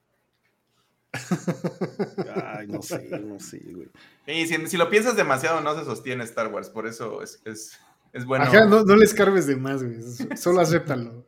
Ay, 2.35 2.67
no 2.67 2.83
sé, 2.83 3.09
no 3.21 3.39
sé, 3.39 3.61
güey. 3.73 3.89
Y 4.27 4.45
si, 4.45 4.77
lo 4.77 4.91
piensas 4.91 5.15
demasiado, 5.15 5.61
no 5.61 5.79
se 5.79 5.85
sostiene 5.85 6.25
Star 6.25 6.53
Wars, 6.53 6.69
por 6.69 6.89
eso 6.89 7.23
es, 7.23 7.41
es, 7.45 7.79
es 8.13 8.25
bueno. 8.25 8.47
Ajá, 8.47 8.65
no, 8.65 8.83
no 8.83 8.97
les 8.97 9.15
cargues 9.15 9.47
de 9.47 9.55
más, 9.55 9.85
güey. 9.85 10.01
Solo 10.37 10.61
acéptalo. 10.61 11.25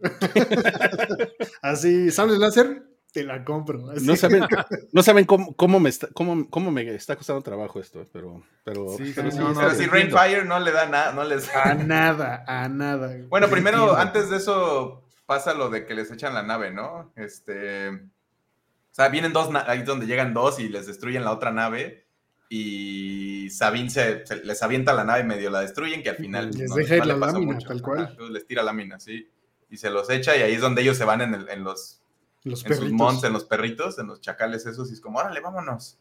Así, 1.62 2.10
¿sabes 2.10 2.38
láser? 2.38 2.91
Te 3.12 3.24
la 3.24 3.44
compro. 3.44 3.78
No 3.78 4.16
saben, 4.16 4.42
no 4.92 5.02
saben 5.02 5.24
cómo, 5.26 5.54
cómo, 5.54 5.78
me 5.78 5.90
está, 5.90 6.08
cómo, 6.14 6.48
cómo, 6.48 6.70
me 6.70 6.94
está 6.94 7.16
costando 7.16 7.42
trabajo 7.42 7.78
esto, 7.78 8.04
pero. 8.12 8.42
pero, 8.64 8.96
sí, 8.96 9.12
pero, 9.14 9.30
si 9.74 9.86
Rainfire 9.86 10.44
no 10.44 10.58
le 10.58 10.72
da 10.72 10.86
nada, 10.86 11.12
no 11.12 11.22
les 11.24 11.54
A 11.54 11.74
nada, 11.74 12.44
a 12.46 12.68
nada. 12.68 13.14
Bueno, 13.28 13.48
primero, 13.48 13.96
antes 13.96 14.30
de 14.30 14.38
eso, 14.38 15.04
pasa 15.26 15.54
lo 15.54 15.68
de 15.68 15.86
que 15.86 15.94
les 15.94 16.10
echan 16.10 16.34
la 16.34 16.42
nave, 16.42 16.70
¿no? 16.70 17.12
Este. 17.16 17.90
O 17.90 18.94
sea, 18.94 19.08
vienen 19.08 19.32
dos, 19.32 19.48
ahí 19.66 19.82
donde 19.82 20.06
llegan 20.06 20.34
dos 20.34 20.58
y 20.58 20.68
les 20.68 20.86
destruyen 20.86 21.24
la 21.24 21.32
otra 21.32 21.52
nave. 21.52 22.06
Y 22.48 23.48
Sabine 23.48 23.88
se, 23.88 24.24
les 24.44 24.62
avienta 24.62 24.92
la 24.92 25.04
nave 25.04 25.20
y 25.20 25.24
medio 25.24 25.48
la 25.48 25.60
destruyen, 25.60 26.02
que 26.02 26.10
al 26.10 26.16
final. 26.16 26.50
Les 26.50 26.74
deja 26.74 27.04
la 27.04 27.16
lámina, 27.16 27.58
tal 27.58 27.80
cual. 27.80 28.16
les 28.30 28.46
tira 28.46 28.62
lámina, 28.62 29.00
sí. 29.00 29.30
Y 29.70 29.78
se 29.78 29.88
los 29.88 30.10
echa, 30.10 30.36
y 30.36 30.42
ahí 30.42 30.52
es 30.52 30.60
donde 30.60 30.82
ellos 30.82 30.98
se 30.98 31.06
van 31.06 31.22
en, 31.22 31.32
el, 31.32 31.48
en 31.48 31.64
los 31.64 32.01
los 32.44 32.64
en 32.64 32.74
sus 32.74 32.92
mons, 32.92 33.24
en 33.24 33.32
los 33.32 33.44
perritos, 33.44 33.98
en 33.98 34.06
los 34.06 34.20
chacales 34.20 34.66
esos, 34.66 34.90
y 34.90 34.94
es 34.94 35.00
como, 35.00 35.18
órale, 35.18 35.40
vámonos. 35.40 35.98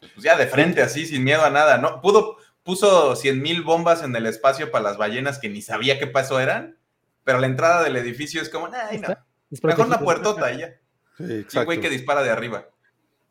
Pues 0.00 0.22
ya 0.22 0.36
de 0.36 0.46
frente, 0.46 0.82
así, 0.82 1.06
sin 1.06 1.24
miedo 1.24 1.44
a 1.44 1.50
nada, 1.50 1.78
¿no? 1.78 2.00
Pudo, 2.00 2.36
puso 2.62 3.16
100 3.16 3.42
mil 3.42 3.62
bombas 3.62 4.02
en 4.02 4.14
el 4.16 4.26
espacio 4.26 4.70
para 4.70 4.84
las 4.84 4.96
ballenas 4.96 5.38
que 5.38 5.48
ni 5.48 5.62
sabía 5.62 5.98
qué 5.98 6.06
paso 6.06 6.40
eran, 6.40 6.78
pero 7.24 7.38
la 7.38 7.46
entrada 7.46 7.82
del 7.82 7.96
edificio 7.96 8.40
es 8.40 8.48
como, 8.48 8.68
ay, 8.72 8.98
no. 8.98 9.08
Mejor 9.62 9.86
una 9.86 9.98
puertota 9.98 10.52
y 10.52 10.58
ya. 10.58 10.80
Sí, 11.18 11.58
güey 11.64 11.80
que 11.80 11.90
dispara 11.90 12.22
de 12.22 12.30
arriba. 12.30 12.68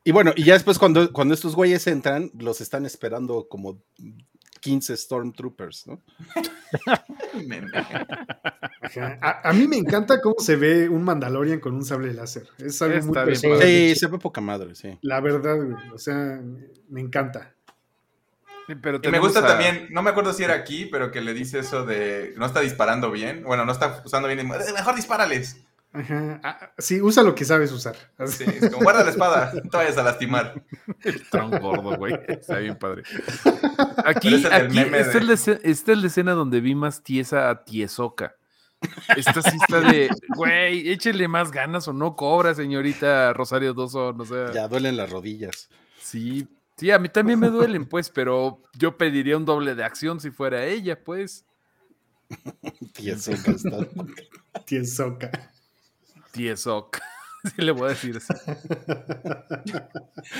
Y 0.03 0.11
bueno, 0.11 0.31
y 0.35 0.43
ya 0.43 0.53
después 0.53 0.77
cuando, 0.77 1.11
cuando 1.11 1.33
estos 1.33 1.55
güeyes 1.55 1.85
entran, 1.87 2.31
los 2.37 2.61
están 2.61 2.85
esperando 2.85 3.47
como 3.47 3.81
15 4.59 4.97
Stormtroopers, 4.97 5.87
¿no? 5.87 6.01
a, 9.21 9.53
mí 9.53 9.67
me 9.67 9.77
encanta 9.77 10.21
cómo 10.21 10.35
se 10.39 10.55
ve 10.55 10.89
un 10.89 11.03
Mandalorian 11.03 11.59
con 11.59 11.75
un 11.75 11.85
sable 11.85 12.13
láser. 12.13 12.47
Es 12.57 12.81
algo 12.81 13.05
muy 13.07 13.35
Sí, 13.35 13.95
se 13.95 14.07
ve 14.07 14.17
poca 14.19 14.41
madre, 14.41 14.75
sí. 14.75 14.97
La 15.01 15.19
verdad, 15.21 15.57
o 15.93 15.97
sea, 15.97 16.41
me 16.89 17.01
encanta. 17.01 17.53
pero 18.81 18.99
me 19.11 19.19
gusta 19.19 19.45
también, 19.45 19.87
no 19.91 20.01
me 20.01 20.09
acuerdo 20.11 20.33
si 20.33 20.43
era 20.43 20.55
aquí, 20.55 20.85
pero 20.85 21.11
que 21.11 21.21
le 21.21 21.33
dice 21.33 21.59
eso 21.59 21.85
de 21.85 22.33
no 22.37 22.45
está 22.45 22.61
disparando 22.61 23.11
bien. 23.11 23.43
Bueno, 23.43 23.65
no 23.65 23.71
está 23.71 24.01
usando 24.05 24.27
bien. 24.27 24.47
Mejor 24.47 24.95
dispárales. 24.95 25.57
Ajá. 25.91 26.39
Ah, 26.43 26.71
sí, 26.77 27.01
usa 27.01 27.23
lo 27.23 27.33
que 27.33 27.45
sabes 27.45 27.71
usar. 27.71 27.95
Sí, 28.27 28.43
es 28.45 28.69
como 28.69 28.83
guarda 28.83 29.03
la 29.03 29.09
espada, 29.09 29.51
no 29.55 29.69
te 29.69 29.77
vayas 29.77 29.97
a 29.97 30.03
lastimar. 30.03 30.63
Tan 31.31 31.49
gordo, 31.49 31.97
güey. 31.97 32.13
Está 32.27 32.59
bien 32.59 32.77
padre. 32.77 33.03
Aquí, 34.05 34.45
aquí 34.51 34.79
esta, 34.79 35.17
es 35.63 35.87
la, 35.87 36.07
escena 36.07 36.33
donde 36.33 36.61
vi 36.61 36.75
más 36.75 37.01
tiesa 37.01 37.49
a 37.49 37.63
Tiesoca. 37.63 38.35
Esta 39.17 39.41
sí 39.41 39.57
está 39.61 39.81
de, 39.81 40.09
güey, 40.35 40.89
échele 40.89 41.27
más 41.27 41.51
ganas 41.51 41.87
o 41.87 41.93
no 41.93 42.15
cobra, 42.15 42.53
señorita 42.53 43.33
Rosario 43.33 43.73
Doso, 43.73 44.13
no 44.13 44.25
sé. 44.25 44.45
Ya 44.53 44.67
duelen 44.67 44.95
las 44.95 45.09
rodillas. 45.09 45.69
Sí, 45.99 46.47
sí, 46.77 46.91
a 46.91 46.99
mí 46.99 47.09
también 47.09 47.39
me 47.39 47.49
duelen, 47.49 47.85
pues, 47.85 48.09
pero 48.09 48.61
yo 48.77 48.95
pediría 48.95 49.35
un 49.35 49.45
doble 49.45 49.75
de 49.75 49.83
acción 49.83 50.19
si 50.19 50.29
fuera 50.29 50.65
ella, 50.65 51.03
pues. 51.03 51.45
Tiesoca 52.93 53.51
está. 53.51 53.87
Tiesoca. 54.65 55.31
Tiesoc. 56.31 56.99
Sí 57.55 57.61
le 57.61 57.71
voy 57.71 57.85
a 57.85 57.89
decir 57.91 58.17
eso. 58.17 58.33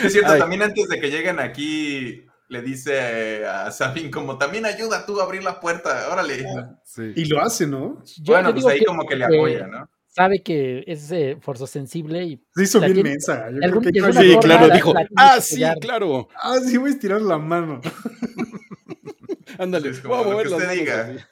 Es 0.04 0.12
cierto, 0.12 0.38
también 0.38 0.64
antes 0.64 0.90
de 0.90 1.00
que 1.00 1.10
lleguen 1.10 1.40
aquí, 1.40 2.26
le 2.50 2.62
dice 2.62 3.46
a 3.46 3.72
Sabine 3.72 4.12
como, 4.12 4.38
también 4.38 4.66
ayuda 4.66 5.06
tú 5.06 5.22
a 5.22 5.24
abrir 5.24 5.42
la 5.42 5.62
puerta, 5.62 6.10
órale. 6.12 6.46
Y 7.16 7.24
lo 7.26 7.42
hace, 7.42 7.68
¿no? 7.68 8.04
bueno, 8.26 8.54
pues 8.54 8.66
ahí 8.66 8.84
como 8.84 9.06
que 9.06 9.16
le 9.16 9.24
apoya, 9.24 9.68
¿no? 9.68 9.90
Sabe 10.08 10.44
que 10.44 10.84
es 10.88 11.10
eh, 11.12 11.38
sensible 11.68 12.24
y... 12.24 12.44
Se 12.54 12.64
hizo 12.64 12.82
bien 12.82 13.04
mensa. 13.04 13.48
sí, 14.12 14.38
claro, 14.42 14.70
dijo, 14.74 14.94
ah, 15.16 15.40
sí, 15.40 15.64
claro. 15.80 16.28
Ah, 16.36 16.58
sí, 16.60 16.76
voy 16.78 16.90
a 16.90 16.94
estirar 16.94 17.22
la 17.22 17.38
mano. 17.38 17.80
Ándale, 19.58 19.92
como 20.02 20.16
voy 20.16 20.24
a 20.24 20.28
mover 20.32 20.50
lo 20.50 20.58
que 20.58 20.64
usted 20.64 20.78
diga. 20.78 21.30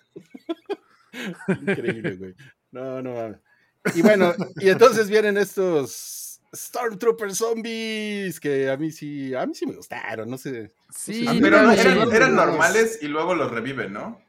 Increíble, 1.48 2.16
güey. 2.16 2.36
No, 2.72 3.02
no 3.02 3.14
mames. 3.14 3.47
Y 3.96 4.02
bueno, 4.02 4.34
y 4.58 4.70
entonces 4.70 5.10
vienen 5.10 5.38
estos 5.38 6.40
Stormtrooper 6.56 7.36
zombies 7.36 8.40
que 8.40 8.70
a 8.70 8.78
mí 8.78 8.92
sí, 8.92 9.34
a 9.34 9.46
mí 9.46 9.54
sí 9.54 9.66
me 9.66 9.76
gustaron, 9.76 10.30
no 10.30 10.38
sé. 10.38 10.74
Sí, 10.94 11.26
pero 11.42 11.72
eran, 11.72 12.36
normales 12.36 13.00
y 13.02 13.08
luego 13.08 13.36
los 13.36 13.52
reviven, 13.52 13.94
¿no? 13.94 14.22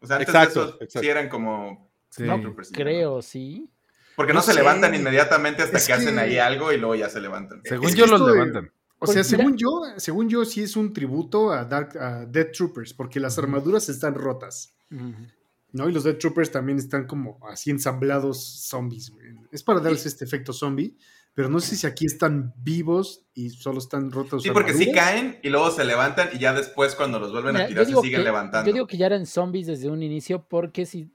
O 0.00 0.06
sea, 0.06 0.16
antes 0.16 0.28
exacto, 0.28 0.72
de 0.72 0.84
eso 0.84 1.00
sí 1.00 1.08
eran 1.08 1.28
como 1.28 1.90
Stormtroopers. 2.12 2.70
creo, 2.72 3.22
sí. 3.22 3.68
Porque 4.14 4.32
no, 4.32 4.40
se 4.40 4.54
levantan 4.54 4.94
inmediatamente 4.94 5.62
hasta 5.62 5.78
que, 5.84 5.92
hacen 5.92 6.18
ahí 6.18 6.38
algo 6.38 6.72
y 6.72 6.78
luego 6.78 6.94
ya 6.94 7.10
se 7.10 7.20
levantan. 7.20 7.60
Según 7.64 7.94
yo 7.94 8.06
los 8.06 8.20
levantan. 8.20 8.72
O 8.98 9.06
sea, 9.06 9.22
según 9.22 9.58
yo, 9.58 9.82
según 9.98 10.28
yo 10.28 10.44
sí 10.46 10.62
es 10.62 10.74
un 10.74 10.92
tributo 10.94 11.52
a 11.52 11.64
Dark 11.64 11.98
a 11.98 12.24
Dead 12.24 12.50
Troopers, 12.50 12.94
porque 12.94 13.20
las 13.20 13.38
armaduras 13.38 13.88
están 13.90 14.14
rotas. 14.14 14.74
¿No? 15.72 15.88
Y 15.88 15.92
los 15.92 16.04
Dead 16.04 16.16
Troopers 16.16 16.50
también 16.50 16.78
están 16.78 17.06
como 17.06 17.38
así 17.48 17.70
ensamblados 17.70 18.66
zombies, 18.68 19.12
Es 19.50 19.62
para 19.62 19.80
darles 19.80 20.06
este 20.06 20.24
efecto 20.24 20.52
zombie, 20.52 20.96
pero 21.34 21.48
no 21.48 21.60
sé 21.60 21.76
si 21.76 21.86
aquí 21.86 22.06
están 22.06 22.54
vivos 22.56 23.26
y 23.34 23.50
solo 23.50 23.78
están 23.78 24.10
rotos. 24.10 24.42
Sí, 24.42 24.50
porque 24.50 24.72
sí 24.72 24.90
caen 24.90 25.38
y 25.42 25.50
luego 25.50 25.70
se 25.70 25.84
levantan 25.84 26.30
y 26.32 26.38
ya 26.38 26.54
después 26.54 26.94
cuando 26.94 27.18
los 27.18 27.32
vuelven 27.32 27.56
a 27.56 27.66
tirar 27.66 27.84
se 27.84 27.94
siguen 27.96 28.24
levantando. 28.24 28.66
Yo 28.66 28.72
digo 28.72 28.86
que 28.86 28.96
ya 28.96 29.06
eran 29.06 29.26
zombies 29.26 29.66
desde 29.66 29.90
un 29.90 30.02
inicio 30.02 30.46
porque 30.48 30.86
si 30.86 31.10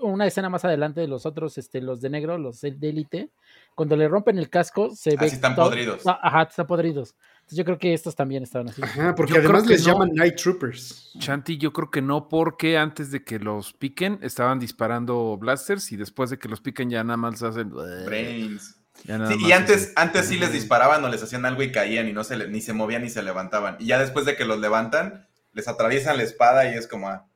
una 0.00 0.26
escena 0.26 0.50
más 0.50 0.64
adelante 0.64 1.00
de 1.00 1.08
los 1.08 1.24
otros, 1.24 1.56
este, 1.56 1.80
los 1.80 2.02
de 2.02 2.10
negro, 2.10 2.36
los 2.36 2.60
de 2.60 2.76
élite, 2.82 3.30
cuando 3.74 3.96
le 3.96 4.06
rompen 4.06 4.38
el 4.38 4.50
casco 4.50 4.90
se 4.94 5.16
ve... 5.16 5.26
están 5.26 5.54
podridos. 5.54 6.06
Ah, 6.06 6.20
ajá, 6.22 6.42
están 6.42 6.66
podridos 6.66 7.14
yo 7.54 7.64
creo 7.64 7.78
que 7.78 7.94
estos 7.94 8.14
también 8.14 8.42
estaban 8.42 8.68
así. 8.68 8.82
Ajá, 8.82 9.14
porque 9.14 9.38
además 9.38 9.66
les 9.66 9.84
llaman 9.84 10.10
Night 10.14 10.36
Troopers. 10.36 11.12
Chanti, 11.18 11.58
yo 11.58 11.72
creo 11.72 11.90
que 11.90 12.02
no, 12.02 12.28
porque 12.28 12.78
antes 12.78 13.10
de 13.10 13.24
que 13.24 13.38
los 13.38 13.72
piquen 13.72 14.18
estaban 14.22 14.58
disparando 14.58 15.36
blasters 15.36 15.92
y 15.92 15.96
después 15.96 16.30
de 16.30 16.38
que 16.38 16.48
los 16.48 16.60
piquen 16.60 16.90
ya 16.90 17.04
nada 17.04 17.16
más 17.16 17.42
hacen. 17.42 17.70
Brains. 18.06 18.76
y 19.06 19.52
antes, 19.52 19.92
antes 19.96 20.26
sí 20.26 20.38
les 20.38 20.52
disparaban 20.52 21.04
o 21.04 21.08
les 21.08 21.22
hacían 21.22 21.44
algo 21.44 21.62
y 21.62 21.72
caían 21.72 22.08
y 22.08 22.12
no 22.12 22.24
se 22.24 22.48
ni 22.48 22.60
se 22.60 22.72
movían 22.72 23.02
ni 23.02 23.10
se 23.10 23.22
levantaban. 23.22 23.76
Y 23.78 23.86
ya 23.86 23.98
después 23.98 24.26
de 24.26 24.36
que 24.36 24.44
los 24.44 24.60
levantan, 24.60 25.26
les 25.52 25.68
atraviesan 25.68 26.16
la 26.16 26.22
espada 26.22 26.72
y 26.72 26.76
es 26.76 26.86
como, 26.86 27.08
ah, 27.08 27.26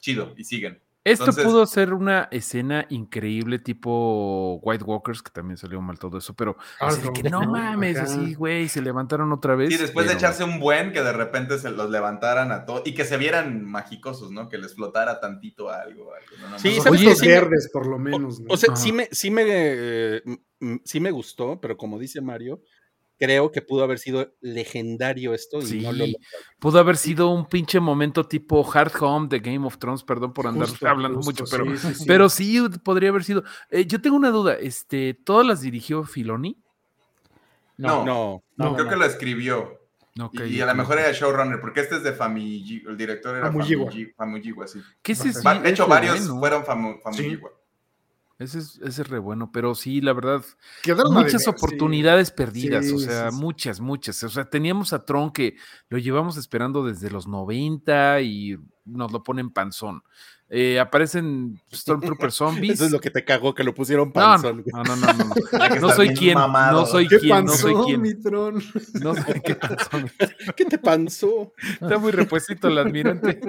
chido, 0.00 0.34
y 0.36 0.44
siguen. 0.44 0.80
Esto 1.04 1.32
pudo 1.32 1.66
ser 1.66 1.92
una 1.94 2.28
escena 2.30 2.86
increíble, 2.88 3.58
tipo 3.58 4.60
White 4.62 4.84
Walkers, 4.84 5.20
que 5.20 5.32
también 5.32 5.56
salió 5.56 5.80
mal 5.80 5.98
todo 5.98 6.18
eso, 6.18 6.34
pero 6.34 6.56
ah, 6.80 6.90
no, 7.28 7.42
mames, 7.42 7.98
así, 7.98 8.34
güey, 8.34 8.68
se 8.68 8.80
levantaron 8.80 9.32
otra 9.32 9.56
vez. 9.56 9.72
Y 9.72 9.78
después 9.78 10.06
de 10.06 10.14
echarse 10.14 10.44
un 10.44 10.60
buen, 10.60 10.92
que 10.92 11.02
de 11.02 11.12
repente 11.12 11.58
se 11.58 11.70
los 11.70 11.90
levantaran 11.90 12.52
a 12.52 12.64
todos 12.64 12.82
y 12.84 12.94
que 12.94 13.04
se 13.04 13.16
vieran 13.16 13.64
magicosos, 13.64 14.30
¿no? 14.30 14.48
Que 14.48 14.58
les 14.58 14.74
flotara 14.74 15.18
tantito 15.18 15.70
algo. 15.70 16.12
algo 16.14 16.58
sí, 16.58 16.78
Oye, 16.88 17.14
verdes, 17.20 17.68
por 17.72 17.86
lo 17.86 17.98
menos. 17.98 18.40
O, 18.48 18.56
sea, 18.56 18.76
sí 18.76 18.92
me, 18.92 19.08
sí 19.10 19.30
me, 19.32 19.42
eh, 19.46 20.22
sí 20.84 21.00
me 21.00 21.10
gustó, 21.10 21.60
pero 21.60 21.76
como 21.76 21.98
dice 21.98 22.20
Mario, 22.20 22.62
creo 23.22 23.52
que 23.52 23.62
pudo 23.62 23.84
haber 23.84 24.00
sido 24.00 24.34
legendario 24.40 25.32
esto 25.32 25.60
y 25.62 25.80
no 25.80 25.92
lo 25.92 26.06
Pudo 26.58 26.80
haber 26.80 26.96
sido 26.96 27.30
un 27.30 27.46
pinche 27.46 27.78
momento 27.78 28.26
tipo 28.26 28.68
Hard 28.68 28.92
Home 29.00 29.28
de 29.28 29.38
Game 29.38 29.64
of 29.64 29.78
Thrones, 29.78 30.02
perdón 30.02 30.32
por 30.32 30.48
andar 30.48 30.68
hablando 30.80 31.20
mucho, 31.20 31.44
pero 31.48 31.76
sí, 31.76 32.04
pero 32.04 32.28
sí 32.28 32.60
podría 32.82 33.10
haber 33.10 33.22
sido. 33.22 33.44
Eh, 33.70 33.86
yo 33.86 34.00
tengo 34.02 34.16
una 34.16 34.30
duda, 34.30 34.54
este, 34.54 35.14
¿todas 35.14 35.46
las 35.46 35.60
dirigió 35.60 36.02
Filoni? 36.02 36.60
No, 37.76 38.04
no, 38.04 38.42
no, 38.56 38.74
creo 38.74 38.88
que 38.88 38.96
la 38.96 39.06
escribió. 39.06 39.78
y, 40.44 40.60
a 40.60 40.66
lo 40.66 40.74
mejor 40.74 40.98
era 40.98 41.12
showrunner, 41.12 41.60
porque 41.60 41.80
este 41.80 41.96
es 41.96 42.02
de 42.02 42.14
Famigiwa, 42.14 42.90
el 42.90 42.96
director 42.96 43.36
era 43.36 43.52
Famuyiwa, 43.52 44.66
sí. 44.66 44.82
¿Qué 45.00 45.14
de 45.14 45.70
hecho, 45.70 45.86
varios 45.86 46.28
fueron 46.28 46.64
Famuyiwa. 46.64 47.50
Ese 48.38 48.58
es, 48.58 49.08
re 49.08 49.18
bueno, 49.18 49.50
pero 49.52 49.74
sí, 49.74 50.00
la 50.00 50.12
verdad, 50.12 50.42
muchas 51.10 51.46
oportunidades 51.46 52.30
perdidas, 52.30 52.90
o 52.90 52.98
sea, 52.98 53.30
muchas, 53.30 53.80
muchas. 53.80 54.22
O 54.24 54.28
sea, 54.28 54.48
teníamos 54.50 54.92
a 54.92 55.04
Tron 55.04 55.30
que 55.30 55.56
lo 55.88 55.98
llevamos 55.98 56.36
esperando 56.36 56.84
desde 56.84 57.10
los 57.10 57.28
90 57.28 58.20
y 58.22 58.56
nos 58.84 59.12
lo 59.12 59.22
ponen 59.22 59.50
panzón. 59.50 60.02
Eh, 60.54 60.78
aparecen 60.78 61.58
Stormtrooper 61.72 62.30
zombies. 62.30 62.74
Eso 62.74 62.84
es 62.84 62.90
lo 62.92 63.00
que 63.00 63.10
te 63.10 63.24
cagó, 63.24 63.54
que 63.54 63.64
lo 63.64 63.74
pusieron 63.74 64.12
panzón. 64.12 64.62
No, 64.66 64.82
no, 64.82 64.96
no, 64.96 65.06
no. 65.14 65.80
No, 65.80 65.90
soy 65.94 66.12
quien, 66.12 66.34
no 66.34 66.84
soy 66.84 67.08
quien, 67.08 67.46
no 67.46 67.52
soy 67.52 67.74
quien. 67.86 68.02
Mi 68.02 68.14
Tron? 68.14 68.62
No 69.00 69.14
sé 69.14 69.40
qué 69.44 69.54
panzón. 69.54 70.10
¿Qué 70.54 70.64
te 70.66 70.76
panzó? 70.76 71.54
Está 71.80 71.96
muy 71.96 72.12
repuesito 72.12 72.68
el 72.68 72.76
admirante. 72.76 73.40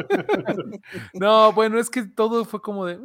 No, 1.13 1.51
bueno, 1.51 1.77
es 1.77 1.89
que 1.89 2.03
todo 2.03 2.45
fue 2.45 2.61
como 2.61 2.85
de. 2.85 2.99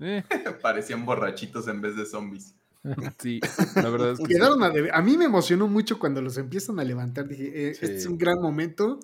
Eh. 0.00 0.22
Parecían 0.62 1.04
borrachitos 1.04 1.68
en 1.68 1.80
vez 1.80 1.96
de 1.96 2.06
zombies. 2.06 2.54
Sí, 3.20 3.40
la 3.76 3.90
verdad 3.90 4.10
es 4.10 4.18
que 4.18 4.34
Quedaron 4.34 4.60
a, 4.60 5.02
mí 5.02 5.16
me 5.16 5.26
emocionó 5.26 5.68
mucho 5.68 6.00
cuando 6.00 6.20
los 6.20 6.36
empiezan 6.36 6.80
a 6.80 6.84
levantar. 6.84 7.28
Dije, 7.28 7.68
eh, 7.68 7.70
este 7.70 7.96
es 7.96 8.06
un 8.06 8.18
gran 8.18 8.40
momento. 8.40 8.98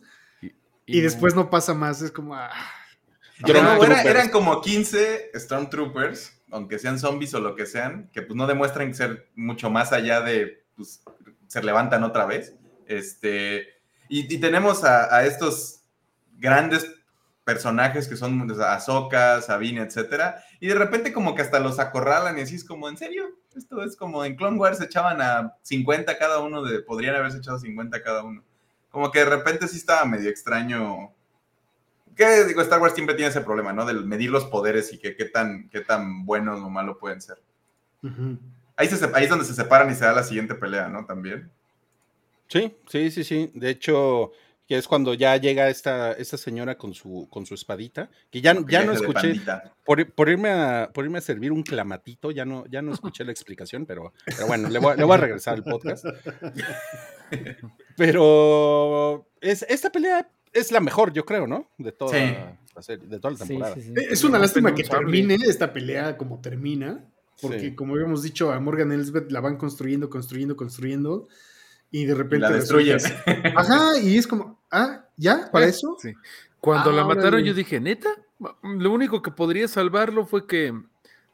Y, 0.84 1.01
después 1.01 1.36
no 1.36 1.49
pasa 1.49 1.74
más. 1.74 2.03
Es 2.03 2.11
como. 2.11 2.34
Ah. 2.34 2.51
eran 3.47 4.30
como 4.30 4.61
15 4.61 5.30
Stormtroopers, 5.32 6.41
aunque 6.51 6.80
sean 6.80 6.99
zombies 6.99 7.34
o 7.34 7.41
lo 7.41 7.55
que 7.55 7.66
sean, 7.66 8.11
que 8.12 8.22
pues 8.22 8.36
no 8.36 8.49
demuestran 8.49 8.93
ser 8.95 9.28
mucho 9.36 9.70
más 9.70 9.93
allá 9.93 10.22
de 10.22 10.64
pues, 10.74 11.03
se 11.47 11.62
levantan 11.62 12.03
otra 12.03 12.26
vez. 12.26 12.55
Este, 12.86 13.68
y, 14.09 14.39
tenemos 14.39 14.82
a, 14.82 15.14
a, 15.14 15.26
estos 15.26 15.82
grandes 16.39 16.97
personajes 17.49 18.07
que 18.09 18.16
son 18.18 18.46
Ahsoka, 18.61 19.40
Sabine, 19.40 19.80
etcétera, 19.80 20.44
y 20.61 20.66
de 20.66 20.74
repente 20.74 21.14
como 21.14 21.34
que 21.34 21.40
hasta 21.40 21.61
los 21.61 21.78
acorralan 21.78 22.36
y 22.36 22.42
así 22.42 22.57
es 22.57 22.62
como, 22.62 22.90
¿en 22.90 22.99
serio? 22.99 23.24
Esto 23.57 23.82
es 23.82 23.96
como 23.96 24.22
en 24.26 24.36
Clone 24.36 24.59
Wars 24.59 24.76
se 24.76 24.84
echaban 24.84 25.22
a 25.22 25.57
50 25.62 26.18
cada 26.18 26.40
uno, 26.40 26.62
de, 26.62 26.80
podrían 26.80 27.14
haberse 27.14 27.38
echado 27.38 27.59
50 27.59 28.03
cada 28.03 28.22
uno. 28.22 28.44
Como 28.90 29.11
que 29.11 29.20
de 29.20 29.24
repente 29.24 29.66
sí 29.66 29.78
estaba 29.78 30.05
medio 30.05 30.28
extraño. 30.28 31.11
¿Qué 32.14 32.44
digo? 32.44 32.61
Star 32.61 32.82
Wars 32.82 32.92
siempre 32.92 33.14
tiene 33.14 33.30
ese 33.30 33.40
problema, 33.40 33.72
¿no? 33.72 33.86
Del 33.86 34.05
medir 34.05 34.28
los 34.28 34.44
poderes 34.44 34.92
y 34.92 34.99
que 34.99 35.16
qué 35.16 35.24
tan, 35.24 35.70
qué 35.70 35.80
tan 35.80 36.26
buenos 36.26 36.61
o 36.61 36.68
malos 36.68 36.99
pueden 37.01 37.22
ser. 37.22 37.38
ahí, 38.76 38.88
ahí 39.14 39.24
es 39.24 39.30
donde 39.30 39.46
se 39.46 39.55
separan 39.55 39.90
y 39.90 39.94
se 39.94 40.05
da 40.05 40.12
la 40.12 40.22
siguiente 40.22 40.55
pelea, 40.55 40.88
¿no? 40.88 41.07
También. 41.07 41.51
Sí, 42.46 42.76
sí, 42.86 43.11
sí, 43.11 43.24
sí. 43.24 43.51
De 43.55 43.70
hecho, 43.70 44.32
que 44.69 44.77
es 44.77 44.87
cuando 44.87 45.14
ya 45.14 45.35
llega 45.39 45.71
esta, 45.71 46.12
esta 46.12 46.37
señora 46.37 46.77
con 46.77 46.93
su, 46.93 47.27
con 47.31 47.47
su 47.47 47.55
espadita, 47.55 48.11
que 48.31 48.43
ya, 48.43 48.55
ya 48.69 48.85
no 48.85 48.93
escuché, 48.93 49.41
por, 49.83 50.29
irme 50.29 50.51
a, 50.51 50.91
por 50.93 51.07
irme 51.07 51.16
a 51.16 51.23
servir 51.23 51.53
un 51.53 51.62
clamatito, 51.62 52.31
ya 52.31 52.45
no, 52.45 52.66
ya 52.66 52.83
no 52.83 52.93
escuché 52.93 53.25
la 53.25 53.33
explicación, 53.33 53.87
pero, 53.87 54.12
pero 54.27 54.47
bueno, 54.47 54.69
le 54.69 54.79
voy, 54.79 54.95
le 54.99 55.05
voy, 55.05 55.14
a 55.14 55.16
regresar 55.16 55.55
al 55.55 55.64
podcast. 55.64 56.05
pero 57.97 59.27
es, 59.41 59.64
esta 59.71 59.91
pelea 59.91 60.31
es 60.53 60.71
la 60.71 60.81
mejor, 60.81 61.14
yo 61.14 61.25
creo, 61.25 61.47
¿no? 61.47 61.71
De 61.79 61.93
toda, 61.93 62.12
la, 62.75 62.83
serie, 62.83 63.07
de 63.07 63.19
toda 63.19 63.33
la 63.33 63.39
temporada. 63.39 63.75
es 63.75 64.23
una 64.23 64.39
lástima 64.39 64.75
que 64.75 64.85
termine 64.85 65.37
esta 65.47 65.73
pelea 65.73 66.19
como 66.19 66.43
termina, 66.43 67.07
porque 67.41 67.75
como 67.75 67.95
habíamos 67.95 68.23
dicho, 68.23 68.53
a 68.53 68.61
Morgan 68.61 68.93
Elsbeth 68.93 69.33
la 69.33 69.41
van 69.41 69.57
construyendo, 69.57 70.11
construyendo, 70.11 70.57
construyendo 70.57 71.27
y 71.91 72.05
de 72.05 72.14
repente. 72.14 72.49
La 72.49 72.51
destruyes. 72.51 73.05
Ajá, 73.57 73.99
y 73.99 74.19
es 74.19 74.27
como, 74.27 74.58
ah, 74.71 75.05
¿ya? 75.16 75.51
¿Para 75.51 75.66
eso? 75.66 75.97
Sí. 76.01 76.14
Cuando 76.61 76.93
la 76.93 77.03
ah, 77.03 77.07
mataron, 77.07 77.43
yo 77.45 77.55
dije, 77.55 77.81
¿neta? 77.81 78.11
Lo 78.62 78.93
único 78.93 79.23
que 79.23 79.31
podría 79.31 79.69
salvarlo 79.69 80.27
fue 80.27 80.47
que 80.47 80.75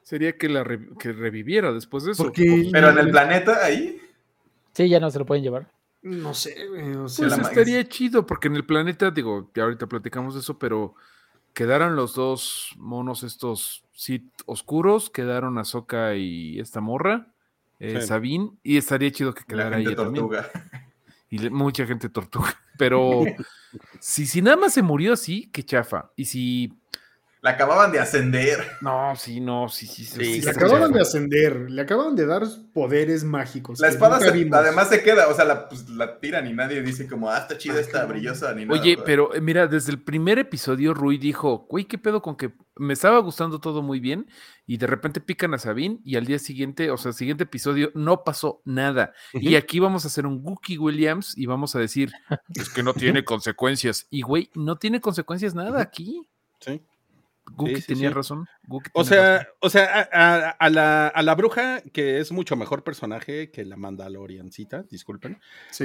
sería 0.03 0.37
que 0.37 0.49
la 0.49 0.65
que 0.99 1.13
reviviera 1.13 1.73
después 1.73 2.05
de 2.05 2.13
eso. 2.13 2.33
Pero 2.35 2.91
en 2.91 2.99
el 2.99 3.11
planeta 3.11 3.65
ahí. 3.65 4.01
Sí, 4.73 4.89
ya 4.89 5.01
no 5.01 5.11
se 5.11 5.19
lo 5.19 5.27
pueden 5.27 5.43
llevar. 5.43 5.71
No 6.03 6.35
sé, 6.35 6.69
o 6.99 7.09
sea, 7.09 7.29
pues 7.29 7.49
estaría 7.49 7.83
chido, 7.89 8.27
porque 8.27 8.49
en 8.49 8.57
el 8.57 8.67
planeta, 8.67 9.11
digo, 9.11 9.51
ya 9.55 9.63
ahorita 9.63 9.87
platicamos 9.87 10.35
de 10.35 10.41
eso, 10.41 10.59
pero 10.59 10.95
quedaron 11.55 11.97
los 11.97 12.15
dos 12.15 12.75
monos 12.77 13.23
estos 13.23 13.85
Sith 13.93 14.31
oscuros, 14.45 15.09
quedaron 15.09 15.57
Ahsoka 15.57 16.15
y 16.15 16.61
esta 16.61 16.83
morra 16.83 17.29
eh, 17.81 18.03
Sabine, 18.03 18.51
y 18.63 18.77
estaría 18.77 19.11
chido 19.13 19.33
que 19.33 19.45
quedara 19.45 19.79
ahí 19.79 19.95
tortuga. 19.95 20.51
Y 21.35 21.51
mucha 21.51 21.85
gente 21.85 22.09
tortuga. 22.09 22.57
Pero 22.79 23.25
si, 24.01 24.25
si 24.25 24.41
nada 24.41 24.57
más 24.57 24.73
se 24.73 24.83
murió 24.83 25.15
así, 25.15 25.51
qué 25.53 25.65
chafa. 25.65 26.13
Y 26.15 26.27
si 26.27 26.73
la 27.45 27.51
acababan 27.51 27.93
de 27.93 27.99
ascender. 27.99 28.59
No, 28.81 29.15
sí, 29.17 29.39
no, 29.39 29.69
sí, 29.69 29.87
sí. 29.87 30.07
sí, 30.07 30.41
le 30.41 30.51
acababan 30.51 30.93
de 30.93 31.03
ascender, 31.03 31.71
le 31.71 31.83
acababan 31.83 32.17
de 32.17 32.25
dar 32.25 32.43
poderes 32.73 33.23
mágicos. 33.23 33.81
La 33.81 33.89
espada 33.89 34.17
además 34.17 34.89
se 34.89 35.03
queda, 35.03 35.29
o 35.29 35.35
sea, 35.35 35.45
la, 35.45 35.69
pues, 35.69 35.87
la, 35.91 36.19
tiran 36.21 36.47
y 36.47 36.55
nadie 36.55 36.81
dice 36.81 37.07
como, 37.07 37.29
ah, 37.29 37.37
está 37.37 37.59
chida, 37.59 37.81
está 37.81 38.07
brillosa, 38.07 38.55
ni 38.55 38.65
nada. 38.65 38.81
Oye, 38.81 38.97
pero 39.05 39.35
eh, 39.35 39.43
mira, 39.43 39.67
desde 39.67 39.93
el 39.93 40.03
primer 40.03 40.39
episodio 40.39 40.95
Rui 40.95 41.19
dijo, 41.19 41.67
güey, 41.69 41.85
qué 41.85 41.99
pedo 41.99 42.23
con 42.23 42.35
que 42.35 42.55
me 42.77 42.95
estaba 42.95 43.19
gustando 43.19 43.61
todo 43.61 43.83
muy 43.83 44.01
bien 44.01 44.27
y 44.67 44.79
de 44.79 44.87
repente 44.87 45.21
pican 45.21 45.53
a 45.53 45.59
Sabine 45.59 45.99
y 46.03 46.17
al 46.17 46.25
día 46.25 46.39
siguiente, 46.39 46.91
o 46.91 46.97
sea, 46.97 47.11
el 47.11 47.15
siguiente 47.15 47.45
episodio 47.45 47.93
no 47.95 48.25
pasó 48.25 48.63
nada. 48.65 49.13
Y 49.35 49.57
aquí 49.57 49.81
vamos 49.81 50.07
a 50.07 50.09
hacer 50.09 50.25
un 50.25 50.43
Gookie 50.43 50.79
Williams 50.79 51.37
y 51.37 51.45
vamos 51.45 51.77
a 51.77 51.79
decir, 51.79 52.11
es 52.55 52.71
que 52.71 52.83
no 52.83 52.95
tiene 52.95 53.23
consecuencias. 53.27 54.07
Y 54.09 54.23
güey, 54.23 54.49
no 54.55 54.79
tiene 54.79 55.03
consecuencias 55.03 55.55
nada 55.55 55.83
aquí. 55.83 56.27
Sí. 56.61 56.81
Guki 57.47 57.83
tenía 57.83 58.11
razón. 58.11 58.47
o 58.93 59.05
sea, 59.05 59.49
o 59.61 59.71
sea 59.71 60.01
a, 60.01 60.71
la, 60.71 61.09
a, 61.09 61.23
la, 61.23 61.35
bruja, 61.35 61.83
que 61.93 62.19
es 62.19 62.33
mucho 62.33 62.57
mejor 62.57 62.85
personaje 62.85 63.51
que 63.51 63.65
la 63.65 63.77
Mandaloriancita, 63.77 64.85
disculpen. 64.85 65.41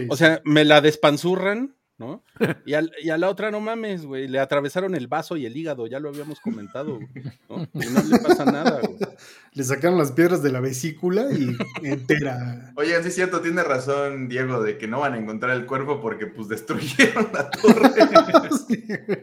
o 0.09 0.15
sea, 0.15 0.41
me 0.45 0.65
la 0.65 0.81
despanzurran 0.81 1.75
¿no? 1.99 2.23
Y, 2.65 2.73
a 2.73 3.17
la 3.17 3.29
otra, 3.29 3.51
no 3.51 3.59
mames, 3.59 4.05
güey, 4.05 4.27
le 4.27 4.39
atravesaron 4.39 4.95
el 4.95 5.07
vaso 5.07 5.37
y 5.37 5.45
el 5.45 5.55
hígado, 5.55 5.85
ya 5.85 5.99
lo 5.99 6.09
habíamos 6.09 6.39
comentado, 6.39 6.99
¿no? 7.49 7.67
Y 7.73 7.87
no 7.87 8.03
le 8.03 8.19
pasa 8.19 8.45
nada, 8.45 8.79
güey. 8.81 8.97
Le 9.53 9.63
sacaron 9.63 9.97
las 9.97 10.11
piedras 10.11 10.41
de 10.41 10.51
la 10.51 10.59
vesícula 10.59 11.25
y 11.31 11.57
entera. 11.83 12.71
Oye, 12.75 13.01
sí 13.01 13.09
es 13.09 13.15
cierto, 13.15 13.41
tiene 13.41 13.63
razón 13.63 14.29
Diego 14.29 14.61
de 14.61 14.77
que 14.77 14.87
no 14.87 14.99
van 14.99 15.13
a 15.13 15.17
encontrar 15.17 15.55
el 15.55 15.65
cuerpo 15.65 15.99
porque 16.01 16.27
pues 16.27 16.47
destruyeron 16.47 17.29
la 17.33 17.49
torre. 17.49 17.89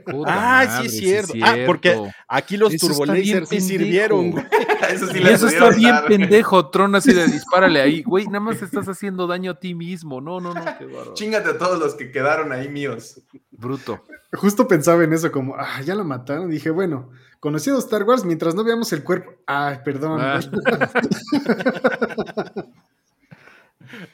ah, 0.27 0.81
sí 0.81 0.87
es 0.87 0.97
cierto. 0.97 1.35
Ah, 1.43 1.57
porque 1.65 1.97
aquí 2.29 2.57
los 2.57 2.77
turbolasers 2.77 3.49
sí 3.49 3.61
sirvieron, 3.61 4.33
güey. 4.33 4.45
Eso, 4.91 5.07
sí 5.09 5.19
Eso 5.19 5.49
está 5.49 5.71
bien 5.71 5.95
pendejo, 6.07 6.71
Tron 6.71 6.95
así 6.95 7.13
de 7.13 7.27
dispárale 7.27 7.81
ahí. 7.81 8.03
Güey, 8.03 8.27
nada 8.27 8.41
más 8.41 8.63
estás 8.63 8.87
haciendo 8.89 9.27
daño 9.27 9.53
a 9.53 9.59
ti 9.59 9.75
mismo. 9.75 10.21
No, 10.21 10.41
no, 10.41 10.55
no, 10.55 10.65
qué 10.79 10.87
Chingate 11.15 11.51
a 11.51 11.59
todos 11.59 11.79
los 11.79 11.95
que 11.95 12.11
quedaron 12.11 12.53
ahí 12.53 12.66
míos. 12.69 13.21
Bruto. 13.51 14.05
Justo 14.33 14.69
pensaba 14.69 15.05
en 15.05 15.13
eso, 15.13 15.31
como, 15.33 15.57
ah, 15.57 15.81
ya 15.85 15.95
la 15.95 16.05
mataron. 16.05 16.51
Dije, 16.51 16.71
bueno, 16.71 17.11
conocido 17.41 17.79
Star 17.79 18.05
Wars 18.05 18.25
mientras 18.25 18.55
no 18.55 18.65
veamos 18.65 18.93
el 18.93 19.03
cuerpo. 19.03 19.33
Ay, 19.47 19.79
perdón. 19.85 20.21
Ah. 20.21 20.41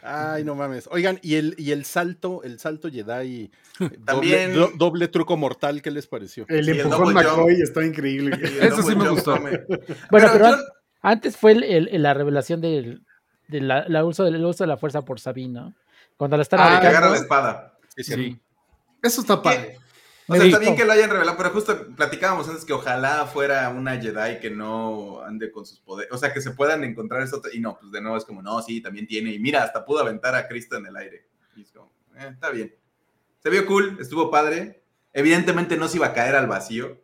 Ay, 0.03 0.45
no 0.45 0.55
mames. 0.55 0.89
Oigan, 0.91 1.19
y 1.23 1.37
el, 1.37 1.55
y 1.57 1.73
el 1.73 1.85
salto, 1.85 2.43
el 2.43 2.59
salto 2.59 2.91
Jedi, 2.91 3.51
También... 4.05 4.55
doble, 4.77 5.09
truco 5.09 5.37
mortal, 5.37 5.81
¿qué 5.81 5.91
les 5.91 6.07
pareció? 6.07 6.45
El 6.49 6.69
empujón 6.69 7.15
McCoy 7.15 7.61
está 7.61 7.85
increíble. 7.85 8.39
Eso 8.61 8.83
sí 8.83 8.95
me 8.95 9.09
gustó. 9.09 9.39
Bueno, 10.11 10.29
pero, 10.33 10.57
antes 11.01 11.37
fue 11.37 11.55
la 11.55 12.15
revelación 12.15 12.61
del 12.61 13.03
la, 13.49 14.05
uso, 14.05 14.25
del 14.25 14.45
uso 14.45 14.65
de 14.65 14.69
la 14.69 14.77
fuerza 14.77 15.03
por 15.03 15.21
Sabine, 15.21 15.61
¿no? 15.61 15.75
Cuando 16.17 16.37
la 16.37 16.43
están 16.43 16.61
ah, 16.61 16.79
agarra 16.79 17.11
la 17.11 17.17
espada. 17.17 17.72
Sí, 17.97 18.41
Eso 19.03 19.21
está 19.21 19.43
padre. 19.43 19.79
O 20.29 20.37
sea, 20.37 20.45
está 20.45 20.59
bien 20.59 20.77
que 20.77 20.85
lo 20.85 20.93
hayan 20.93 21.11
revelado, 21.11 21.37
pero 21.37 21.51
justo 21.51 21.95
platicábamos 21.97 22.49
antes 22.49 22.65
que 22.65 22.73
ojalá 22.73 23.27
fuera 23.27 23.69
una 23.71 24.01
Jedi 24.01 24.39
que 24.41 24.51
no 24.51 25.21
ande 25.23 25.51
con 25.51 25.67
sus 25.67 25.81
poderes, 25.81 26.13
o 26.13 26.17
sea, 26.17 26.33
que 26.33 26.41
se 26.41 26.53
puedan 26.53 26.85
encontrar 26.85 27.23
eso, 27.23 27.43
y 27.53 27.61
no, 27.61 27.77
pues 27.79 27.91
de 27.93 28.01
nuevo 28.01 28.17
es 28.17 28.25
como, 28.25 28.41
no, 28.41 28.63
sí, 28.63 28.81
también 28.81 29.07
tiene, 29.07 29.33
y 29.33 29.39
mira, 29.39 29.65
hasta 29.65 29.85
pudo 29.85 29.99
aventar 29.99 30.35
a 30.35 30.47
Cristo 30.47 30.77
en 30.77 30.87
el 30.87 30.97
aire. 30.97 31.27
Y 31.57 31.63
es 31.63 31.73
como, 31.73 31.93
eh, 32.17 32.29
está 32.33 32.51
bien. 32.51 32.75
Se 33.43 33.51
vio 33.51 33.67
cool, 33.67 33.99
estuvo 34.01 34.31
padre. 34.31 34.85
Evidentemente 35.13 35.77
no 35.77 35.89
se 35.89 35.97
iba 35.97 36.07
a 36.07 36.15
caer 36.15 36.37
al 36.37 36.47
vacío. 36.47 37.03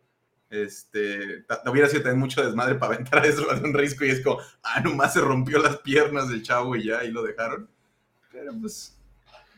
Este, 0.49 1.45
hubiera 1.69 1.89
sido 1.89 2.01
también 2.01 2.19
mucho 2.19 2.43
desmadre 2.43 2.75
para 2.75 2.95
aventar 2.95 3.23
eso 3.25 3.45
de 3.53 3.61
un 3.61 3.73
risco 3.73 4.05
y 4.05 4.09
es 4.09 4.23
como, 4.23 4.39
ah, 4.63 4.79
nomás 4.79 5.13
se 5.13 5.21
rompió 5.21 5.59
las 5.59 5.77
piernas 5.77 6.29
del 6.29 6.41
chavo 6.41 6.75
y 6.75 6.85
ya, 6.85 7.03
y 7.03 7.11
lo 7.11 7.21
dejaron. 7.21 7.69
Pero 8.31 8.53
pues, 8.59 8.98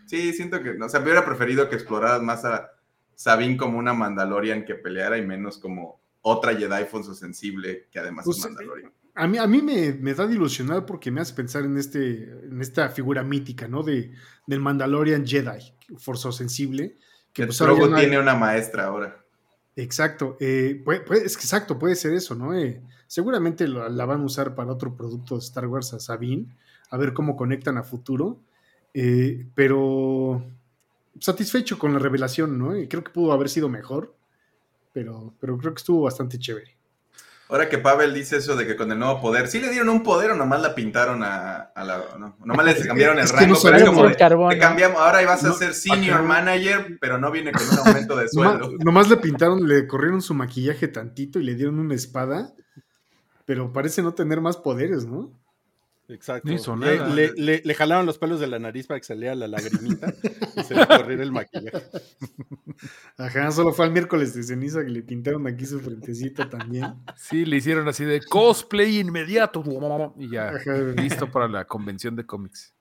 sí, 0.05 0.33
siento 0.33 0.61
que, 0.61 0.71
o 0.71 0.89
sea, 0.89 0.99
me 0.99 1.07
hubiera 1.07 1.25
preferido 1.25 1.69
que 1.69 1.75
exploraras 1.75 2.21
más 2.21 2.45
a 2.45 2.71
Sabine 3.15 3.57
como 3.57 3.77
una 3.77 3.93
Mandalorian 3.93 4.65
que 4.65 4.75
peleara 4.75 5.17
y 5.17 5.25
menos 5.25 5.57
como 5.57 6.01
otra 6.21 6.55
Jedi 6.55 6.85
sensible 7.13 7.87
que 7.91 7.99
además 7.99 8.25
es 8.27 8.35
pues, 8.35 8.45
Mandalorian. 8.45 8.91
A 9.13 9.27
mí, 9.27 9.37
a 9.37 9.45
mí 9.45 9.61
me, 9.61 9.93
me, 9.93 10.13
da 10.13 10.25
de 10.25 10.35
ilusionar 10.35 10.85
porque 10.85 11.11
me 11.11 11.19
hace 11.19 11.33
pensar 11.33 11.65
en, 11.65 11.77
este, 11.77 12.23
en 12.23 12.61
esta 12.61 12.89
figura 12.89 13.23
mítica, 13.23 13.67
¿no? 13.67 13.83
De, 13.83 14.13
del 14.47 14.59
Mandalorian 14.61 15.27
Jedi, 15.27 15.73
sensible 16.31 16.97
Que 17.33 17.45
pues, 17.45 17.61
tiene 17.95 18.19
una 18.19 18.35
maestra 18.35 18.85
ahora. 18.85 19.21
Exacto, 19.75 20.37
eh, 20.39 20.83
es 21.11 21.35
exacto, 21.35 21.77
puede 21.77 21.95
ser 21.95 22.13
eso, 22.13 22.35
¿no? 22.35 22.53
Eh, 22.53 22.81
seguramente 23.07 23.67
la 23.67 24.05
van 24.05 24.21
a 24.21 24.25
usar 24.25 24.55
para 24.55 24.71
otro 24.71 24.95
producto 24.95 25.35
de 25.35 25.41
Star 25.41 25.67
Wars 25.67 25.93
a 25.93 25.99
Sabine, 25.99 26.47
a 26.89 26.97
ver 26.97 27.13
cómo 27.13 27.35
conectan 27.35 27.77
a 27.77 27.83
futuro. 27.83 28.39
Eh, 28.93 29.45
pero 29.55 30.43
satisfecho 31.19 31.77
con 31.79 31.93
la 31.93 31.99
revelación, 31.99 32.57
¿no? 32.57 32.77
Y 32.77 32.87
creo 32.87 33.03
que 33.03 33.11
pudo 33.11 33.31
haber 33.31 33.49
sido 33.49 33.69
mejor, 33.69 34.13
pero, 34.93 35.33
pero 35.39 35.57
creo 35.57 35.73
que 35.73 35.79
estuvo 35.79 36.03
bastante 36.03 36.39
chévere. 36.39 36.75
Ahora 37.51 37.67
que 37.67 37.77
Pavel 37.77 38.13
dice 38.13 38.37
eso 38.37 38.55
de 38.55 38.65
que 38.65 38.77
con 38.77 38.89
el 38.93 38.97
nuevo 38.97 39.19
poder, 39.19 39.49
¿sí 39.49 39.59
le 39.59 39.69
dieron 39.69 39.89
un 39.89 40.03
poder 40.03 40.31
o 40.31 40.35
nomás 40.35 40.61
la 40.61 40.73
pintaron 40.73 41.21
a, 41.21 41.73
la. 41.75 42.15
No, 42.17 42.37
nomás 42.45 42.65
le 42.65 42.87
cambiaron 42.87 43.19
el 43.19 43.27
rango, 43.27 43.59
pero 43.61 43.75
es 43.75 43.83
como 43.83 44.07
te 44.07 44.57
cambiamos, 44.57 45.01
ahora 45.01 45.25
vas 45.25 45.43
a 45.43 45.51
ser 45.51 45.73
senior 45.73 46.23
manager, 46.23 46.97
pero 47.01 47.17
no 47.17 47.29
viene 47.29 47.51
con 47.51 47.61
un 47.67 47.77
aumento 47.87 48.15
de 48.15 48.29
sueldo. 48.29 48.71
nomás 48.79 49.09
le 49.09 49.17
pintaron, 49.17 49.67
le 49.67 49.85
corrieron 49.85 50.21
su 50.21 50.33
maquillaje 50.33 50.87
tantito 50.87 51.39
y 51.39 51.43
le 51.43 51.55
dieron 51.55 51.77
una 51.77 51.93
espada, 51.93 52.53
pero 53.43 53.73
parece 53.73 54.01
no 54.01 54.13
tener 54.13 54.39
más 54.39 54.55
poderes, 54.55 55.05
¿no? 55.05 55.33
Exacto. 56.07 56.49
Le, 56.49 57.73
jalaron 57.73 58.05
los 58.05 58.17
pelos 58.17 58.39
de 58.39 58.47
la 58.47 58.59
nariz 58.59 58.87
para 58.87 58.99
que 58.99 59.05
saliera 59.05 59.33
la 59.33 59.47
lagrimita 59.47 60.13
y 60.57 60.63
se 60.63 60.75
le 60.75 60.85
corriera 60.85 61.23
el 61.23 61.31
maquillaje. 61.31 61.83
Ajá, 63.17 63.51
solo 63.51 63.71
fue 63.71 63.85
el 63.85 63.91
miércoles 63.91 64.33
de 64.33 64.43
ceniza 64.43 64.83
que 64.83 64.89
le 64.89 65.03
pintaron 65.03 65.47
aquí 65.47 65.65
su 65.65 65.79
frentecito 65.79 66.49
también. 66.49 66.95
Sí, 67.15 67.45
le 67.45 67.57
hicieron 67.57 67.87
así 67.87 68.03
de 68.03 68.21
cosplay 68.21 68.99
inmediato 68.99 69.63
y 70.17 70.29
ya 70.29 70.51
listo 70.97 71.31
para 71.31 71.47
la 71.47 71.65
convención 71.65 72.15
de 72.15 72.25
cómics. 72.25 72.73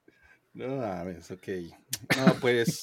No, 0.52 0.82
a 0.82 1.04
ver, 1.04 1.20
ok. 1.30 1.48
No, 2.16 2.34
pues. 2.40 2.80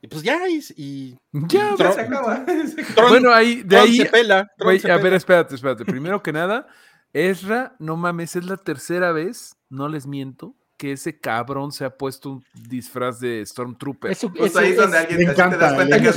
Y 0.00 0.08
pues 0.08 0.22
ya, 0.22 0.48
y. 0.48 1.16
ya, 1.32 1.76
se 1.76 2.00
acaba. 2.00 2.44
bueno, 3.08 3.32
ahí, 3.32 3.62
de 3.62 3.76
ahí. 3.76 4.04
pela, 4.10 4.50
a 4.58 4.96
ver, 4.96 5.12
espérate, 5.12 5.54
espérate. 5.54 5.84
Primero 5.84 6.20
que 6.20 6.32
nada, 6.32 6.66
Ezra, 7.12 7.76
no 7.78 7.96
mames, 7.96 8.36
es 8.36 8.44
la 8.44 8.56
tercera 8.56 9.12
vez, 9.12 9.56
no 9.68 9.88
les 9.88 10.06
miento, 10.06 10.56
que 10.78 10.92
ese 10.92 11.20
cabrón 11.20 11.70
se 11.70 11.84
ha 11.84 11.96
puesto 11.96 12.30
un 12.30 12.44
disfraz 12.54 13.20
de 13.20 13.44
Stormtrooper. 13.46 14.10
Es, 14.10 14.26
pues 14.36 14.56
ahí 14.56 14.70
es 14.70 14.76
donde 14.76 14.98
alguien 14.98 15.32
te 15.32 15.34
das 15.34 15.74
cuenta 15.74 16.00
que 16.00 16.08
es, 16.08 16.16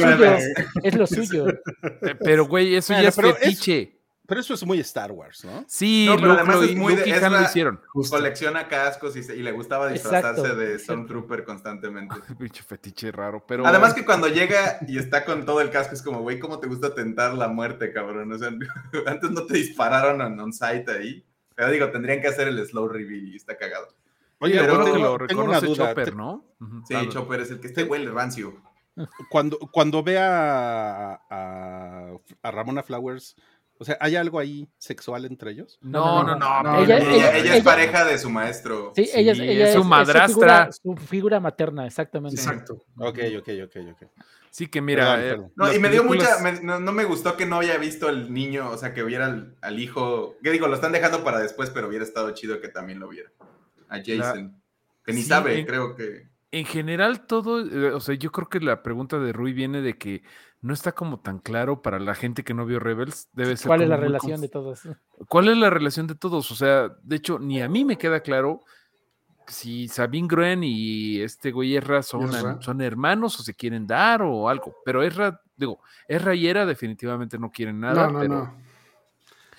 es 0.83 0.95
lo 0.95 1.05
suyo. 1.05 1.47
Eh, 1.49 2.15
pero, 2.23 2.47
güey, 2.47 2.75
eso 2.75 2.93
ya 2.93 3.09
es 3.09 3.15
fetiche. 3.15 3.94
Pero 4.27 4.41
eso 4.41 4.53
es 4.53 4.65
muy 4.65 4.79
Star 4.79 5.11
Wars, 5.11 5.45
¿no? 5.45 5.65
Sí, 5.67 6.07
pero 6.15 6.33
además 6.33 6.63
es 6.63 6.75
muy 6.75 6.95
de, 6.95 7.29
lo 7.29 7.41
hicieron. 7.41 7.79
Colecciona 8.09 8.67
cascos 8.67 9.15
y, 9.15 9.21
le 9.21 9.51
gustaba 9.51 9.89
disfrazarse 9.89 10.55
de 10.55 10.79
Stormtrooper 10.79 11.43
constantemente. 11.43 12.15
Pinche 12.39 12.63
fetiche 12.63 13.11
raro, 13.11 13.43
pero. 13.45 13.65
Además 13.65 13.93
que 13.93 14.05
cuando 14.05 14.27
llega 14.27 14.79
y 14.87 14.97
está 14.97 15.25
con 15.25 15.45
todo 15.45 15.61
el 15.61 15.69
casco 15.69 15.93
es 15.93 16.01
como, 16.01 16.21
güey, 16.21 16.39
¿cómo 16.39 16.59
te 16.59 16.67
gusta 16.67 16.95
tentar 16.95 17.33
la 17.35 17.47
muerte, 17.47 17.91
cabrón? 17.91 18.31
O 18.31 18.37
sea, 18.37 18.49
antes 19.05 19.31
no 19.31 19.45
te 19.45 19.55
dispararon 19.55 20.21
en 20.21 20.39
on-site 20.39 20.91
ahí. 20.91 21.25
Pero 21.53 21.71
digo, 21.71 21.89
tendrían 21.89 22.21
que 22.21 22.27
hacer 22.27 22.47
el 22.47 22.65
slow 22.65 22.89
reveal 22.89 23.29
y 23.29 23.35
está 23.35 23.57
cagado. 23.57 23.87
Oye, 24.39 24.59
pero 24.59 24.83
que 24.83 24.99
lo 24.99 25.17
reconoce 25.17 25.73
Chopper, 25.73 26.15
¿no? 26.15 26.43
Sí, 26.87 26.95
Chopper 27.09 27.41
es 27.41 27.51
el 27.51 27.59
que 27.59 27.67
este 27.67 27.83
huele 27.83 28.11
rancio. 28.11 28.61
Cuando, 29.29 29.57
cuando 29.59 30.03
ve 30.03 30.17
a, 30.17 31.21
a 31.29 32.51
Ramona 32.51 32.81
Flowers 32.81 33.35
o 33.77 33.83
sea, 33.83 33.97
¿hay 33.99 34.15
algo 34.15 34.39
ahí 34.39 34.69
sexual 34.77 35.25
entre 35.25 35.51
ellos? 35.51 35.77
No, 35.81 36.23
no, 36.23 36.35
no. 36.37 36.83
ella, 36.83 36.97
es 36.97 37.63
pareja 37.63 38.05
de 38.05 38.17
su 38.17 38.29
maestro. 38.29 38.93
Sí, 38.95 39.09
ella, 39.13 39.33
es, 39.33 39.73
su 39.73 39.83
madrastra. 39.83 40.69
su, 40.71 40.95
figura, 40.95 41.39
materna, 41.39 41.85
exactamente. 41.85 42.37
Exacto. 42.37 42.85
Ok, 42.97 43.19
ok, 43.37 43.49
ok, 43.65 43.75
ok. 43.91 44.09
Sí, 44.49 44.67
que 44.67 44.81
mira. 44.81 45.21
Eh, 45.21 45.37
no, 45.55 45.73
y 45.73 45.79
me 45.79 45.89
dio 45.89 46.05
mucha. 46.05 46.37
no, 46.61 46.91
me 46.93 47.03
gustó 47.03 47.35
que 47.35 47.45
no 47.45 47.59
haya 47.59 47.77
visto 47.77 48.07
el 48.07 48.33
niño, 48.33 48.69
o 48.69 48.77
sea, 48.77 48.93
que 48.93 49.03
viera 49.03 49.45
al, 49.59 49.79
hijo. 49.79 50.37
Que 50.41 50.51
digo, 50.51 50.67
lo 50.67 50.75
están 50.75 50.93
dejando 50.93 51.25
para 51.25 51.39
después, 51.39 51.69
pero 51.69 51.89
hubiera 51.89 52.05
estado 52.05 52.31
chido 52.31 52.61
que 52.61 52.69
también 52.69 52.99
lo 52.99 53.09
viera. 53.09 53.29
A 53.89 53.97
Jason. 53.97 54.61
que 55.03 55.11
ni 55.11 55.21
sabe, 55.21 55.65
creo 55.65 55.95
que. 55.95 56.29
En 56.55 56.63
general, 56.63 57.27
todo. 57.27 57.59
Eh, 57.59 57.91
o 57.91 57.99
sea, 57.99 58.15
yo 58.15 58.31
creo 58.31 58.47
que 58.47 58.61
la 58.61 58.81
pregunta 58.81 59.19
de 59.19 59.33
Rui 59.33 59.51
viene 59.51 59.81
de 59.81 59.97
que 59.97 60.23
no 60.61 60.73
está 60.73 60.93
como 60.93 61.19
tan 61.19 61.39
claro 61.39 61.81
para 61.81 61.99
la 61.99 62.15
gente 62.15 62.45
que 62.45 62.53
no 62.53 62.65
vio 62.65 62.79
Rebels. 62.79 63.27
Debe 63.33 63.57
ser 63.57 63.67
¿Cuál 63.67 63.81
es 63.81 63.89
la 63.89 63.97
relación 63.97 64.39
de 64.39 64.47
todos? 64.47 64.83
¿Cuál 65.27 65.49
es 65.49 65.57
la 65.57 65.69
relación 65.69 66.07
de 66.07 66.15
todos? 66.15 66.49
O 66.51 66.55
sea, 66.55 66.95
de 67.03 67.15
hecho, 67.17 67.39
ni 67.39 67.61
a 67.61 67.67
mí 67.67 67.83
me 67.83 67.97
queda 67.97 68.21
claro 68.21 68.61
si 69.47 69.89
Sabine 69.89 70.29
Gruen 70.29 70.63
y 70.63 71.19
este 71.19 71.51
güey 71.51 71.75
Erra 71.75 72.01
son, 72.01 72.31
son 72.61 72.79
hermanos 72.79 73.37
o 73.37 73.43
se 73.43 73.53
quieren 73.53 73.85
dar 73.85 74.21
o 74.21 74.47
algo. 74.47 74.77
Pero 74.85 75.03
Erra, 75.03 75.41
digo, 75.57 75.81
Erra 76.07 76.35
y 76.35 76.47
Era 76.47 76.65
definitivamente 76.65 77.37
no 77.37 77.51
quieren 77.51 77.81
nada. 77.81 78.09
No, 78.09 78.23
no, 78.23 78.27
no. 78.29 78.57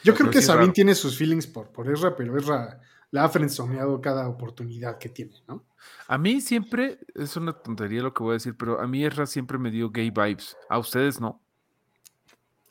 Yo 0.02 0.14
creo 0.14 0.30
que 0.30 0.40
Sabine 0.40 0.72
tiene 0.72 0.94
sus 0.94 1.18
feelings 1.18 1.46
por, 1.46 1.68
por 1.68 1.88
Erra, 1.88 2.16
pero 2.16 2.38
Erra 2.38 2.80
la 3.16 3.24
ha 3.24 3.28
frenzoneado 3.30 4.02
cada 4.02 4.28
oportunidad 4.28 4.98
que 4.98 5.08
tiene, 5.08 5.32
¿no? 5.48 5.64
A 6.06 6.18
mí 6.18 6.42
siempre, 6.42 6.98
es 7.14 7.34
una 7.38 7.54
tontería 7.54 8.02
lo 8.02 8.12
que 8.12 8.22
voy 8.22 8.32
a 8.32 8.34
decir, 8.34 8.54
pero 8.58 8.78
a 8.78 8.86
mí 8.86 9.02
Erra 9.02 9.24
siempre 9.24 9.56
me 9.56 9.70
dio 9.70 9.90
gay 9.90 10.10
vibes. 10.10 10.54
A 10.68 10.78
ustedes 10.78 11.18
no. 11.18 11.40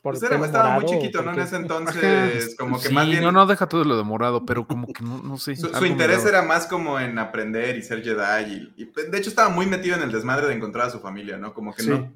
Por 0.02 0.16
pues 0.16 0.22
estaba 0.22 0.78
muy 0.78 0.84
chiquito, 0.84 1.20
¿no? 1.22 1.32
En 1.32 1.40
ese 1.40 1.56
entonces, 1.56 2.54
como 2.56 2.78
que 2.78 2.90
más 2.90 3.08
bien... 3.08 3.24
No, 3.24 3.32
no, 3.32 3.44
deja 3.44 3.68
todo 3.68 3.82
lo 3.82 3.96
de 3.96 4.04
morado, 4.04 4.46
pero 4.46 4.68
como 4.68 4.86
que 4.86 5.02
no, 5.02 5.20
no 5.20 5.36
sé. 5.36 5.56
Su, 5.56 5.84
interés 5.84 6.24
era 6.24 6.42
más 6.42 6.68
como 6.68 7.00
en 7.00 7.18
aprender 7.18 7.76
y 7.76 7.82
ser 7.82 8.04
Jedi. 8.04 8.72
Y, 8.76 8.84
pues, 8.84 9.10
de 9.10 9.18
hecho 9.18 9.30
estaba 9.30 9.48
muy 9.48 9.66
metido 9.66 9.96
en 9.96 10.02
el 10.02 10.12
desmadre 10.12 10.46
de 10.46 10.54
encontrar 10.54 10.86
a 10.86 10.90
su 10.90 11.00
familia, 11.00 11.38
¿no? 11.38 11.54
Como 11.54 11.74
que 11.74 11.82
no, 11.82 12.12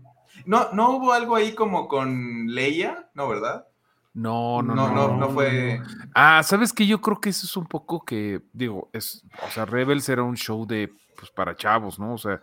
no. 0.47 0.73
No 0.73 0.91
hubo 0.91 1.13
algo 1.13 1.35
ahí 1.35 1.53
como 1.53 1.89
con 1.89 2.47
Leia, 2.47 3.11
¿no, 3.15 3.29
verdad? 3.29 3.67
No, 4.13 4.61
no, 4.63 4.75
no, 4.75 4.93
no, 4.93 5.17
no, 5.17 5.31
fue. 5.31 5.81
Ah, 6.15 6.43
sabes 6.43 6.73
que 6.73 6.87
yo 6.87 7.01
creo 7.01 7.21
que 7.21 7.31
eso 7.31 7.47
es 7.47 7.57
un 7.57 7.67
poco 7.67 8.05
que, 8.05 8.43
digo, 8.53 8.91
es, 8.93 9.25
o 9.47 9.51
sea, 9.51 9.65
Rebels 9.65 10.09
era 10.09 10.25
un 10.25 10.37
show 10.37 10.67
de 10.67 10.93
pues 11.17 11.31
para 11.31 11.55
chavos, 11.55 11.99
¿no? 11.99 12.15
O 12.15 12.19
sea, 12.19 12.41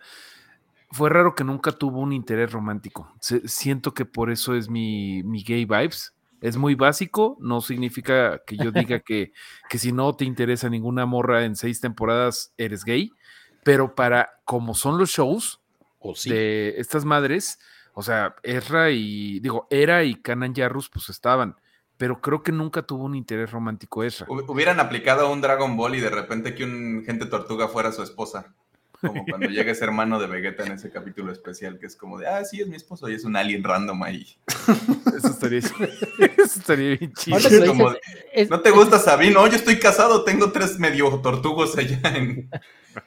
fue 0.91 1.10
raro 1.10 1.35
que 1.35 1.44
nunca 1.44 1.72
tuvo 1.72 1.99
un 1.99 2.14
interés 2.14 2.52
romántico. 2.52 3.11
siento 3.19 3.94
que 3.94 4.06
por 4.06 4.30
eso 4.30 4.56
es 4.56 4.69
mi, 4.69 5.23
mi, 5.23 5.44
gay 5.44 5.65
vibes. 5.65 6.14
Es 6.39 6.56
muy 6.56 6.76
básico, 6.76 7.35
no 7.39 7.61
significa 7.61 8.41
que 8.45 8.57
yo 8.57 8.72
diga 8.72 8.99
que, 9.06 9.34
que 9.69 9.77
si 9.77 9.91
no 9.91 10.14
te 10.14 10.23
interesa 10.23 10.69
ninguna 10.69 11.06
morra 11.06 11.44
en 11.44 11.56
seis 11.56 11.81
temporadas 11.81 12.53
eres 12.57 12.85
gay, 12.85 13.11
pero 13.64 13.95
para 13.95 14.30
como 14.45 14.76
son 14.76 14.98
los 14.98 15.10
shows 15.10 15.60
de 16.26 16.76
estas 16.77 17.03
madres, 17.03 17.60
o 17.99 18.03
sea, 18.03 18.35
Erra 18.43 18.91
y, 18.91 19.39
digo, 19.39 19.65
Era 19.71 20.03
y 20.03 20.13
Kanan 20.13 20.53
Yarrus 20.53 20.87
pues 20.87 21.09
estaban, 21.09 21.55
pero 21.97 22.21
creo 22.21 22.43
que 22.43 22.51
nunca 22.51 22.83
tuvo 22.83 23.05
un 23.05 23.15
interés 23.15 23.49
romántico 23.49 24.03
Ezra. 24.03 24.27
Hubieran 24.29 24.79
aplicado 24.79 25.31
un 25.31 25.41
Dragon 25.41 25.75
Ball 25.75 25.95
y 25.95 25.99
de 25.99 26.11
repente 26.11 26.53
que 26.53 26.63
un 26.63 27.01
gente 27.03 27.25
tortuga 27.25 27.67
fuera 27.69 27.91
su 27.91 28.03
esposa. 28.03 28.53
Como 29.01 29.25
cuando 29.25 29.49
llega 29.49 29.71
ese 29.71 29.83
hermano 29.83 30.19
de 30.19 30.27
Vegeta 30.27 30.63
en 30.63 30.73
ese 30.73 30.91
capítulo 30.91 31.31
especial, 31.31 31.79
que 31.79 31.87
es 31.87 31.95
como 31.95 32.19
de, 32.19 32.27
ah, 32.27 32.45
sí, 32.45 32.61
es 32.61 32.67
mi 32.67 32.75
esposo 32.75 33.09
y 33.09 33.15
es 33.15 33.25
un 33.25 33.35
alien 33.35 33.63
random 33.63 34.03
ahí. 34.03 34.27
Eso 35.17 35.29
estaría, 35.29 35.57
eso 36.37 36.59
estaría 36.59 36.97
bien 36.97 37.13
chido. 37.13 37.39
¿No 38.47 38.59
te 38.59 38.69
gusta 38.69 38.99
Sabine? 38.99 39.33
No, 39.33 39.47
yo 39.47 39.55
estoy 39.55 39.79
casado, 39.79 40.23
tengo 40.23 40.51
tres 40.51 40.77
medio 40.77 41.19
tortugos 41.21 41.75
allá 41.75 41.99
en, 42.15 42.47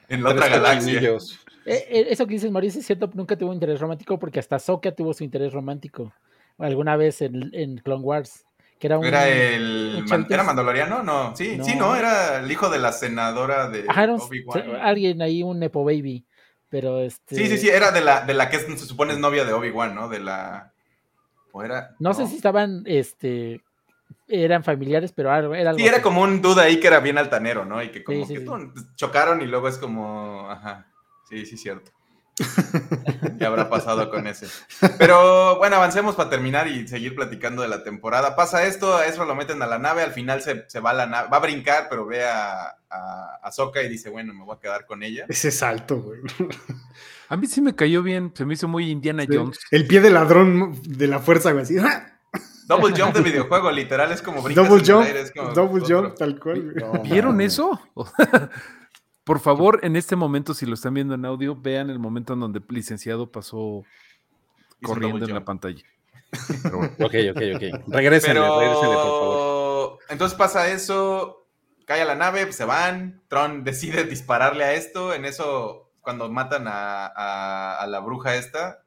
en 0.09 0.21
la 0.21 0.31
otra 0.31 0.49
galaxia. 0.49 1.17
Eso 1.65 2.27
que 2.27 2.33
dices, 2.33 2.51
Mauricio, 2.51 2.79
es 2.79 2.85
cierto, 2.85 3.09
nunca 3.13 3.37
tuvo 3.37 3.53
interés 3.53 3.79
romántico 3.79 4.17
porque 4.17 4.39
hasta 4.39 4.59
Sokka 4.59 4.91
tuvo 4.93 5.13
su 5.13 5.23
interés 5.23 5.53
romántico 5.53 6.13
alguna 6.57 6.95
vez 6.95 7.21
en, 7.21 7.49
en 7.53 7.77
Clone 7.77 8.03
Wars 8.03 8.45
Que 8.79 8.87
era, 8.87 8.97
un, 8.97 9.05
¿Era 9.05 9.27
el 9.27 10.05
¿Era 10.29 10.43
mandaloriano? 10.43 11.03
No, 11.03 11.35
sí, 11.35 11.59
sí, 11.63 11.75
no, 11.75 11.95
era 11.95 12.39
el 12.39 12.51
hijo 12.51 12.69
de 12.69 12.79
la 12.79 12.91
senadora 12.91 13.69
de 13.69 13.85
Obi-Wan. 13.87 14.75
Alguien 14.81 15.21
ahí, 15.21 15.43
un 15.43 15.59
Nepo 15.59 15.83
Baby. 15.83 16.25
Pero 16.71 17.01
este. 17.01 17.35
Sí, 17.35 17.47
sí, 17.47 17.57
sí, 17.57 17.69
era 17.69 17.91
de 17.91 17.99
la, 17.99 18.21
de 18.25 18.33
la 18.33 18.49
que 18.49 18.57
se 18.57 18.77
supone 18.77 19.11
es 19.11 19.19
novia 19.19 19.43
de 19.43 19.51
Obi-Wan, 19.51 19.93
¿no? 19.93 20.07
De 20.07 20.19
la. 20.19 20.71
¿O 21.51 21.63
era? 21.63 21.95
No, 21.99 22.13
sé 22.13 22.25
si 22.27 22.37
estaban, 22.37 22.83
este. 22.85 23.61
Eran 24.27 24.63
familiares, 24.63 25.11
pero 25.11 25.29
era 25.29 25.71
algo. 25.71 25.77
Sí, 25.77 25.85
era 25.85 26.01
como 26.01 26.21
un 26.21 26.41
duda 26.41 26.63
ahí 26.63 26.79
que 26.79 26.87
era 26.87 27.01
bien 27.01 27.17
altanero, 27.17 27.65
¿no? 27.65 27.83
Y 27.83 27.91
que 27.91 28.05
como 28.05 28.25
que 28.25 28.45
chocaron 28.95 29.41
y 29.41 29.47
luego 29.47 29.67
es 29.67 29.77
como. 29.77 30.49
Ajá. 30.49 30.87
Sí, 31.31 31.45
sí, 31.45 31.57
cierto. 31.57 31.91
¿Qué 33.37 33.45
habrá 33.45 33.69
pasado 33.69 34.09
con 34.09 34.27
ese? 34.27 34.47
Pero 34.97 35.57
bueno, 35.59 35.77
avancemos 35.77 36.15
para 36.15 36.29
terminar 36.29 36.67
y 36.67 36.85
seguir 36.87 37.15
platicando 37.15 37.61
de 37.61 37.69
la 37.69 37.83
temporada. 37.83 38.35
Pasa 38.35 38.65
esto, 38.65 38.97
a 38.97 39.05
eso 39.05 39.23
lo 39.23 39.33
meten 39.33 39.61
a 39.61 39.67
la 39.67 39.79
nave, 39.79 40.01
al 40.01 40.11
final 40.11 40.41
se, 40.41 40.79
va 40.81 40.89
a 40.89 40.93
la 40.93 41.05
nave, 41.05 41.29
va 41.31 41.37
a 41.37 41.41
brincar, 41.41 41.87
pero 41.89 42.05
ve 42.05 42.25
a, 42.25 42.75
a, 42.89 43.39
y 43.83 43.87
dice, 43.87 44.09
bueno, 44.09 44.33
me 44.33 44.43
voy 44.43 44.57
a 44.57 44.59
quedar 44.59 44.85
con 44.85 45.03
ella. 45.03 45.25
Ese 45.29 45.51
salto, 45.51 46.01
güey. 46.01 46.19
A 47.29 47.37
mí 47.37 47.47
sí 47.47 47.61
me 47.61 47.75
cayó 47.75 48.03
bien, 48.03 48.33
se 48.35 48.43
me 48.43 48.55
hizo 48.55 48.67
muy 48.67 48.89
Indiana 48.89 49.25
Jones. 49.25 49.57
El, 49.71 49.87
pie 49.87 50.01
de 50.01 50.09
ladrón 50.09 50.77
de 50.83 51.07
la 51.07 51.19
fuerza, 51.19 51.53
güey, 51.53 51.63
así. 51.63 51.77
Double 52.67 52.93
jump 52.93 53.15
de 53.15 53.21
videojuego, 53.21 53.71
literal, 53.71 54.11
es 54.11 54.21
como 54.21 54.41
Double 54.49 54.83
jump, 54.85 55.07
double 55.53 55.83
jump, 55.87 56.15
tal 56.17 56.37
cual. 56.37 56.73
¿Vieron 57.03 57.39
eso? 57.39 57.79
Por 59.23 59.39
favor, 59.39 59.79
en 59.83 59.95
este 59.95 60.15
momento, 60.15 60.53
si 60.53 60.65
lo 60.65 60.73
están 60.73 60.93
viendo 60.93 61.13
en 61.13 61.25
audio, 61.25 61.55
vean 61.55 61.89
el 61.89 61.99
momento 61.99 62.33
en 62.33 62.39
donde 62.39 62.59
el 62.59 62.65
licenciado 62.75 63.31
pasó 63.31 63.83
corriendo 64.81 65.25
en 65.25 65.33
la 65.33 65.45
pantalla. 65.45 65.83
Ok, 66.73 67.15
ok, 67.31 67.41
ok. 67.55 67.63
Regrésenle, 67.87 68.41
regrésenle, 68.41 68.95
por 68.95 69.19
favor. 69.19 69.99
Entonces 70.09 70.37
pasa 70.37 70.69
eso, 70.69 71.47
cae 71.85 72.01
a 72.01 72.05
la 72.05 72.15
nave, 72.15 72.51
se 72.51 72.65
van, 72.65 73.21
Tron 73.27 73.63
decide 73.63 74.03
dispararle 74.05 74.63
a 74.63 74.73
esto, 74.73 75.13
en 75.13 75.25
eso, 75.25 75.91
cuando 76.01 76.29
matan 76.29 76.65
a, 76.67 77.85
la 77.87 77.99
bruja 77.99 78.35
esta, 78.35 78.83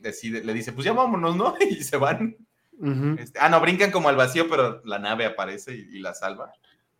decide, 0.00 0.44
le 0.44 0.52
dice, 0.52 0.72
pues 0.72 0.84
ya 0.84 0.92
vámonos, 0.92 1.36
¿no? 1.36 1.54
Y 1.60 1.82
se 1.84 1.96
van. 1.96 2.36
Este, 3.18 3.38
ah, 3.40 3.48
no, 3.48 3.60
brincan 3.60 3.90
como 3.90 4.10
al 4.10 4.16
vacío, 4.16 4.50
pero 4.50 4.82
la 4.84 4.98
nave 4.98 5.24
aparece 5.24 5.74
y 5.74 5.98
la 6.00 6.12
salva. 6.12 6.52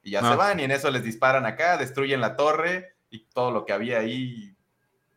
Y 0.07 0.13
ya 0.13 0.21
se 0.21 0.29
ah. 0.29 0.37
van 0.37 0.61
y 0.61 0.63
en 0.63 0.71
eso 0.71 0.89
les 0.93 1.03
disparan 1.03 1.47
acá, 1.47 1.77
destruyen 1.79 2.21
la 2.21 2.37
torre 2.37 2.95
y 3.11 3.27
todo 3.27 3.51
lo 3.51 3.65
que 3.65 3.73
había 3.73 3.99
ahí. 3.99 4.57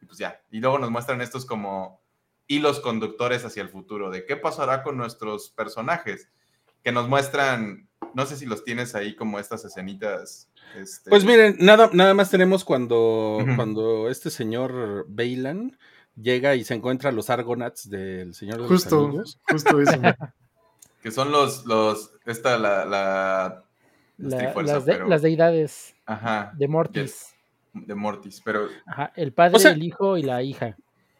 Y 0.02 0.06
pues 0.08 0.18
ya. 0.18 0.42
Y 0.50 0.62
luego 0.62 0.80
nos 0.80 0.90
muestran 0.90 1.22
estos 1.22 1.46
como 1.46 2.02
hilos 2.48 2.80
conductores 2.80 3.46
hacia 3.46 3.62
el 3.62 3.70
futuro, 3.70 4.10
de 4.10 4.26
qué 4.26 4.36
pasará 4.36 4.82
con 4.82 4.98
nuestros 4.98 5.52
personajes, 5.52 6.32
que 6.82 6.92
nos 6.92 7.08
muestran, 7.08 7.88
no 8.16 8.26
sé 8.26 8.36
si 8.36 8.48
los 8.48 8.64
tienes 8.64 8.96
ahí 8.96 9.16
como 9.16 9.38
estas 9.38 9.64
escenitas. 9.64 10.50
Este 10.76 11.12
pues 11.12 11.24
miren, 11.24 11.58
nada, 11.60 11.92
nada 11.94 12.16
más 12.16 12.32
tenemos 12.32 12.66
cuando, 12.66 13.46
cuando 13.56 14.10
este 14.10 14.32
señor 14.32 15.06
Bailan 15.08 15.78
llega 16.16 16.56
y 16.56 16.64
se 16.64 16.74
encuentra 16.74 17.12
los 17.12 17.30
Argonauts 17.30 17.88
del 17.92 18.34
Señor 18.34 18.64
de 18.64 18.68
justo, 18.68 18.96
los 18.96 19.06
Anillos. 19.06 19.40
Justo 19.52 19.82
eso. 19.82 20.02
que 21.04 21.12
son 21.12 21.32
los, 21.32 21.68
los, 21.68 22.14
esta, 22.26 22.58
la 22.58 23.69
las, 24.20 25.22
deidades 25.22 25.96
de 26.58 26.68
Mortis. 26.68 27.34
de 27.74 27.96
Mortis, 27.96 28.42
pero. 28.44 28.68
el 29.16 29.32
padre, 29.32 29.58
el 29.70 29.84
hijo 29.84 30.18
y 30.18 30.24
la 30.24 30.44
hija. 30.44 30.76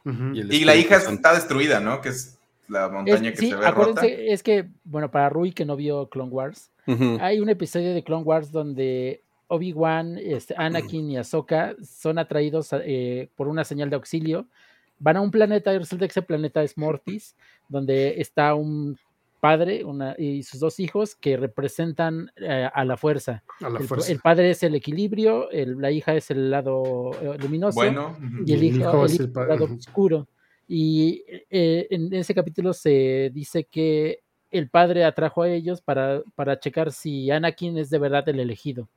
y, 0.06 0.64
la 0.64 0.76
hija 0.76 0.98
está 0.98 1.34
destruida, 1.34 1.80
¿no? 1.80 2.02
Que 2.02 2.10
es 2.10 2.38
la 2.68 2.90
montaña 2.90 3.32
que 3.32 3.38
se 3.38 3.56
ve 3.56 3.72
rota. 3.72 4.06
Es 4.06 4.44
que, 4.44 4.70
bueno, 4.84 5.10
para 5.10 5.30
Rui 5.30 5.52
que 5.52 5.66
no 5.66 5.76
vio 5.76 6.10
Clone 6.10 6.32
Wars, 6.32 6.72
hay 7.20 7.40
un 7.40 7.50
episodio 7.50 7.94
de 7.94 8.04
Clone 8.04 8.24
Wars 8.24 8.52
donde 8.52 9.24
Obi-Wan, 9.48 10.18
este, 10.18 10.56
Anakin 10.58 11.12
y 11.12 11.18
Ahsoka 11.18 11.76
son 11.84 12.20
atraídos 12.20 12.70
eh, 12.74 13.30
por 13.36 13.48
una 13.48 13.64
señal 13.64 13.90
de 13.90 13.96
auxilio. 13.96 14.48
Van 15.00 15.18
a 15.18 15.22
un 15.22 15.32
planeta 15.32 15.74
y 15.74 15.78
resulta 15.78 16.06
que 16.06 16.12
ese 16.12 16.22
planeta 16.22 16.62
es 16.62 16.78
Mortis, 16.78 17.36
donde 17.68 18.20
está 18.20 18.54
un 18.54 18.98
padre 19.40 19.84
una, 19.84 20.16
y 20.18 20.44
sus 20.44 20.60
dos 20.60 20.80
hijos 20.80 21.16
que 21.16 21.38
representan 21.38 22.32
eh, 22.36 22.70
a 22.72 22.86
la 22.86 22.98
fuerza. 22.98 23.44
el, 24.08 24.20
padre 24.20 24.52
es 24.52 24.64
el 24.64 24.76
equilibrio, 24.76 25.48
la 25.52 25.92
hija 25.92 26.16
es 26.16 26.30
el 26.32 26.52
lado 26.52 27.12
eh, 27.22 27.38
luminoso 27.40 27.82
y 28.46 28.54
el 28.54 28.64
hijo, 28.64 29.06
es 29.06 29.20
el, 29.20 29.32
lado 29.34 29.66
oscuro. 29.66 30.28
Y 30.68 31.24
eh, 31.50 31.88
en 31.90 32.14
ese 32.14 32.36
capítulo 32.36 32.74
se 32.74 33.32
dice 33.34 33.64
que 33.64 34.20
el 34.52 34.70
padre 34.70 35.04
atrajo 35.06 35.44
a 35.44 35.50
ellos 35.50 35.82
para, 35.82 36.22
para 36.36 36.60
checar 36.60 36.92
si 36.92 37.32
Anakin 37.32 37.78
es 37.78 37.90
de 37.90 38.00
verdad 38.00 38.28
el 38.30 38.40
elegido. 38.40 38.90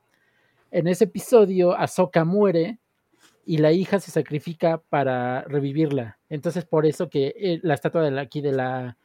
En 0.70 0.88
ese 0.88 1.04
episodio, 1.04 1.76
Ahsoka 1.76 2.24
muere 2.24 2.78
y 3.44 3.58
la 3.58 3.72
hija 3.72 4.00
se 4.00 4.10
sacrifica 4.10 4.82
para 4.88 5.42
revivirla. 5.42 6.18
Entonces, 6.28 6.64
por 6.64 6.86
eso 6.86 7.10
que 7.10 7.60
la 7.62 7.74
estatua 7.74 8.02
de 8.02 8.20
aquí 8.20 8.40
de 8.40 8.52
la, 8.52 8.96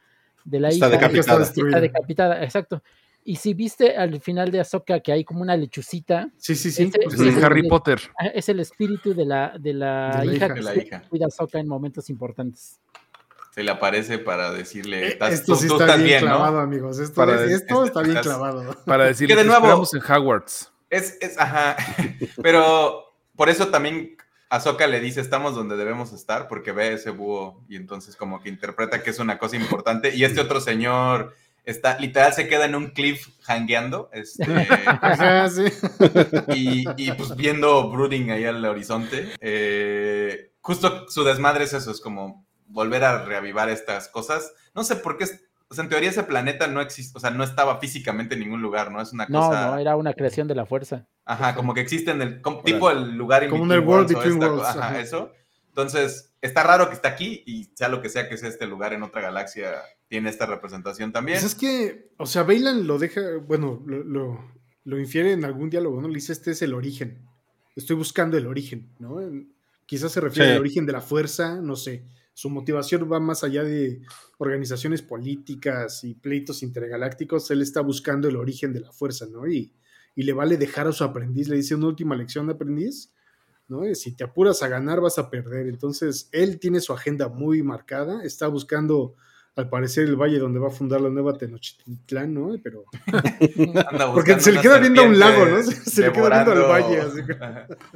de 0.44 0.60
la 0.60 0.68
está 0.68 0.88
Decapitada. 0.88 1.42
Está 1.42 1.80
decapitada, 1.80 2.42
exacto. 2.42 2.82
Y 3.24 3.36
si 3.36 3.52
viste 3.52 3.94
al 3.96 4.20
final 4.20 4.50
de 4.50 4.60
Ahsoka 4.60 5.00
que 5.00 5.12
hay 5.12 5.22
como 5.22 5.42
una 5.42 5.56
lechucita. 5.56 6.30
Sí, 6.38 6.54
sí, 6.54 6.70
sí. 6.70 6.90
es, 6.94 7.20
el, 7.20 7.44
Harry 7.44 7.68
Potter. 7.68 8.00
Es 8.32 8.48
el 8.48 8.60
espíritu 8.60 9.12
de 9.12 9.26
la, 9.26 9.54
de 9.58 9.74
la, 9.74 10.24
hija, 10.24 10.54
que 10.54 10.62
la 10.62 10.74
hija. 10.74 11.02
cuida 11.10 11.26
a 11.26 11.28
Ahsoka 11.28 11.58
en 11.58 11.68
momentos 11.68 12.08
importantes. 12.08 12.80
Se 13.54 13.62
le 13.62 13.70
aparece 13.70 14.18
para 14.18 14.52
decirle. 14.52 15.08
Eh, 15.08 15.18
esto 15.30 15.56
sí 15.56 15.66
está 15.66 15.96
bien, 15.96 16.20
clavado, 16.20 16.60
amigos. 16.60 16.98
Esto, 17.00 17.22
esto 17.44 17.84
está 17.84 18.02
bien 18.02 18.16
clavado. 18.22 18.74
Para 18.86 19.06
decirle 19.06 19.34
que 19.34 19.42
de 19.42 19.46
nuevo. 19.46 19.66
Estamos 19.66 19.94
en 19.94 20.00
Hogwarts. 20.00 20.72
Es, 20.88 21.18
es, 21.20 21.38
ajá. 21.38 21.76
Pero 22.42 23.14
por 23.36 23.48
eso 23.48 23.68
también 23.68 24.16
Ahsoka 24.50 24.86
le 24.86 25.00
dice, 25.00 25.20
estamos 25.20 25.54
donde 25.54 25.76
debemos 25.76 26.12
estar, 26.12 26.48
porque 26.48 26.72
ve 26.72 26.94
ese 26.94 27.10
búho 27.10 27.62
y 27.68 27.76
entonces 27.76 28.16
como 28.16 28.40
que 28.40 28.48
interpreta 28.48 29.02
que 29.02 29.10
es 29.10 29.18
una 29.18 29.38
cosa 29.38 29.56
importante. 29.56 30.14
Y 30.14 30.24
este 30.24 30.40
otro 30.40 30.60
señor 30.60 31.34
está, 31.64 31.98
literal, 31.98 32.32
se 32.32 32.48
queda 32.48 32.64
en 32.64 32.74
un 32.74 32.88
cliff 32.88 33.28
hangueando, 33.46 34.08
este, 34.12 34.44
y, 36.48 37.12
pues 37.12 37.36
viendo 37.36 37.90
brooding 37.90 38.30
ahí 38.30 38.44
al 38.44 38.64
horizonte. 38.64 39.34
Eh, 39.40 40.52
justo 40.60 41.08
su 41.08 41.24
desmadre 41.24 41.64
es 41.64 41.74
eso, 41.74 41.90
es 41.90 42.00
como 42.00 42.46
volver 42.68 43.04
a 43.04 43.24
reavivar 43.24 43.68
estas 43.68 44.08
cosas. 44.08 44.52
No 44.74 44.82
sé 44.82 44.96
por 44.96 45.18
qué 45.18 45.26
o 45.70 45.74
sea, 45.74 45.84
en 45.84 45.90
teoría 45.90 46.08
ese 46.08 46.22
planeta 46.22 46.66
no 46.66 46.80
existe, 46.80 47.16
o 47.16 47.20
sea, 47.20 47.30
no 47.30 47.44
estaba 47.44 47.78
físicamente 47.78 48.34
en 48.34 48.40
ningún 48.40 48.62
lugar, 48.62 48.90
¿no? 48.90 49.02
Es 49.02 49.12
una 49.12 49.26
cosa. 49.26 49.66
No, 49.66 49.70
no, 49.72 49.78
era 49.78 49.96
una 49.96 50.14
creación 50.14 50.48
de 50.48 50.54
la 50.54 50.64
fuerza. 50.64 51.06
Ajá, 51.26 51.54
como 51.54 51.74
que 51.74 51.82
existe 51.82 52.10
en 52.10 52.22
el, 52.22 52.42
tipo 52.64 52.90
el 52.90 53.16
lugar 53.16 53.46
Como 53.50 53.64
en 53.64 53.72
el 53.72 53.80
World 53.80 54.08
Between 54.08 54.42
Worlds. 54.42 54.64
Ajá, 54.64 54.98
eso. 54.98 55.32
Entonces, 55.68 56.32
está 56.40 56.62
raro 56.62 56.88
que 56.88 56.94
está 56.94 57.08
aquí 57.08 57.42
y 57.46 57.64
sea 57.74 57.88
lo 57.88 58.00
que 58.00 58.08
sea 58.08 58.30
que 58.30 58.38
sea 58.38 58.48
este 58.48 58.66
lugar 58.66 58.94
en 58.94 59.02
otra 59.02 59.20
galaxia, 59.20 59.74
tiene 60.08 60.30
esta 60.30 60.46
representación 60.46 61.12
también. 61.12 61.38
Pues 61.38 61.52
es 61.52 61.54
que, 61.54 62.12
o 62.16 62.24
sea, 62.24 62.44
Bailan 62.44 62.86
lo 62.86 62.98
deja, 62.98 63.20
bueno, 63.46 63.82
lo, 63.86 64.40
lo, 64.84 64.98
infiere 64.98 65.32
en 65.32 65.44
algún 65.44 65.68
diálogo, 65.68 66.00
¿no? 66.00 66.08
Le 66.08 66.14
dice, 66.14 66.32
este 66.32 66.52
es 66.52 66.62
el 66.62 66.72
origen. 66.72 67.28
Estoy 67.76 67.94
buscando 67.94 68.38
el 68.38 68.46
origen, 68.46 68.88
¿no? 68.98 69.20
Quizás 69.84 70.12
se 70.12 70.20
refiere 70.20 70.52
al 70.52 70.60
origen 70.60 70.86
de 70.86 70.92
la 70.92 71.02
fuerza, 71.02 71.56
no 71.56 71.76
sé 71.76 72.04
su 72.38 72.50
motivación 72.50 73.10
va 73.10 73.18
más 73.18 73.42
allá 73.42 73.64
de 73.64 74.00
organizaciones 74.36 75.02
políticas 75.02 76.04
y 76.04 76.14
pleitos 76.14 76.62
intergalácticos, 76.62 77.50
él 77.50 77.62
está 77.62 77.80
buscando 77.80 78.28
el 78.28 78.36
origen 78.36 78.72
de 78.72 78.78
la 78.78 78.92
fuerza, 78.92 79.26
¿no? 79.26 79.48
Y, 79.48 79.72
y 80.14 80.22
le 80.22 80.32
vale 80.32 80.56
dejar 80.56 80.86
a 80.86 80.92
su 80.92 81.02
aprendiz, 81.02 81.48
le 81.48 81.56
dice 81.56 81.74
una 81.74 81.88
última 81.88 82.14
lección 82.14 82.46
de 82.46 82.52
aprendiz, 82.52 83.12
¿no? 83.66 83.92
Si 83.92 84.14
te 84.14 84.22
apuras 84.22 84.62
a 84.62 84.68
ganar 84.68 85.00
vas 85.00 85.18
a 85.18 85.30
perder. 85.30 85.66
Entonces, 85.66 86.28
él 86.30 86.60
tiene 86.60 86.78
su 86.78 86.92
agenda 86.92 87.28
muy 87.28 87.64
marcada, 87.64 88.22
está 88.22 88.46
buscando 88.46 89.16
al 89.56 89.68
parecer 89.68 90.04
el 90.04 90.14
valle 90.14 90.38
donde 90.38 90.60
va 90.60 90.68
a 90.68 90.70
fundar 90.70 91.00
la 91.00 91.10
nueva 91.10 91.36
Tenochtitlán, 91.36 92.32
¿no? 92.32 92.54
Pero 92.62 92.84
porque 94.14 94.38
se 94.38 94.52
le 94.52 94.60
queda 94.60 94.78
viendo 94.78 95.02
a 95.02 95.06
un 95.06 95.18
lago, 95.18 95.44
¿no? 95.44 95.60
Se, 95.60 96.02
le 96.02 96.12
queda 96.12 96.44
viendo 96.44 96.52
al 96.52 96.70
valle. 96.70 97.02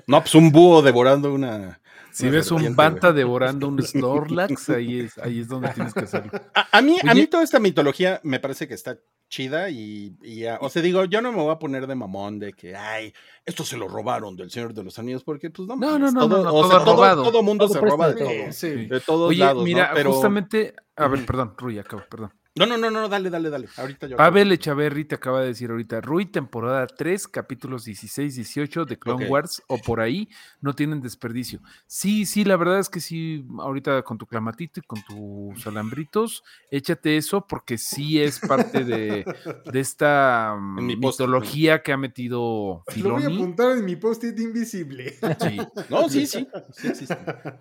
No, 0.08 0.20
pues 0.20 0.34
un 0.34 0.50
búho 0.50 0.82
devorando 0.82 1.32
una 1.32 1.80
si 2.12 2.28
ves 2.28 2.50
un 2.50 2.76
Banta 2.76 3.12
devorando 3.12 3.68
un 3.68 3.82
Snorlax, 3.82 4.70
ahí 4.70 5.00
es, 5.00 5.18
ahí 5.18 5.40
es 5.40 5.48
donde 5.48 5.68
tienes 5.70 5.94
que 5.94 6.04
hacerlo. 6.04 6.32
A, 6.54 6.82
mí, 6.82 6.96
a 7.06 7.14
mí 7.14 7.26
toda 7.26 7.42
esta 7.42 7.58
mitología 7.58 8.20
me 8.22 8.38
parece 8.38 8.68
que 8.68 8.74
está 8.74 8.98
chida 9.28 9.70
y, 9.70 10.14
o 10.60 10.68
sea, 10.68 10.82
digo, 10.82 11.06
yo 11.06 11.22
no 11.22 11.32
me 11.32 11.38
voy 11.38 11.50
a 11.50 11.58
poner 11.58 11.86
de 11.86 11.94
mamón 11.94 12.38
de 12.38 12.52
que, 12.52 12.76
ay, 12.76 13.14
esto 13.46 13.64
se 13.64 13.78
lo 13.78 13.88
robaron 13.88 14.36
del 14.36 14.50
Señor 14.50 14.74
de 14.74 14.84
los 14.84 14.98
Anillos, 14.98 15.24
porque 15.24 15.48
pues 15.48 15.66
no, 15.66 15.74
no, 15.74 15.98
no, 15.98 16.12
todo, 16.12 16.42
todo, 16.84 17.22
todo, 17.22 17.42
mundo 17.42 17.66
se 17.66 17.80
roba 17.80 18.12
de 18.12 18.22
todo. 18.22 18.52
Sí. 18.52 18.86
De 18.86 19.00
todos 19.00 19.30
Oye, 19.30 19.54
mira, 19.54 19.94
justamente, 20.04 20.74
a 20.96 21.08
ver, 21.08 21.24
perdón, 21.24 21.54
Rui, 21.56 21.78
acabo, 21.78 22.02
perdón. 22.10 22.32
No, 22.54 22.66
no, 22.66 22.76
no, 22.76 22.90
no, 22.90 23.08
dale, 23.08 23.30
dale, 23.30 23.48
dale. 23.48 23.68
Ahorita 23.78 24.06
yo. 24.06 24.18
Pavel 24.18 24.52
Echaverri 24.52 25.06
te 25.06 25.14
acaba 25.14 25.40
de 25.40 25.48
decir 25.48 25.70
ahorita, 25.70 26.02
Rui, 26.02 26.26
temporada 26.26 26.86
3, 26.86 27.26
capítulos 27.28 27.86
16, 27.86 28.34
18 28.34 28.84
de 28.84 28.98
Clone 28.98 29.26
Wars 29.26 29.62
o 29.68 29.78
por 29.78 30.00
ahí, 30.00 30.28
no 30.60 30.74
tienen 30.74 31.00
desperdicio. 31.00 31.60
Sí, 31.86 32.26
sí, 32.26 32.44
la 32.44 32.58
verdad 32.58 32.78
es 32.78 32.90
que 32.90 33.00
sí, 33.00 33.46
ahorita 33.58 34.02
con 34.02 34.18
tu 34.18 34.26
clamatito 34.26 34.80
y 34.80 34.82
con 34.82 35.02
tus 35.02 35.66
alambritos, 35.66 36.44
échate 36.70 37.16
eso 37.16 37.46
porque 37.46 37.78
sí 37.78 38.20
es 38.20 38.38
parte 38.38 38.84
de, 38.84 39.24
de 39.72 39.80
esta 39.80 40.54
mitología 40.60 41.82
que 41.82 41.92
ha 41.92 41.96
metido 41.96 42.84
Filoni. 42.88 43.22
Lo 43.22 43.30
voy 43.30 43.32
a 43.32 43.36
apuntar 43.36 43.78
en 43.78 43.84
mi 43.86 43.96
post-it 43.96 44.38
invisible. 44.38 45.16
Sí. 45.40 45.56
No, 45.88 46.08
sí, 46.10 46.26
sí. 46.26 46.46
sí, 46.70 46.94
sí, 46.94 47.06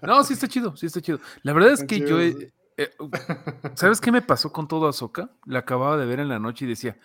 No, 0.02 0.24
sí 0.26 0.34
está 0.34 0.50
chido, 0.50 0.76
sí 0.76 0.86
está 0.86 1.00
chido. 1.00 1.22
La 1.44 1.54
verdad 1.54 1.72
es 1.72 1.84
que 1.86 2.00
yo 2.00 2.20
he, 2.20 2.52
eh, 2.78 2.92
¿Sabes 3.76 4.02
qué 4.02 4.12
me 4.12 4.22
pasó 4.22 4.52
con 4.52 4.68
todo 4.68 4.88
Azoka? 4.88 5.32
La 5.46 5.60
acababa 5.60 5.98
de 5.98 6.06
ver 6.06 6.20
en 6.20 6.30
la 6.30 6.40
noche 6.40 6.66
y 6.66 6.68
decía, 6.70 6.98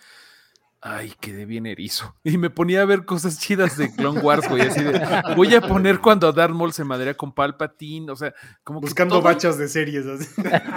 ay, 0.81 1.13
quedé 1.21 1.47
bien 1.47 1.67
erizo. 1.67 2.15
Y 2.25 2.39
me 2.39 2.51
ponía 2.51 2.83
a 2.83 2.85
ver 2.85 3.05
cosas 3.05 3.39
chidas 3.39 3.77
de 3.77 3.95
Clone 3.95 4.21
Wars, 4.21 4.49
güey. 4.49 4.63
Así 4.63 4.83
de, 4.83 5.01
voy 5.35 5.55
a 5.55 5.61
poner 5.61 6.01
cuando 6.01 6.33
Darth 6.33 6.55
Maul 6.55 6.73
se 6.73 6.85
madrea 6.85 7.15
con 7.15 7.33
Palpatine, 7.33 8.11
o 8.11 8.17
sea, 8.17 8.35
como 8.63 8.81
Buscando 8.81 9.21
bachas 9.21 9.59
de 9.59 9.69
series. 9.69 10.07
Así. 10.07 10.29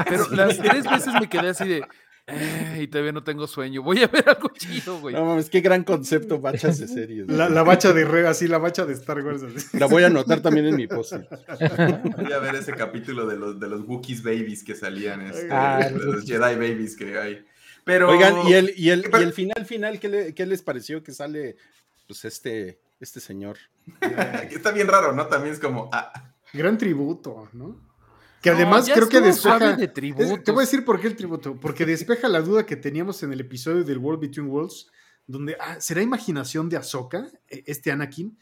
Pero 0.07 0.27
las 0.29 0.57
tres 0.57 0.89
veces 0.89 1.13
me 1.19 1.29
quedé 1.29 1.49
así 1.49 1.67
de, 1.67 1.85
y 2.79 2.87
todavía 2.87 3.11
no 3.11 3.23
tengo 3.23 3.47
sueño. 3.47 3.81
Voy 3.81 4.03
a 4.03 4.07
ver 4.07 4.27
algo 4.27 4.49
chido, 4.49 4.99
güey. 4.99 5.15
No 5.15 5.25
mames, 5.25 5.49
qué 5.49 5.61
gran 5.61 5.83
concepto, 5.83 6.39
bachas 6.41 6.79
de 6.79 6.87
series. 6.87 7.27
La, 7.27 7.49
la, 7.49 7.63
bacha 7.63 7.93
de 7.93 8.05
re, 8.05 8.27
así, 8.27 8.47
la 8.47 8.57
bacha 8.57 8.85
de 8.85 8.93
Star 8.93 9.21
Wars. 9.21 9.41
La 9.73 9.85
voy 9.85 10.03
a 10.03 10.07
anotar 10.07 10.41
también 10.41 10.67
en 10.67 10.75
mi 10.75 10.87
post. 10.87 11.13
Voy 11.13 12.33
a 12.33 12.39
ver 12.39 12.55
ese 12.55 12.73
capítulo 12.73 13.25
de 13.25 13.37
los, 13.37 13.59
de 13.59 13.67
los 13.67 13.81
Wookiees 13.87 14.23
Babies 14.23 14.63
que 14.63 14.75
salían, 14.75 15.21
este, 15.21 15.49
ah, 15.51 15.89
de 15.89 16.05
los 16.05 16.25
Jedi 16.25 16.55
Babies 16.55 16.95
que 16.95 17.17
hay. 17.17 17.45
Pero... 17.83 18.09
Oigan, 18.09 18.47
¿y 18.47 18.53
el, 18.53 18.73
y 18.77 18.89
el, 18.89 19.09
y 19.11 19.23
el 19.23 19.33
final 19.33 19.65
final 19.65 19.99
¿qué, 19.99 20.33
¿qué, 20.35 20.45
les 20.45 20.61
pareció 20.61 21.03
que 21.03 21.11
sale 21.11 21.57
pues 22.07 22.25
este, 22.25 22.79
este 22.99 23.19
señor? 23.19 23.57
Está 24.51 24.71
bien 24.71 24.87
raro, 24.87 25.13
¿no? 25.13 25.27
También 25.27 25.53
es 25.53 25.59
como... 25.59 25.89
Ah. 25.91 26.33
Gran 26.53 26.77
tributo, 26.77 27.47
¿no? 27.53 27.88
Que 28.41 28.49
además 28.49 28.89
creo 28.91 29.09
que 29.09 29.21
despeja. 29.21 29.75
De 29.75 29.87
te 29.87 30.51
voy 30.51 30.61
a 30.61 30.65
decir 30.65 30.85
por 30.85 30.99
qué 30.99 31.07
el 31.07 31.15
tributo. 31.15 31.55
Porque 31.59 31.85
despeja 31.85 32.27
la 32.29 32.41
duda 32.41 32.65
que 32.65 32.75
teníamos 32.75 33.21
en 33.23 33.33
el 33.33 33.41
episodio 33.41 33.83
del 33.83 33.97
World 33.97 34.21
Between 34.21 34.47
Worlds, 34.47 34.87
donde 35.27 35.57
ah, 35.59 35.79
será 35.79 36.01
imaginación 36.01 36.69
de 36.69 36.77
Ahsoka, 36.77 37.27
e, 37.49 37.63
este 37.67 37.91
Anakin. 37.91 38.37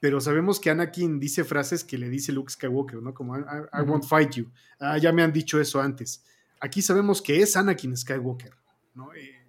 Pero 0.00 0.20
sabemos 0.20 0.58
que 0.58 0.70
Anakin 0.70 1.20
dice 1.20 1.44
frases 1.44 1.84
que 1.84 1.96
le 1.96 2.08
dice 2.08 2.32
Luke 2.32 2.52
Skywalker, 2.52 3.00
¿no? 3.00 3.14
Como 3.14 3.38
I, 3.38 3.82
won't 3.86 4.04
fight 4.04 4.32
you. 4.32 4.50
Ah, 4.80 4.98
ya 4.98 5.12
me 5.12 5.22
han 5.22 5.32
dicho 5.32 5.60
eso 5.60 5.80
antes. 5.80 6.24
Aquí 6.58 6.82
sabemos 6.82 7.22
que 7.22 7.40
es 7.40 7.56
Anakin 7.56 7.96
Skywalker, 7.96 8.52
¿no? 8.94 9.14
Eh, 9.14 9.42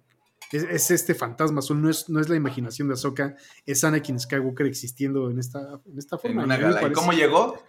es, 0.52 0.90
este 0.92 1.16
fantasma, 1.16 1.60
no 1.74 1.90
es, 1.90 2.08
no 2.08 2.20
es 2.20 2.28
la 2.28 2.36
imaginación 2.36 2.86
de 2.86 2.94
Ahsoka, 2.94 3.34
es 3.66 3.82
Anakin 3.82 4.20
Skywalker 4.20 4.66
existiendo 4.66 5.28
en 5.28 5.40
esta, 5.40 5.80
en 5.84 5.98
esta 5.98 6.16
forma. 6.16 6.46
¿Y 6.46 6.92
cómo 6.92 7.12
llegó? 7.12 7.60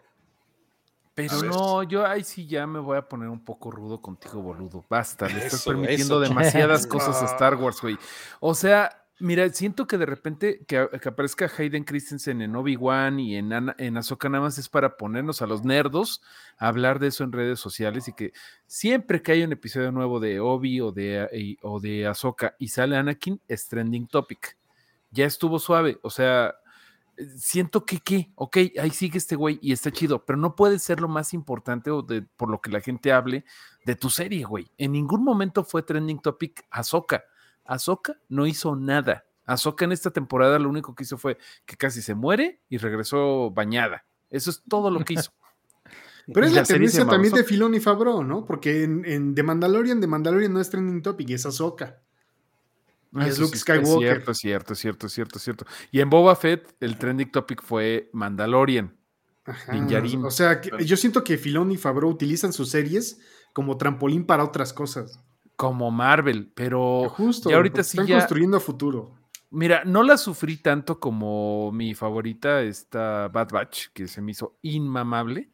Pero 1.16 1.42
no, 1.44 1.84
yo 1.84 2.06
ahí 2.06 2.26
sí 2.26 2.46
ya 2.46 2.68
me 2.68 2.80
voy 2.80 2.98
a 2.98 3.08
poner 3.08 3.30
un 3.30 3.44
poco 3.44 3.72
rudo 3.72 4.02
contigo, 4.02 4.42
boludo. 4.42 4.86
Basta, 4.90 5.28
le 5.30 5.46
estás 5.46 5.64
permitiendo 5.64 6.20
demasiadas 6.20 6.86
cosas 6.86 7.22
a 7.22 7.26
Star 7.26 7.56
Wars, 7.56 7.82
güey. 7.82 7.98
O 8.42 8.54
sea, 8.54 9.08
mira, 9.20 9.48
siento 9.50 9.88
que 9.88 9.98
de 9.98 10.06
repente 10.06 10.66
que, 10.68 10.78
aparezca 10.78 11.50
Hayden 11.58 11.86
Christensen 11.86 12.42
en 12.42 12.54
Obi-Wan 12.54 13.22
y 13.22 13.38
en, 13.38 13.54
en 13.78 13.98
Ahsoka 13.98 14.28
nada 14.28 14.44
más 14.44 14.58
es 14.58 14.68
para 14.68 14.98
ponernos 14.98 15.42
a 15.42 15.48
los 15.48 15.64
nerdos 15.64 16.22
a 16.58 16.68
hablar 16.68 17.00
de 17.00 17.08
eso 17.08 17.24
en 17.24 17.32
redes 17.32 17.62
sociales 17.62 18.10
y 18.10 18.14
que 18.14 18.34
siempre 18.68 19.22
que 19.22 19.32
hay 19.32 19.44
un 19.44 19.54
episodio 19.54 19.94
nuevo 19.94 20.20
de 20.20 20.42
Obi 20.42 20.82
o 20.82 20.92
de, 20.92 21.58
o 21.62 21.80
de 21.80 22.08
Ahsoka 22.08 22.58
y 22.60 22.68
sale 22.68 22.98
Anakin, 22.98 23.40
es 23.48 23.70
trending 23.70 24.08
topic. 24.08 24.58
Ya 25.12 25.26
estuvo 25.26 25.60
suave, 25.60 25.98
o 26.02 26.10
sea, 26.10 26.56
siento 27.38 27.86
que, 27.86 28.00
¿qué? 28.00 28.32
Ok, 28.36 28.58
ahí 28.80 28.90
sigue 28.92 29.18
este 29.18 29.36
güey 29.36 29.60
y 29.62 29.72
está 29.72 29.92
chido, 29.92 30.26
pero 30.26 30.38
no 30.38 30.56
puede 30.56 30.80
ser 30.80 31.00
lo 31.00 31.08
más 31.08 31.34
importante 31.34 31.92
o 31.92 32.02
de, 32.02 32.22
por 32.22 32.50
lo 32.50 32.62
que 32.62 32.72
la 32.72 32.82
gente 32.82 33.12
hable 33.12 33.46
de 33.86 33.96
tu 33.96 34.10
serie, 34.10 34.44
güey. 34.44 34.72
En 34.78 34.92
ningún 34.92 35.24
momento 35.24 35.64
fue 35.64 35.84
trending 35.84 36.20
topic 36.20 36.66
Ahsoka. 36.70 37.24
Ahsoka 37.64 38.18
no 38.30 38.46
hizo 38.48 38.76
nada. 38.76 39.26
Ahsoka 39.46 39.86
en 39.86 39.92
esta 39.92 40.12
temporada 40.12 40.60
lo 40.60 40.70
único 40.70 40.96
que 40.96 41.04
hizo 41.04 41.18
fue 41.18 41.38
que 41.66 41.78
casi 41.78 42.02
se 42.02 42.16
muere 42.16 42.62
y 42.70 42.78
regresó 42.78 43.52
bañada. 43.52 44.06
Eso 44.30 44.50
es 44.50 44.64
todo 44.68 44.90
lo 44.90 45.04
que 45.06 45.14
hizo. 45.14 45.32
Pero 46.34 46.48
es 46.48 46.54
la, 46.54 46.64
tendencia 46.64 47.06
también 47.06 47.34
de 47.34 47.44
Filón 47.44 47.76
y 47.76 47.80
Fabro, 47.80 48.24
¿no? 48.24 48.46
Porque 48.46 48.84
en, 48.84 49.06
en 49.06 49.36
The 49.36 49.44
Mandalorian, 49.44 50.02
The 50.02 50.08
Mandalorian 50.08 50.52
no 50.52 50.60
es 50.60 50.72
trending 50.72 51.04
topic, 51.04 51.30
es 51.30 51.46
Ahsoka. 53.16 53.32
Es 53.32 53.40
Luke 53.40 53.58
Skywalker. 53.58 54.24
Es 54.30 54.38
cierto, 54.38 54.74
es 54.74 54.80
cierto, 54.80 55.08
es 55.08 55.14
cierto, 55.14 55.38
es 55.38 55.44
cierto. 55.44 55.66
Y 55.92 56.02
en 56.02 56.10
Boba 56.10 56.36
Fett, 56.36 56.76
el 56.80 56.98
trending 56.98 57.32
topic 57.32 57.62
fue 57.64 58.10
Mandalorian. 58.14 58.96
O 60.24 60.32
sea, 60.32 60.62
yo 60.62 60.98
siento 60.98 61.24
que 61.24 61.38
Filón 61.38 61.72
y 61.72 61.78
Favreau 61.78 62.10
utilizan 62.10 62.52
sus 62.52 62.70
series 62.70 63.20
como 63.54 63.78
trampolín 63.78 64.26
para 64.26 64.44
otras 64.44 64.74
cosas. 64.74 65.20
Como 65.56 65.92
Marvel, 65.92 66.52
pero 66.54 67.10
justo, 67.10 67.54
ahorita 67.54 67.84
sí 67.84 67.98
están 67.98 68.18
construyendo 68.18 68.58
a 68.58 68.60
futuro. 68.60 69.16
Mira, 69.52 69.84
no 69.86 70.04
la 70.04 70.18
sufrí 70.18 70.58
tanto 70.58 71.00
como 71.00 71.72
mi 71.72 71.94
favorita, 71.94 72.62
esta 72.64 73.30
Bad 73.30 73.52
Batch, 73.52 73.88
que 73.94 74.08
se 74.08 74.22
me 74.22 74.32
hizo 74.32 74.58
inmamable. 74.62 75.50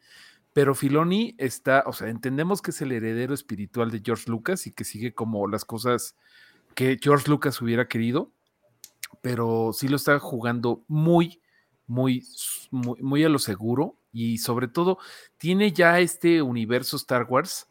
Pero 0.52 0.74
Filoni 0.74 1.34
está, 1.38 1.84
o 1.86 1.92
sea, 1.92 2.08
entendemos 2.08 2.60
que 2.60 2.72
es 2.72 2.82
el 2.82 2.92
heredero 2.92 3.32
espiritual 3.32 3.90
de 3.90 4.02
George 4.04 4.30
Lucas 4.30 4.66
y 4.66 4.72
que 4.72 4.84
sigue 4.84 5.14
como 5.14 5.46
las 5.46 5.64
cosas 5.64 6.16
que 6.74 6.98
George 7.00 7.30
Lucas 7.30 7.60
hubiera 7.60 7.88
querido, 7.88 8.30
pero 9.20 9.72
sí 9.72 9.88
lo 9.88 9.96
está 9.96 10.18
jugando 10.18 10.84
muy, 10.88 11.40
muy, 11.86 12.24
muy, 12.70 13.24
a 13.24 13.28
lo 13.28 13.38
seguro 13.38 13.98
y 14.12 14.38
sobre 14.38 14.68
todo 14.68 14.98
tiene 15.38 15.72
ya 15.72 16.00
este 16.00 16.42
universo 16.42 16.96
Star 16.96 17.26
Wars, 17.28 17.68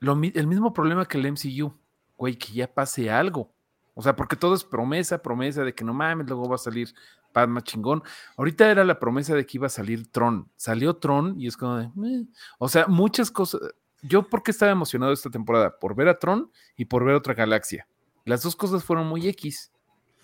el 0.00 0.46
mismo 0.46 0.72
problema 0.72 1.06
que 1.06 1.18
el 1.18 1.32
MCU, 1.32 1.74
güey, 2.16 2.36
que 2.36 2.52
ya 2.52 2.72
pase 2.72 3.10
algo. 3.10 3.52
O 3.94 4.02
sea, 4.02 4.14
porque 4.14 4.36
todo 4.36 4.54
es 4.54 4.62
promesa, 4.62 5.22
promesa 5.22 5.64
de 5.64 5.74
que 5.74 5.84
no 5.84 5.94
mames, 5.94 6.26
luego 6.26 6.48
va 6.48 6.56
a 6.56 6.58
salir 6.58 6.94
Padma 7.32 7.62
chingón. 7.62 8.02
Ahorita 8.38 8.70
era 8.70 8.82
la 8.82 8.98
promesa 8.98 9.34
de 9.34 9.44
que 9.44 9.58
iba 9.58 9.66
a 9.66 9.70
salir 9.70 10.10
Tron. 10.10 10.50
Salió 10.56 10.96
Tron 10.96 11.38
y 11.38 11.46
es 11.46 11.56
como 11.56 11.76
de. 11.76 11.90
O 12.58 12.66
sea, 12.66 12.86
muchas 12.86 13.30
cosas. 13.30 13.60
Yo, 14.00 14.22
¿por 14.22 14.42
qué 14.42 14.52
estaba 14.52 14.72
emocionado 14.72 15.12
esta 15.12 15.28
temporada? 15.28 15.78
Por 15.78 15.94
ver 15.94 16.08
a 16.08 16.18
Tron 16.18 16.50
y 16.76 16.86
por 16.86 17.04
ver 17.04 17.14
otra 17.14 17.34
galaxia. 17.34 17.86
Las 18.26 18.42
dos 18.42 18.56
cosas 18.56 18.84
fueron 18.84 19.06
muy 19.06 19.26
X. 19.28 19.70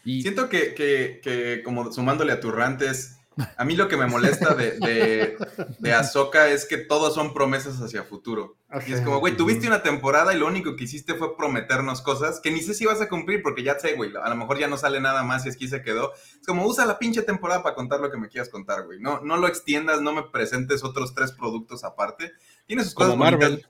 Y... 0.05 0.23
Siento 0.23 0.49
que, 0.49 0.75
que, 0.75 1.63
como 1.65 1.93
sumándole 1.93 2.33
a 2.33 2.41
Turrantes, 2.41 3.17
a 3.57 3.65
mí 3.65 3.77
lo 3.77 3.87
que 3.87 3.97
me 3.97 4.07
molesta 4.07 4.55
de, 4.55 4.73
de, 4.73 5.37
de 5.79 5.93
Ahsoka 5.95 6.49
es 6.49 6.67
que 6.67 6.79
todos 6.79 7.15
son 7.15 7.33
promesas 7.33 7.81
hacia 7.81 8.03
futuro. 8.03 8.57
Y 8.87 8.93
es 8.93 9.03
como, 9.03 9.21
güey, 9.21 9.37
tuviste 9.37 9.69
una 9.69 9.85
temporada 9.85 10.35
y 10.35 10.39
lo 10.39 10.49
único 10.49 10.75
que 10.75 10.85
hiciste 10.85 11.15
fue 11.15 11.37
prometernos 11.37 12.03
cosas 12.03 12.41
que 12.41 12.51
ni 12.51 12.61
sé 12.61 12.75
si 12.75 12.87
vas 12.87 13.01
a 13.01 13.09
cumplir 13.09 13.41
porque 13.41 13.63
ya 13.63 13.79
sé, 13.79 13.95
güey, 13.95 14.11
a 14.21 14.29
lo 14.29 14.35
mejor 14.35 14.59
ya 14.59 14.67
no 14.67 14.77
sale 14.77 15.01
nada 15.01 15.23
más 15.23 15.47
y 15.47 15.51
es 15.51 15.57
que 15.57 15.69
se 15.69 15.83
quedó. 15.83 16.13
Es 16.13 16.47
como, 16.47 16.67
usa 16.67 16.85
la 16.87 16.99
pinche 16.99 17.23
temporada 17.23 17.63
para 17.63 17.77
contar 17.77 18.01
lo 18.01 18.11
que 18.11 18.19
me 18.19 18.29
quieras 18.29 18.49
contar, 18.49 18.85
güey. 18.85 18.99
No, 18.99 19.21
no 19.21 19.37
lo 19.37 19.47
extiendas, 19.47 20.03
no 20.03 20.13
me 20.13 20.25
presentes 20.25 20.83
otros 20.83 21.15
tres 21.15 21.31
productos 21.31 21.85
aparte. 21.85 22.33
Tiene 22.67 22.83
sus 22.83 22.95
cosas 22.95 23.17
Marvel 23.17 23.65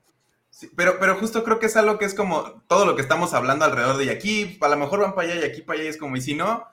pero, 0.75 0.99
pero 0.99 1.15
justo 1.15 1.43
creo 1.43 1.59
que 1.59 1.67
es 1.67 1.75
algo 1.77 1.97
que 1.97 2.05
es 2.05 2.13
como 2.13 2.63
todo 2.67 2.85
lo 2.85 2.95
que 2.95 3.01
estamos 3.01 3.33
hablando 3.33 3.65
alrededor 3.65 3.97
de 3.97 4.05
y 4.05 4.09
aquí, 4.09 4.57
a 4.61 4.67
lo 4.67 4.77
mejor 4.77 4.99
van 4.99 5.15
para 5.15 5.31
allá 5.31 5.41
y 5.41 5.49
aquí 5.49 5.61
para 5.61 5.79
allá, 5.79 5.87
y 5.87 5.91
es 5.91 5.97
como, 5.97 6.15
y 6.15 6.21
si 6.21 6.33
no, 6.33 6.65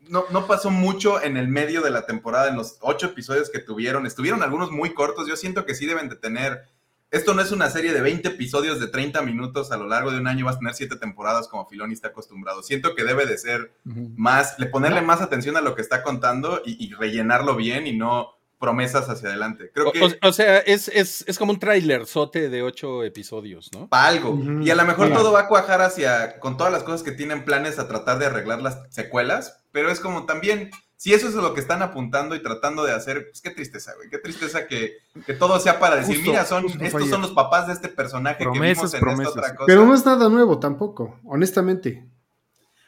no, 0.00 0.24
no 0.30 0.46
pasó 0.46 0.70
mucho 0.70 1.22
en 1.22 1.36
el 1.36 1.48
medio 1.48 1.82
de 1.82 1.90
la 1.90 2.06
temporada, 2.06 2.48
en 2.48 2.56
los 2.56 2.78
ocho 2.80 3.06
episodios 3.06 3.50
que 3.50 3.58
tuvieron, 3.58 4.06
estuvieron 4.06 4.42
algunos 4.42 4.70
muy 4.70 4.94
cortos, 4.94 5.28
yo 5.28 5.36
siento 5.36 5.64
que 5.64 5.74
sí 5.74 5.86
deben 5.86 6.08
de 6.08 6.16
tener, 6.16 6.64
esto 7.10 7.34
no 7.34 7.42
es 7.42 7.52
una 7.52 7.70
serie 7.70 7.92
de 7.92 8.00
20 8.00 8.28
episodios 8.28 8.80
de 8.80 8.88
30 8.88 9.22
minutos 9.22 9.72
a 9.72 9.76
lo 9.76 9.86
largo 9.86 10.10
de 10.10 10.18
un 10.18 10.26
año, 10.26 10.44
vas 10.44 10.56
a 10.56 10.58
tener 10.58 10.74
siete 10.74 10.96
temporadas 10.96 11.48
como 11.48 11.66
Filoni 11.66 11.94
está 11.94 12.08
acostumbrado, 12.08 12.62
siento 12.62 12.94
que 12.94 13.04
debe 13.04 13.26
de 13.26 13.38
ser 13.38 13.72
más, 13.84 14.58
le 14.58 14.66
ponerle 14.66 15.02
más 15.02 15.20
atención 15.20 15.56
a 15.56 15.60
lo 15.60 15.74
que 15.74 15.82
está 15.82 16.02
contando 16.02 16.62
y 16.64 16.92
rellenarlo 16.94 17.56
bien 17.56 17.86
y 17.86 17.96
no 17.96 18.33
promesas 18.64 19.10
hacia 19.10 19.28
adelante. 19.28 19.70
Creo 19.74 19.92
que, 19.92 20.18
o, 20.22 20.32
sea, 20.32 20.58
es, 20.60 21.22
como 21.38 21.52
un 21.52 21.58
trailer 21.58 22.06
sote 22.06 22.48
de 22.48 22.62
ocho 22.62 23.04
episodios, 23.04 23.70
¿no? 23.74 23.88
Para 23.88 24.06
algo. 24.06 24.38
Y 24.62 24.70
a 24.70 24.74
lo 24.74 24.86
mejor 24.86 25.12
todo 25.12 25.32
va 25.32 25.40
a 25.40 25.48
cuajar 25.48 25.82
hacia, 25.82 26.40
con 26.40 26.56
todas 26.56 26.72
las 26.72 26.82
cosas 26.82 27.02
que 27.02 27.12
tienen 27.12 27.44
planes 27.44 27.78
a 27.78 27.88
tratar 27.88 28.18
de 28.18 28.26
arreglar 28.26 28.62
las 28.62 28.78
secuelas, 28.88 29.58
pero 29.70 29.90
es 29.90 30.00
como 30.00 30.24
también, 30.24 30.70
si 30.96 31.12
eso 31.12 31.28
es 31.28 31.34
lo 31.34 31.52
que 31.52 31.60
están 31.60 31.82
apuntando 31.82 32.34
y 32.34 32.42
tratando 32.42 32.84
de 32.84 32.92
hacer, 32.92 33.26
pues 33.26 33.42
qué 33.42 33.50
tristeza, 33.50 33.92
güey, 33.96 34.08
qué 34.08 34.16
tristeza 34.16 34.66
que, 34.66 34.94
todo 35.38 35.60
sea 35.60 35.78
para 35.78 35.96
decir, 35.96 36.22
mira, 36.22 36.46
son, 36.46 36.64
estos 36.80 37.10
son 37.10 37.20
los 37.20 37.32
papás 37.32 37.66
de 37.66 37.74
este 37.74 37.88
personaje 37.88 38.44
que 38.50 38.58
vimos 38.58 38.94
en 38.94 39.08
esta 39.08 39.28
otra 39.28 39.54
cosa. 39.56 39.66
Pero 39.66 39.84
no 39.84 39.94
es 39.94 40.06
nada 40.06 40.30
nuevo 40.30 40.58
tampoco, 40.58 41.20
honestamente. 41.24 42.08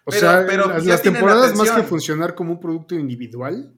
O 0.05 0.13
sea, 0.13 0.45
pero 0.47 0.69
las, 0.79 1.03
temporadas 1.03 1.55
más 1.55 1.71
que 1.71 1.83
funcionar 1.83 2.35
como 2.35 2.53
un 2.53 2.61
producto 2.61 2.95
individual, 2.95 3.77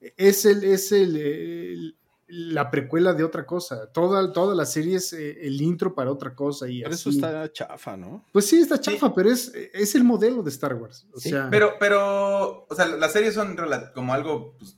es 0.00 0.44
el, 0.44 0.64
es 0.64 0.92
el, 0.92 1.96
la 2.26 2.70
precuela 2.70 3.12
de 3.12 3.24
otra 3.24 3.44
cosa. 3.44 3.92
Toda, 3.92 4.32
toda 4.32 4.54
la 4.54 4.64
serie 4.64 4.96
es 4.96 5.12
eh, 5.12 5.46
el 5.46 5.60
intro 5.60 5.94
para 5.94 6.10
otra 6.10 6.34
cosa. 6.34 6.68
Y 6.68 6.82
pero 6.82 6.94
eso 6.94 7.10
está 7.10 7.52
chafa, 7.52 7.96
¿no? 7.96 8.24
Pues 8.32 8.46
sí, 8.46 8.60
está 8.60 8.80
chafa, 8.80 9.14
pero 9.14 9.30
es, 9.30 9.52
es 9.54 9.94
el 9.94 10.04
modelo 10.04 10.42
de 10.42 10.50
Star 10.50 10.74
Wars. 10.74 11.06
O 11.12 11.20
sea... 11.20 11.48
Pero, 11.50 11.74
pero, 11.78 12.66
o 12.68 12.74
sea, 12.74 12.86
las 12.86 13.12
series 13.12 13.34
son 13.34 13.56
como 13.94 14.14
algo 14.14 14.56
pues, 14.58 14.76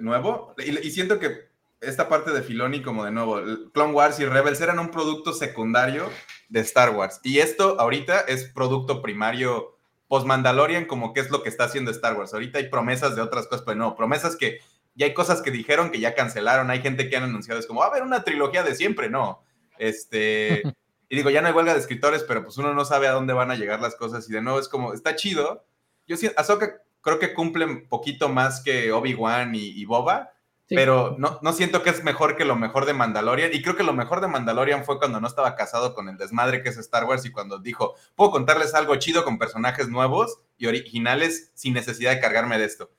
nuevo. 0.00 0.54
Y, 0.58 0.90
siento 0.90 1.18
que 1.18 1.50
esta 1.80 2.08
parte 2.08 2.30
de 2.30 2.42
Filoni, 2.42 2.82
como 2.82 3.04
de 3.04 3.10
nuevo, 3.10 3.40
Clone 3.72 3.94
Wars 3.94 4.20
y 4.20 4.26
Rebels 4.26 4.60
eran 4.60 4.78
un 4.78 4.90
producto 4.90 5.32
secundario 5.32 6.08
de 6.50 6.60
Star 6.60 6.94
Wars. 6.94 7.20
Y 7.24 7.38
esto 7.38 7.80
ahorita 7.80 8.20
es 8.20 8.44
producto 8.44 9.00
primario 9.02 9.78
post 10.10 10.26
Mandalorian, 10.26 10.86
como 10.86 11.14
que 11.14 11.20
es 11.20 11.30
lo 11.30 11.44
que 11.44 11.48
está 11.48 11.64
haciendo 11.64 11.92
Star 11.92 12.18
Wars. 12.18 12.34
Ahorita 12.34 12.58
hay 12.58 12.68
promesas 12.68 13.14
de 13.14 13.22
otras 13.22 13.46
cosas, 13.46 13.64
pero 13.64 13.78
no, 13.78 13.94
promesas 13.94 14.34
que 14.34 14.58
y 14.96 15.04
hay 15.04 15.14
cosas 15.14 15.40
que 15.40 15.50
dijeron 15.50 15.90
que 15.90 16.00
ya 16.00 16.14
cancelaron, 16.14 16.68
hay 16.70 16.80
gente 16.80 17.08
que 17.08 17.16
han 17.16 17.22
anunciado, 17.22 17.60
es 17.60 17.66
como, 17.66 17.80
va 17.80 17.86
a 17.86 17.88
haber 17.90 18.02
una 18.02 18.24
trilogía 18.24 18.62
de 18.62 18.74
siempre, 18.74 19.08
no. 19.08 19.42
Este, 19.78 20.62
y 21.08 21.16
digo, 21.16 21.30
ya 21.30 21.40
no 21.40 21.48
hay 21.48 21.54
huelga 21.54 21.74
de 21.74 21.80
escritores, 21.80 22.24
pero 22.24 22.42
pues 22.44 22.58
uno 22.58 22.74
no 22.74 22.84
sabe 22.84 23.06
a 23.06 23.12
dónde 23.12 23.32
van 23.32 23.50
a 23.50 23.54
llegar 23.54 23.80
las 23.80 23.94
cosas 23.94 24.28
y 24.28 24.32
de 24.32 24.42
nuevo 24.42 24.58
es 24.58 24.68
como, 24.68 24.92
está 24.92 25.14
chido. 25.14 25.64
Yo 26.06 26.16
sí, 26.16 26.28
Ahsoka 26.36 26.82
creo 27.02 27.18
que 27.18 27.32
cumple 27.32 27.64
un 27.64 27.88
poquito 27.88 28.28
más 28.28 28.62
que 28.62 28.90
Obi-Wan 28.92 29.54
y, 29.54 29.84
Boba, 29.84 30.32
pero 30.70 31.16
no, 31.18 31.38
no 31.42 31.52
siento 31.52 31.82
que 31.82 31.90
es 31.90 32.02
mejor 32.02 32.36
que 32.36 32.44
lo 32.44 32.56
mejor 32.56 32.86
de 32.86 32.94
Mandalorian. 32.94 33.50
Y 33.52 33.60
creo 33.60 33.76
que 33.76 33.82
lo 33.82 33.92
mejor 33.92 34.20
de 34.20 34.28
Mandalorian 34.28 34.84
fue 34.84 34.98
cuando 34.98 35.20
no 35.20 35.26
estaba 35.26 35.56
casado 35.56 35.94
con 35.94 36.08
el 36.08 36.16
desmadre 36.16 36.62
que 36.62 36.70
es 36.70 36.78
Star 36.78 37.04
Wars 37.04 37.24
y 37.26 37.32
cuando 37.32 37.58
dijo, 37.58 37.94
puedo 38.14 38.30
contarles 38.30 38.74
algo 38.74 38.96
chido 38.96 39.24
con 39.24 39.38
personajes 39.38 39.88
nuevos 39.88 40.40
y 40.56 40.66
originales 40.66 41.50
sin 41.54 41.74
necesidad 41.74 42.12
de 42.12 42.20
cargarme 42.20 42.58
de 42.58 42.64
esto 42.64 42.90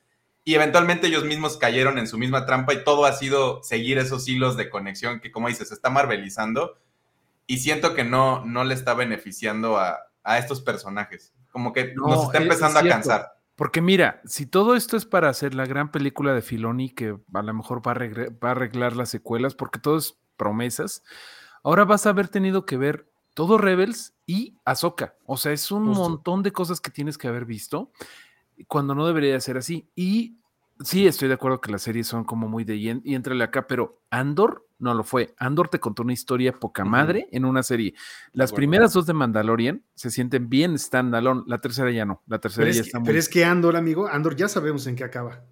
y 0.44 0.56
eventualmente 0.56 1.08
ellos 1.08 1.24
mismos 1.24 1.58
cayeron 1.58 1.98
en 1.98 2.08
su 2.08 2.18
misma 2.18 2.46
trampa 2.46 2.74
y 2.74 2.84
todo 2.84 3.06
ha 3.06 3.14
sido 3.14 3.62
seguir 3.64 3.98
esos 4.00 4.28
hilos 4.28 4.58
de 4.58 4.70
conexión 4.70 5.20
que, 5.20 5.32
como 5.32 5.48
dices, 5.48 5.68
se 5.68 5.76
está 5.76 5.90
marvelizando 5.90 6.78
y 7.46 7.58
siento 7.60 7.94
que 7.94 8.04
no, 8.04 8.44
no 8.46 8.64
le 8.64 8.74
está 8.74 8.94
beneficiando 8.94 9.78
a, 9.78 10.08
estos 10.38 10.62
personajes. 10.62 11.34
Como 11.52 11.74
que 11.74 11.94
nos 11.96 12.26
está 12.26 12.38
empezando 12.38 12.80
a 12.80 12.84
cansar. 12.84 13.34
Porque 13.62 13.80
mira, 13.80 14.24
si 14.26 14.48
todo 14.48 14.74
esto 14.74 14.98
es 14.98 15.06
para 15.06 15.30
hacer 15.30 15.54
la 15.54 15.68
gran 15.68 15.92
película 15.92 16.34
de 16.34 16.42
Filoni, 16.42 16.90
que 16.90 17.16
a 17.32 17.42
lo 17.44 17.54
mejor 17.54 17.88
va 17.88 17.92
a, 17.92 17.96
va 17.96 18.48
a 18.48 18.52
arreglar 18.54 18.96
las 18.96 19.10
secuelas, 19.10 19.54
porque 19.54 19.78
todo 19.78 19.98
es 19.98 20.18
promesas, 20.36 21.04
ahora 21.62 21.86
vas 21.86 22.08
a 22.08 22.10
haber 22.10 22.28
tenido 22.28 22.66
que 22.66 22.78
ver 22.78 23.08
todo 23.36 23.60
Rebels 23.60 24.16
y 24.26 24.56
Ahsoka. 24.66 25.14
O 25.28 25.38
sea, 25.38 25.52
es 25.52 25.70
un 25.72 25.84
montón 25.84 26.42
de 26.42 26.52
cosas 26.52 26.82
que 26.82 26.90
tienes 26.90 27.20
que 27.20 27.28
haber 27.28 27.46
visto 27.46 27.92
cuando 28.68 28.96
no 28.96 29.06
debería 29.06 29.40
ser 29.40 29.58
así. 29.58 29.88
Y 29.96 30.40
sí, 30.84 31.08
estoy 31.08 31.28
de 31.28 31.36
acuerdo 31.36 31.62
que 31.62 31.72
las 31.72 31.82
series 31.82 32.08
son 32.08 32.24
como 32.24 32.48
muy 32.48 32.64
de 32.64 32.76
y, 32.76 33.02
y 33.04 33.16
entrale 33.16 33.44
acá, 33.44 33.68
pero 33.68 34.02
Andor 34.10 34.68
no 34.82 34.94
lo 34.94 35.04
fue. 35.04 35.34
Andor 35.38 35.70
te 35.70 35.80
contó 35.80 36.04
una 36.04 36.14
historia 36.14 36.54
poca 36.54 36.84
madre 36.84 37.28
en 37.32 37.46
una 37.46 37.64
serie. 37.64 37.94
Las 38.34 38.52
primeras 38.52 38.94
dos 38.94 39.06
de 39.06 39.14
Mandalorian 39.14 39.84
se 39.96 40.10
sienten 40.10 40.50
bien 40.50 40.78
standalone, 40.78 41.44
la 41.46 41.60
tercera 41.60 41.92
ya 41.92 42.06
no. 42.06 42.24
La 42.28 42.40
tercera 42.40 42.66
pero 42.66 42.74
ya 42.74 42.82
es 42.82 42.88
está 42.88 43.00
muy... 43.00 43.08
Pero 43.08 43.20
es 43.20 43.30
que 43.30 43.46
Andor, 43.46 43.76
amigo, 43.76 44.08
Andor 44.08 44.36
ya 44.36 44.48
sabemos 44.48 44.88
en 44.88 44.96
qué 44.96 45.04
acaba. 45.04 45.44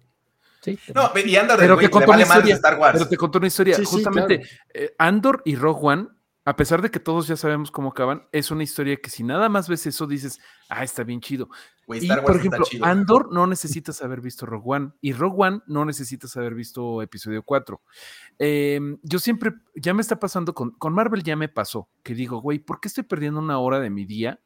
Sí, 0.62 0.78
No, 0.94 1.10
y 1.24 1.36
Andor 1.36 1.58
pero 1.58 1.78
que 1.78 1.88
contó 1.88 2.10
una 2.10 2.22
historia, 2.22 2.54
Star 2.56 2.78
Wars. 2.78 2.98
Pero 2.98 3.08
te 3.08 3.16
contó 3.16 3.38
una 3.38 3.46
historia. 3.46 3.78
Justamente, 3.82 4.42
eh, 4.74 4.94
Andor 4.98 5.42
y 5.44 5.54
Rogue 5.54 5.80
One 5.80 6.08
a 6.44 6.56
pesar 6.56 6.80
de 6.80 6.90
que 6.90 6.98
todos 6.98 7.28
ya 7.28 7.36
sabemos 7.36 7.70
cómo 7.70 7.90
acaban, 7.90 8.26
es 8.32 8.50
una 8.50 8.62
historia 8.62 8.96
que 8.96 9.10
si 9.10 9.22
nada 9.22 9.48
más 9.48 9.68
ves 9.68 9.86
eso 9.86 10.06
dices, 10.06 10.40
ah, 10.68 10.82
está 10.82 11.04
bien 11.04 11.20
chido. 11.20 11.48
Y 11.94 12.08
por 12.08 12.36
ejemplo, 12.36 12.64
Andor 12.82 13.32
no 13.32 13.46
necesitas 13.46 14.02
haber 14.02 14.20
visto 14.20 14.46
Rogue 14.46 14.64
One 14.66 14.90
y 15.00 15.12
Rogue 15.12 15.36
One 15.38 15.60
no 15.66 15.84
necesitas 15.84 16.36
haber 16.36 16.54
visto 16.54 17.02
episodio 17.02 17.42
4. 17.42 17.80
Em, 18.38 18.98
yo 19.02 19.18
siempre, 19.18 19.52
ya 19.74 19.94
me 19.94 20.02
está 20.02 20.18
pasando 20.18 20.54
con, 20.54 20.70
con 20.72 20.92
Marvel, 20.92 21.22
ya 21.22 21.36
me 21.36 21.48
pasó, 21.48 21.88
que 22.02 22.14
digo, 22.14 22.40
güey, 22.40 22.58
¿por 22.58 22.80
qué 22.80 22.88
estoy 22.88 23.04
perdiendo 23.04 23.40
una 23.40 23.58
hora 23.58 23.80
de 23.80 23.90
mi 23.90 24.04
día 24.04 24.40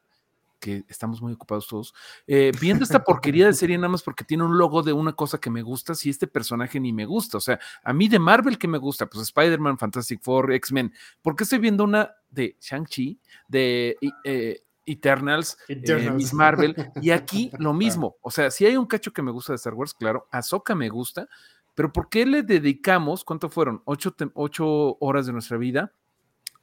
que 0.65 0.83
estamos 0.87 1.21
muy 1.21 1.33
ocupados 1.33 1.67
todos, 1.67 1.93
eh, 2.25 2.51
viendo 2.59 2.83
esta 2.83 3.03
porquería 3.03 3.45
de 3.45 3.53
serie 3.53 3.77
nada 3.77 3.89
más 3.89 4.01
porque 4.01 4.23
tiene 4.23 4.43
un 4.43 4.57
logo 4.57 4.81
de 4.81 4.93
una 4.93 5.13
cosa 5.13 5.37
que 5.37 5.51
me 5.51 5.61
gusta, 5.61 5.93
si 5.93 6.09
este 6.09 6.25
personaje 6.25 6.79
ni 6.79 6.91
me 6.91 7.05
gusta. 7.05 7.37
O 7.37 7.41
sea, 7.41 7.59
a 7.83 7.93
mí 7.93 8.07
de 8.07 8.17
Marvel 8.17 8.57
que 8.57 8.67
me 8.67 8.79
gusta, 8.79 9.05
pues 9.05 9.23
Spider-Man, 9.25 9.77
Fantastic 9.77 10.21
Four, 10.23 10.53
X-Men. 10.53 10.91
¿Por 11.21 11.35
qué 11.35 11.43
estoy 11.43 11.59
viendo 11.59 11.83
una 11.83 12.15
de 12.31 12.57
Shang-Chi, 12.59 13.19
de 13.47 13.97
eh, 14.23 14.63
Eternals, 14.85 15.57
eh, 15.67 16.11
Miss 16.11 16.33
Marvel? 16.33 16.75
Y 17.01 17.11
aquí 17.11 17.51
lo 17.59 17.73
mismo. 17.73 18.17
O 18.21 18.31
sea, 18.31 18.51
si 18.51 18.65
hay 18.65 18.77
un 18.77 18.85
cacho 18.85 19.13
que 19.13 19.21
me 19.21 19.31
gusta 19.31 19.53
de 19.53 19.57
Star 19.57 19.73
Wars, 19.73 19.93
claro, 19.93 20.27
Ahsoka 20.31 20.75
me 20.75 20.89
gusta, 20.89 21.27
pero 21.73 21.91
¿por 21.91 22.09
qué 22.09 22.25
le 22.25 22.43
dedicamos, 22.43 23.23
cuánto 23.23 23.49
fueron? 23.49 23.81
Ocho, 23.85 24.15
ocho 24.33 24.97
horas 24.99 25.25
de 25.25 25.33
nuestra 25.33 25.57
vida 25.57 25.91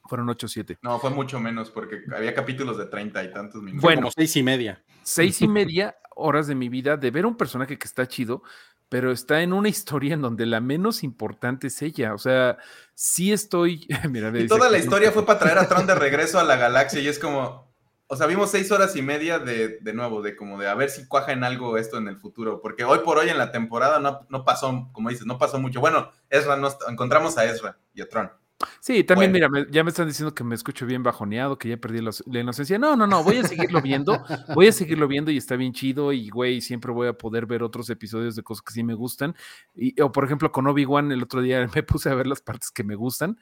fueron 0.05 0.29
8 0.29 0.45
o 0.45 0.49
7. 0.49 0.79
No, 0.81 0.99
fue 0.99 1.09
mucho 1.11 1.39
menos 1.39 1.69
porque 1.71 2.01
había 2.15 2.33
capítulos 2.33 2.77
de 2.77 2.85
30 2.87 3.23
y 3.23 3.31
tantos 3.31 3.61
minutos. 3.61 3.81
Bueno, 3.81 4.09
seis 4.13 4.35
y 4.35 4.43
media. 4.43 4.83
Seis 5.03 5.41
y 5.41 5.47
media 5.47 5.95
horas 6.15 6.47
de 6.47 6.55
mi 6.55 6.69
vida 6.69 6.97
de 6.97 7.11
ver 7.11 7.25
un 7.25 7.37
personaje 7.37 7.77
que 7.77 7.87
está 7.87 8.07
chido, 8.07 8.43
pero 8.89 9.11
está 9.11 9.41
en 9.41 9.53
una 9.53 9.69
historia 9.69 10.13
en 10.13 10.21
donde 10.21 10.45
la 10.45 10.61
menos 10.61 11.03
importante 11.03 11.67
es 11.67 11.81
ella. 11.81 12.13
O 12.13 12.17
sea, 12.17 12.57
sí 12.93 13.31
estoy. 13.31 13.87
Mira, 14.09 14.31
y 14.37 14.47
toda 14.47 14.69
la 14.69 14.77
historia 14.77 15.11
fue 15.11 15.25
para 15.25 15.39
traer 15.39 15.57
a 15.59 15.67
Tron 15.67 15.87
de 15.87 15.95
regreso 15.95 16.39
a 16.39 16.43
la 16.43 16.57
galaxia 16.57 16.99
y 16.99 17.07
es 17.07 17.19
como. 17.19 17.72
O 18.13 18.15
sea, 18.15 18.27
vimos 18.27 18.51
seis 18.51 18.71
horas 18.71 18.95
y 18.95 19.01
media 19.01 19.39
de, 19.39 19.79
de 19.79 19.93
nuevo, 19.93 20.21
de 20.21 20.35
como 20.35 20.59
de 20.59 20.67
a 20.67 20.75
ver 20.75 20.91
si 20.91 21.07
cuaja 21.07 21.31
en 21.31 21.43
algo 21.43 21.79
esto 21.79 21.97
en 21.97 22.07
el 22.07 22.15
futuro, 22.15 22.61
porque 22.61 22.83
hoy 22.83 22.99
por 22.99 23.17
hoy 23.17 23.29
en 23.29 23.39
la 23.39 23.51
temporada 23.51 23.99
no, 23.99 24.27
no 24.29 24.45
pasó, 24.45 24.87
como 24.91 25.09
dices, 25.09 25.25
no 25.25 25.39
pasó 25.39 25.59
mucho. 25.59 25.79
Bueno, 25.79 26.11
Ezra, 26.29 26.55
nos, 26.55 26.77
encontramos 26.87 27.39
a 27.39 27.45
Ezra 27.45 27.79
y 27.91 28.03
a 28.03 28.07
Tron. 28.07 28.31
Sí, 28.79 29.03
también, 29.03 29.31
mira, 29.31 29.49
ya 29.69 29.83
me 29.83 29.89
están 29.89 30.07
diciendo 30.07 30.33
que 30.33 30.43
me 30.43 30.55
escucho 30.55 30.85
bien 30.85 31.03
bajoneado, 31.03 31.57
que 31.57 31.69
ya 31.69 31.77
perdí 31.77 31.99
la 32.01 32.39
inocencia. 32.39 32.77
No, 32.77 32.95
no, 32.95 33.07
no, 33.07 33.23
voy 33.23 33.37
a 33.37 33.43
seguirlo 33.47 33.81
viendo, 33.81 34.23
voy 34.53 34.67
a 34.67 34.71
seguirlo 34.71 35.07
viendo 35.07 35.31
y 35.31 35.37
está 35.37 35.55
bien 35.55 35.73
chido 35.73 36.11
y, 36.11 36.29
güey, 36.29 36.61
siempre 36.61 36.91
voy 36.91 37.07
a 37.07 37.13
poder 37.13 37.45
ver 37.45 37.63
otros 37.63 37.89
episodios 37.89 38.35
de 38.35 38.43
cosas 38.43 38.63
que 38.63 38.73
sí 38.73 38.83
me 38.83 38.93
gustan. 38.93 39.35
Y, 39.75 39.99
o, 40.01 40.11
por 40.11 40.25
ejemplo, 40.25 40.51
con 40.51 40.67
Obi-Wan 40.67 41.11
el 41.11 41.23
otro 41.23 41.41
día 41.41 41.67
me 41.75 41.83
puse 41.83 42.09
a 42.09 42.15
ver 42.15 42.27
las 42.27 42.41
partes 42.41 42.71
que 42.71 42.83
me 42.83 42.95
gustan, 42.95 43.39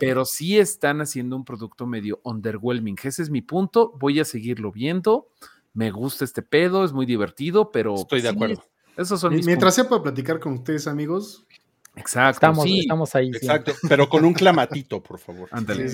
pero 0.00 0.24
sí 0.24 0.58
están 0.58 1.00
haciendo 1.00 1.36
un 1.36 1.44
producto 1.44 1.86
medio 1.86 2.20
underwhelming. 2.24 2.96
Ese 3.02 3.22
es 3.22 3.30
mi 3.30 3.42
punto, 3.42 3.94
voy 3.98 4.20
a 4.20 4.24
seguirlo 4.24 4.72
viendo. 4.72 5.28
Me 5.74 5.90
gusta 5.90 6.24
este 6.24 6.42
pedo, 6.42 6.84
es 6.84 6.92
muy 6.92 7.06
divertido, 7.06 7.70
pero... 7.70 7.94
Estoy 7.94 8.20
de 8.20 8.30
acuerdo. 8.30 8.64
Esos 8.96 9.20
son 9.20 9.36
Mientras 9.36 9.76
sepa 9.76 10.02
platicar 10.02 10.40
con 10.40 10.54
ustedes, 10.54 10.88
amigos, 10.88 11.46
Exacto. 11.98 12.36
Estamos, 12.36 12.66
estamos 12.66 13.14
ahí. 13.14 13.30
Exacto, 13.34 13.72
pero 13.88 14.08
con 14.08 14.24
un 14.24 14.34
clamatito, 14.34 15.02
por 15.02 15.18
favor. 15.18 15.48
Ándale. 15.52 15.86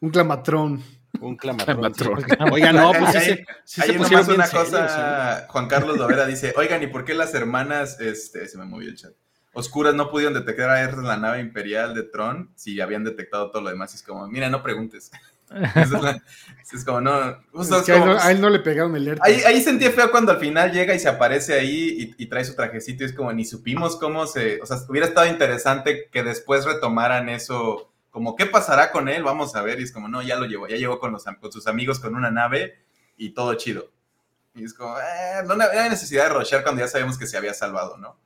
un 0.00 0.10
clamatrón. 0.10 0.82
Un 1.20 1.36
clamatrón. 1.36 2.24
Oiga, 2.52 2.72
no, 2.72 2.92
pues 2.92 3.24
sí, 3.24 3.44
sí 3.64 3.82
se 3.82 3.92
pusieron 3.94 4.30
una 4.30 4.48
cosa, 4.48 5.46
Juan 5.48 5.68
Carlos 5.68 5.96
Lovera 5.96 6.26
dice, 6.26 6.52
oigan, 6.56 6.82
¿y 6.82 6.88
por 6.88 7.04
qué 7.04 7.14
las 7.14 7.34
hermanas, 7.34 8.00
este, 8.00 8.48
se 8.48 8.58
me 8.58 8.64
movió 8.64 8.88
el 8.88 8.96
chat, 8.96 9.12
oscuras 9.52 9.94
no 9.94 10.10
pudieron 10.10 10.34
detectar 10.34 10.70
a 10.70 10.82
en 10.82 11.04
la 11.04 11.16
nave 11.16 11.40
imperial 11.40 11.94
de 11.94 12.02
Tron 12.02 12.50
si 12.56 12.80
habían 12.80 13.04
detectado 13.04 13.50
todo 13.50 13.62
lo 13.62 13.70
demás? 13.70 13.92
Y 13.92 13.96
es 13.96 14.02
como, 14.02 14.26
mira, 14.28 14.50
no 14.50 14.62
preguntes. 14.62 15.10
Es, 16.72 16.84
como, 16.84 17.00
no. 17.00 17.12
a, 17.12 18.30
él 18.30 18.40
no, 18.40 18.50
le 18.50 18.58
pegaron 18.58 18.96
el 18.96 19.18
ahí, 19.20 19.42
ahí, 19.46 19.60
sentí 19.62 19.84
feo 19.86 20.10
cuando 20.10 20.32
al 20.32 20.38
final 20.38 20.72
llega 20.72 20.94
y 20.94 20.98
se 20.98 21.08
aparece 21.08 21.54
ahí 21.54 22.14
y, 22.18 22.26
trae 22.26 22.44
su 22.44 22.54
trajecito. 22.54 23.04
Y 23.04 23.06
es 23.06 23.12
como, 23.12 23.32
ni 23.32 23.44
supimos 23.44 23.96
cómo 23.96 24.26
se. 24.26 24.60
O 24.62 24.66
sea, 24.66 24.78
hubiera 24.88 25.06
estado 25.06 25.26
interesante 25.26 26.08
que 26.10 26.22
después 26.22 26.64
retomaran 26.64 27.28
eso. 27.28 27.92
Como, 28.10 28.36
¿qué 28.36 28.46
pasará 28.46 28.90
con 28.90 29.08
él? 29.08 29.22
Vamos 29.22 29.54
a 29.54 29.62
ver. 29.62 29.80
Y 29.80 29.84
es 29.84 29.92
como, 29.92 30.08
no, 30.08 30.22
ya 30.22 30.36
lo 30.36 30.46
llevó. 30.46 30.66
Ya 30.66 30.76
llegó 30.76 30.98
con, 30.98 31.12
los, 31.12 31.24
con 31.24 31.52
sus 31.52 31.66
amigos 31.66 32.00
con 32.00 32.14
una 32.14 32.30
nave 32.30 32.78
y 33.16 33.30
todo 33.30 33.54
chido. 33.54 33.90
Y 34.54 34.64
es 34.64 34.74
como, 34.74 34.96
eh, 34.98 35.42
no 35.46 35.54
hay 35.62 35.90
necesidad 35.90 36.24
de 36.24 36.30
rochear 36.30 36.62
cuando 36.62 36.80
ya 36.80 36.88
sabemos 36.88 37.18
que 37.18 37.26
se 37.26 37.36
había 37.36 37.54
salvado, 37.54 37.96
¿no? 37.98 38.18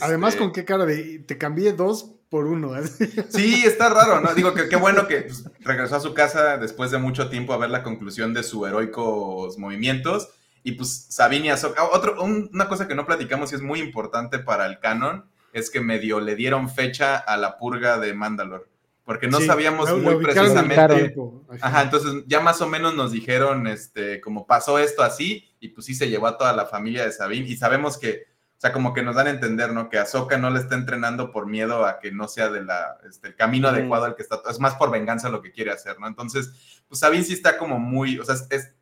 Además, 0.00 0.34
este 0.34 0.44
con 0.44 0.52
qué 0.52 0.64
cara 0.64 0.84
de. 0.84 1.20
Te 1.20 1.38
cambié 1.38 1.72
dos 1.72 2.12
por 2.32 2.46
uno. 2.46 2.72
Sí, 3.28 3.62
está 3.66 3.90
raro, 3.90 4.22
¿no? 4.22 4.32
Digo 4.34 4.54
que 4.54 4.66
qué 4.70 4.76
bueno 4.76 5.06
que 5.06 5.20
pues, 5.20 5.44
regresó 5.60 5.96
a 5.96 6.00
su 6.00 6.14
casa 6.14 6.56
después 6.56 6.90
de 6.90 6.96
mucho 6.96 7.28
tiempo 7.28 7.52
a 7.52 7.58
ver 7.58 7.68
la 7.68 7.82
conclusión 7.82 8.32
de 8.32 8.42
sus 8.42 8.66
heroicos 8.66 9.58
movimientos. 9.58 10.30
Y 10.64 10.72
pues 10.72 11.08
Sabine 11.10 11.48
y 11.48 11.50
Ahsoka. 11.50 11.84
Otro, 11.84 12.22
una 12.22 12.68
cosa 12.68 12.88
que 12.88 12.94
no 12.94 13.04
platicamos 13.04 13.52
y 13.52 13.56
es 13.56 13.60
muy 13.60 13.80
importante 13.80 14.38
para 14.38 14.64
el 14.64 14.78
canon 14.78 15.26
es 15.52 15.68
que 15.68 15.82
medio 15.82 16.20
le 16.20 16.34
dieron 16.34 16.70
fecha 16.70 17.18
a 17.18 17.36
la 17.36 17.58
purga 17.58 17.98
de 17.98 18.14
Mandalore. 18.14 18.64
Porque 19.04 19.28
no 19.28 19.38
sabíamos 19.42 19.94
muy 19.98 20.16
precisamente. 20.16 21.14
Ajá, 21.60 21.82
entonces 21.82 22.24
ya 22.26 22.40
más 22.40 22.62
o 22.62 22.66
menos 22.68 22.94
nos 22.94 23.12
dijeron, 23.12 23.66
este, 23.66 24.22
como 24.22 24.46
pasó 24.46 24.78
esto 24.78 25.02
así, 25.02 25.50
y 25.60 25.68
pues 25.68 25.84
sí 25.84 25.94
se 25.94 26.08
llevó 26.08 26.28
a 26.28 26.38
toda 26.38 26.54
la 26.54 26.64
familia 26.64 27.04
de 27.04 27.12
Sabine. 27.12 27.46
Y 27.46 27.56
sabemos 27.58 27.98
que 27.98 28.31
sea, 28.62 28.72
como 28.72 28.94
que 28.94 29.02
nos 29.02 29.16
dan 29.16 29.26
a 29.26 29.30
entender, 29.30 29.72
¿no? 29.72 29.88
Que 29.88 29.98
Ahsoka 29.98 30.38
no 30.38 30.48
le 30.48 30.60
está 30.60 30.76
entrenando 30.76 31.32
por 31.32 31.48
miedo 31.48 31.84
a 31.84 31.98
que 31.98 32.12
no 32.12 32.28
sea 32.28 32.48
de 32.48 32.62
la, 32.62 32.96
este, 33.08 33.26
el 33.26 33.34
camino 33.34 33.66
adecuado 33.66 34.04
al 34.04 34.14
que 34.14 34.22
está, 34.22 34.40
es 34.48 34.60
más 34.60 34.76
por 34.76 34.92
venganza 34.92 35.30
lo 35.30 35.42
que 35.42 35.50
quiere 35.50 35.72
hacer, 35.72 35.98
¿no? 35.98 36.06
Entonces, 36.06 36.84
pues 36.86 37.00
Sabine 37.00 37.24
sí 37.24 37.32
está 37.32 37.58
como 37.58 37.80
muy, 37.80 38.20
o 38.20 38.24
sea, 38.24 38.36
es, 38.50 38.72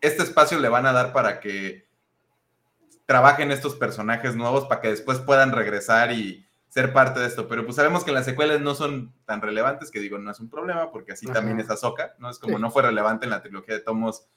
este 0.00 0.22
espacio 0.22 0.58
le 0.58 0.70
van 0.70 0.86
a 0.86 0.92
dar 0.92 1.12
para 1.12 1.38
que 1.38 1.86
trabajen 3.04 3.52
estos 3.52 3.74
personajes 3.74 4.36
nuevos, 4.36 4.64
para 4.64 4.80
que 4.80 4.88
después 4.88 5.18
puedan 5.18 5.52
regresar 5.52 6.12
y 6.12 6.48
ser 6.70 6.94
parte 6.94 7.20
de 7.20 7.26
esto, 7.26 7.46
pero 7.46 7.62
pues 7.64 7.76
sabemos 7.76 8.04
que 8.04 8.12
las 8.12 8.24
secuelas 8.24 8.62
no 8.62 8.74
son 8.74 9.12
tan 9.26 9.42
relevantes, 9.42 9.90
que 9.90 10.00
digo, 10.00 10.16
no 10.16 10.30
es 10.30 10.40
un 10.40 10.48
problema, 10.48 10.90
porque 10.90 11.12
así 11.12 11.26
también 11.26 11.60
es 11.60 11.68
Ahsoka, 11.68 12.14
¿no? 12.18 12.30
Es 12.30 12.38
como 12.38 12.58
no 12.58 12.70
fue 12.70 12.84
relevante 12.84 13.26
en 13.26 13.32
la 13.32 13.42
trilogía 13.42 13.74
de 13.74 13.80
Tomos, 13.82 14.28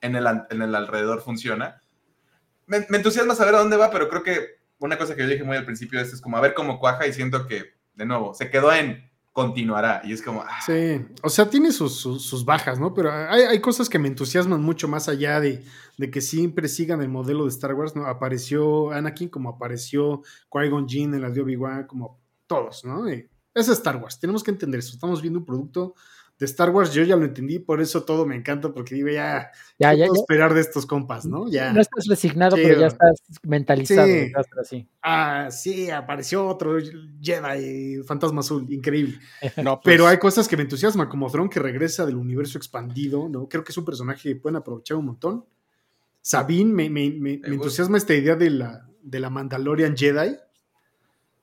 en 0.00 0.16
el, 0.16 0.26
en 0.50 0.62
el 0.62 0.74
alrededor 0.74 1.22
funciona. 1.22 1.80
Me, 2.68 2.86
entusiasma 2.96 3.34
saber 3.34 3.56
a 3.56 3.58
dónde 3.58 3.76
va, 3.76 3.90
pero 3.90 4.08
creo 4.08 4.22
que 4.22 4.58
una 4.78 4.96
cosa 4.96 5.16
que 5.16 5.22
yo 5.22 5.28
dije 5.28 5.42
muy 5.42 5.56
al 5.56 5.64
principio 5.64 5.98
de 5.98 6.06
es 6.06 6.20
como 6.20 6.36
a 6.36 6.40
ver 6.40 6.54
cómo 6.54 6.78
cuaja 6.78 7.06
y 7.06 7.12
siento 7.12 7.46
que, 7.46 7.74
de 7.94 8.06
nuevo, 8.06 8.34
se 8.34 8.50
quedó 8.50 8.72
en 8.72 9.08
continuará. 9.32 10.02
Y 10.04 10.12
es 10.12 10.22
como. 10.22 10.42
Ah. 10.42 10.60
Sí, 10.66 11.04
o 11.22 11.28
sea, 11.28 11.48
tiene 11.48 11.70
sus, 11.72 12.44
bajas, 12.44 12.80
¿no? 12.80 12.92
Pero 12.92 13.12
hay, 13.12 13.60
cosas 13.60 13.88
que 13.88 13.98
me 13.98 14.08
entusiasman 14.08 14.60
mucho 14.60 14.88
más 14.88 15.08
allá 15.08 15.40
de, 15.40 15.64
de, 15.96 16.10
que 16.10 16.20
siempre 16.20 16.68
sigan 16.68 17.00
el 17.02 17.08
modelo 17.08 17.44
de 17.44 17.50
Star 17.50 17.74
Wars, 17.74 17.94
¿no? 17.94 18.06
Apareció 18.06 18.90
Anakin 18.90 19.28
como 19.28 19.50
apareció 19.50 20.22
Qui-Gon 20.50 20.88
Jinn 20.88 21.14
en 21.14 21.22
la 21.22 21.30
de 21.30 21.40
Obi-Wan, 21.40 21.86
como 21.86 22.20
todos, 22.46 22.84
¿no? 22.84 23.06
es 23.08 23.68
Star 23.68 23.96
Wars, 23.96 24.20
tenemos 24.20 24.42
que 24.42 24.50
entender 24.50 24.80
eso. 24.80 24.92
Estamos 24.92 25.20
viendo 25.20 25.38
un 25.40 25.46
producto 25.46 25.94
de 26.38 26.46
Star 26.46 26.70
Wars 26.70 26.92
yo 26.92 27.02
ya 27.02 27.16
lo 27.16 27.24
entendí, 27.24 27.58
por 27.58 27.80
eso 27.80 28.04
todo 28.04 28.24
me 28.24 28.36
encanta, 28.36 28.72
porque 28.72 28.94
digo, 28.94 29.08
ya, 29.08 29.50
ya, 29.78 29.92
ya, 29.92 30.06
puedo 30.06 30.22
esperar 30.22 30.54
de 30.54 30.60
estos 30.60 30.86
compas, 30.86 31.26
¿no? 31.26 31.50
Ya. 31.50 31.72
No 31.72 31.80
estás 31.80 32.06
resignado, 32.06 32.54
pero 32.54 32.78
ya 32.78 32.86
estás 32.86 33.20
mentalizado. 33.42 34.06
Sí. 34.62 34.88
Ah, 35.02 35.48
sí, 35.50 35.90
apareció 35.90 36.46
otro 36.46 36.78
Jedi, 37.20 38.02
Fantasma 38.04 38.40
Azul, 38.40 38.66
increíble. 38.72 39.18
no, 39.62 39.80
Pero 39.82 40.04
pues 40.04 40.12
hay 40.12 40.18
cosas 40.18 40.46
que 40.46 40.56
me 40.56 40.62
entusiasman, 40.62 41.08
como 41.08 41.28
Thrawn 41.28 41.48
que 41.48 41.58
regresa 41.58 42.06
del 42.06 42.16
universo 42.16 42.56
expandido, 42.56 43.28
¿no? 43.28 43.48
Creo 43.48 43.64
que 43.64 43.72
es 43.72 43.78
un 43.78 43.84
personaje 43.84 44.28
que 44.28 44.36
pueden 44.36 44.56
aprovechar 44.56 44.96
un 44.96 45.06
montón. 45.06 45.44
Sabine, 46.20 46.72
me, 46.72 46.88
me, 46.88 47.10
me, 47.10 47.38
me 47.38 47.54
entusiasma 47.54 47.98
esta 47.98 48.14
idea 48.14 48.36
de 48.36 48.50
la, 48.50 48.88
de 49.02 49.18
la 49.18 49.30
Mandalorian 49.30 49.96
Jedi 49.96 50.36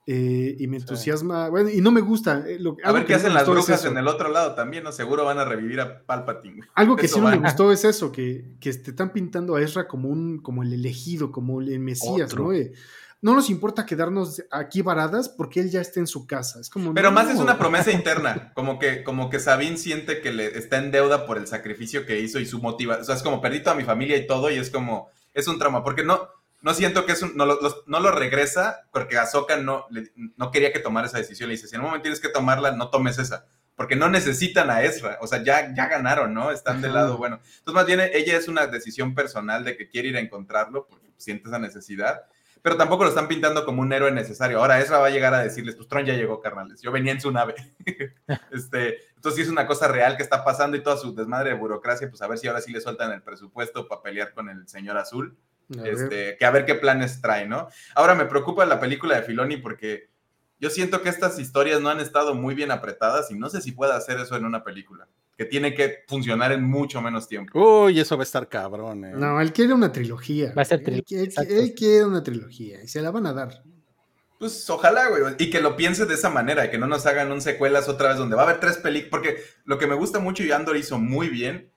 eh, 0.08 0.56
y 0.60 0.68
me 0.68 0.76
entusiasma, 0.76 1.48
bueno, 1.48 1.68
y 1.68 1.80
no 1.80 1.90
me 1.90 2.00
gusta. 2.00 2.44
Eh, 2.46 2.60
a 2.84 2.92
ver 2.92 3.06
qué 3.06 3.14
hacen 3.14 3.34
las 3.34 3.48
brujas 3.48 3.84
en 3.86 3.98
el 3.98 4.06
otro 4.06 4.28
lado 4.28 4.54
también, 4.54 4.84
¿no? 4.84 4.92
Seguro 4.92 5.24
van 5.24 5.38
a 5.38 5.44
revivir 5.44 5.80
a 5.80 6.06
Palpatine. 6.06 6.62
Algo 6.74 6.94
que 6.94 7.08
sí 7.08 7.18
no 7.18 7.28
me 7.28 7.38
gustó 7.38 7.72
es 7.72 7.84
eso, 7.84 8.12
que, 8.12 8.54
que 8.60 8.72
te 8.72 8.90
están 8.90 9.12
pintando 9.12 9.56
a 9.56 9.62
Ezra 9.62 9.88
como 9.88 10.08
un, 10.08 10.38
como 10.38 10.62
el 10.62 10.72
elegido, 10.72 11.32
como 11.32 11.60
el 11.60 11.80
Mesías, 11.80 12.36
¿no? 12.36 12.52
Eh, 12.52 12.72
no 13.20 13.34
nos 13.34 13.50
importa 13.50 13.84
quedarnos 13.84 14.44
aquí 14.52 14.82
varadas 14.82 15.28
porque 15.28 15.58
él 15.58 15.70
ya 15.70 15.80
está 15.80 15.98
en 15.98 16.06
su 16.06 16.24
casa. 16.28 16.60
Es 16.60 16.70
como, 16.70 16.94
Pero 16.94 17.10
más 17.10 17.28
es 17.28 17.40
una 17.40 17.58
promesa 17.58 17.90
interna, 17.92 18.52
como 18.54 18.78
que, 18.78 19.02
como 19.02 19.28
que 19.28 19.40
Sabine 19.40 19.76
siente 19.76 20.20
que 20.20 20.32
le 20.32 20.56
está 20.56 20.78
en 20.78 20.92
deuda 20.92 21.26
por 21.26 21.36
el 21.36 21.48
sacrificio 21.48 22.06
que 22.06 22.20
hizo 22.20 22.38
y 22.38 22.46
su 22.46 22.60
motivación. 22.60 23.02
O 23.02 23.04
sea, 23.04 23.16
es 23.16 23.24
como 23.24 23.40
perdí 23.40 23.60
a 23.66 23.74
mi 23.74 23.82
familia 23.82 24.16
y 24.16 24.26
todo, 24.28 24.50
y 24.50 24.54
es 24.54 24.70
como, 24.70 25.08
es 25.34 25.48
un 25.48 25.58
trauma, 25.58 25.82
porque 25.82 26.04
no, 26.04 26.28
no 26.62 26.74
siento 26.74 27.06
que 27.06 27.12
es 27.12 27.22
un, 27.22 27.36
no, 27.36 27.46
lo, 27.46 27.58
no 27.86 28.00
lo 28.00 28.10
regresa 28.10 28.88
porque 28.92 29.18
Ahsoka 29.18 29.56
no, 29.56 29.86
no 30.36 30.50
quería 30.50 30.72
que 30.72 30.78
tomara 30.78 31.06
esa 31.06 31.18
decisión. 31.18 31.48
Le 31.48 31.54
dice, 31.54 31.68
si 31.68 31.74
en 31.74 31.80
un 31.80 31.86
momento 31.86 32.04
tienes 32.04 32.20
que 32.20 32.28
tomarla, 32.28 32.72
no 32.72 32.90
tomes 32.90 33.18
esa. 33.18 33.46
Porque 33.74 33.94
no 33.94 34.08
necesitan 34.08 34.70
a 34.70 34.82
Ezra. 34.82 35.18
O 35.20 35.26
sea, 35.26 35.42
ya, 35.42 35.74
ya 35.74 35.86
ganaron, 35.86 36.32
¿no? 36.32 36.50
Están 36.50 36.80
de 36.80 36.88
lado 36.88 37.18
bueno. 37.18 37.40
Entonces, 37.58 37.74
más 37.74 37.86
bien, 37.86 38.00
ella 38.00 38.36
es 38.36 38.48
una 38.48 38.66
decisión 38.66 39.14
personal 39.14 39.64
de 39.64 39.76
que 39.76 39.88
quiere 39.88 40.08
ir 40.08 40.16
a 40.16 40.20
encontrarlo 40.20 40.86
porque 40.88 41.12
siente 41.18 41.48
esa 41.48 41.58
necesidad. 41.58 42.22
Pero 42.62 42.76
tampoco 42.76 43.04
lo 43.04 43.10
están 43.10 43.28
pintando 43.28 43.64
como 43.64 43.82
un 43.82 43.92
héroe 43.92 44.10
necesario. 44.10 44.58
Ahora 44.58 44.80
Ezra 44.80 44.98
va 44.98 45.06
a 45.06 45.10
llegar 45.10 45.34
a 45.34 45.40
decirles, 45.40 45.76
pues 45.76 45.86
Tron 45.88 46.06
ya 46.06 46.14
llegó, 46.14 46.40
carnales. 46.40 46.80
Yo 46.80 46.90
venía 46.90 47.12
en 47.12 47.20
su 47.20 47.30
nave. 47.30 47.54
este, 48.50 48.96
entonces, 49.14 49.36
si 49.36 49.42
es 49.42 49.48
una 49.48 49.66
cosa 49.66 49.88
real 49.88 50.16
que 50.16 50.22
está 50.22 50.42
pasando 50.42 50.76
y 50.76 50.82
toda 50.82 50.96
su 50.96 51.14
desmadre 51.14 51.50
de 51.50 51.56
burocracia, 51.56 52.08
pues 52.08 52.22
a 52.22 52.26
ver 52.26 52.38
si 52.38 52.48
ahora 52.48 52.62
sí 52.62 52.72
le 52.72 52.80
sueltan 52.80 53.12
el 53.12 53.22
presupuesto 53.22 53.86
para 53.86 54.02
pelear 54.02 54.32
con 54.32 54.48
el 54.48 54.66
señor 54.66 54.96
azul 54.96 55.36
este, 55.84 56.36
que 56.38 56.44
a 56.44 56.50
ver 56.50 56.64
qué 56.64 56.74
planes 56.74 57.20
trae, 57.20 57.46
¿no? 57.46 57.68
Ahora 57.94 58.14
me 58.14 58.26
preocupa 58.26 58.64
la 58.66 58.80
película 58.80 59.16
de 59.16 59.22
Filoni 59.22 59.56
porque 59.56 60.10
yo 60.58 60.70
siento 60.70 61.02
que 61.02 61.08
estas 61.08 61.38
historias 61.38 61.80
no 61.80 61.90
han 61.90 62.00
estado 62.00 62.34
muy 62.34 62.54
bien 62.54 62.70
apretadas 62.70 63.30
y 63.30 63.34
no 63.34 63.50
sé 63.50 63.60
si 63.60 63.72
pueda 63.72 63.96
hacer 63.96 64.18
eso 64.18 64.36
en 64.36 64.44
una 64.44 64.64
película, 64.64 65.06
que 65.36 65.44
tiene 65.44 65.74
que 65.74 66.04
funcionar 66.08 66.52
en 66.52 66.64
mucho 66.64 67.02
menos 67.02 67.28
tiempo. 67.28 67.84
Uy, 67.84 68.00
eso 68.00 68.16
va 68.16 68.22
a 68.22 68.24
estar 68.24 68.48
cabrón. 68.48 69.04
Eh. 69.04 69.12
No, 69.14 69.40
él 69.40 69.52
quiere 69.52 69.74
una 69.74 69.92
trilogía. 69.92 70.54
Va 70.56 70.62
a 70.62 70.64
ser 70.64 70.82
trilogía. 70.82 71.20
Él, 71.20 71.74
quiere 71.74 72.04
una 72.04 72.22
trilogía 72.22 72.82
y 72.82 72.88
se 72.88 73.02
la 73.02 73.10
van 73.10 73.26
a 73.26 73.34
dar. 73.34 73.62
Pues 74.38 74.68
ojalá, 74.68 75.08
güey, 75.08 75.34
y 75.38 75.50
que 75.50 75.60
lo 75.60 75.76
piense 75.76 76.04
de 76.04 76.14
esa 76.14 76.28
manera, 76.28 76.70
que 76.70 76.76
no 76.76 76.86
nos 76.86 77.06
hagan 77.06 77.32
un 77.32 77.40
secuelas 77.40 77.88
otra 77.88 78.08
vez 78.08 78.18
donde 78.18 78.36
va 78.36 78.42
a 78.42 78.44
haber 78.44 78.60
tres 78.60 78.76
películas, 78.76 79.10
porque 79.10 79.42
lo 79.64 79.78
que 79.78 79.86
me 79.86 79.94
gusta 79.94 80.18
mucho 80.18 80.42
y 80.42 80.52
Andor 80.52 80.76
hizo 80.76 80.98
muy 80.98 81.28
bien 81.28 81.70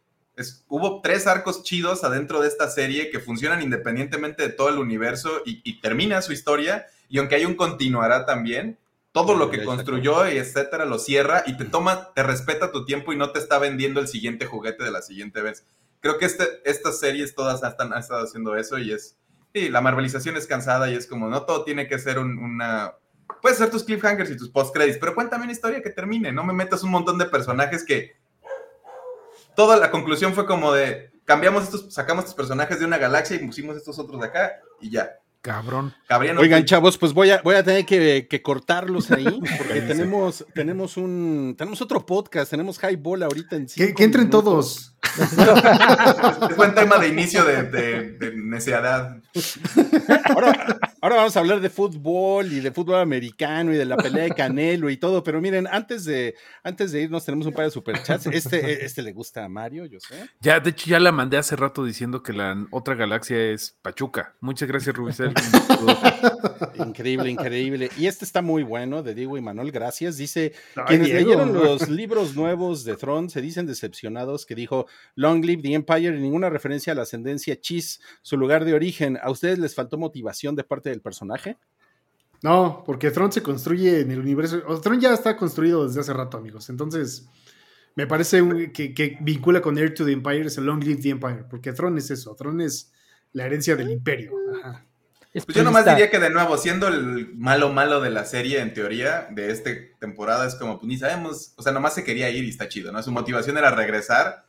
hubo 0.67 1.01
tres 1.01 1.27
arcos 1.27 1.63
chidos 1.63 2.03
adentro 2.03 2.41
de 2.41 2.47
esta 2.47 2.69
serie 2.69 3.09
que 3.09 3.19
funcionan 3.19 3.61
independientemente 3.61 4.43
de 4.43 4.49
todo 4.49 4.69
el 4.69 4.77
universo 4.77 5.41
y, 5.45 5.81
termina 5.81 6.21
su 6.21 6.33
historia. 6.33 6.87
Y 7.09 7.17
aunque 7.17 7.35
hay 7.35 7.45
un 7.45 7.55
continuará 7.55 8.25
también, 8.25 8.77
todo 9.11 9.35
lo 9.35 9.49
que 9.49 9.63
construyó 9.63 10.29
y 10.29 10.37
etcétera 10.37 10.85
lo 10.85 10.99
cierra 10.99 11.43
y 11.45 11.57
te 11.57 11.65
toma, 11.65 12.13
te 12.13 12.23
respeta 12.23 12.71
tu 12.71 12.85
tiempo 12.85 13.11
y 13.11 13.17
no 13.17 13.31
te 13.31 13.39
está 13.39 13.57
vendiendo 13.57 13.99
el 13.99 14.07
siguiente 14.07 14.45
juguete 14.45 14.83
de 14.83 14.91
la 14.91 15.01
siguiente 15.01 15.41
vez. 15.41 15.65
Creo 16.01 16.17
que 16.17 16.25
este, 16.25 16.45
estas 16.63 16.99
series 16.99 17.35
todas 17.35 17.61
han, 17.63 17.93
estado 17.93 18.23
haciendo 18.23 18.55
eso 18.55 18.77
y 18.77 18.93
es. 18.93 19.17
Sí, 19.53 19.69
la 19.69 19.81
marvelización 19.81 20.37
es 20.37 20.45
cansada 20.45 20.89
y 20.89 20.95
es 20.95 21.07
como, 21.07 21.27
no 21.27 21.43
todo 21.43 21.63
tiene 21.63 21.87
que 21.87 21.97
ser 21.99 22.19
una. 22.19 22.93
Puedes 23.41 23.57
ser 23.57 23.69
tus 23.69 23.83
cliffhangers 23.83 24.29
y 24.29 24.37
tus 24.37 24.49
post-credits, 24.49 24.99
pero 24.99 25.15
cuéntame 25.15 25.43
una 25.43 25.51
historia 25.51 25.81
que 25.81 25.89
termine. 25.89 26.31
No 26.31 26.43
me 26.43 26.53
metas 26.53 26.83
un 26.83 26.91
montón 26.91 27.17
de 27.17 27.25
personajes 27.25 27.83
que 27.83 28.15
toda 29.55 29.77
la 29.77 29.91
conclusión 29.91 30.33
fue 30.33 30.45
como 30.45 30.73
de, 30.73 31.11
cambiamos 31.25 31.63
estos, 31.63 31.93
sacamos 31.93 32.23
estos 32.23 32.35
personajes 32.35 32.79
de 32.79 32.85
una 32.85 32.97
galaxia 32.97 33.35
y 33.35 33.45
pusimos 33.45 33.77
estos 33.77 33.99
otros 33.99 34.19
de 34.21 34.27
acá 34.27 34.59
y 34.81 34.89
ya. 34.89 35.19
Cabrón. 35.41 35.93
Oigan, 36.37 36.65
chavos, 36.65 36.97
pues 36.97 37.13
voy 37.13 37.29
a, 37.29 37.41
voy 37.41 37.55
a 37.55 37.63
tener 37.63 37.85
que, 37.85 38.41
cortarlos 38.43 39.09
ahí, 39.11 39.23
porque 39.57 39.81
tenemos, 39.81 40.45
tenemos 40.53 40.97
un, 40.97 41.55
tenemos 41.57 41.81
otro 41.81 42.05
podcast, 42.05 42.51
tenemos 42.51 42.77
Highball 42.77 43.23
ahorita 43.23 43.55
en 43.55 43.67
Que, 43.67 43.93
que 43.93 44.03
entren 44.03 44.29
todos. 44.29 44.97
Es 46.49 46.55
buen 46.57 46.73
tema 46.75 46.97
de 46.97 47.07
inicio 47.09 47.45
de, 47.45 47.63
de, 47.63 48.35
necedad. 48.35 49.21
Ahora, 50.25 50.79
ahora, 51.01 51.15
vamos 51.15 51.35
a 51.35 51.39
hablar 51.39 51.59
de 51.61 51.69
fútbol 51.69 52.51
y 52.51 52.59
de 52.59 52.71
fútbol 52.71 52.99
americano 52.99 53.73
y 53.73 53.77
de 53.77 53.85
la 53.85 53.97
pelea 53.97 54.23
de 54.23 54.31
Canelo 54.31 54.89
y 54.89 54.97
todo, 54.97 55.23
pero 55.23 55.41
miren, 55.41 55.67
antes 55.67 56.05
de, 56.05 56.35
antes 56.63 56.91
de 56.91 57.01
irnos 57.01 57.25
tenemos 57.25 57.47
un 57.47 57.53
par 57.53 57.65
de 57.65 57.71
superchats. 57.71 58.27
Este, 58.27 58.85
este 58.85 59.01
le 59.01 59.11
gusta 59.11 59.45
a 59.45 59.49
Mario, 59.49 59.85
yo 59.85 59.99
sé. 59.99 60.29
Ya, 60.39 60.59
de 60.59 60.71
hecho, 60.71 60.89
ya 60.89 60.99
la 60.99 61.11
mandé 61.11 61.37
hace 61.37 61.55
rato 61.55 61.83
diciendo 61.83 62.23
que 62.23 62.33
la 62.33 62.65
otra 62.71 62.95
galaxia 62.95 63.37
es 63.37 63.77
Pachuca. 63.81 64.35
Muchas 64.39 64.67
gracias, 64.67 64.95
Rubicel. 64.95 65.33
increíble, 66.75 67.29
increíble. 67.29 67.89
Y 67.97 68.07
este 68.07 68.25
está 68.25 68.41
muy 68.41 68.63
bueno, 68.63 69.03
de 69.03 69.13
Diego 69.13 69.37
y 69.37 69.41
Manuel, 69.41 69.71
gracias. 69.71 70.17
Dice, 70.17 70.53
quienes 70.87 71.09
leyeron 71.09 71.53
los 71.53 71.89
libros 71.89 72.35
nuevos 72.35 72.83
de 72.83 72.95
Tron 72.95 73.29
se 73.29 73.41
dicen 73.41 73.65
decepcionados 73.65 74.45
que 74.45 74.55
dijo 74.55 74.87
Long 75.15 75.43
Live 75.43 75.61
the 75.61 75.73
Empire 75.73 76.17
y 76.17 76.19
ninguna 76.19 76.49
referencia 76.49 76.93
a 76.93 76.95
la 76.95 77.03
ascendencia 77.03 77.59
Chis, 77.59 78.01
su 78.21 78.37
lugar 78.37 78.65
de 78.65 78.73
origen. 78.73 79.17
¿A 79.21 79.29
ustedes 79.31 79.59
les 79.59 79.75
faltó 79.75 79.97
motivación 79.97 80.55
de 80.55 80.63
parte 80.63 80.89
del 80.89 81.01
personaje? 81.01 81.57
No, 82.41 82.83
porque 82.85 83.11
Tron 83.11 83.31
se 83.31 83.43
construye 83.43 84.01
en 84.01 84.11
el 84.11 84.19
universo. 84.19 84.61
O 84.67 84.79
Tron 84.79 84.99
ya 84.99 85.13
está 85.13 85.35
construido 85.35 85.87
desde 85.87 85.99
hace 85.99 86.13
rato, 86.13 86.37
amigos. 86.37 86.69
Entonces, 86.69 87.27
me 87.95 88.07
parece 88.07 88.41
que, 88.71 89.17
vincula 89.21 89.61
con 89.61 89.77
Heir 89.77 89.93
to 89.93 90.05
the 90.05 90.11
Empire, 90.13 90.47
es 90.47 90.57
el 90.57 90.65
Long 90.65 90.83
Live 90.83 91.01
the 91.01 91.09
Empire, 91.09 91.43
porque 91.49 91.73
Tron 91.73 91.97
es 91.97 92.11
eso. 92.11 92.35
Tron 92.35 92.61
es 92.61 92.93
la 93.33 93.45
herencia 93.45 93.75
del 93.75 93.91
imperio. 93.91 94.31
Pues 95.31 95.45
yo 95.55 95.63
nomás 95.63 95.85
diría 95.85 96.09
que 96.09 96.17
de 96.17 96.31
nuevo, 96.31 96.57
siendo 96.57 96.87
el 96.87 97.35
malo 97.35 97.71
malo 97.71 98.01
de 98.01 98.09
la 98.09 98.25
serie, 98.25 98.61
en 98.61 98.73
teoría, 98.73 99.27
de 99.29 99.51
esta 99.51 99.69
temporada, 99.99 100.47
es 100.47 100.55
como, 100.55 100.79
pues 100.79 100.87
ni 100.87 100.97
sabemos, 100.97 101.53
o 101.55 101.61
sea, 101.61 101.71
nomás 101.71 101.93
se 101.93 102.03
quería 102.03 102.29
ir 102.31 102.45
y 102.45 102.49
está 102.49 102.67
chido, 102.67 102.91
¿no? 102.91 103.03
Su 103.03 103.11
motivación 103.11 103.57
era 103.57 103.69
regresar 103.69 104.45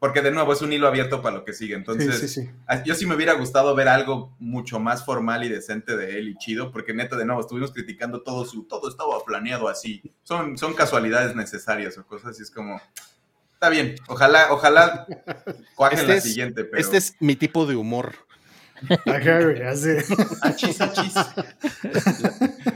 porque 0.00 0.22
de 0.22 0.32
nuevo 0.32 0.54
es 0.54 0.62
un 0.62 0.72
hilo 0.72 0.88
abierto 0.88 1.20
para 1.20 1.36
lo 1.36 1.44
que 1.44 1.52
sigue. 1.52 1.74
Entonces, 1.74 2.40
yo 2.86 2.94
sí 2.94 3.06
me 3.06 3.14
hubiera 3.14 3.34
gustado 3.34 3.74
ver 3.74 3.86
algo 3.86 4.34
mucho 4.40 4.80
más 4.80 5.04
formal 5.04 5.44
y 5.44 5.48
decente 5.50 5.94
de 5.94 6.18
él 6.18 6.30
y 6.30 6.36
chido, 6.38 6.72
porque 6.72 6.94
neta, 6.94 7.16
de 7.16 7.26
nuevo, 7.26 7.42
estuvimos 7.42 7.70
criticando 7.70 8.22
todo 8.22 8.46
su, 8.46 8.64
todo 8.64 8.88
estaba 8.88 9.22
planeado 9.24 9.68
así. 9.68 10.02
Son, 10.22 10.56
son 10.56 10.72
casualidades 10.72 11.36
necesarias 11.36 11.98
o 11.98 12.06
cosas 12.06 12.30
así, 12.30 12.42
es 12.42 12.50
como, 12.50 12.80
está 13.52 13.68
bien, 13.68 13.94
ojalá, 14.08 14.46
ojalá 14.52 15.06
cuajen 15.74 15.98
este 16.00 16.14
la 16.14 16.20
siguiente. 16.22 16.64
Pero... 16.64 16.80
Este 16.80 16.96
es 16.96 17.14
mi 17.20 17.36
tipo 17.36 17.66
de 17.66 17.76
humor. 17.76 18.14
Achis, 20.40 20.80
achis. 20.80 21.12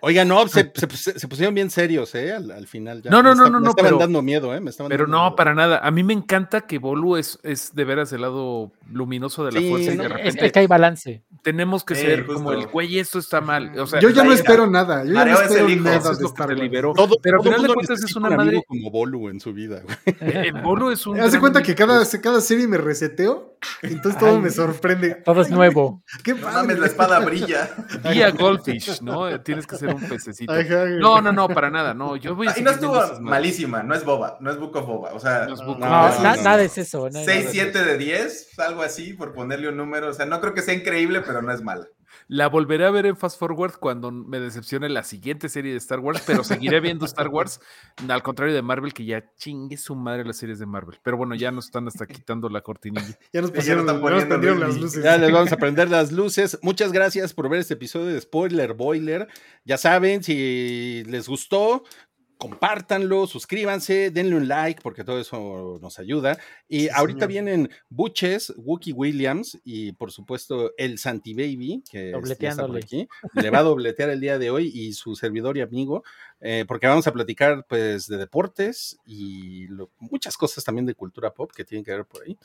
Oiga, 0.00 0.24
no, 0.24 0.48
se, 0.48 0.64
pusieron 0.64 1.54
bien 1.54 1.70
serios, 1.70 2.12
¿eh? 2.16 2.32
Al, 2.32 2.66
final. 2.66 3.02
Ya. 3.02 3.10
No, 3.10 3.22
no, 3.22 3.36
no, 3.36 3.48
no. 3.48 3.60
Me 3.60 3.68
estaban 3.68 3.98
dando 3.98 4.20
miedo, 4.20 4.52
¿eh? 4.52 4.60
Me 4.60 4.70
estaban 4.70 4.90
pero 4.90 5.06
no, 5.06 5.36
para 5.36 5.54
nada. 5.54 5.78
A 5.78 5.92
mí 5.92 6.02
me 6.02 6.12
encanta 6.12 6.62
que 6.62 6.78
Bolu 6.78 7.16
es, 7.16 7.38
es 7.44 7.72
de 7.72 7.84
veras 7.84 8.12
el 8.12 8.22
lado 8.22 8.72
luminoso 8.90 9.44
de 9.44 9.52
la 9.52 9.60
fuerza. 9.60 9.92
y 9.92 9.96
de 9.96 10.08
repente 10.08 10.46
es, 10.46 10.52
que 10.52 10.58
hay 10.58 10.66
balance. 10.66 11.22
Tenemos 11.42 11.84
que 11.84 11.94
ser 11.94 12.26
como 12.26 12.52
el 12.52 12.66
güey, 12.66 12.98
esto 12.98 13.20
está 13.20 13.40
mal. 13.40 13.78
O 13.78 13.86
sea, 13.86 14.00
yo 14.00 14.10
ya 14.10 14.24
no 14.24 14.32
espero 14.32 14.66
nada. 14.66 15.04
Yo 15.04 15.14
ya 15.14 15.24
no 15.24 15.40
espero 15.40 15.68
nada 15.68 16.14
de 16.14 16.24
estar 16.24 16.58
liberó. 16.58 16.92
Todo, 16.92 17.16
pero 17.22 17.38
al 17.38 17.44
final 17.44 17.62
de 17.62 17.74
cuentas 17.74 18.02
es 18.02 18.16
una 18.16 18.30
madre. 18.30 18.62
como 18.66 18.90
Bolu 18.90 19.28
en 19.28 19.38
su 19.38 19.52
vida, 19.52 19.82
güey. 19.84 19.96
Eh, 20.20 20.52
Bolu 20.64 20.90
es 20.90 21.06
un. 21.06 21.20
Hace 21.20 21.38
cuenta 21.38 21.62
que 21.62 21.76
cada, 21.76 22.04
cada 22.20 22.40
serie 22.40 22.66
me 22.66 22.76
reseteo 22.76 23.56
Entonces 23.82 24.18
todo 24.18 24.40
me 24.40 24.50
sorprende. 24.50 25.16
Todo 25.16 25.42
es 25.42 25.50
nuevo. 25.50 26.02
¿Qué 26.22 26.34
mames, 26.34 26.78
la 26.78 26.86
espada 26.86 27.20
brilla. 27.20 27.70
Día 28.12 28.30
Goldfish, 28.30 29.02
¿no? 29.02 29.28
Tienes 29.66 29.66
que 29.66 29.76
ser 29.76 29.94
un 29.94 30.08
pececito. 30.08 30.52
No, 31.00 31.20
no, 31.20 31.32
no, 31.32 31.48
para 31.48 31.70
nada. 31.70 31.94
No, 31.94 32.16
yo 32.16 32.34
voy 32.34 32.48
a 32.48 32.58
Y 32.58 32.62
no 32.62 32.70
estuvo 32.70 33.20
malísima, 33.20 33.82
no 33.82 33.94
es 33.94 34.04
boba, 34.04 34.38
no 34.40 34.50
es 34.50 34.58
Book 34.58 34.76
of 34.76 34.86
Boba. 34.86 35.12
O 35.14 35.20
sea, 35.20 35.46
no, 35.46 35.76
nada 35.78 36.62
es 36.62 36.78
eso. 36.78 37.08
6, 37.10 37.48
7 37.50 37.84
de 37.84 37.98
10, 37.98 38.58
algo 38.58 38.82
así, 38.82 39.12
por 39.14 39.32
ponerle 39.32 39.68
un 39.68 39.76
número. 39.76 40.08
O 40.08 40.12
sea, 40.12 40.26
no 40.26 40.40
creo 40.40 40.54
que 40.54 40.62
sea 40.62 40.74
increíble, 40.74 41.20
pero 41.20 41.42
no 41.42 41.52
es 41.52 41.62
mala. 41.62 41.86
La 42.32 42.48
volveré 42.48 42.84
a 42.86 42.92
ver 42.92 43.06
en 43.06 43.16
Fast 43.16 43.40
Forward 43.40 43.80
cuando 43.80 44.12
me 44.12 44.38
decepcione 44.38 44.88
la 44.88 45.02
siguiente 45.02 45.48
serie 45.48 45.72
de 45.72 45.78
Star 45.78 45.98
Wars, 45.98 46.22
pero 46.24 46.44
seguiré 46.44 46.78
viendo 46.78 47.04
Star 47.04 47.26
Wars, 47.26 47.60
al 48.08 48.22
contrario 48.22 48.54
de 48.54 48.62
Marvel, 48.62 48.94
que 48.94 49.04
ya 49.04 49.34
chingue 49.34 49.76
su 49.76 49.96
madre 49.96 50.24
las 50.24 50.36
series 50.36 50.60
de 50.60 50.66
Marvel. 50.66 51.00
Pero 51.02 51.16
bueno, 51.16 51.34
ya 51.34 51.50
nos 51.50 51.64
están 51.64 51.88
hasta 51.88 52.06
quitando 52.06 52.48
la 52.48 52.60
cortinilla. 52.60 53.18
Ya 53.32 53.40
nos 53.40 53.50
pusieron, 53.50 53.84
las 53.84 54.76
luces. 54.76 55.02
Ya 55.02 55.18
les 55.18 55.32
vamos 55.32 55.50
a 55.50 55.56
prender 55.56 55.90
las 55.90 56.12
luces. 56.12 56.56
Muchas 56.62 56.92
gracias 56.92 57.34
por 57.34 57.48
ver 57.48 57.58
este 57.58 57.74
episodio 57.74 58.06
de 58.06 58.20
Spoiler 58.20 58.74
Boiler. 58.74 59.26
Ya 59.64 59.76
saben, 59.76 60.22
si 60.22 61.02
les 61.08 61.26
gustó, 61.28 61.82
compártanlo, 62.40 63.26
suscríbanse, 63.26 64.10
denle 64.10 64.34
un 64.34 64.48
like 64.48 64.80
porque 64.82 65.04
todo 65.04 65.20
eso 65.20 65.78
nos 65.80 65.98
ayuda. 65.98 66.38
Y 66.68 66.88
ahorita 66.88 67.26
vienen 67.26 67.70
Buches, 67.90 68.52
Wookie 68.56 68.92
Williams 68.92 69.60
y 69.62 69.92
por 69.92 70.10
supuesto 70.10 70.72
el 70.78 70.98
Santi 70.98 71.34
Baby, 71.34 71.84
que 71.88 72.12
está 72.12 72.66
por 72.66 72.78
aquí. 72.78 73.06
Le 73.34 73.50
va 73.50 73.58
a 73.58 73.62
dobletear 73.62 74.08
el 74.08 74.20
día 74.20 74.38
de 74.38 74.50
hoy 74.50 74.72
y 74.74 74.94
su 74.94 75.14
servidor 75.14 75.58
y 75.58 75.60
amigo, 75.60 76.02
eh, 76.40 76.64
porque 76.66 76.86
vamos 76.86 77.06
a 77.06 77.12
platicar 77.12 77.66
pues 77.68 78.08
de 78.08 78.16
deportes 78.16 78.98
y 79.04 79.68
muchas 79.98 80.36
cosas 80.36 80.64
también 80.64 80.86
de 80.86 80.94
cultura 80.94 81.34
pop 81.34 81.52
que 81.54 81.64
tienen 81.64 81.84
que 81.84 81.92
ver 81.92 82.06
por 82.06 82.22
ahí 82.22 82.38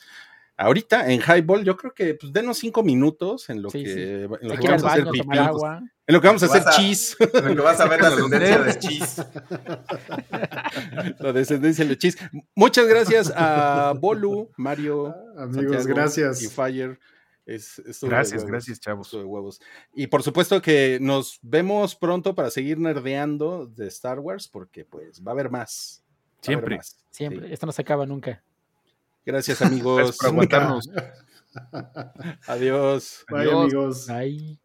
ahorita 0.57 1.11
en 1.11 1.21
Highball, 1.21 1.63
yo 1.63 1.75
creo 1.75 1.93
que 1.93 2.15
pues 2.15 2.31
denos 2.31 2.57
cinco 2.57 2.83
minutos 2.83 3.49
en 3.49 3.61
lo 3.61 3.69
que, 3.69 4.23
En 4.23 4.29
lo 4.29 4.57
que 4.57 4.67
vamos 4.67 4.83
a 4.83 4.93
hacer 4.93 5.05
pipí, 5.09 5.37
en 6.07 6.13
lo 6.13 6.21
que 6.21 6.27
vamos 6.27 6.43
a 6.43 6.45
hacer 6.45 6.63
cheese. 6.75 7.15
En 7.19 7.49
lo 7.49 7.55
que 7.55 7.61
vas 7.61 7.79
a 7.79 7.87
ver 7.87 8.01
la 8.01 8.09
descendencia 8.09 8.63
de 8.63 8.79
cheese. 8.79 9.25
la 11.19 11.33
descendencia 11.33 11.85
de 11.85 11.97
cheese. 11.97 12.17
Muchas 12.55 12.87
gracias 12.87 13.33
a 13.35 13.93
Bolu, 13.99 14.51
Mario, 14.57 15.07
ah, 15.37 15.43
amigos, 15.43 15.87
gracias. 15.87 16.41
Y 16.41 16.47
Fire. 16.47 16.99
Es, 17.45 17.79
gracias, 18.01 18.43
gracias, 18.43 18.79
chavos. 18.79 19.11
De 19.11 19.23
huevos. 19.23 19.61
Y 19.93 20.07
por 20.07 20.23
supuesto 20.23 20.61
que 20.61 20.97
nos 20.99 21.39
vemos 21.43 21.95
pronto 21.95 22.33
para 22.33 22.49
seguir 22.49 22.79
nerdeando 22.79 23.67
de 23.67 23.87
Star 23.87 24.19
Wars, 24.19 24.47
porque 24.47 24.83
pues 24.83 25.21
va 25.21 25.31
a 25.31 25.33
haber 25.33 25.51
más. 25.51 26.03
Siempre. 26.41 26.79
Siempre. 27.11 27.53
Esto 27.53 27.65
no 27.65 27.71
se 27.71 27.81
acaba 27.81 28.05
nunca. 28.05 28.43
Gracias, 29.25 29.61
amigos. 29.61 30.17
por 30.19 30.27
aguantarnos. 30.27 30.89
Adiós. 32.47 33.25
Bye, 33.29 33.51
amigos. 33.51 34.07
Bye. 34.07 34.64